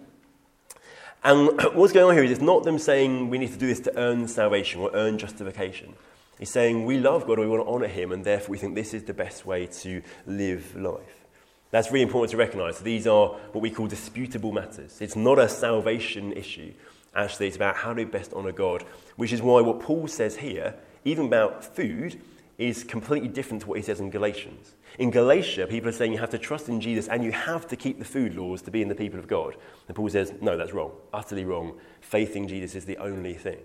And 1.24 1.52
what's 1.74 1.94
going 1.94 2.10
on 2.10 2.16
here 2.16 2.24
is 2.26 2.32
it's 2.32 2.42
not 2.42 2.66
them 2.66 2.80
saying 2.80 3.30
we 3.30 3.38
need 3.38 3.54
to 3.54 3.58
do 3.58 3.68
this 3.68 3.80
to 3.80 3.98
earn 3.98 4.28
salvation 4.28 4.82
or 4.82 4.92
earn 4.94 5.18
justification. 5.18 5.94
He's 6.38 6.50
saying 6.50 6.84
we 6.84 6.98
love 6.98 7.28
God 7.28 7.40
we 7.40 7.48
want 7.48 7.64
to 7.66 7.72
honour 7.72 7.88
Him, 7.88 8.12
and 8.12 8.26
therefore 8.26 8.52
we 8.52 8.58
think 8.58 8.76
this 8.76 8.94
is 8.94 9.06
the 9.06 9.14
best 9.14 9.46
way 9.46 9.68
to 9.68 10.02
live 10.26 10.76
life. 10.76 11.24
That's 11.72 11.92
really 11.92 12.04
important 12.04 12.32
to 12.32 12.38
recognise. 12.38 12.80
These 12.80 13.08
are 13.08 13.28
what 13.28 13.62
we 13.62 13.70
call 13.70 13.88
disputable 13.88 14.52
matters. 14.52 15.02
It's 15.02 15.16
not 15.16 15.40
a 15.40 15.50
salvation 15.50 16.34
issue. 16.34 16.74
Actually, 17.18 17.48
it's 17.48 17.56
about 17.56 17.76
how 17.76 17.94
we 17.94 18.06
best 18.06 18.32
honour 18.32 18.52
God, 18.52 18.84
which 19.16 19.34
is 19.34 19.42
why 19.42 19.60
what 19.60 19.80
Paul 19.80 20.08
says 20.08 20.38
here, 20.38 20.76
even 21.04 21.26
about 21.26 21.76
food, 21.76 22.22
is 22.58 22.84
completely 22.84 23.28
different 23.28 23.62
to 23.62 23.68
what 23.68 23.78
he 23.78 23.84
says 23.84 24.00
in 24.00 24.10
Galatians. 24.10 24.76
In 24.98 25.12
Galatia, 25.12 25.68
people 25.68 25.90
are 25.90 25.94
saying 25.94 26.12
you 26.12 26.20
have 26.20 26.30
to 26.30 26.38
trust 26.38 26.70
in 26.70 26.80
Jesus 26.80 27.08
and 27.08 27.24
you 27.24 27.32
have 27.32 27.68
to 27.68 27.76
keep 27.76 28.00
the 28.00 28.06
food 28.06 28.36
laws 28.36 28.62
to 28.64 28.72
be 28.72 28.82
in 28.82 28.88
the 28.88 28.96
people 28.96 29.20
of 29.20 29.28
God. 29.28 29.56
And 29.88 29.96
Paul 29.96 30.10
says, 30.10 30.34
no, 30.42 30.56
that's 30.58 30.74
wrong, 30.74 30.92
utterly 31.14 31.44
wrong. 31.44 31.78
Faith 32.02 32.36
in 32.36 32.48
Jesus 32.48 32.76
is 32.76 32.86
the 32.86 32.98
only 32.98 33.34
thing. 33.34 33.60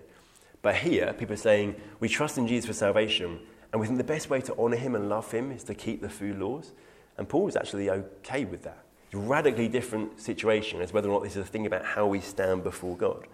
But 0.62 0.76
here, 0.76 1.12
people 1.12 1.34
are 1.34 1.38
saying 1.38 1.74
we 2.00 2.08
trust 2.08 2.38
in 2.38 2.46
Jesus 2.46 2.66
for 2.66 2.74
salvation 2.74 3.40
and 3.72 3.80
we 3.80 3.86
think 3.86 3.98
the 3.98 4.04
best 4.04 4.30
way 4.30 4.40
to 4.42 4.56
honour 4.56 4.76
him 4.76 4.94
and 4.94 5.08
love 5.08 5.30
him 5.30 5.50
is 5.52 5.64
to 5.64 5.74
keep 5.74 6.02
the 6.02 6.10
food 6.10 6.38
laws. 6.38 6.72
And 7.16 7.28
Paul 7.28 7.48
is 7.48 7.56
actually 7.56 7.90
okay 7.90 8.44
with 8.44 8.62
that. 8.62 8.84
It's 9.06 9.14
a 9.14 9.18
radically 9.18 9.68
different 9.68 10.20
situation 10.20 10.80
as 10.80 10.92
whether 10.92 11.08
or 11.08 11.12
not 11.12 11.22
this 11.24 11.36
is 11.36 11.44
a 11.46 11.48
thing 11.48 11.66
about 11.66 11.84
how 11.84 12.06
we 12.06 12.20
stand 12.20 12.62
before 12.62 12.96
God. 12.96 13.26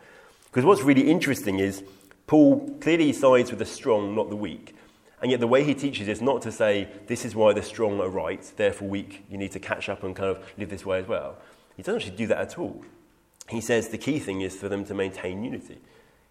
Because 0.50 0.64
what's 0.64 0.82
really 0.82 1.10
interesting 1.10 1.58
is 1.58 1.82
Paul 2.26 2.76
clearly 2.80 3.12
sides 3.12 3.50
with 3.50 3.58
the 3.58 3.66
strong, 3.66 4.14
not 4.14 4.30
the 4.30 4.36
weak. 4.36 4.74
And 5.20 5.30
yet, 5.30 5.40
the 5.40 5.48
way 5.48 5.64
he 5.64 5.74
teaches 5.74 6.06
is 6.06 6.22
not 6.22 6.42
to 6.42 6.52
say, 6.52 6.88
this 7.08 7.24
is 7.24 7.34
why 7.34 7.52
the 7.52 7.62
strong 7.62 8.00
are 8.00 8.08
right, 8.08 8.42
therefore, 8.56 8.88
weak, 8.88 9.24
you 9.28 9.36
need 9.36 9.50
to 9.52 9.58
catch 9.58 9.88
up 9.88 10.04
and 10.04 10.14
kind 10.14 10.30
of 10.30 10.44
live 10.56 10.70
this 10.70 10.86
way 10.86 11.00
as 11.00 11.08
well. 11.08 11.36
He 11.76 11.82
doesn't 11.82 12.02
actually 12.02 12.16
do 12.16 12.26
that 12.28 12.38
at 12.38 12.58
all. 12.58 12.84
He 13.48 13.60
says 13.60 13.88
the 13.88 13.98
key 13.98 14.18
thing 14.18 14.42
is 14.42 14.54
for 14.54 14.68
them 14.68 14.84
to 14.84 14.94
maintain 14.94 15.42
unity. 15.42 15.78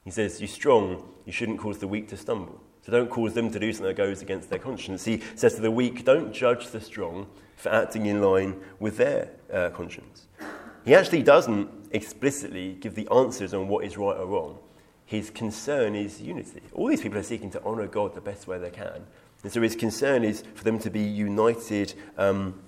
He 0.05 0.11
says, 0.11 0.39
You're 0.39 0.47
strong, 0.47 1.03
you 1.25 1.33
shouldn't 1.33 1.59
cause 1.59 1.79
the 1.79 1.87
weak 1.87 2.07
to 2.09 2.17
stumble. 2.17 2.61
So 2.85 2.91
don't 2.93 3.09
cause 3.09 3.33
them 3.33 3.51
to 3.51 3.59
do 3.59 3.73
something 3.73 3.87
that 3.87 3.97
goes 3.97 4.21
against 4.21 4.49
their 4.49 4.59
conscience. 4.59 5.03
He 5.03 5.21
says 5.35 5.55
to 5.55 5.61
the 5.61 5.71
weak, 5.71 6.05
Don't 6.05 6.31
judge 6.31 6.67
the 6.67 6.79
strong 6.79 7.27
for 7.57 7.69
acting 7.69 8.05
in 8.05 8.21
line 8.21 8.61
with 8.79 8.95
their 8.97 9.31
uh, 9.51 9.69
conscience. 9.71 10.27
He 10.87 10.95
actually 10.95 11.21
doesn't 11.21 11.69
explicitly 11.91 12.73
give 12.79 12.95
the 12.95 13.07
answers 13.09 13.53
on 13.53 13.67
what 13.67 13.85
is 13.85 13.95
right 13.97 14.17
or 14.17 14.25
wrong 14.25 14.57
his 15.07 15.29
concern 15.29 15.95
is 15.95 16.21
unity. 16.21 16.61
All 16.73 16.87
these 16.87 17.01
people 17.01 17.17
are 17.17 17.23
seeking 17.23 17.49
to 17.51 17.63
honour 17.63 17.87
God 17.87 18.13
the 18.13 18.21
best 18.21 18.45
way 18.45 18.59
they 18.59 18.69
can. 18.69 19.07
And 19.41 19.51
so 19.51 19.61
his 19.61 19.73
concern 19.73 20.25
is 20.25 20.43
for 20.53 20.65
them 20.65 20.79
to 20.79 20.89
be 20.89 20.99
united 20.99 21.93
um, 22.17 22.59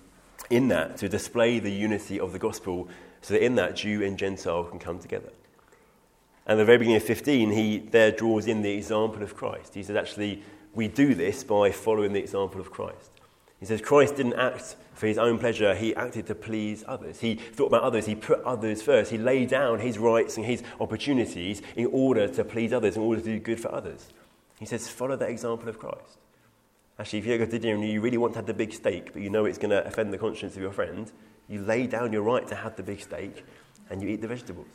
in 0.50 0.70
that, 0.70 0.96
to 0.98 1.10
display 1.10 1.60
the 1.60 1.70
unity 1.70 2.18
of 2.18 2.32
the 2.32 2.40
gospel, 2.40 2.88
so 3.22 3.34
that 3.34 3.44
in 3.44 3.56
that 3.56 3.76
Jew 3.76 4.02
and 4.04 4.18
Gentile 4.18 4.64
can 4.64 4.80
come 4.80 5.00
together. 5.00 5.32
And 6.46 6.54
at 6.54 6.62
the 6.62 6.66
very 6.66 6.78
beginning 6.78 7.02
of 7.02 7.04
15, 7.04 7.52
he 7.52 7.80
there 7.80 8.12
draws 8.12 8.48
in 8.48 8.62
the 8.62 8.72
example 8.72 9.22
of 9.22 9.36
Christ. 9.36 9.76
He 9.76 9.84
says, 9.84 9.98
actually, 9.98 10.41
we 10.74 10.88
do 10.88 11.14
this 11.14 11.44
by 11.44 11.72
following 11.72 12.14
the 12.14 12.22
example 12.22 12.62
of 12.62 12.72
Christ. 12.72 13.12
He 13.60 13.65
says, 13.65 13.81
Christ 13.81 14.15
didn't 14.15 14.34
act 14.34 14.76
for 14.94 15.07
his 15.07 15.18
own 15.18 15.38
pleasure, 15.38 15.76
he 15.76 15.95
acted 15.95 16.27
to 16.27 16.36
please 16.36 16.84
others. 16.88 17.19
He 17.19 17.36
thought 17.36 17.68
about 17.68 17.84
others, 17.84 18.06
he 18.06 18.15
put 18.15 18.41
others 18.44 18.81
first. 18.81 19.11
He 19.11 19.18
laid 19.18 19.49
down 19.49 19.80
his 19.80 19.98
rights 19.98 20.38
and 20.38 20.45
his 20.45 20.64
opportunities 20.80 21.61
in 21.76 21.88
order 21.88 22.27
to 22.27 22.44
please 22.44 22.73
others, 22.73 22.95
in 22.95 23.02
order 23.02 23.22
to 23.22 23.27
do 23.27 23.40
good 23.40 23.60
for 23.60 23.73
others. 23.73 24.07
He 24.60 24.65
says, 24.65 24.88
follow 24.88 25.15
that 25.15 25.30
example 25.30 25.69
of 25.69 25.80
Christ. 25.80 26.18
Actually, 26.98 27.19
if 27.19 27.26
you 27.26 27.38
go 27.38 27.45
to 27.45 27.60
dinner 27.60 27.76
and 27.76 27.90
you 27.90 28.02
really 28.02 28.18
want 28.18 28.34
to 28.34 28.40
have 28.40 28.45
the 28.45 28.53
big 28.53 28.73
steak, 28.73 29.14
but 29.14 29.22
you 29.22 29.30
know 29.30 29.45
it's 29.45 29.57
going 29.57 29.69
to 29.69 29.86
offend 29.86 30.11
the 30.11 30.18
conscience 30.18 30.56
of 30.56 30.61
your 30.61 30.73
friend, 30.73 31.11
you 31.48 31.61
lay 31.61 31.88
down 31.88 32.11
your 32.11 32.23
right 32.23 32.45
to 32.48 32.56
have 32.56 32.76
the 32.76 32.84
big 32.84 32.99
steak 32.99 33.45
and 33.90 34.02
you 34.02 34.10
eat 34.10 34.22
the 34.22 34.27
vegetables. 34.27 34.68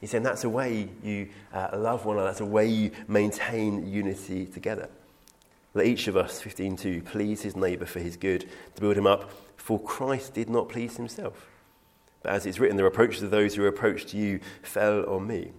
He's 0.00 0.10
saying 0.10 0.22
that's 0.22 0.44
a 0.44 0.48
way 0.48 0.88
you 1.02 1.28
uh, 1.52 1.70
love 1.74 2.04
one 2.04 2.16
another, 2.16 2.30
that's 2.30 2.40
a 2.40 2.46
way 2.46 2.66
you 2.68 2.90
maintain 3.08 3.86
unity 3.86 4.46
together. 4.46 4.88
Let 5.72 5.86
each 5.86 6.08
of 6.08 6.16
us, 6.16 6.42
15.2, 6.42 7.04
please 7.04 7.42
his 7.42 7.54
neighbour 7.54 7.86
for 7.86 8.00
his 8.00 8.16
good, 8.16 8.48
to 8.74 8.80
build 8.80 8.96
him 8.96 9.06
up, 9.06 9.30
for 9.56 9.78
Christ 9.78 10.34
did 10.34 10.50
not 10.50 10.68
please 10.68 10.96
himself. 10.96 11.48
But 12.22 12.32
as 12.32 12.44
it's 12.44 12.58
written, 12.58 12.76
the 12.76 12.84
reproaches 12.84 13.22
of 13.22 13.30
those 13.30 13.54
who 13.54 13.64
approached 13.66 14.12
you 14.12 14.40
fell 14.62 15.08
on 15.08 15.26
me. 15.26 15.52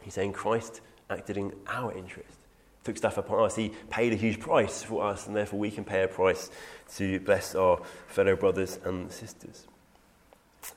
He's 0.00 0.14
saying 0.14 0.32
Christ 0.32 0.80
acted 1.10 1.36
in 1.36 1.52
our 1.66 1.92
interest, 1.92 2.38
took 2.82 2.96
stuff 2.96 3.18
upon 3.18 3.44
us. 3.44 3.54
He 3.54 3.72
paid 3.90 4.12
a 4.12 4.16
huge 4.16 4.40
price 4.40 4.82
for 4.82 5.04
us, 5.04 5.26
and 5.26 5.36
therefore 5.36 5.58
we 5.58 5.70
can 5.70 5.84
pay 5.84 6.02
a 6.02 6.08
price 6.08 6.50
to 6.96 7.20
bless 7.20 7.54
our 7.54 7.80
fellow 8.08 8.34
brothers 8.34 8.80
and 8.84 9.12
sisters. 9.12 9.66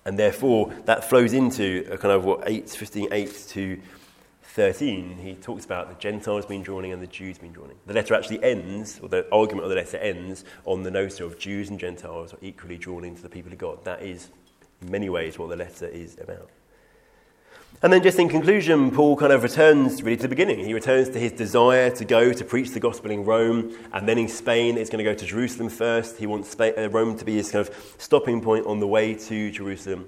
And 0.04 0.18
therefore, 0.18 0.74
that 0.86 1.10
flows 1.10 1.34
into 1.34 1.88
a 1.92 1.98
kind 1.98 2.12
of 2.14 2.26
what 2.26 2.44
8, 2.46 2.70
15, 2.70 3.08
8 3.12 3.46
to 3.50 3.80
13, 4.56 5.18
he 5.18 5.36
talks 5.36 5.66
about 5.66 5.90
the 5.90 5.96
Gentiles 5.96 6.46
being 6.46 6.64
drawn 6.64 6.86
in 6.86 6.94
and 6.94 7.02
the 7.02 7.08
Jews 7.08 7.38
being 7.38 7.52
drawn 7.52 7.72
in. 7.72 7.76
The 7.88 7.94
letter 7.94 8.14
actually 8.14 8.42
ends, 8.42 9.02
or 9.04 9.10
the 9.10 9.28
argument 9.30 9.66
of 9.66 9.70
the 9.70 9.76
letter 9.76 9.98
ends, 9.98 10.46
on 10.64 10.82
the 10.84 10.92
notion 10.92 11.26
of 11.26 11.38
Jews 11.38 11.70
and 11.70 11.78
Gentiles 11.78 12.34
are 12.34 12.38
equally 12.42 12.78
drawn 12.78 13.04
into 13.04 13.22
the 13.22 13.28
people 13.28 13.52
of 13.52 13.58
God. 13.58 13.84
That 13.84 14.02
is, 14.02 14.30
in 14.82 14.90
many 14.90 15.10
ways, 15.10 15.38
what 15.38 15.50
the 15.50 15.58
letter 15.58 15.88
is 15.88 16.18
about. 16.22 16.50
And 17.84 17.92
then, 17.92 18.02
just 18.02 18.18
in 18.18 18.30
conclusion, 18.30 18.92
Paul 18.92 19.18
kind 19.18 19.34
of 19.34 19.44
returns 19.44 20.02
really 20.02 20.16
to 20.16 20.24
the 20.24 20.30
beginning. 20.30 20.64
He 20.64 20.74
returns 20.74 21.10
to 21.10 21.20
his 21.20 21.34
desire 21.34 21.90
to 21.90 22.06
go 22.06 22.32
to 22.32 22.46
preach 22.46 22.72
the 22.72 22.80
gospel 22.80 23.12
in 23.12 23.26
Rome, 23.26 23.78
and 23.92 24.08
then 24.08 24.18
in 24.18 24.30
Spain, 24.30 24.78
it's 24.78 24.90
going 24.90 25.04
to 25.04 25.12
go 25.12 25.14
to 25.14 25.26
Jerusalem 25.26 25.68
first. 25.68 26.16
He 26.16 26.28
wants 26.28 26.58
uh, 26.58 26.88
Rome 26.90 27.18
to 27.18 27.26
be 27.26 27.34
his 27.34 27.52
kind 27.52 27.68
of 27.68 27.96
stopping 27.98 28.40
point 28.40 28.66
on 28.68 28.80
the 28.80 28.88
way 28.88 29.16
to 29.16 29.52
Jerusalem. 29.52 30.08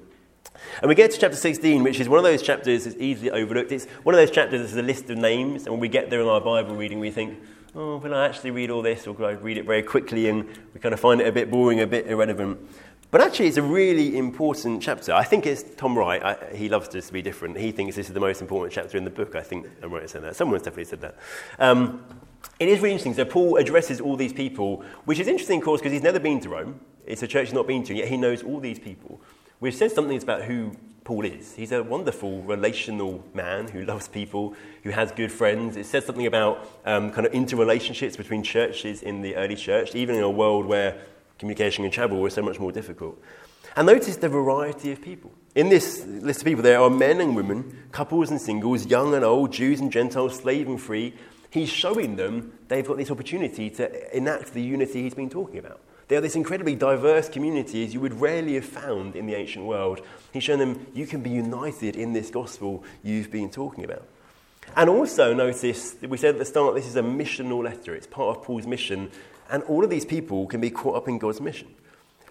And 0.81 0.89
we 0.89 0.95
get 0.95 1.11
to 1.11 1.19
chapter 1.19 1.37
16, 1.37 1.83
which 1.83 1.99
is 1.99 2.09
one 2.09 2.17
of 2.17 2.23
those 2.23 2.41
chapters 2.41 2.85
that's 2.85 2.97
easily 2.97 3.31
overlooked. 3.31 3.71
It's 3.71 3.85
one 4.03 4.15
of 4.15 4.19
those 4.19 4.31
chapters 4.31 4.61
that's 4.61 4.75
a 4.75 4.81
list 4.81 5.09
of 5.09 5.17
names, 5.17 5.63
and 5.63 5.71
when 5.71 5.79
we 5.79 5.87
get 5.87 6.09
there 6.09 6.21
in 6.21 6.27
our 6.27 6.41
Bible 6.41 6.75
reading, 6.75 6.99
we 6.99 7.11
think, 7.11 7.39
oh, 7.75 7.97
will 7.97 8.13
I 8.13 8.25
actually 8.25 8.51
read 8.51 8.69
all 8.69 8.81
this, 8.81 9.07
or 9.07 9.13
will 9.13 9.25
I 9.25 9.31
read 9.31 9.57
it 9.57 9.65
very 9.65 9.83
quickly, 9.83 10.29
and 10.29 10.47
we 10.73 10.79
kind 10.79 10.93
of 10.93 10.99
find 10.99 11.21
it 11.21 11.27
a 11.27 11.31
bit 11.31 11.49
boring, 11.49 11.81
a 11.81 11.87
bit 11.87 12.07
irrelevant. 12.07 12.59
But 13.09 13.21
actually, 13.21 13.47
it's 13.47 13.57
a 13.57 13.63
really 13.63 14.17
important 14.17 14.83
chapter. 14.83 15.13
I 15.13 15.23
think 15.23 15.45
it's 15.45 15.63
Tom 15.77 15.97
Wright. 15.97 16.21
I, 16.21 16.53
he 16.53 16.67
loves 16.67 16.89
this 16.89 17.07
to 17.07 17.13
be 17.13 17.21
different. 17.21 17.57
He 17.57 17.71
thinks 17.71 17.95
this 17.95 18.09
is 18.09 18.13
the 18.13 18.19
most 18.19 18.41
important 18.41 18.73
chapter 18.73 18.97
in 18.97 19.05
the 19.05 19.09
book. 19.09 19.33
I 19.35 19.41
think 19.41 19.65
I'm 19.81 19.93
right 19.93 20.01
in 20.01 20.09
saying 20.09 20.25
that. 20.25 20.35
Someone's 20.35 20.63
definitely 20.63 20.85
said 20.85 21.01
that. 21.01 21.15
Um, 21.57 22.03
it 22.59 22.67
is 22.67 22.79
really 22.79 22.91
interesting. 22.91 23.13
So 23.13 23.23
Paul 23.23 23.57
addresses 23.57 24.01
all 24.01 24.17
these 24.17 24.33
people, 24.33 24.83
which 25.05 25.19
is 25.19 25.27
interesting, 25.27 25.59
of 25.59 25.65
course, 25.65 25.79
because 25.79 25.93
he's 25.93 26.03
never 26.03 26.19
been 26.19 26.41
to 26.41 26.49
Rome. 26.49 26.81
It's 27.05 27.23
a 27.23 27.27
church 27.27 27.47
he's 27.47 27.53
not 27.53 27.67
been 27.67 27.83
to, 27.83 27.95
yet 27.95 28.09
he 28.09 28.17
knows 28.17 28.43
all 28.43 28.59
these 28.59 28.79
people 28.79 29.21
which 29.59 29.75
says 29.75 29.93
something 29.93 30.21
about 30.21 30.43
who 30.43 30.71
Paul 31.03 31.23
is. 31.23 31.53
He's 31.53 31.71
a 31.71 31.81
wonderful, 31.83 32.41
relational 32.43 33.23
man 33.33 33.69
who 33.69 33.85
loves 33.85 34.07
people, 34.07 34.55
who 34.83 34.89
has 34.89 35.11
good 35.11 35.31
friends. 35.31 35.77
It 35.77 35.85
says 35.85 36.05
something 36.05 36.25
about 36.25 36.67
um, 36.85 37.11
kind 37.11 37.25
of 37.25 37.31
interrelationships 37.31 38.17
between 38.17 38.43
churches 38.43 39.01
in 39.01 39.21
the 39.21 39.35
early 39.37 39.55
church, 39.55 39.95
even 39.95 40.15
in 40.15 40.23
a 40.23 40.29
world 40.29 40.65
where 40.65 40.99
communication 41.39 41.85
and 41.85 41.93
travel 41.93 42.19
were 42.19 42.29
so 42.29 42.41
much 42.41 42.59
more 42.59 42.73
difficult. 42.73 43.17
And 43.77 43.87
notice 43.87 44.17
the 44.17 44.27
variety 44.27 44.91
of 44.91 45.01
people. 45.01 45.31
In 45.55 45.69
this 45.69 46.05
list 46.05 46.41
of 46.41 46.45
people, 46.45 46.63
there 46.63 46.81
are 46.81 46.89
men 46.89 47.21
and 47.21 47.35
women, 47.35 47.85
couples 47.91 48.29
and 48.29 48.41
singles, 48.41 48.85
young 48.87 49.13
and 49.13 49.23
old, 49.23 49.53
Jews 49.53 49.79
and 49.79 49.91
Gentiles, 49.91 50.35
slave 50.35 50.67
and 50.67 50.81
free. 50.81 51.13
He's 51.51 51.69
showing 51.69 52.15
them 52.15 52.53
they've 52.67 52.85
got 52.85 52.97
this 52.97 53.11
opportunity 53.11 53.69
to 53.69 54.17
enact 54.17 54.53
the 54.53 54.61
unity 54.61 55.03
he's 55.03 55.13
been 55.13 55.29
talking 55.29 55.59
about. 55.59 55.79
They 56.07 56.15
are 56.15 56.21
this 56.21 56.35
incredibly 56.35 56.75
diverse 56.75 57.27
community 57.27 57.83
as 57.83 57.93
you 57.93 57.99
would 57.99 58.21
rarely 58.21 58.55
have 58.55 58.65
found 58.65 59.15
in 59.15 59.25
the 59.25 59.35
ancient 59.35 59.65
world. 59.65 60.01
He's 60.31 60.43
shown 60.43 60.59
them 60.59 60.87
you 60.93 61.05
can 61.05 61.21
be 61.21 61.29
united 61.29 61.95
in 61.97 62.13
this 62.13 62.29
gospel 62.29 62.83
you've 63.03 63.29
been 63.29 63.49
talking 63.49 63.83
about. 63.83 64.07
And 64.75 64.89
also 64.89 65.33
notice, 65.33 65.91
that 65.91 66.09
we 66.09 66.17
said 66.17 66.35
at 66.35 66.39
the 66.39 66.45
start, 66.45 66.75
this 66.75 66.85
is 66.85 66.95
a 66.95 67.01
missional 67.01 67.63
letter. 67.63 67.93
It's 67.93 68.07
part 68.07 68.37
of 68.37 68.43
Paul's 68.43 68.67
mission. 68.67 69.11
And 69.49 69.63
all 69.63 69.83
of 69.83 69.89
these 69.89 70.05
people 70.05 70.47
can 70.47 70.61
be 70.61 70.69
caught 70.69 70.95
up 70.95 71.07
in 71.07 71.17
God's 71.17 71.41
mission. 71.41 71.73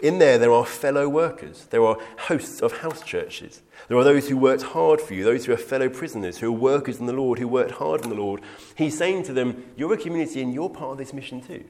In 0.01 0.19
there, 0.19 0.37
there 0.37 0.53
are 0.53 0.67
fellow 0.67 1.09
workers. 1.09 1.67
There 1.71 1.85
are 1.85 1.97
hosts 2.19 2.61
of 2.61 2.79
house 2.79 3.03
churches. 3.03 3.63
There 3.89 3.97
are 3.97 4.05
those 4.05 4.29
who 4.29 4.37
worked 4.37 4.63
hard 4.63 5.01
for 5.01 5.15
you, 5.15 5.25
those 5.25 5.47
who 5.47 5.53
are 5.53 5.59
fellow 5.59 5.89
prisoners, 5.89 6.39
who 6.39 6.49
are 6.49 6.53
workers 6.53 7.01
in 7.01 7.07
the 7.07 7.15
Lord, 7.15 7.39
who 7.39 7.49
worked 7.49 7.73
hard 7.73 8.05
in 8.05 8.11
the 8.11 8.17
Lord. 8.17 8.43
He's 8.75 8.97
saying 8.97 9.23
to 9.25 9.33
them, 9.33 9.65
You're 9.75 9.95
a 9.95 9.99
community 9.99 10.43
and 10.43 10.53
you're 10.53 10.69
part 10.69 10.93
of 10.93 10.99
this 10.99 11.15
mission 11.15 11.41
too. 11.41 11.65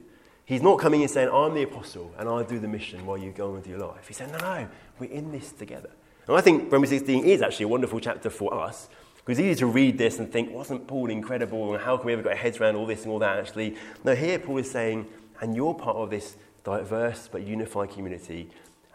He's 0.47 0.61
not 0.61 0.79
coming 0.79 1.01
and 1.01 1.11
saying, 1.11 1.29
I'm 1.29 1.53
the 1.53 1.63
apostle 1.63 2.09
and 2.17 2.29
I'll 2.29 2.41
do 2.41 2.57
the 2.57 2.69
mission 2.69 3.05
while 3.05 3.17
you 3.17 3.31
go 3.31 3.49
on 3.49 3.55
with 3.55 3.67
your 3.67 3.79
life. 3.79 4.07
He 4.07 4.13
said, 4.13 4.31
No, 4.31 4.37
no, 4.37 4.69
we're 4.97 5.11
in 5.11 5.29
this 5.33 5.51
together. 5.51 5.89
And 6.25 6.37
I 6.37 6.41
think 6.41 6.71
Romans 6.71 6.89
16 6.89 7.25
is 7.25 7.41
actually 7.41 7.65
a 7.65 7.67
wonderful 7.67 7.99
chapter 7.99 8.29
for 8.29 8.53
us 8.53 8.87
because 9.17 9.39
it's 9.39 9.45
easy 9.45 9.59
to 9.59 9.65
read 9.65 9.97
this 9.97 10.19
and 10.19 10.31
think, 10.31 10.49
Wasn't 10.51 10.87
Paul 10.87 11.09
incredible? 11.09 11.73
And 11.73 11.83
how 11.83 11.97
can 11.97 12.05
we 12.05 12.13
ever 12.13 12.21
get 12.21 12.31
our 12.31 12.37
heads 12.37 12.59
around 12.61 12.77
all 12.77 12.85
this 12.85 13.03
and 13.03 13.11
all 13.11 13.19
that? 13.19 13.39
Actually, 13.39 13.75
no, 14.05 14.15
here 14.15 14.39
Paul 14.39 14.59
is 14.59 14.71
saying, 14.71 15.05
And 15.41 15.53
you're 15.53 15.73
part 15.73 15.97
of 15.97 16.09
this 16.09 16.37
diverse 16.63 17.27
but 17.29 17.45
unified 17.45 17.89
community, 17.89 18.49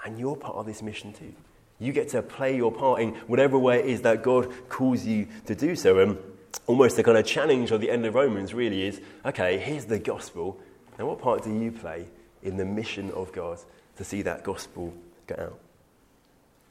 and 0.06 0.18
you're 0.18 0.36
part 0.36 0.56
of 0.56 0.64
this 0.64 0.80
mission 0.80 1.12
too. 1.12 1.34
You 1.78 1.92
get 1.92 2.08
to 2.10 2.22
play 2.22 2.56
your 2.56 2.72
part 2.72 3.02
in 3.02 3.10
whatever 3.26 3.58
way 3.58 3.80
it 3.80 3.86
is 3.86 4.00
that 4.02 4.22
God 4.22 4.50
calls 4.70 5.04
you 5.04 5.26
to 5.44 5.54
do 5.54 5.76
so. 5.76 5.98
And 5.98 6.16
almost 6.66 6.96
the 6.96 7.04
kind 7.04 7.18
of 7.18 7.26
challenge 7.26 7.72
of 7.72 7.82
the 7.82 7.90
end 7.90 8.06
of 8.06 8.14
Romans 8.14 8.54
really 8.54 8.86
is 8.86 9.02
okay, 9.26 9.58
here's 9.58 9.84
the 9.84 9.98
gospel. 9.98 10.58
Now, 11.02 11.08
what 11.08 11.18
part 11.18 11.42
do 11.42 11.52
you 11.52 11.72
play 11.72 12.06
in 12.44 12.56
the 12.56 12.64
mission 12.64 13.10
of 13.10 13.32
God 13.32 13.58
to 13.96 14.04
see 14.04 14.22
that 14.22 14.44
gospel 14.44 14.94
get 15.26 15.40
out? 15.40 15.58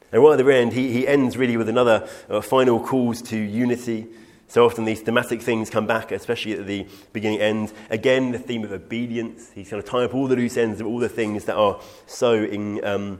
And 0.09 0.23
right 0.23 0.39
at 0.39 0.45
the 0.45 0.55
end, 0.55 0.71
he, 0.71 0.89
he 0.93 1.05
ends 1.05 1.35
really 1.35 1.57
with 1.57 1.67
another 1.67 2.07
uh, 2.29 2.39
final 2.39 2.79
calls 2.79 3.21
to 3.23 3.37
unity 3.37 4.07
so 4.47 4.65
often 4.65 4.83
these 4.83 4.99
thematic 5.01 5.41
things 5.41 5.69
come 5.69 5.85
back, 5.87 6.11
especially 6.11 6.53
at 6.53 6.67
the 6.67 6.85
beginning 7.13 7.39
end. 7.39 7.71
Again, 7.89 8.31
the 8.31 8.37
theme 8.39 8.65
of 8.65 8.73
obedience. 8.73 9.49
He's 9.53 9.69
kind 9.69 9.81
of 9.81 9.89
tying 9.89 10.05
up 10.05 10.13
all 10.13 10.27
the 10.27 10.35
loose 10.35 10.57
ends 10.57 10.81
of 10.81 10.87
all 10.87 10.99
the 10.99 11.07
things 11.07 11.45
that 11.45 11.55
are 11.55 11.81
so 12.05 12.33
in, 12.33 12.83
um, 12.83 13.19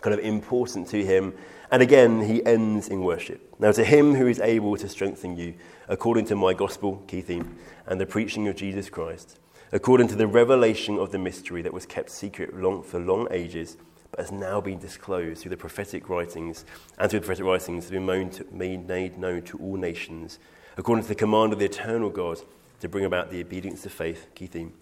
kind 0.00 0.14
of 0.14 0.20
important 0.20 0.86
to 0.88 1.04
him. 1.04 1.34
And 1.72 1.82
again, 1.82 2.22
he 2.22 2.44
ends 2.46 2.86
in 2.86 3.02
worship. 3.02 3.52
Now, 3.58 3.72
to 3.72 3.84
him 3.84 4.14
who 4.14 4.28
is 4.28 4.38
able 4.38 4.76
to 4.76 4.88
strengthen 4.88 5.36
you, 5.36 5.54
according 5.88 6.26
to 6.26 6.36
my 6.36 6.54
gospel, 6.54 7.02
key 7.08 7.20
theme, 7.20 7.56
and 7.86 8.00
the 8.00 8.06
preaching 8.06 8.46
of 8.46 8.54
Jesus 8.54 8.88
Christ, 8.88 9.39
according 9.72 10.08
to 10.08 10.16
the 10.16 10.26
revelation 10.26 10.98
of 10.98 11.12
the 11.12 11.18
mystery 11.18 11.62
that 11.62 11.72
was 11.72 11.86
kept 11.86 12.10
secret 12.10 12.56
long, 12.56 12.82
for 12.82 12.98
long 12.98 13.28
ages, 13.30 13.76
but 14.10 14.20
has 14.20 14.32
now 14.32 14.60
been 14.60 14.78
disclosed 14.78 15.42
through 15.42 15.50
the 15.50 15.56
prophetic 15.56 16.08
writings, 16.08 16.64
and 16.98 17.10
through 17.10 17.20
the 17.20 17.26
prophetic 17.26 17.46
writings 17.46 17.84
have 17.84 17.92
been 17.92 18.86
made 18.86 19.18
known 19.18 19.42
to 19.42 19.58
all 19.58 19.76
nations 19.76 20.38
according 20.76 21.02
to 21.02 21.08
the 21.08 21.14
command 21.14 21.52
of 21.52 21.58
the 21.58 21.64
eternal 21.66 22.08
God, 22.10 22.38
to 22.80 22.88
bring 22.88 23.04
about 23.04 23.30
the 23.30 23.40
obedience 23.40 23.82
to 23.82 23.90
faith, 23.90 24.26
key 24.34 24.46
theme, 24.46 24.72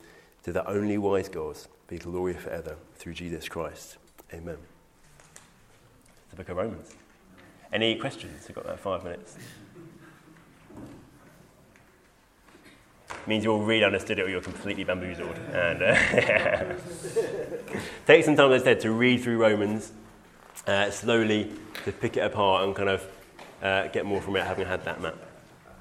to 0.44 0.52
the 0.52 0.65
only 0.69 0.97
wise 0.97 1.28
God, 1.28 1.56
be 1.89 1.98
glory 1.98 2.35
forever 2.35 2.77
through 2.94 3.15
Jesus 3.15 3.48
Christ. 3.48 3.97
Amen. 4.32 4.59
The 6.31 6.36
book 6.36 6.48
of 6.51 6.56
Romans. 6.56 6.94
Any 7.73 7.97
questions? 7.97 8.47
We've 8.47 8.55
got 8.55 8.66
about 8.66 8.78
five 8.78 9.02
minutes. 9.02 9.36
Means 13.26 13.44
you 13.44 13.52
all 13.52 13.62
really 13.62 13.85
understood 13.85 14.18
it 14.18 14.22
or 14.22 14.28
you're 14.28 14.40
completely 14.40 14.85
bamboozled. 14.85 15.36
And 15.52 15.82
uh, 15.82 15.94
take 18.06 18.24
some 18.24 18.36
time 18.36 18.52
instead 18.52 18.80
to 18.80 18.90
read 18.90 19.22
through 19.22 19.39
Romans 19.39 19.93
uh, 20.66 20.90
slowly, 20.90 21.52
to 21.85 21.93
pick 21.93 22.16
it 22.16 22.20
apart 22.20 22.64
and 22.64 22.74
kind 22.74 22.89
of 22.89 23.06
uh, 23.62 23.89
get 23.89 24.05
more 24.06 24.20
from 24.20 24.36
it 24.36 24.44
having 24.44 24.66
had 24.66 24.85
that 24.85 25.01
map. 25.01 25.16